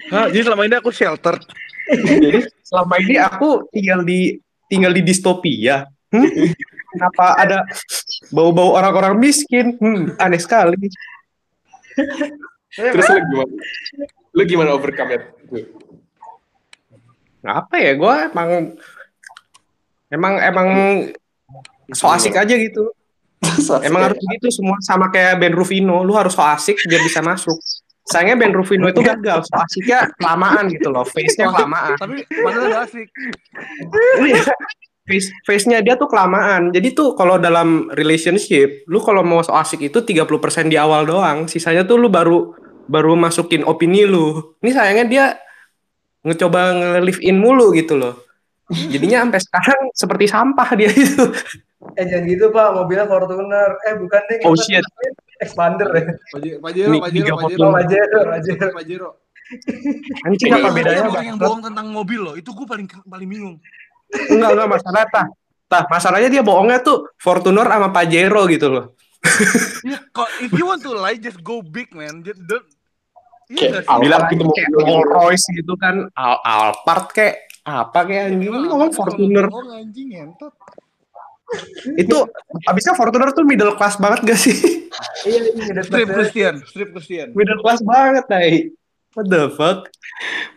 Hah, 0.08 0.32
jadi 0.32 0.48
selama 0.48 0.64
ini 0.64 0.76
aku 0.80 0.96
shelter. 0.96 1.36
jadi 1.92 2.48
selama 2.64 2.96
ini 3.04 3.20
aku 3.20 3.68
tinggal 3.68 4.08
di 4.08 4.40
tinggal 4.72 4.96
di 4.96 5.04
distopia. 5.04 5.92
Hmm? 6.08 6.24
Kenapa 6.96 7.36
ada 7.36 7.68
bau-bau 8.32 8.80
orang-orang 8.80 9.20
miskin? 9.20 9.76
Hmm, 9.76 10.16
aneh 10.16 10.40
sekali. 10.40 10.88
Terus 12.72 13.06
lu 13.12 13.20
gimana? 13.28 13.54
Lu 14.32 14.42
gimana 14.48 14.70
overcome 14.72 15.20
it? 15.20 15.24
Apa 17.44 17.76
ya? 17.76 17.92
Gue 18.00 18.16
emang 18.32 18.50
emang 20.08 20.34
emang 20.40 20.70
so 21.92 22.08
asik 22.08 22.40
aja 22.40 22.56
gitu. 22.56 22.88
Emang 23.86 24.12
harus 24.12 24.20
gitu 24.20 24.48
semua 24.50 24.78
sama 24.82 25.10
kayak 25.14 25.42
Ben 25.42 25.54
Rufino. 25.54 26.02
Lu 26.02 26.14
harus 26.18 26.34
so 26.34 26.44
asik 26.44 26.78
biar 26.88 27.02
bisa 27.04 27.22
masuk. 27.22 27.58
Sayangnya 28.08 28.40
Ben 28.40 28.54
Rufino 28.56 28.88
itu 28.88 29.04
gagal. 29.04 29.44
So 29.44 29.56
asiknya 29.60 30.08
kelamaan 30.16 30.72
gitu 30.72 30.88
loh. 30.88 31.04
Face-nya 31.04 31.52
kelamaan. 31.52 32.00
Tapi 32.00 32.24
padahal 32.24 32.88
asik. 32.88 33.08
Iya. 34.24 34.44
face 35.08 35.32
face-nya 35.48 35.80
dia 35.84 35.96
tuh 35.96 36.12
kelamaan. 36.12 36.72
Jadi 36.72 36.92
tuh 36.92 37.16
kalau 37.16 37.40
dalam 37.40 37.88
relationship, 37.96 38.88
lu 38.92 39.00
kalau 39.00 39.24
mau 39.24 39.40
so 39.44 39.56
asik 39.56 39.92
itu 39.92 40.04
30% 40.04 40.68
di 40.68 40.76
awal 40.80 41.08
doang. 41.08 41.48
Sisanya 41.48 41.88
tuh 41.88 42.00
lu 42.00 42.12
baru 42.12 42.56
baru 42.88 43.16
masukin 43.20 43.68
opini 43.68 44.08
lu. 44.08 44.56
Ini 44.64 44.72
sayangnya 44.72 45.06
dia 45.08 45.26
ngecoba 46.24 46.76
nge-live 46.76 47.22
in 47.24 47.40
mulu 47.40 47.72
gitu 47.76 47.96
loh. 48.00 48.16
Jadinya 48.68 49.24
sampai 49.24 49.40
sekarang 49.40 49.80
seperti 49.96 50.26
sampah 50.28 50.70
dia 50.76 50.92
itu. 50.92 51.24
Eh 51.94 52.06
jangan 52.10 52.26
gitu 52.26 52.46
Pak, 52.50 52.68
mobilnya 52.74 53.06
Fortuner. 53.06 53.72
Eh 53.86 53.94
bukan 54.02 54.22
deh. 54.30 54.38
Oh, 54.46 54.58
shit. 54.58 54.82
Expander 55.38 55.90
ya. 55.94 56.04
Pajero, 56.34 56.58
Pajero, 56.98 57.36
Pajero, 57.38 57.66
Pajero, 57.70 58.20
Pajero, 58.34 58.68
Pajero. 58.74 59.10
Anjing 60.28 60.52
Iya, 60.52 60.60
apa 60.60 60.68
iya, 60.68 60.76
bedanya? 60.76 61.02
orang 61.08 61.28
yang 61.32 61.40
bohong 61.40 61.62
tentang 61.64 61.88
mobil 61.88 62.20
loh, 62.20 62.36
itu 62.36 62.52
gue 62.52 62.68
paling 62.68 62.84
paling 63.08 63.30
bingung. 63.32 63.56
Enggak, 64.28 64.50
enggak 64.60 64.70
masalah 64.76 65.04
tah. 65.08 65.28
Tah, 65.68 65.84
masalahnya 65.88 66.30
dia 66.32 66.44
bohongnya 66.44 66.80
tuh 66.84 67.08
Fortuner 67.16 67.64
sama 67.64 67.92
Pajero 67.92 68.44
gitu 68.52 68.68
loh. 68.68 68.86
Ya, 69.88 70.00
kok 70.12 70.28
if 70.44 70.52
you 70.52 70.68
want 70.68 70.84
to 70.84 70.92
lie, 70.96 71.16
just 71.16 71.40
go 71.44 71.64
big 71.64 71.92
man. 71.96 72.24
Just 72.24 72.44
don't. 72.44 72.68
Kayak 73.48 73.88
Iya 73.88 73.96
Bilang 74.04 74.22
gitu 74.28 74.44
kayak 74.52 74.70
mobil. 74.76 74.84
Rolls 74.84 75.08
Royce 75.08 75.48
gitu 75.56 75.74
kan, 75.80 75.96
Al 76.12 76.36
Alphard 76.44 77.08
kayak 77.16 77.48
apa 77.64 78.00
kayak 78.04 78.36
anjing 78.36 78.52
ini 78.52 78.68
ngomong 78.68 78.92
Fortuner. 78.92 79.48
Oh 79.48 79.64
anjing 79.72 80.12
entot. 80.12 80.52
Itu 81.96 82.28
abisnya 82.68 82.94
Fortuner 82.94 83.32
tuh 83.32 83.48
middle 83.48 83.76
class 83.80 83.96
banget 83.96 84.24
gak 84.28 84.40
sih? 84.40 84.88
Iya, 85.24 85.40
ini 85.56 85.62
udah 85.72 85.84
Strip. 85.86 86.08
Christian, 86.12 86.56
strip 86.68 86.90
Christian. 86.92 87.28
middle 87.32 87.60
class 87.64 87.80
banget, 87.84 88.26
Tai. 88.28 88.54
What 89.16 89.26
the 89.32 89.50
fuck? 89.56 89.90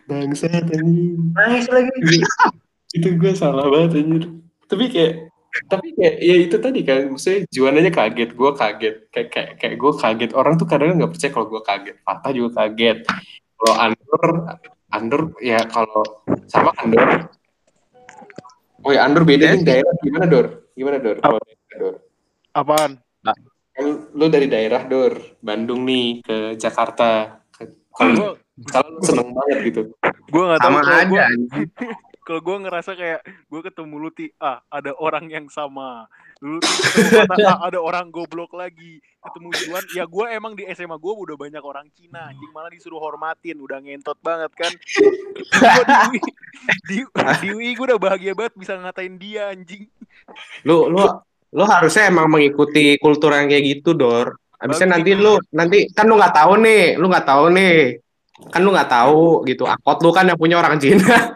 Bangsat 0.05 0.67
anjing. 0.69 1.33
Nangis 1.33 1.65
lagi. 1.71 1.89
itu 2.91 3.07
gue 3.15 3.33
salah 3.33 3.65
banget 3.71 4.03
anjir. 4.03 4.23
Tapi 4.67 4.85
kayak 4.91 5.13
tapi 5.67 5.91
kayak 5.95 6.15
ya 6.23 6.35
itu 6.47 6.55
tadi 6.63 6.79
kan 6.87 7.11
maksudnya 7.11 7.43
Juan 7.51 7.75
aja 7.75 7.91
kaget 7.91 8.29
gue 8.39 8.51
kaget 8.55 8.95
kayak 9.11 9.27
kayak 9.31 9.51
kayak 9.59 9.75
gue 9.75 9.91
kaget 9.99 10.31
orang 10.31 10.55
tuh 10.55 10.63
kadang 10.63 10.95
nggak 10.95 11.11
percaya 11.11 11.31
kalau 11.35 11.47
gue 11.51 11.61
kaget 11.67 11.95
Fatah 12.07 12.31
juga 12.31 12.49
kaget 12.63 12.97
kalau 13.59 13.75
Andor 13.75 14.23
Andor 14.95 15.21
ya 15.43 15.59
kalau 15.67 16.03
sama 16.47 16.71
Andor 16.79 17.27
oh 18.81 18.91
ya 18.91 19.05
Andor 19.05 19.23
beda 19.23 19.55
nih 19.55 19.63
daerah 19.63 19.93
gimana 20.01 20.25
Dor? 20.27 20.47
Gimana 20.73 20.97
Dor? 20.97 21.17
Daerah, 21.21 21.77
Dor? 21.79 21.95
Apaan? 22.55 22.91
kan 23.71 23.87
lu 24.11 24.27
dari 24.27 24.51
daerah 24.51 24.83
Dor 24.83 25.39
Bandung 25.39 25.87
nih 25.87 26.19
ke 26.21 26.37
Jakarta. 26.59 27.39
Ke- 27.55 27.87
kalau 27.95 28.35
kalau 28.67 28.87
lu 28.93 29.01
seneng 29.01 29.31
banget 29.31 29.57
gitu. 29.71 29.81
Gue 30.31 30.43
gak 30.47 30.59
tahu 30.59 30.75
Sama 30.75 30.81
kalau 30.83 30.99
aja 30.99 31.23
kalau 32.25 32.41
gue 32.47 32.57
ngerasa 32.63 32.91
kayak 32.95 33.21
gue 33.25 33.61
ketemu 33.65 33.95
Luti 33.97 34.25
ah 34.37 34.61
ada 34.69 34.93
orang 34.95 35.27
yang 35.27 35.49
sama 35.49 36.05
Ketemu 36.41 37.21
Fata, 37.21 37.37
ah 37.53 37.57
ada 37.69 37.77
orang 37.77 38.09
goblok 38.09 38.57
lagi 38.57 38.97
ketemu 39.21 39.49
Juan 39.61 39.85
ya 39.93 40.09
gue 40.09 40.25
emang 40.33 40.57
di 40.57 40.65
SMA 40.73 40.97
gue 40.97 41.13
udah 41.13 41.37
banyak 41.37 41.61
orang 41.61 41.85
Cina 41.93 42.33
anjing 42.33 42.49
malah 42.49 42.73
disuruh 42.73 42.97
hormatin 42.97 43.61
udah 43.61 43.77
ngentot 43.77 44.17
banget 44.25 44.49
kan 44.57 44.73
Gua 45.53 45.85
di 46.89 47.05
UI 47.05 47.13
di, 47.13 47.37
di 47.37 47.47
UI 47.53 47.69
gue 47.77 47.85
udah 47.93 48.01
bahagia 48.01 48.33
banget 48.33 48.57
bisa 48.57 48.73
ngatain 48.73 49.21
dia 49.21 49.53
anjing 49.53 49.85
Lu 50.65 50.89
lu 50.89 51.03
lu 51.51 51.63
harusnya 51.67 52.07
emang 52.07 52.31
mengikuti 52.31 52.95
kultur 52.95 53.35
yang 53.35 53.51
kayak 53.51 53.63
gitu, 53.67 53.91
Dor. 53.91 54.39
Abisnya 54.61 54.95
nanti 54.95 55.17
lu 55.17 55.41
nanti 55.51 55.89
kan 55.91 56.05
lu 56.07 56.15
nggak 56.15 56.35
tahu 56.37 56.53
nih, 56.61 56.95
lu 56.95 57.05
nggak 57.09 57.27
tahu 57.27 57.45
nih. 57.51 57.99
Kan 58.53 58.61
lu 58.63 58.69
nggak 58.71 58.89
tahu 58.89 59.43
gitu. 59.49 59.63
Akot 59.67 59.99
lu 59.99 60.09
kan 60.13 60.29
yang 60.29 60.39
punya 60.39 60.61
orang 60.61 60.79
Cina. 60.79 61.35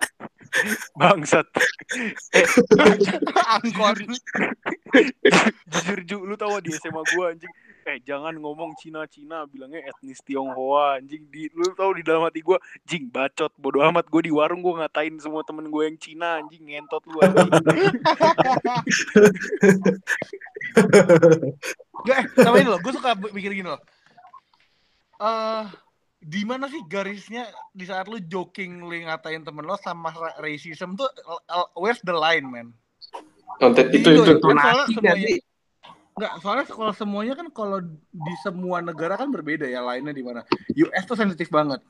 Bangsat 1.00 1.48
eh, 2.34 2.48
Angkor. 3.60 3.98
jujur 5.72 6.00
ju 6.08 6.18
lu 6.24 6.36
tahu 6.40 6.62
di 6.64 6.72
SMA 6.72 7.02
gue 7.04 7.26
anjing 7.36 7.54
eh 7.86 8.02
jangan 8.02 8.34
ngomong 8.42 8.74
Cina 8.82 9.06
Cina 9.06 9.46
bilangnya 9.46 9.86
etnis 9.86 10.18
Tionghoa 10.26 10.98
anjing 10.98 11.30
di 11.30 11.52
lu 11.54 11.70
tahu 11.78 12.02
di 12.02 12.04
dalam 12.04 12.26
hati 12.26 12.42
gue 12.42 12.58
jing 12.88 13.14
bacot 13.14 13.54
bodoh 13.62 13.86
amat 13.86 14.10
gue 14.10 14.26
di 14.26 14.32
warung 14.34 14.66
gue 14.66 14.74
ngatain 14.82 15.22
semua 15.22 15.46
temen 15.46 15.70
gue 15.70 15.84
yang 15.86 15.98
Cina 16.02 16.42
anjing 16.42 16.66
ngentot 16.66 17.04
lu 17.06 17.18
anjing 17.22 17.52
Gak, 22.06 22.18
eh, 22.22 22.26
sama 22.38 22.62
ini 22.62 22.70
loh, 22.70 22.78
gue 22.78 22.94
suka 22.94 23.18
mikir 23.34 23.50
gini 23.56 23.66
loh. 23.66 23.82
Eh, 25.18 25.64
di 26.26 26.42
mana 26.42 26.66
sih 26.66 26.82
garisnya 26.90 27.46
di 27.70 27.86
saat 27.86 28.10
lu 28.10 28.18
joking 28.18 28.82
lu 28.82 28.98
ngatain 29.06 29.46
temen 29.46 29.62
lo 29.62 29.78
sama 29.78 30.10
ra- 30.10 30.42
racism 30.42 30.98
tuh 30.98 31.06
uh, 31.30 31.70
where's 31.78 32.02
the 32.02 32.16
line 32.16 32.50
man? 32.50 32.74
konten 33.62 33.94
Di 33.94 34.02
itu 34.02 34.10
Indo 34.10 34.26
itu 34.26 34.34
ya? 34.34 34.42
Kan 34.42 34.58
soalnya 34.58 34.86
Nasi 34.90 34.94
nggak 34.98 35.18
semuanya? 35.22 35.44
Enggak, 36.16 36.34
soalnya 36.40 36.66
kalau 36.66 36.94
semuanya 36.96 37.34
kan 37.38 37.48
kalau 37.54 37.78
di 38.10 38.36
semua 38.42 38.78
negara 38.82 39.20
kan 39.20 39.30
berbeda 39.30 39.70
ya 39.70 39.86
lainnya 39.86 40.16
di 40.16 40.24
mana. 40.26 40.42
US 40.74 41.04
tuh 41.06 41.20
sensitif 41.20 41.52
banget. 41.54 41.84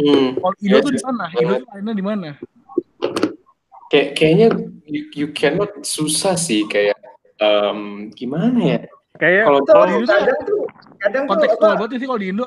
Hmm. 0.00 0.34
Kalau 0.40 0.54
Indo 0.58 0.76
Yes, 0.80 0.84
tuh 0.84 0.92
di 0.92 1.00
yes. 1.00 1.06
mana? 1.06 1.24
Indo 1.38 1.54
tuh 1.62 1.68
lainnya 1.70 1.94
di 1.94 2.04
mana? 2.04 2.28
kayak 3.88 4.20
kayaknya 4.20 4.48
you, 4.84 5.02
you 5.16 5.28
cannot 5.32 5.72
susah 5.80 6.36
sih 6.36 6.68
kayak 6.68 6.96
em, 7.40 8.12
gimana 8.12 8.60
ya 8.60 8.80
kayak 9.16 9.48
kalau 9.48 9.60
Tuh, 9.64 9.72
kalau 9.72 9.86
kadang 10.04 10.40
tuh 10.44 10.60
kadang 11.00 11.22
tuh 11.24 11.30
Kontekstual 11.32 11.72
banget 11.80 11.98
sih 11.98 12.08
kalau 12.08 12.20
di 12.20 12.28
Indo. 12.30 12.46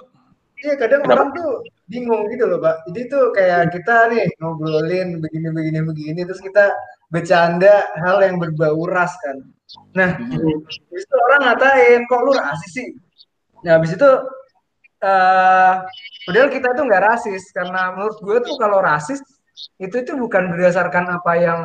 Iya 0.61 0.73
kadang 0.77 1.01
Kenapa? 1.03 1.13
orang 1.17 1.29
tuh 1.33 1.51
bingung 1.89 2.23
gitu 2.31 2.45
loh 2.47 2.59
pak. 2.61 2.85
Jadi 2.89 3.01
tuh 3.09 3.23
kayak 3.33 3.73
kita 3.73 3.95
nih 4.13 4.25
ngobrolin 4.39 5.19
begini 5.19 5.81
begini 5.83 6.21
terus 6.23 6.41
kita 6.41 6.71
bercanda 7.11 7.89
hal 7.99 8.23
yang 8.23 8.37
berbau 8.39 8.85
ras 8.87 9.11
kan. 9.19 9.41
Nah 9.97 10.15
habis 10.15 11.03
itu 11.03 11.15
orang 11.29 11.41
ngatain 11.49 12.01
kok 12.07 12.21
lu 12.23 12.31
rasis 12.37 12.71
sih? 12.71 12.89
Nah 13.65 13.81
habis 13.81 13.91
itu 13.97 14.09
eh 15.01 15.75
padahal 16.29 16.49
kita 16.53 16.77
tuh 16.77 16.83
nggak 16.85 17.03
rasis 17.09 17.43
karena 17.49 17.97
menurut 17.97 18.21
gue 18.21 18.37
tuh 18.45 18.55
kalau 18.61 18.79
rasis 18.85 19.17
itu 19.81 19.95
itu 19.97 20.13
bukan 20.13 20.53
berdasarkan 20.53 21.09
apa 21.09 21.33
yang 21.41 21.59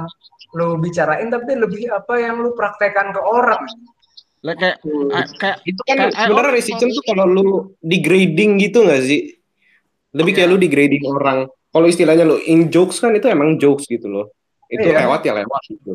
lo 0.56 0.80
bicarain 0.80 1.28
tapi 1.28 1.52
lebih 1.52 1.92
apa 1.92 2.16
yang 2.16 2.40
lu 2.40 2.56
praktekkan 2.56 3.12
ke 3.12 3.20
orang 3.20 3.60
Lah 4.44 4.54
kayak 4.54 4.76
ah, 5.10 5.26
kayak 5.38 5.56
Itu 5.64 5.80
kan 5.82 5.96
Kayak- 5.96 6.12
sebenarnya 6.18 6.52
racism 6.52 6.88
tuh 6.90 7.04
kalau 7.04 7.24
lu 7.24 7.46
degrading 7.80 8.58
gitu 8.58 8.84
nggak 8.84 9.02
sih? 9.02 9.20
Lebih 10.12 10.32
kayak 10.32 10.48
Iya. 10.48 10.52
lu 10.52 10.60
degrading 10.60 11.04
orang. 11.06 11.38
Kalau 11.68 11.86
istilahnya 11.86 12.24
lu 12.24 12.36
in 12.42 12.68
jokes 12.68 12.98
kan 12.98 13.12
itu 13.12 13.26
emang 13.26 13.56
jokes 13.56 13.84
gitu 13.84 14.06
loh. 14.06 14.32
Itu 14.66 14.84
Iya. 14.84 15.04
lewat 15.04 15.20
ya 15.22 15.32
lewat 15.36 15.62
gitu. 15.68 15.92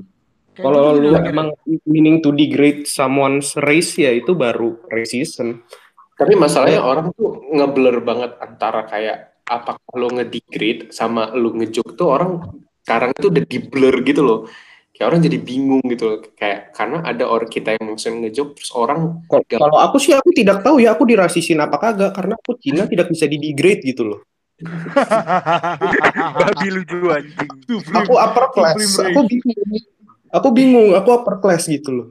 Kalau 0.51 0.77
gua 0.77 0.91
tuh 0.93 1.01
lu 1.01 1.09
emang 1.17 1.47
meaning 1.85 2.19
to 2.19 2.29
degrade 2.29 2.83
someone's 2.83 3.55
race 3.57 3.95
ya 3.95 4.11
itu 4.11 4.33
baru 4.33 4.77
racism. 4.87 5.63
tapi 6.13 6.37
masalahnya 6.37 6.85
orang 6.85 7.09
tuh 7.17 7.49
ngeblur 7.49 8.05
banget 8.05 8.37
antara 8.37 8.85
kayak 8.85 9.41
apa 9.41 9.81
lo 9.97 10.05
ngedegrade 10.05 10.93
sama 10.93 11.33
lo 11.33 11.49
ngejoke 11.49 11.97
tuh 11.97 12.13
orang 12.13 12.45
sekarang 12.85 13.09
tuh 13.17 13.33
udah 13.33 13.41
di 13.41 13.57
blur 13.57 14.05
gitu 14.05 14.21
loh 14.21 14.39
kayak 15.01 15.17
orang 15.17 15.25
jadi 15.25 15.37
bingung 15.41 15.81
gitu 15.89 16.03
loh 16.05 16.17
kayak 16.37 16.77
karena 16.77 17.01
ada 17.01 17.25
orang 17.25 17.49
kita 17.49 17.73
yang 17.73 17.89
maksudnya 17.89 18.29
ngejoke 18.29 18.53
terus 18.53 18.69
orang 18.77 19.25
Kal- 19.25 19.41
Kalau 19.49 19.81
aku 19.81 19.97
sih 19.97 20.13
aku 20.13 20.29
tidak 20.29 20.61
tahu 20.61 20.77
ya 20.77 20.93
aku 20.93 21.09
dirasisin 21.09 21.57
apa 21.57 21.81
kagak 21.81 22.13
karena 22.13 22.37
aku 22.37 22.53
Cina 22.61 22.85
tidak 22.85 23.09
bisa 23.09 23.25
di 23.25 23.41
degrade 23.41 23.81
gitu 23.81 24.05
loh. 24.05 24.21
babi 26.37 26.67
lu 26.69 27.09
anjing 27.09 27.49
Aku 27.97 28.13
upper 28.13 28.45
class. 28.53 28.77
Aku 29.01 29.25
bingung. 29.25 29.57
Aku 30.29 30.47
bingung, 30.53 30.93
aku 30.93 31.09
upper 31.17 31.41
class 31.41 31.65
gitu 31.65 31.89
loh. 31.89 32.07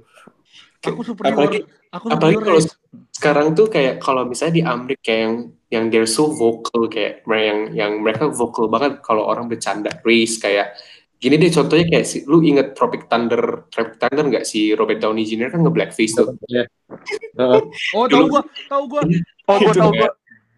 aku 0.82 1.06
superior. 1.06 1.30
apalagi 1.30 1.60
aku 1.94 2.06
apalagi 2.10 2.36
kalau 2.42 2.60
sekarang 3.14 3.46
tuh 3.54 3.70
kayak 3.70 4.02
kalau 4.02 4.26
misalnya 4.26 4.54
di 4.58 4.62
Amerika 4.66 5.02
kayak 5.06 5.20
yang 5.22 5.34
yang 5.70 5.84
they're 5.94 6.10
so 6.10 6.26
vocal 6.26 6.90
kayak 6.90 7.22
mereka 7.22 7.46
yang 7.54 7.60
yang 7.70 7.92
mereka 8.02 8.26
vocal 8.34 8.66
banget 8.66 8.98
kalau 8.98 9.30
orang 9.30 9.46
bercanda 9.46 9.94
race 10.02 10.42
kayak 10.42 10.74
Gini 11.20 11.36
deh 11.36 11.52
contohnya 11.52 11.84
kayak 11.84 12.06
si, 12.08 12.24
lu 12.24 12.40
inget 12.40 12.72
Tropic 12.72 13.04
Thunder, 13.04 13.68
Tropic 13.68 14.00
Thunder 14.00 14.24
nggak 14.24 14.48
si 14.48 14.72
Robert 14.72 15.04
Downey 15.04 15.28
Jr. 15.28 15.52
kan 15.52 15.60
nge-blackface 15.60 16.16
tuh. 16.16 16.32
Heeh. 16.48 17.60
Oh, 17.92 18.08
tahu 18.08 18.24
gua, 18.32 18.42
tahu 18.72 18.82
gua. 18.88 19.02
Oh, 19.44 19.56
Itu 19.60 19.76
tau 19.76 19.92
gue. 19.92 20.10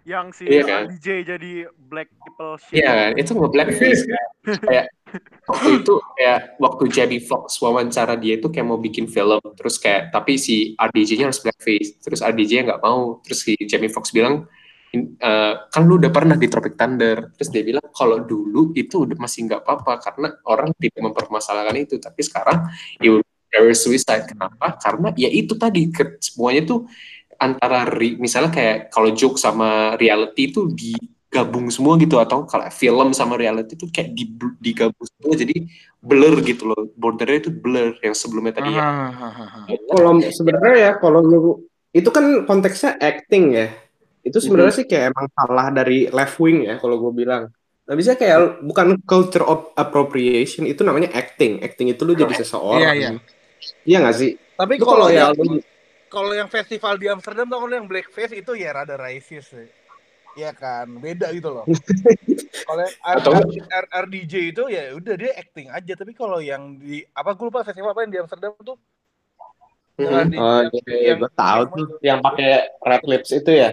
Yang 0.02 0.26
si 0.34 0.44
Iya 0.50 0.62
kan? 0.66 0.82
DJ 0.90 1.06
jadi 1.22 1.52
black 1.86 2.10
people 2.14 2.58
shit. 2.58 2.78
Iya 2.78 2.90
kan, 2.90 3.10
itu 3.18 3.30
nge-blackface 3.34 4.02
kan. 4.06 4.26
kayak 4.66 4.86
waktu 5.50 5.70
itu 5.82 5.94
kayak 6.18 6.38
waktu 6.58 6.84
Jamie 6.90 7.22
Foxx 7.22 7.58
wawancara 7.62 8.14
dia 8.18 8.38
itu 8.38 8.46
kayak 8.46 8.66
mau 8.66 8.78
bikin 8.78 9.06
film, 9.10 9.42
terus 9.58 9.82
kayak 9.82 10.14
tapi 10.14 10.38
si 10.38 10.78
RDJ-nya 10.78 11.30
harus 11.30 11.42
blackface, 11.42 12.02
terus 12.02 12.22
RDJ 12.22 12.70
nggak 12.70 12.82
mau, 12.82 13.18
terus 13.22 13.46
si 13.46 13.54
Jamie 13.66 13.90
Foxx 13.90 14.10
bilang 14.10 14.46
"In- 14.92 15.16
eh, 15.16 15.54
kan 15.72 15.82
lu 15.88 15.96
udah 15.96 16.12
pernah 16.12 16.36
di 16.36 16.46
Tropic 16.52 16.76
Thunder, 16.76 17.32
terus 17.32 17.48
dia 17.48 17.64
bilang 17.64 17.88
kalau 17.96 18.20
dulu 18.20 18.76
itu 18.76 19.08
udah 19.08 19.16
masih 19.16 19.48
nggak 19.48 19.64
apa-apa 19.64 19.92
karena 20.04 20.28
orang 20.44 20.68
tidak 20.76 21.00
mempermasalahkan 21.00 21.76
itu, 21.80 21.96
tapi 21.96 22.20
sekarang 22.20 22.68
you 23.00 23.24
there 23.48 23.68
is 23.68 23.80
suicide. 23.80 24.28
Kenapa? 24.28 24.76
Karena 24.76 25.08
ya 25.16 25.32
itu 25.32 25.56
tadi 25.56 25.88
ke- 25.88 26.20
semuanya 26.20 26.64
tuh 26.68 26.84
antara 27.36 27.88
ri- 27.88 28.16
misalnya 28.16 28.52
kayak 28.52 28.76
kalau 28.88 29.10
joke 29.12 29.34
sama 29.34 29.98
reality 29.98 30.52
itu 30.52 30.70
digabung 30.70 31.66
semua 31.72 31.98
gitu 31.98 32.20
atau 32.22 32.46
kalau 32.46 32.70
film 32.70 33.10
sama 33.10 33.34
reality 33.34 33.74
itu 33.74 33.90
kayak 33.90 34.14
di, 34.14 34.30
digabung 34.62 35.02
semua 35.08 35.34
jadi 35.34 35.56
blur 35.98 36.38
gitu 36.44 36.70
loh 36.70 36.86
bordernya 36.94 37.42
itu 37.42 37.50
blur 37.50 37.98
yang 37.98 38.14
sebelumnya 38.14 38.54
tadi 38.54 38.70
ya. 38.70 38.82
Kalau 39.90 40.12
sebenarnya 40.30 40.76
ya 40.78 40.92
kalau 41.00 41.18
lu 41.18 41.38
itu 41.90 42.08
kan 42.08 42.46
konteksnya 42.46 42.94
acting 43.02 43.44
ya. 43.52 43.66
Itu 44.22 44.38
sebenarnya 44.38 44.74
sih 44.74 44.86
kayak 44.86 45.10
emang 45.10 45.26
salah 45.34 45.66
dari 45.68 46.06
left 46.08 46.38
wing 46.38 46.64
ya 46.64 46.78
kalau 46.78 46.98
gue 46.98 47.12
bilang. 47.12 47.50
Nah, 47.82 47.94
bisa 47.98 48.14
kayak 48.14 48.62
bukan 48.62 48.94
culture 49.02 49.42
of 49.42 49.74
appropriation 49.74 50.64
itu 50.64 50.80
namanya 50.80 51.10
acting. 51.12 51.58
Acting 51.58 51.90
itu 51.90 52.06
lu 52.06 52.14
jadi 52.14 52.30
seseorang. 52.32 52.78
Iya, 52.78 52.90
iya. 52.94 53.10
Iya 53.82 53.96
nggak 54.06 54.16
sih? 54.16 54.30
Tapi 54.54 54.74
kalau 54.78 55.06
kalau 55.06 55.06
ya 55.10 55.28
yang 55.28 55.34
lu 55.34 55.58
kalau 56.06 56.32
yang 56.32 56.46
festival 56.46 56.94
di 56.94 57.06
Amsterdam 57.08 57.48
tuh 57.48 57.58
kalau 57.58 57.74
yang 57.74 57.88
blackface 57.88 58.36
itu 58.36 58.52
ya 58.54 58.70
rada 58.70 58.94
racist 58.94 59.50
sih. 59.50 59.66
Iya 60.32 60.54
kan, 60.54 60.88
beda 60.96 61.28
gitu 61.34 61.52
loh. 61.52 61.64
kalau 62.68 62.80
yang 62.80 62.94
Atau- 63.04 63.36
R- 63.36 63.68
R- 63.68 63.90
RDJ 64.08 64.34
itu 64.48 64.62
ya 64.70 64.96
udah 64.96 65.14
dia 65.18 65.32
acting 65.36 65.68
aja, 65.68 65.92
tapi 65.92 66.14
kalau 66.14 66.40
yang 66.40 66.78
di 66.78 67.04
apa 67.12 67.34
gue 67.34 67.44
lupa 67.50 67.60
festival 67.60 67.92
apa 67.92 68.06
yang 68.06 68.12
di 68.14 68.20
Amsterdam 68.22 68.52
tuh 68.56 68.76
yang 69.98 70.08
Mhm. 70.08 70.22
RDJ 70.24 70.38
Oh, 70.40 70.60
yang- 70.62 70.72
iya, 70.72 70.96
yang- 71.12 71.20
gue 71.20 71.32
tahu 71.36 71.60
yang- 71.60 71.72
tuh 71.76 71.86
yang 72.00 72.18
pakai 72.22 72.50
red 72.80 73.04
lips 73.04 73.30
itu 73.34 73.50
ya. 73.52 73.68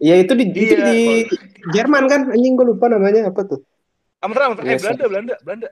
Iya 0.00 0.14
itu 0.20 0.32
di 0.32 0.44
itu 0.48 0.74
Iya, 0.74 0.84
di 0.84 1.00
Jerman 1.72 2.04
kan 2.08 2.20
anjing 2.30 2.54
gue 2.56 2.66
lupa 2.66 2.88
namanya 2.88 3.28
apa 3.28 3.42
tuh? 3.44 3.60
Amsterdam, 4.20 4.56
eh 4.56 4.64
Iya, 4.64 4.76
Belanda, 4.80 5.04
Belanda, 5.06 5.34
Belanda. 5.44 5.68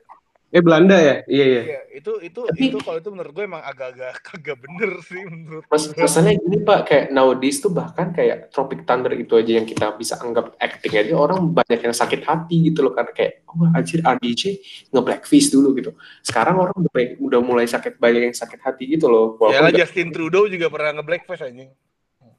Eh 0.52 0.60
Belanda 0.60 0.97
ya? 1.01 1.16
Iya 1.24 1.44
iya. 1.48 1.62
Iya, 1.64 1.80
itu 1.97 2.12
itu 2.20 2.40
Tapi- 2.44 2.68
itu 2.68 2.76
kalau 2.84 3.01
itu 3.01 3.09
menurut 3.09 3.32
gue 3.32 3.44
emang 3.48 3.64
agak-agak 3.64 4.12
kagak 4.28 4.60
bener 4.60 5.01
sih 5.01 5.24
menurut 5.24 5.64
Mas, 5.72 5.89
masalahnya 5.97 6.36
gini 6.36 6.60
pak 6.60 6.80
kayak 6.84 7.05
nowadays 7.09 7.56
tuh 7.56 7.72
bahkan 7.72 8.12
kayak 8.12 8.52
Tropic 8.52 8.84
Thunder 8.84 9.16
itu 9.16 9.32
aja 9.32 9.48
yang 9.48 9.64
kita 9.64 9.97
bisa 9.97 10.20
anggap 10.20 10.52
acting 10.60 10.93
aja 10.93 11.16
orang 11.16 11.48
banyak 11.48 11.80
yang 11.80 11.97
sakit 11.97 12.20
hati 12.28 12.68
gitu 12.68 12.84
loh 12.84 12.93
karena 12.93 13.16
kayak 13.16 13.48
oh 13.48 13.64
anjir 13.72 14.05
RDJ 14.05 14.43
nge-blackface 14.93 15.48
dulu 15.48 15.72
gitu 15.72 15.97
sekarang 16.20 16.60
orang 16.60 16.76
udah, 16.76 16.90
mulai- 16.93 17.16
udah 17.16 17.40
mulai 17.40 17.64
sakit 17.64 17.97
banyak 17.97 18.28
yang 18.28 18.36
sakit 18.36 18.60
hati 18.60 18.84
gitu 18.93 19.09
loh 19.09 19.40
Ya 19.48 19.64
Justin 19.72 20.12
Trudeau 20.12 20.44
juga 20.52 20.68
pernah 20.68 21.01
nge-blackface 21.01 21.48
anjing. 21.48 21.72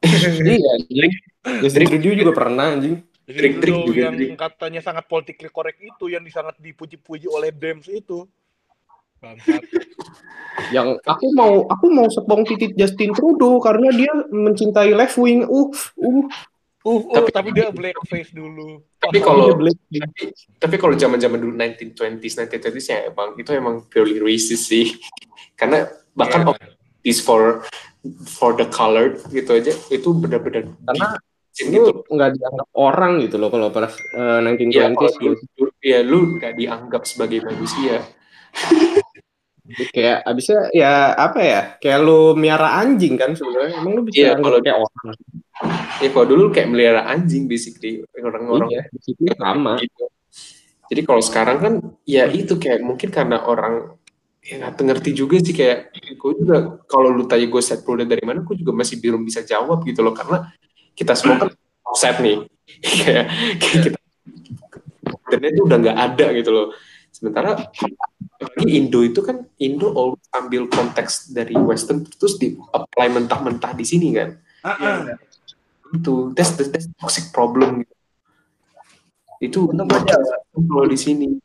Iya 0.03 0.69
anjing. 0.75 1.11
Trudeau 1.71 2.13
juga 2.15 2.33
pernah 2.35 2.75
anjing. 2.75 2.99
Trudeau 3.23 3.87
juga, 3.87 4.11
yang 4.11 4.15
trik. 4.19 4.35
katanya 4.35 4.81
sangat 4.83 5.07
politically 5.07 5.47
correct 5.47 5.79
itu 5.79 6.11
yang 6.11 6.23
sangat 6.27 6.59
dipuji-puji 6.59 7.31
oleh 7.31 7.55
Dems 7.55 7.87
itu. 7.87 8.27
Bangsat. 9.23 9.63
Yang 10.75 10.99
aku 11.07 11.25
mau 11.31 11.63
aku 11.71 11.85
mau 11.87 12.07
sepong 12.11 12.43
titit 12.43 12.75
Justin 12.75 13.15
Trudeau 13.15 13.63
karena 13.63 13.89
dia 13.95 14.11
mencintai 14.27 14.91
left 14.91 15.15
wing. 15.15 15.47
Uh, 15.47 15.71
uh. 16.03 16.27
Uh, 16.83 16.99
uh, 16.99 17.15
Tapi- 17.15 17.31
tapi, 17.31 17.49
dia 17.55 17.71
blackface 17.71 18.35
dulu. 18.35 18.83
Tapi 18.99 19.23
kalau 19.23 19.55
tapi, 19.55 20.35
tapi 20.59 20.75
kalau 20.75 20.91
zaman-zaman 20.99 21.39
dulu 21.39 21.55
1920s 21.55 22.43
1930s 22.43 22.87
ya 22.91 22.99
emang 23.07 23.39
itu 23.39 23.51
emang 23.55 23.87
purely 23.87 24.19
racist 24.19 24.67
sih 24.67 24.91
karena 25.55 25.87
bahkan 26.11 26.43
Iya. 26.43 26.75
is 27.07 27.23
for 27.23 27.63
for 28.27 28.51
the 28.55 28.67
colored 28.67 29.19
gitu 29.31 29.55
aja 29.55 29.71
itu 29.91 30.09
benar-benar 30.11 30.67
Karena 30.83 31.07
lu 31.69 31.85
gitu 31.85 31.91
nggak 32.09 32.29
dianggap 32.35 32.67
orang 32.73 33.13
gitu 33.23 33.35
loh 33.37 33.49
kalau 33.53 33.69
pas 33.69 33.93
ya 33.93 34.41
1920s 34.41 34.97
kalau 34.97 35.11
lu, 35.21 35.69
ya 35.79 35.99
lu 36.01 36.19
nggak 36.35 36.53
dianggap 36.57 37.01
sebagai 37.05 37.45
manusia. 37.45 38.01
Kayak 39.93 40.27
abisnya 40.27 40.67
ya 40.75 41.15
apa 41.15 41.39
ya 41.39 41.61
kayak 41.79 41.99
lu 42.03 42.35
miara 42.35 42.81
anjing 42.81 43.15
kan 43.15 43.37
sebenarnya. 43.37 43.79
Emang 43.79 43.93
lu 43.95 44.01
bisa 44.03 44.33
anggap 44.33 44.43
kalau- 44.43 44.63
kayak 44.65 44.77
orang? 44.81 45.05
Ya 46.01 46.09
kalau 46.11 46.27
dulu 46.27 46.43
kayak 46.51 46.67
melihara 46.73 47.01
anjing 47.07 47.47
basically 47.47 48.03
orang-orang. 48.19 48.67
Iya 48.73 48.81
situ 48.99 49.23
sama. 49.37 49.79
Gitu. 49.79 50.05
Jadi 50.91 51.01
kalau 51.07 51.21
sekarang 51.23 51.57
kan 51.61 51.73
ya 52.03 52.27
itu 52.27 52.59
kayak 52.59 52.83
mungkin 52.83 53.09
karena 53.13 53.39
orang 53.45 53.95
ya 54.43 54.59
nggak 54.59 54.75
ngerti 54.83 55.09
juga 55.15 55.39
sih 55.39 55.55
kayak 55.55 55.95
gue 56.19 56.31
juga 56.35 56.83
kalau 56.91 57.15
lu 57.15 57.23
tanya 57.23 57.47
gue 57.47 57.61
set 57.63 57.79
produk 57.87 58.03
dari 58.03 58.27
mana 58.27 58.43
gue 58.43 58.55
juga 58.59 58.75
masih 58.75 58.99
belum 58.99 59.23
bisa 59.23 59.39
jawab 59.39 59.87
gitu 59.87 60.03
loh 60.03 60.11
karena 60.11 60.51
kita 60.99 61.15
semua 61.15 61.47
kan 61.47 61.49
set 61.99 62.19
nih. 62.19 62.43
Kayak 63.03 63.25
kita 63.69 63.97
internet 65.03 65.51
itu 65.51 65.63
udah 65.67 65.77
nggak 65.83 65.97
ada 65.99 66.25
gitu 66.35 66.49
loh. 66.51 66.67
Sementara 67.13 67.59
apalagi 68.39 68.67
Indo 68.75 68.99
itu 69.05 69.19
kan 69.23 69.45
Indo 69.61 69.93
always 69.93 70.25
ambil 70.33 70.67
konteks 70.67 71.31
dari 71.31 71.55
Western 71.55 72.03
terus 72.07 72.35
di 72.39 72.57
apply 72.71 73.07
mentah-mentah 73.13 73.71
di 73.77 73.85
sini 73.85 74.11
kan. 74.15 74.29
Ah. 74.63 75.19
itu 75.93 76.33
that's 76.33 76.57
the 76.57 76.65
that's 76.73 76.89
toxic 76.97 77.29
problem. 77.29 77.85
Gitu. 77.85 77.93
itu 79.43 79.59
Untuk 79.69 79.85
kalau 80.65 80.87
di 80.87 80.97
sini 80.97 81.37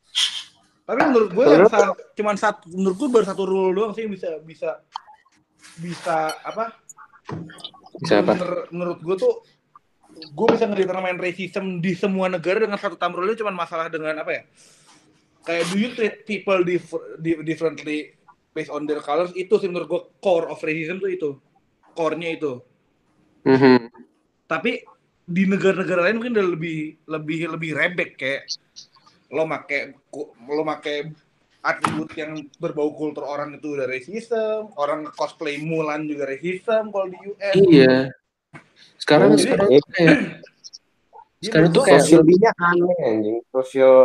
Tapi 0.88 1.00
menurut 1.04 1.30
gue 1.36 1.44
yang 1.44 1.68
sa- 1.68 1.92
cuman 2.16 2.36
satu 2.40 2.64
menurut 2.72 2.96
gue 2.96 3.08
baru 3.12 3.24
satu 3.28 3.42
rule 3.44 3.76
doang 3.76 3.92
sih 3.92 4.08
yang 4.08 4.12
bisa 4.16 4.40
bisa 4.40 4.70
bisa 5.76 6.16
apa? 6.40 6.72
bisa 8.00 8.24
apa 8.24 8.32
Menur- 8.32 8.66
menurut 8.72 9.00
gue 9.04 9.16
tuh 9.20 9.34
gue 10.08 10.46
bisa 10.48 10.64
ngedetermine 10.64 11.20
racism 11.20 11.84
di 11.84 11.92
semua 11.92 12.32
negara 12.32 12.64
dengan 12.64 12.80
satu 12.80 12.96
rule 13.12 13.36
cuman 13.36 13.52
masalah 13.52 13.92
dengan 13.92 14.16
apa 14.16 14.32
ya? 14.32 14.42
Kayak 15.44 15.64
do 15.68 15.76
you 15.76 15.92
treat 15.92 16.24
people 16.24 16.64
dif- 16.64 17.04
di- 17.20 17.44
differently 17.44 18.16
based 18.50 18.72
on 18.72 18.88
their 18.88 19.04
colors 19.04 19.30
itu 19.36 19.60
sih 19.60 19.68
menurut 19.68 19.86
gue 19.86 20.02
core 20.18 20.48
of 20.48 20.58
racism 20.64 20.98
tuh 20.98 21.12
itu. 21.12 21.30
Core-nya 21.92 22.32
itu. 22.32 22.64
Mhm. 23.44 23.92
Tapi 24.48 24.80
di 25.28 25.44
negara-negara 25.44 26.08
lain 26.08 26.16
mungkin 26.16 26.32
udah 26.32 26.48
lebih 26.56 26.78
lebih 27.04 27.38
lebih 27.52 27.70
rebek 27.76 28.10
kayak 28.16 28.48
lo 29.28 29.44
make 29.44 29.94
lo 30.48 30.62
make 30.64 31.12
atribut 31.58 32.10
yang 32.16 32.38
berbau 32.56 32.94
kultur 32.94 33.26
orang 33.26 33.58
itu 33.58 33.74
udah 33.76 33.84
racism, 33.84 34.72
orang 34.78 35.10
cosplay 35.12 35.58
Mulan 35.60 36.06
juga 36.06 36.24
racism 36.30 36.88
kalau 36.88 37.06
di 37.10 37.18
US. 37.28 37.54
iya. 37.68 37.94
Sekarang 38.96 39.34
Jadi- 39.34 39.42
sekarang 39.44 39.68
eh, 39.68 39.82
kayak 39.92 40.16
sekarang 41.44 41.68
tuh 41.70 41.82
kayak 41.84 42.02
sosial 42.02 42.22
dia 42.24 42.50
aneh 42.56 42.98
anjing. 43.04 43.36
Sosial 43.50 43.96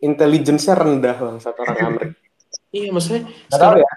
intelligence-nya 0.00 0.74
rendah 0.78 1.16
bang 1.18 1.38
satu 1.38 1.60
orang 1.62 1.78
Amrik 1.92 2.12
iya 2.70 2.88
maksudnya 2.94 3.26
Nggak 3.26 3.58
tahu 3.58 3.74
sekarang 3.74 3.82
ya 3.82 3.90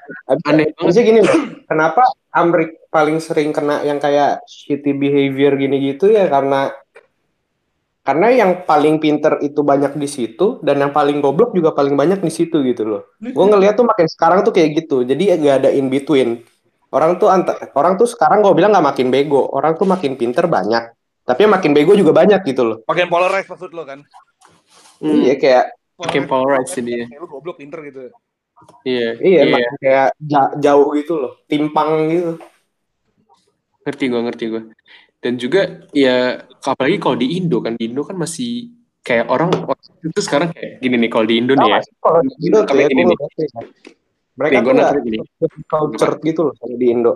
aneh 0.50 0.66
banget. 0.74 0.82
Abisnya 0.82 1.04
gini 1.06 1.20
loh 1.22 1.38
kenapa 1.70 2.04
Amrik 2.34 2.72
paling 2.90 3.18
sering 3.22 3.50
kena 3.54 3.86
yang 3.86 4.02
kayak 4.02 4.42
shitty 4.50 4.98
behavior 4.98 5.54
gini 5.54 5.94
gitu 5.94 6.10
ya? 6.10 6.26
Karena 6.26 6.74
karena 8.04 8.28
yang 8.36 8.52
paling 8.68 9.00
pinter 9.00 9.40
itu 9.40 9.64
banyak 9.64 9.96
di 9.96 10.12
situ 10.12 10.60
dan 10.60 10.76
yang 10.84 10.92
paling 10.92 11.24
goblok 11.24 11.56
juga 11.56 11.72
paling 11.72 11.96
banyak 11.96 12.20
di 12.20 12.28
situ 12.28 12.60
gitu 12.60 12.84
loh. 12.84 13.02
Gue 13.24 13.46
ngeliat 13.48 13.80
tuh 13.80 13.88
makin 13.88 14.12
sekarang 14.12 14.44
tuh 14.44 14.52
kayak 14.52 14.84
gitu 14.84 15.08
jadi 15.08 15.40
gak 15.40 15.56
ada 15.64 15.70
in 15.72 15.88
between. 15.88 16.44
Orang 16.92 17.18
tuh 17.18 17.32
anta, 17.32 17.56
orang 17.74 17.96
tuh 17.96 18.06
sekarang 18.06 18.44
gue 18.44 18.54
bilang 18.54 18.70
nggak 18.76 18.86
makin 18.94 19.08
bego 19.10 19.50
orang 19.56 19.80
tuh 19.80 19.88
makin 19.88 20.20
pinter 20.20 20.46
banyak. 20.52 20.92
Tapi 21.24 21.48
yang 21.48 21.56
makin 21.56 21.72
bego 21.72 21.96
juga 21.96 22.12
banyak 22.12 22.44
gitu 22.44 22.62
loh. 22.68 22.78
Makin 22.84 23.08
polarized 23.08 23.50
maksud 23.50 23.72
lo 23.72 23.88
kan? 23.88 24.04
Hmm, 25.00 25.24
iya 25.24 25.40
kayak 25.40 25.66
Makin 25.96 26.28
polarized 26.28 26.76
ini. 26.84 27.08
Kayak 27.08 27.24
lo 27.24 27.28
goblok 27.32 27.56
pinter 27.56 27.80
gitu. 27.88 28.12
iya 28.88 29.16
iya, 29.20 29.42
iya. 29.48 29.52
makin 29.52 29.74
kayak 29.80 30.08
ja- 30.20 30.54
jauh 30.60 30.92
gitu 31.00 31.14
loh. 31.24 31.32
Timpang 31.48 31.90
gitu. 32.12 32.32
Ngerti 33.88 34.04
gue 34.12 34.22
ngerti 34.28 34.46
gue 34.52 34.62
dan 35.24 35.34
juga 35.36 35.62
ya 35.90 36.44
apalagi 36.62 37.00
kalau 37.00 37.16
di 37.16 37.40
Indo 37.40 37.58
kan 37.58 37.74
di 37.74 37.88
Indo 37.88 38.04
kan 38.04 38.14
masih 38.14 38.70
kayak 39.00 39.28
orang 39.28 39.50
itu 40.02 40.20
sekarang 40.20 40.52
kayak 40.52 40.80
gini 40.80 40.96
nih 40.98 41.10
kalau 41.10 41.26
di 41.26 41.36
Indo 41.36 41.54
nih 41.54 41.64
ya 41.66 41.80
kalau 41.98 42.20
di 42.20 42.34
Indo 42.42 42.60
Kayak 42.64 42.88
gini 42.88 43.04
nih. 43.06 43.18
mereka 44.34 44.58
Nih, 44.60 44.66
tuh 44.66 45.02
gini. 45.02 45.18
culture 45.64 46.14
gitu 46.20 46.42
loh 46.44 46.54
kalau 46.56 46.76
di 46.76 46.88
Indo 46.88 47.14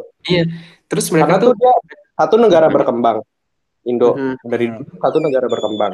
terus 0.85 1.05
mereka 1.09 1.25
karena 1.29 1.43
tuh 1.43 1.51
dia 1.53 1.73
satu 2.13 2.35
negara 2.37 2.67
berkembang 2.67 3.17
Indo 3.83 4.09
Mhm. 4.13 4.35
dari 4.43 4.65
satu 4.97 5.17
negara 5.19 5.45
berkembang 5.45 5.93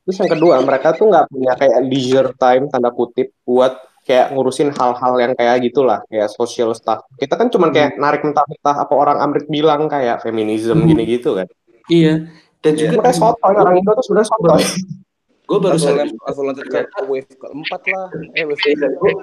terus 0.00 0.16
yang 0.16 0.30
kedua 0.30 0.54
mereka 0.60 0.92
tuh 0.92 1.06
nggak 1.06 1.26
punya 1.28 1.52
kayak 1.54 1.76
leisure 1.84 2.30
time 2.34 2.68
tanda 2.68 2.88
kutip 2.88 3.36
buat 3.42 3.76
kayak 4.02 4.32
ngurusin 4.32 4.72
hal-hal 4.72 5.12
yang 5.20 5.32
kayak 5.36 5.60
gitulah 5.60 6.00
kayak 6.08 6.28
social 6.28 6.72
stuff 6.72 7.04
kita 7.16 7.36
kan 7.36 7.48
cuman 7.48 7.70
kayak 7.70 7.94
narik 7.96 8.24
mentah-mentah 8.24 8.76
apa 8.82 8.94
orang 8.96 9.18
Amerik 9.20 9.46
bilang 9.46 9.86
kayak 9.86 10.20
feminism 10.20 10.82
Hmm. 10.82 10.88
gini 10.88 11.04
gitu 11.06 11.36
kan 11.36 11.46
Iya. 11.90 12.30
Dan 12.60 12.76
juga 12.76 13.02
makanya 13.02 13.16
sotoy 13.18 13.54
orang 13.56 13.76
Indo 13.80 13.90
tuh 13.92 14.04
sebenarnya 14.06 14.28
sotoy 14.30 14.62
gue 15.50 15.58
baru 15.58 15.78
sadar 15.82 16.06
langsung 16.06 16.46
lanjut 16.46 16.66
ke 16.70 16.78
wave 17.10 17.26
keempat 17.26 17.80
lah. 17.90 18.06
Eh, 18.38 18.44
wave 18.46 18.62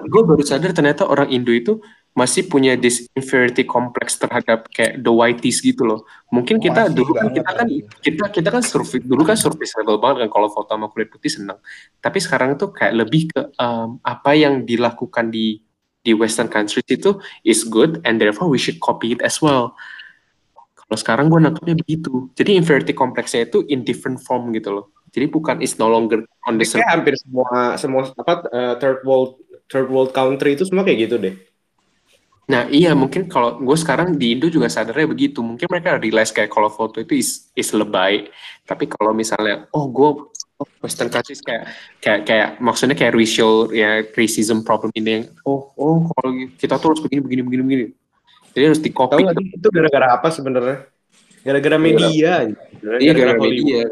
gue 0.04 0.22
baru 0.28 0.42
sadar 0.44 0.76
ternyata 0.76 1.08
orang 1.08 1.32
Indo 1.32 1.48
itu 1.48 1.80
masih 2.18 2.50
punya 2.50 2.74
this 2.74 3.06
inferiority 3.14 3.62
complex 3.62 4.18
terhadap 4.18 4.66
kayak 4.74 4.98
the 4.98 5.12
whiteys 5.12 5.62
gitu 5.62 5.86
loh. 5.86 6.02
Mungkin 6.34 6.58
kita 6.58 6.90
Masih 6.90 6.98
dulu 6.98 7.14
kan 7.14 7.30
kita 7.30 7.50
kan 7.54 7.66
kita 8.02 8.24
kita 8.34 8.48
kan 8.50 8.62
survei 8.66 8.98
dulu 8.98 9.22
kan 9.22 9.38
surface 9.38 9.78
level 9.78 10.02
banget 10.02 10.26
kan 10.26 10.30
kalau 10.34 10.50
foto 10.50 10.74
sama 10.74 10.90
kulit 10.90 11.06
putih 11.14 11.30
senang. 11.30 11.62
Tapi 12.02 12.18
sekarang 12.18 12.58
tuh 12.58 12.74
kayak 12.74 13.06
lebih 13.06 13.30
ke 13.30 13.54
um, 13.62 14.02
apa 14.02 14.34
yang 14.34 14.66
dilakukan 14.66 15.30
di 15.30 15.62
di 16.02 16.10
western 16.10 16.50
countries 16.50 16.86
itu 16.90 17.22
is 17.46 17.62
good 17.62 18.02
and 18.02 18.18
therefore 18.18 18.50
we 18.50 18.58
should 18.58 18.82
copy 18.82 19.14
it 19.14 19.22
as 19.22 19.38
well. 19.38 19.78
Kalau 20.74 20.96
sekarang 20.98 21.26
gue 21.30 21.38
nangkepnya 21.38 21.78
begitu. 21.78 22.32
Jadi 22.34 22.58
inferiority 22.58 22.96
complexnya 22.96 23.46
itu 23.46 23.62
in 23.70 23.86
different 23.86 24.18
form 24.26 24.50
gitu 24.50 24.74
loh. 24.74 24.90
Jadi 25.14 25.30
bukan 25.30 25.62
is 25.62 25.78
no 25.78 25.86
longer 25.86 26.26
on 26.50 26.58
the 26.58 26.66
kayak 26.66 26.90
hampir 26.90 27.14
semua 27.14 27.78
semua 27.78 28.02
apa 28.12 28.44
eh, 28.50 28.74
third 28.82 29.00
world 29.06 29.40
third 29.68 29.88
world 29.88 30.10
country 30.12 30.56
itu 30.56 30.64
semua 30.64 30.84
kayak 30.84 31.08
gitu 31.08 31.16
deh 31.20 31.47
Nah 32.48 32.64
iya 32.72 32.96
mungkin 32.96 33.28
kalau 33.28 33.60
gue 33.60 33.76
sekarang 33.76 34.16
di 34.16 34.32
Indo 34.32 34.48
juga 34.48 34.72
sadarnya 34.72 35.04
begitu. 35.04 35.44
Mungkin 35.44 35.68
mereka 35.68 36.00
realize 36.00 36.32
kayak 36.32 36.48
kalau 36.48 36.72
foto 36.72 36.96
itu 37.04 37.12
is, 37.20 37.52
is 37.52 37.68
lebay. 37.76 38.32
Tapi 38.64 38.88
kalau 38.88 39.12
misalnya 39.12 39.68
oh 39.76 39.84
gue 39.88 40.10
Western 40.82 41.06
countries 41.12 41.38
kayak 41.38 41.70
kayak 42.02 42.20
kayak 42.26 42.48
maksudnya 42.58 42.96
kayak 42.98 43.14
racial 43.14 43.70
ya 43.70 44.02
racism 44.18 44.66
problem 44.66 44.90
ini 44.98 45.22
yang 45.22 45.24
oh 45.46 45.70
oh 45.78 46.10
kalau 46.10 46.34
kita 46.58 46.74
tuh 46.82 46.96
harus 46.96 47.02
begini 47.04 47.20
begini 47.22 47.42
begini 47.46 47.62
begini. 47.62 47.86
Jadi 48.56 48.64
harus 48.64 48.80
di 48.82 48.90
copy. 48.90 49.22
sih, 49.22 49.54
itu 49.54 49.68
gara-gara 49.70 50.18
apa 50.18 50.28
sebenarnya 50.34 50.76
gara-gara 51.46 51.78
media 51.78 52.48
Iya 52.98 53.12
gara 53.14 53.38
Hollywood. 53.38 53.54
media. 53.54 53.82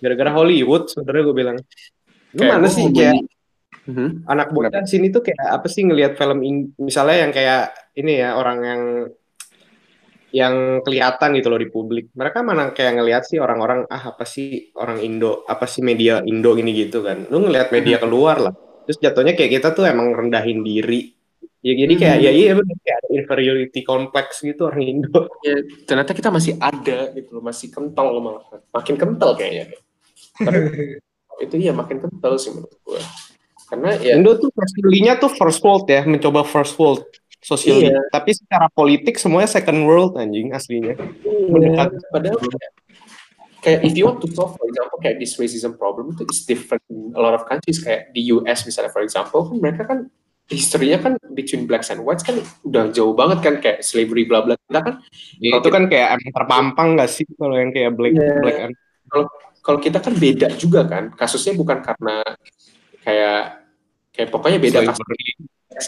gara-gara 0.00 0.30
Hollywood 0.32 0.84
sebenarnya 0.88 1.22
gue 1.26 1.36
bilang 1.36 1.56
lu 2.32 2.40
Kayak 2.40 2.52
mana 2.54 2.66
gua 2.66 2.72
sih 2.72 2.84
kayak 2.88 3.14
Mhm. 3.84 4.24
anak 4.24 4.48
bocah 4.48 4.84
sini 4.88 5.12
tuh 5.12 5.20
kayak 5.20 5.60
apa 5.60 5.66
sih 5.68 5.84
ngelihat 5.84 6.16
film 6.16 6.40
in- 6.40 6.72
misalnya 6.80 7.28
yang 7.28 7.32
kayak 7.36 7.62
ini 8.00 8.12
ya 8.16 8.32
orang 8.40 8.58
yang 8.64 8.82
yang 10.34 10.82
kelihatan 10.82 11.38
gitu 11.38 11.46
loh 11.46 11.60
di 11.62 11.70
publik 11.70 12.10
mereka 12.18 12.42
mana 12.42 12.74
kayak 12.74 12.98
ngelihat 12.98 13.22
sih 13.22 13.38
orang-orang 13.38 13.86
ah 13.86 14.10
apa 14.10 14.26
sih 14.26 14.74
orang 14.74 14.98
Indo 14.98 15.46
apa 15.46 15.68
sih 15.70 15.84
media 15.84 16.26
Indo 16.26 16.58
gini 16.58 16.74
gitu 16.74 17.06
kan 17.06 17.28
lu 17.30 17.44
ngelihat 17.46 17.70
media 17.70 18.02
keluar 18.02 18.42
lah 18.42 18.54
terus 18.82 18.98
jatuhnya 18.98 19.38
kayak 19.38 19.62
kita 19.62 19.70
tuh 19.70 19.86
emang 19.86 20.10
rendahin 20.10 20.66
diri 20.66 21.14
ya 21.62 21.72
jadi 21.78 21.94
kayak 21.94 22.16
ya 22.18 22.30
iya 22.34 22.52
bener 22.58 22.76
kayak 22.82 22.96
ada 22.98 23.08
inferiority 23.14 23.80
complex 23.86 24.42
gitu 24.42 24.66
orang 24.66 24.82
Indo 24.82 25.30
Ya, 25.44 25.60
ternyata 25.84 26.16
kita 26.16 26.32
masih 26.32 26.56
ada 26.56 27.12
gitu 27.12 27.36
loh, 27.36 27.44
masih 27.44 27.68
kental 27.68 28.16
loh 28.16 28.22
malah. 28.24 28.44
Makin 28.72 28.96
kental 28.96 29.36
kayaknya. 29.36 29.76
Tapi 31.28 31.42
itu 31.44 31.54
ya 31.60 31.76
makin 31.76 32.00
kental 32.00 32.40
sih 32.40 32.48
menurut 32.48 32.72
gue. 32.80 33.00
Karena 33.74 33.90
ya 33.98 34.14
Indo 34.14 34.38
tuh 34.38 34.48
socially-nya 34.48 35.18
tuh 35.18 35.28
first 35.28 35.58
world 35.60 35.84
ya 35.84 36.06
mencoba 36.06 36.46
first 36.46 36.78
world 36.78 37.02
socially 37.42 37.90
Iya. 37.90 38.00
tapi 38.08 38.32
secara 38.32 38.70
politik 38.70 39.18
semuanya 39.18 39.50
second 39.50 39.84
world 39.84 40.16
anjing 40.16 40.54
aslinya 40.54 40.94
mendekat 41.50 41.92
padahal 42.08 42.40
kayak, 43.60 43.80
if 43.82 43.92
you 43.92 44.04
want 44.04 44.20
to 44.20 44.28
solve 44.30 44.56
for 44.56 44.64
example 44.64 44.96
kayak 44.96 45.16
this 45.18 45.36
racism 45.36 45.74
problem 45.74 46.12
itu 46.12 46.24
is 46.28 46.44
different 46.44 46.80
in 46.88 47.12
a 47.12 47.20
lot 47.20 47.32
of 47.32 47.44
countries 47.44 47.80
kayak 47.80 48.12
di 48.12 48.32
US 48.32 48.64
misalnya 48.64 48.88
for 48.88 49.00
example 49.00 49.44
kan 49.44 49.56
mereka 49.58 49.82
kan 49.84 49.98
historinya 50.44 51.00
kan 51.00 51.12
between 51.32 51.64
blacks 51.64 51.88
and 51.88 52.00
whites 52.00 52.20
kan 52.20 52.36
udah 52.62 52.92
jauh 52.92 53.12
banget 53.12 53.40
kan 53.40 53.54
kayak 53.58 53.80
slavery 53.80 54.24
bla 54.24 54.40
bla 54.40 54.56
kita 54.60 54.80
kan 54.80 54.94
Ya, 55.36 55.56
itu 55.56 55.68
kan 55.68 55.88
kayak 55.88 56.16
emang 56.16 56.32
terpampang 56.32 56.88
gak 56.96 57.10
sih 57.10 57.24
kalau 57.34 57.56
yang 57.56 57.72
kayak 57.72 57.92
black 57.92 58.12
Iya. 58.12 58.40
black 58.40 58.56
and 58.62 58.74
kalau 59.60 59.78
kita 59.80 59.96
kan 59.96 60.12
beda 60.12 60.48
juga 60.56 60.84
kan 60.84 61.12
kasusnya 61.12 61.56
bukan 61.56 61.80
karena 61.80 62.20
kayak 63.00 63.63
kayak 64.14 64.30
pokoknya 64.30 64.62
beda 64.62 64.78
kasus 64.86 65.02
slavery. 65.02 65.30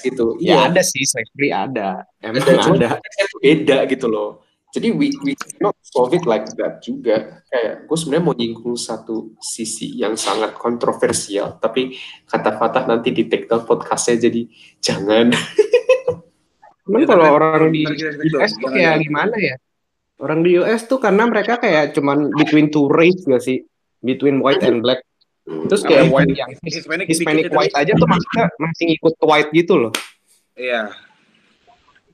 gitu 0.03 0.27
Ya 0.43 0.66
ada 0.66 0.82
sih 0.82 1.07
slavery 1.07 1.55
ada. 1.55 2.03
Emang 2.19 2.43
ada 2.43 2.98
ada. 2.98 2.98
beda 3.39 3.86
gitu 3.86 4.07
loh 4.11 4.43
jadi 4.74 4.93
we 4.93 5.09
we 5.24 5.32
cannot 5.32 5.73
solve 5.81 6.12
it 6.12 6.28
like 6.28 6.44
that 6.61 6.85
juga 6.85 7.40
kayak 7.48 7.89
gue 7.89 7.97
sebenarnya 7.97 8.24
mau 8.28 8.36
nyinggung 8.36 8.77
satu 8.77 9.32
sisi 9.40 9.97
yang 9.97 10.19
sangat 10.20 10.53
kontroversial 10.59 11.57
tapi 11.57 11.97
kata 12.28 12.61
Fatah 12.61 12.85
nanti 12.85 13.09
di 13.15 13.24
take 13.24 13.48
down 13.48 13.65
podcastnya 13.65 14.28
jadi 14.28 14.43
jangan 14.82 15.32
Cuman 16.86 17.03
Ya, 17.03 17.07
kalau 17.11 17.27
orang 17.35 17.74
di 17.74 17.82
US 18.31 18.53
tuh 18.62 18.70
kayak 18.70 19.03
gimana 19.03 19.35
ya? 19.35 19.59
Orang 20.23 20.47
di 20.47 20.55
US 20.62 20.86
tuh 20.86 21.03
karena 21.03 21.27
mereka 21.27 21.59
kayak 21.59 21.98
cuman 21.98 22.31
between 22.39 22.70
two 22.70 22.86
race 22.86 23.27
gak 23.27 23.43
sih? 23.43 23.66
Between 24.07 24.39
white 24.39 24.62
and 24.62 24.86
black. 24.86 25.03
Terus 25.47 25.82
kayak 25.86 26.10
Apa 26.10 26.14
white 26.18 26.31
itu? 26.35 26.40
yang 26.43 26.51
Hispanic, 26.59 27.06
Hispanic 27.06 27.44
white 27.55 27.74
aja 27.78 27.93
tuh 27.94 28.09
maksudnya 28.10 28.44
masih 28.59 28.85
ngikut 28.90 29.14
white 29.23 29.51
gitu 29.55 29.74
loh. 29.78 29.93
Iya. 30.59 30.90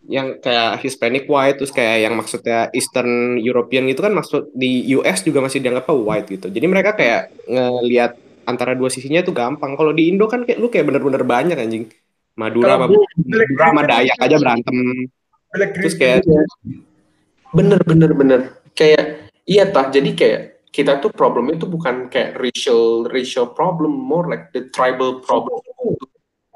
Yang 0.05 0.29
kayak 0.45 0.71
Hispanic 0.85 1.25
white 1.25 1.57
terus 1.57 1.73
kayak 1.73 1.97
yang 2.05 2.15
maksudnya 2.15 2.69
Eastern 2.77 3.41
European 3.41 3.89
gitu 3.89 4.05
kan 4.05 4.13
maksud 4.13 4.53
di 4.53 4.85
US 5.01 5.25
juga 5.25 5.41
masih 5.41 5.65
dianggap 5.65 5.89
white 5.89 6.29
gitu. 6.29 6.53
Jadi 6.53 6.67
mereka 6.69 6.93
kayak 6.93 7.33
ngelihat 7.49 8.21
antara 8.45 8.77
dua 8.77 8.93
sisinya 8.93 9.25
tuh 9.25 9.33
gampang. 9.33 9.81
Kalau 9.81 9.97
di 9.97 10.13
Indo 10.13 10.29
kan 10.29 10.45
kayak 10.45 10.59
lu 10.61 10.69
kayak 10.69 10.93
bener-bener 10.93 11.25
banyak 11.25 11.57
anjing. 11.57 11.89
Madura 12.37 12.81
sama, 12.81 12.89
Madura 12.89 13.65
sama 13.69 13.83
Dayak 13.85 14.19
aja 14.21 14.37
berantem. 14.41 14.77
Terus 15.53 15.95
kayak 15.97 16.25
bener 17.53 17.81
bener 17.85 18.11
bener 18.17 18.41
kayak 18.73 19.29
iya 19.45 19.69
tah 19.69 19.93
jadi 19.93 20.11
kayak 20.17 20.41
kita 20.73 20.99
tuh 21.05 21.13
problemnya 21.13 21.61
tuh 21.61 21.71
bukan 21.71 22.09
kayak 22.09 22.41
racial 22.41 23.05
racial 23.13 23.47
problem 23.53 23.93
more 23.93 24.25
like 24.25 24.49
the 24.57 24.73
tribal 24.73 25.21
problem 25.21 25.61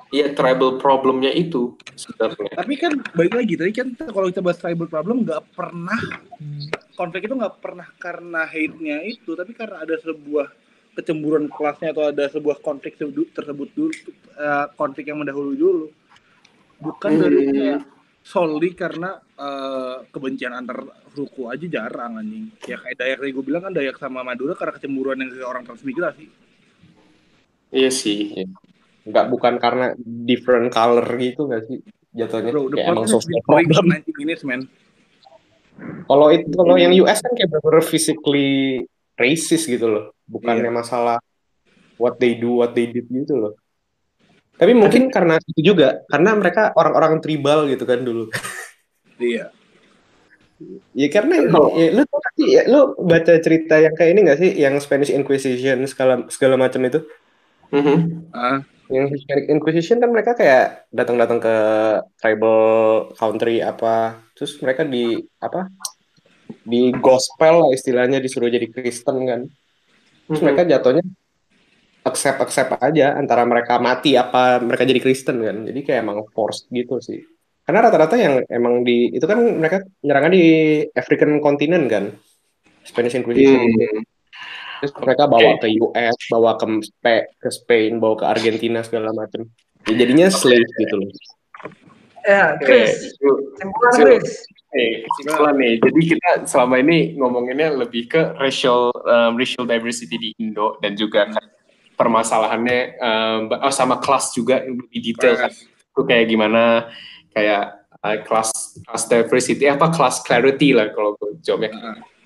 iya 0.08 0.32
tribal 0.32 0.80
problemnya 0.80 1.28
itu 1.36 1.76
sebenarnya 1.94 2.48
Tapi 2.56 2.74
kan 2.80 2.92
balik 3.12 3.34
lagi 3.36 3.54
tadi 3.60 3.72
kan 3.76 3.88
kalau 3.92 4.32
kita 4.32 4.40
bahas 4.40 4.56
tribal 4.56 4.88
problem 4.88 5.28
nggak 5.28 5.44
pernah 5.52 6.00
konflik 6.96 7.28
itu 7.28 7.34
nggak 7.36 7.60
pernah 7.60 7.86
karena 8.00 8.48
hate-nya 8.48 9.04
itu, 9.04 9.36
tapi 9.36 9.52
karena 9.52 9.84
ada 9.84 9.94
sebuah 10.00 10.48
kecemburuan 10.96 11.52
kelasnya 11.52 11.92
atau 11.92 12.08
ada 12.08 12.24
sebuah 12.32 12.56
konflik 12.64 12.96
tersebut 12.96 13.28
tersebut 13.36 13.68
dulu 13.76 13.92
eh, 14.40 14.66
konflik 14.80 15.12
yang 15.12 15.20
mendahului 15.20 15.56
dulu. 15.60 15.86
Bukan 16.80 17.10
dari 17.20 17.40
Hmm. 17.46 17.95
Solely 18.26 18.74
karena 18.74 19.14
eh, 19.38 19.96
kebencian 20.10 20.50
antar 20.50 20.82
suku 21.14 21.46
aja 21.46 21.66
jarang 21.70 22.18
anjing. 22.18 22.50
Ya 22.66 22.82
kayak 22.82 22.98
Dayak 22.98 23.18
tadi 23.22 23.30
gue 23.30 23.44
bilang 23.46 23.62
kan 23.62 23.72
Dayak 23.72 24.02
sama 24.02 24.26
Madura 24.26 24.58
karena 24.58 24.74
kecemburuan 24.74 25.22
yang 25.22 25.30
ke 25.30 25.46
orang 25.46 25.62
transmigrasi. 25.62 26.26
iya 27.70 27.90
sih. 27.94 28.34
Nggak 29.06 29.26
bukan 29.30 29.54
karena 29.62 29.94
different 30.02 30.74
color 30.74 31.06
gitu 31.22 31.46
nggak 31.46 31.62
sih? 31.70 31.78
Jatuhnya 32.16 32.50
Bro, 32.50 32.74
kayak 32.74 32.90
emang 32.90 33.06
for 33.06 33.22
problem. 33.46 33.84
90 33.94 34.18
minutes, 34.18 34.42
man. 34.42 34.66
kalau 36.08 36.32
itu 36.32 36.48
kalau 36.56 36.80
yang 36.80 36.96
US 37.04 37.20
kan 37.20 37.36
kayak 37.36 37.52
bener 37.52 37.84
physically 37.84 38.80
racist 39.14 39.68
gitu 39.70 39.86
loh. 39.86 40.04
Bukannya 40.26 40.72
masalah 40.72 41.20
what 42.00 42.16
they 42.16 42.34
do 42.34 42.64
what 42.64 42.72
they 42.72 42.88
did 42.88 43.06
gitu 43.06 43.36
loh 43.36 43.52
tapi 44.56 44.72
mungkin 44.72 45.08
karena 45.08 45.36
itu 45.44 45.72
juga 45.72 46.00
karena 46.08 46.32
mereka 46.32 46.72
orang-orang 46.72 47.20
tribal 47.20 47.68
gitu 47.68 47.84
kan 47.84 48.00
dulu 48.00 48.28
Iya. 49.16 49.48
ya 50.92 51.08
karena 51.12 51.44
Kalau- 51.48 51.72
ya, 51.76 51.88
lu 51.92 52.02
ya, 52.40 52.62
lu 52.64 52.80
baca 53.04 53.32
cerita 53.36 53.76
yang 53.76 53.92
kayak 53.92 54.10
ini 54.16 54.20
nggak 54.24 54.40
sih 54.40 54.50
yang 54.56 54.74
Spanish 54.80 55.12
Inquisition 55.12 55.84
segala 55.84 56.24
segala 56.32 56.56
macam 56.56 56.80
itu 56.84 57.00
Mhm. 57.66 58.30
Ah, 58.30 58.62
yang 58.86 59.10
Hispanic 59.10 59.50
Inquisition 59.50 59.98
kan 59.98 60.08
mereka 60.08 60.38
kayak 60.38 60.86
datang-datang 60.94 61.42
ke 61.42 61.56
tribal 62.16 62.60
country 63.18 63.58
apa 63.58 64.22
terus 64.32 64.54
mereka 64.62 64.86
di 64.86 65.18
apa 65.42 65.66
di 66.62 66.94
gospel 66.94 67.66
lah 67.66 67.70
istilahnya 67.74 68.22
disuruh 68.22 68.46
jadi 68.46 68.70
Kristen 68.70 69.18
kan 69.26 69.40
terus 70.26 70.38
Mhm. 70.38 70.44
mereka 70.46 70.62
jatuhnya 70.64 71.02
accept 72.06 72.38
accept 72.38 72.78
aja 72.78 73.18
antara 73.18 73.42
mereka 73.42 73.82
mati 73.82 74.14
apa 74.14 74.62
mereka 74.62 74.86
jadi 74.86 75.02
Kristen 75.02 75.42
kan 75.42 75.66
jadi 75.66 75.80
kayak 75.82 76.00
emang 76.06 76.22
forced 76.30 76.70
gitu 76.70 77.02
sih 77.02 77.20
karena 77.66 77.90
rata-rata 77.90 78.14
yang 78.14 78.46
emang 78.46 78.86
di 78.86 79.10
itu 79.10 79.26
kan 79.26 79.42
mereka 79.42 79.82
nyerangnya 80.00 80.32
di 80.32 80.46
African 80.94 81.42
continent 81.42 81.84
kan 81.90 82.04
Spanish 82.86 83.18
Inquisition 83.18 83.66
Hmm. 83.66 84.00
terus 84.78 84.92
mereka 85.00 85.24
bawa 85.26 85.56
ke 85.56 85.72
US 85.80 86.16
bawa 86.28 86.54
ke 86.54 86.66
Spe- 86.84 87.26
ke 87.40 87.48
Spain 87.50 87.96
bawa 87.96 88.14
ke 88.14 88.24
Argentina 88.28 88.84
segala 88.84 89.10
macam 89.10 89.48
ya, 89.84 89.94
jadinya 89.96 90.30
slave 90.30 90.68
gitu 90.78 90.94
loh 90.96 91.10
Ya, 92.26 92.58
Chris. 92.58 93.14
Simpulan. 93.54 93.92
Chris. 93.94 94.26
Kesimpulan 94.74 95.54
nih. 95.56 95.78
Jadi 95.78 96.00
kita 96.10 96.30
selama 96.42 96.82
ini 96.82 97.14
ngomonginnya 97.14 97.70
lebih 97.70 98.10
ke 98.10 98.34
racial 98.34 98.90
um, 98.92 99.38
racial 99.38 99.62
diversity 99.62 100.18
di 100.18 100.30
Indo 100.42 100.74
dan 100.82 100.98
juga 100.98 101.30
kan 101.30 101.46
permasalahannya 101.96 103.00
um, 103.00 103.40
oh, 103.56 103.74
sama 103.74 103.98
kelas 103.98 104.36
juga 104.36 104.62
yang 104.62 104.78
lebih 104.78 105.00
detail 105.12 105.34
kan 105.36 105.52
itu 105.52 106.00
kayak 106.04 106.26
gimana 106.28 106.62
kayak 107.32 107.88
uh, 108.04 108.16
kelas 108.22 108.80
kelas 108.84 109.04
diversity 109.08 109.64
apa 109.66 109.88
kelas 109.90 110.20
clarity 110.22 110.76
lah 110.76 110.92
kalau 110.92 111.16
gue 111.16 111.40
jawabnya 111.40 111.72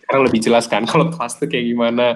sekarang 0.03 0.23
lebih 0.27 0.41
jelas 0.43 0.67
kan 0.67 0.83
kalau 0.91 1.09
kelas 1.09 1.39
itu 1.39 1.47
kayak 1.47 1.67
gimana 1.71 2.07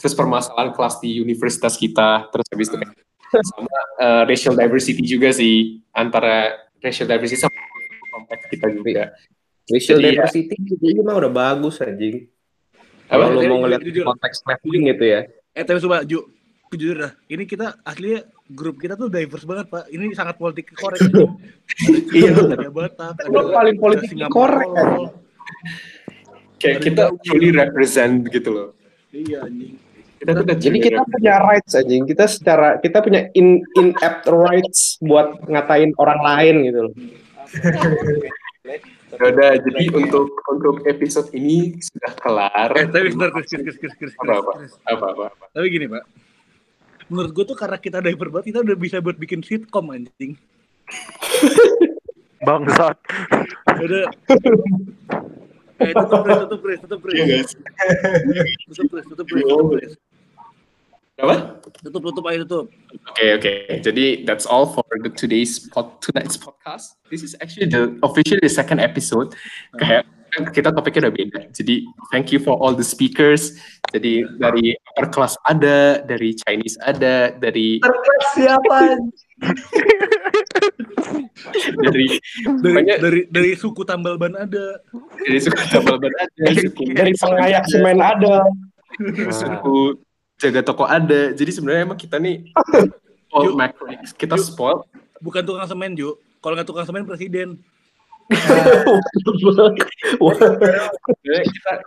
terus 0.00 0.16
permasalahan 0.16 0.72
kelas 0.72 0.98
di 1.04 1.20
universitas 1.20 1.76
kita 1.76 2.32
terus 2.32 2.46
habis 2.48 2.68
itu 2.72 2.76
kayak 2.80 2.96
sama 3.34 3.78
uh, 4.00 4.22
racial 4.24 4.54
diversity 4.54 5.04
juga 5.04 5.28
sih 5.34 5.84
antara 5.92 6.54
racial 6.80 7.04
diversity 7.04 7.44
sama 7.44 7.60
konteks 8.14 8.44
kita 8.48 8.66
juga 8.70 9.12
Racial 9.64 9.96
Jadi, 9.96 10.04
ya. 10.04 10.10
diversity 10.20 10.56
itu 10.60 11.00
mah 11.00 11.16
udah 11.16 11.32
bagus 11.32 11.80
anjing. 11.80 12.28
Apa? 13.08 13.32
Kalau 13.32 13.40
lu 13.40 13.48
mau 13.48 13.58
ngeliat 13.64 13.80
konteks 13.80 14.44
leveling 14.44 14.92
gitu 14.92 15.04
ya. 15.08 15.20
Eh 15.56 15.64
tapi 15.64 15.80
coba 15.80 16.04
Ju, 16.04 16.20
jujur 16.78 16.96
dah. 17.08 17.12
Ini 17.30 17.44
kita 17.48 17.80
aslinya 17.82 18.26
grup 18.50 18.76
kita 18.78 18.94
tuh 18.94 19.08
diverse 19.08 19.46
banget 19.46 19.66
pak. 19.70 19.84
Ini 19.90 20.04
sangat 20.14 20.36
politik 20.36 20.70
korek. 20.74 21.00
Iya, 22.14 22.30
Ada 22.36 22.54
ada 22.54 22.70
Batak, 22.70 23.16
ada 23.18 23.40
paling 23.50 23.76
politik 23.80 24.14
korek, 24.30 24.68
kan? 24.70 25.10
kayak 26.60 26.78
kita 26.80 27.02
fully 27.26 27.50
represent 27.52 28.24
gitu 28.32 28.48
loh 28.52 28.68
Iya 29.14 29.44
anjing. 29.44 29.76
kita 30.18 30.30
tuh 30.32 30.44
udah 30.48 30.56
Jadi 30.56 30.78
kita 30.80 31.02
punya 31.04 31.34
rights 31.44 31.72
anjing. 31.76 32.02
Kita 32.08 32.24
secara 32.26 32.68
kita 32.82 32.98
punya 33.04 33.28
in 33.38 33.62
inapt 33.76 34.24
rights 34.26 34.96
buat 34.98 35.38
ngatain 35.46 35.94
orang 36.00 36.20
lain 36.24 36.54
gitu 36.66 36.80
loh. 36.88 36.94
Ya 39.14 39.30
udah 39.30 39.50
jadi 39.62 39.94
untuk 39.94 40.26
untuk 40.50 40.82
episode 40.90 41.30
ini 41.38 41.78
sudah 41.78 42.12
kelar 42.18 42.74
Eh 42.74 42.90
tapi 42.90 43.14
bentar, 43.14 43.30
Chris, 43.30 43.54
Chris, 43.54 43.78
Chris, 43.78 43.94
Chris, 43.94 44.10
Chris, 44.10 44.12
apa 44.18 44.42
apa 44.42 44.52
apa 44.90 45.06
apa, 45.14 45.24
apa. 45.30 45.44
Tapi 45.54 45.66
gini 45.70 45.86
pak. 45.86 46.02
Menurut 47.12 47.30
gue 47.36 47.44
tuh 47.44 47.56
karena 47.58 47.76
kita 47.76 48.00
diverse 48.00 48.32
banget, 48.32 48.46
kita 48.52 48.58
udah 48.64 48.76
bisa 48.76 48.96
buat 49.04 49.16
bikin 49.20 49.44
sitcom 49.44 49.92
anjing. 49.92 50.36
Bangsat. 52.46 52.96
Udah. 53.80 54.04
Eh 55.82 55.92
tutup 55.92 56.22
tutup 56.24 56.60
tutup. 56.62 57.00
Iya 57.10 57.24
guys 57.26 57.50
Tutup 58.70 59.04
tutup 59.10 59.26
tutup 59.26 59.26
apa 61.14 61.62
Tutup, 61.78 62.02
tutup 62.10 62.24
aja 62.26 62.42
tutup. 62.42 62.66
Oke 63.14 63.26
oke 63.38 63.52
jadi 63.86 64.26
that's 64.26 64.50
all 64.50 64.66
for 64.66 64.82
the 64.98 65.10
today's 65.14 65.62
pod, 65.70 66.02
tonight's 66.02 66.34
podcast 66.34 66.98
this 67.06 67.22
is 67.22 67.38
actually 67.38 67.70
the 67.70 67.94
officially 68.02 68.42
the 68.42 68.50
second 68.50 68.82
episode 68.82 69.30
kayak 69.78 70.02
kita 70.50 70.70
topiknya 70.70 71.06
udah 71.06 71.14
beda 71.14 71.40
jadi 71.50 71.74
thank 72.08 72.28
you 72.28 72.38
for 72.38 72.58
all 72.58 72.70
the 72.70 72.82
speakers 72.82 73.54
jadi 73.90 74.26
dari 74.36 74.74
upper 74.90 75.06
class 75.08 75.38
ada 75.44 76.02
dari 76.02 76.34
Chinese 76.36 76.74
ada 76.80 77.30
dari 77.32 77.78
siapa? 78.32 78.98
dari 81.80 82.06
Dari, 82.44 82.72
Banyak- 82.72 83.00
dari, 83.00 83.20
dari 83.28 83.50
suku 83.54 83.82
tambal 83.82 84.16
ban 84.16 84.34
ada. 84.34 84.80
dari 85.20 85.38
suku 85.38 85.58
Tambal 85.68 85.96
Ban 85.98 86.14
ada 86.14 86.44
suku 86.56 86.82
Dari 86.90 87.12
pengayak 87.12 87.64
semen 87.68 87.98
ada. 87.98 88.36
suku 89.30 89.98
jaga 90.36 90.60
toko 90.62 90.84
ada 90.84 91.30
jadi 91.30 91.50
sebenarnya 91.50 91.82
emang 91.84 91.96
kita 91.96 92.18
nih 92.18 92.50
spoil 93.28 93.54
macro 93.54 93.86
kita 94.14 94.34
spoil 94.36 94.82
Bukan 95.16 95.40
tukang 95.40 95.64
semen, 95.64 95.96
Ju. 95.96 96.20
Kalau 96.36 96.52
nggak 96.52 96.68
tukang 96.68 96.84
semen, 96.84 97.08
presiden. 97.08 97.56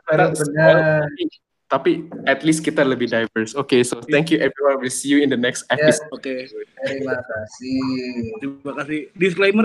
Tapi- 0.08 1.28
tapi 1.68 1.92
at 2.24 2.48
least 2.48 2.64
kita 2.64 2.80
lebih 2.80 3.12
diverse 3.12 3.52
okay 3.52 3.84
so 3.84 4.00
thank 4.08 4.32
you 4.32 4.40
everyone 4.40 4.80
we'll 4.80 4.88
see 4.88 5.12
you 5.12 5.20
in 5.20 5.28
the 5.28 5.36
next 5.36 5.68
episode 5.68 6.08
Oke. 6.16 6.48
Terima 6.88 7.20
kasih. 7.20 7.80
Terima 8.40 8.72
kasih. 8.80 9.00
Disclaimer 9.12 9.56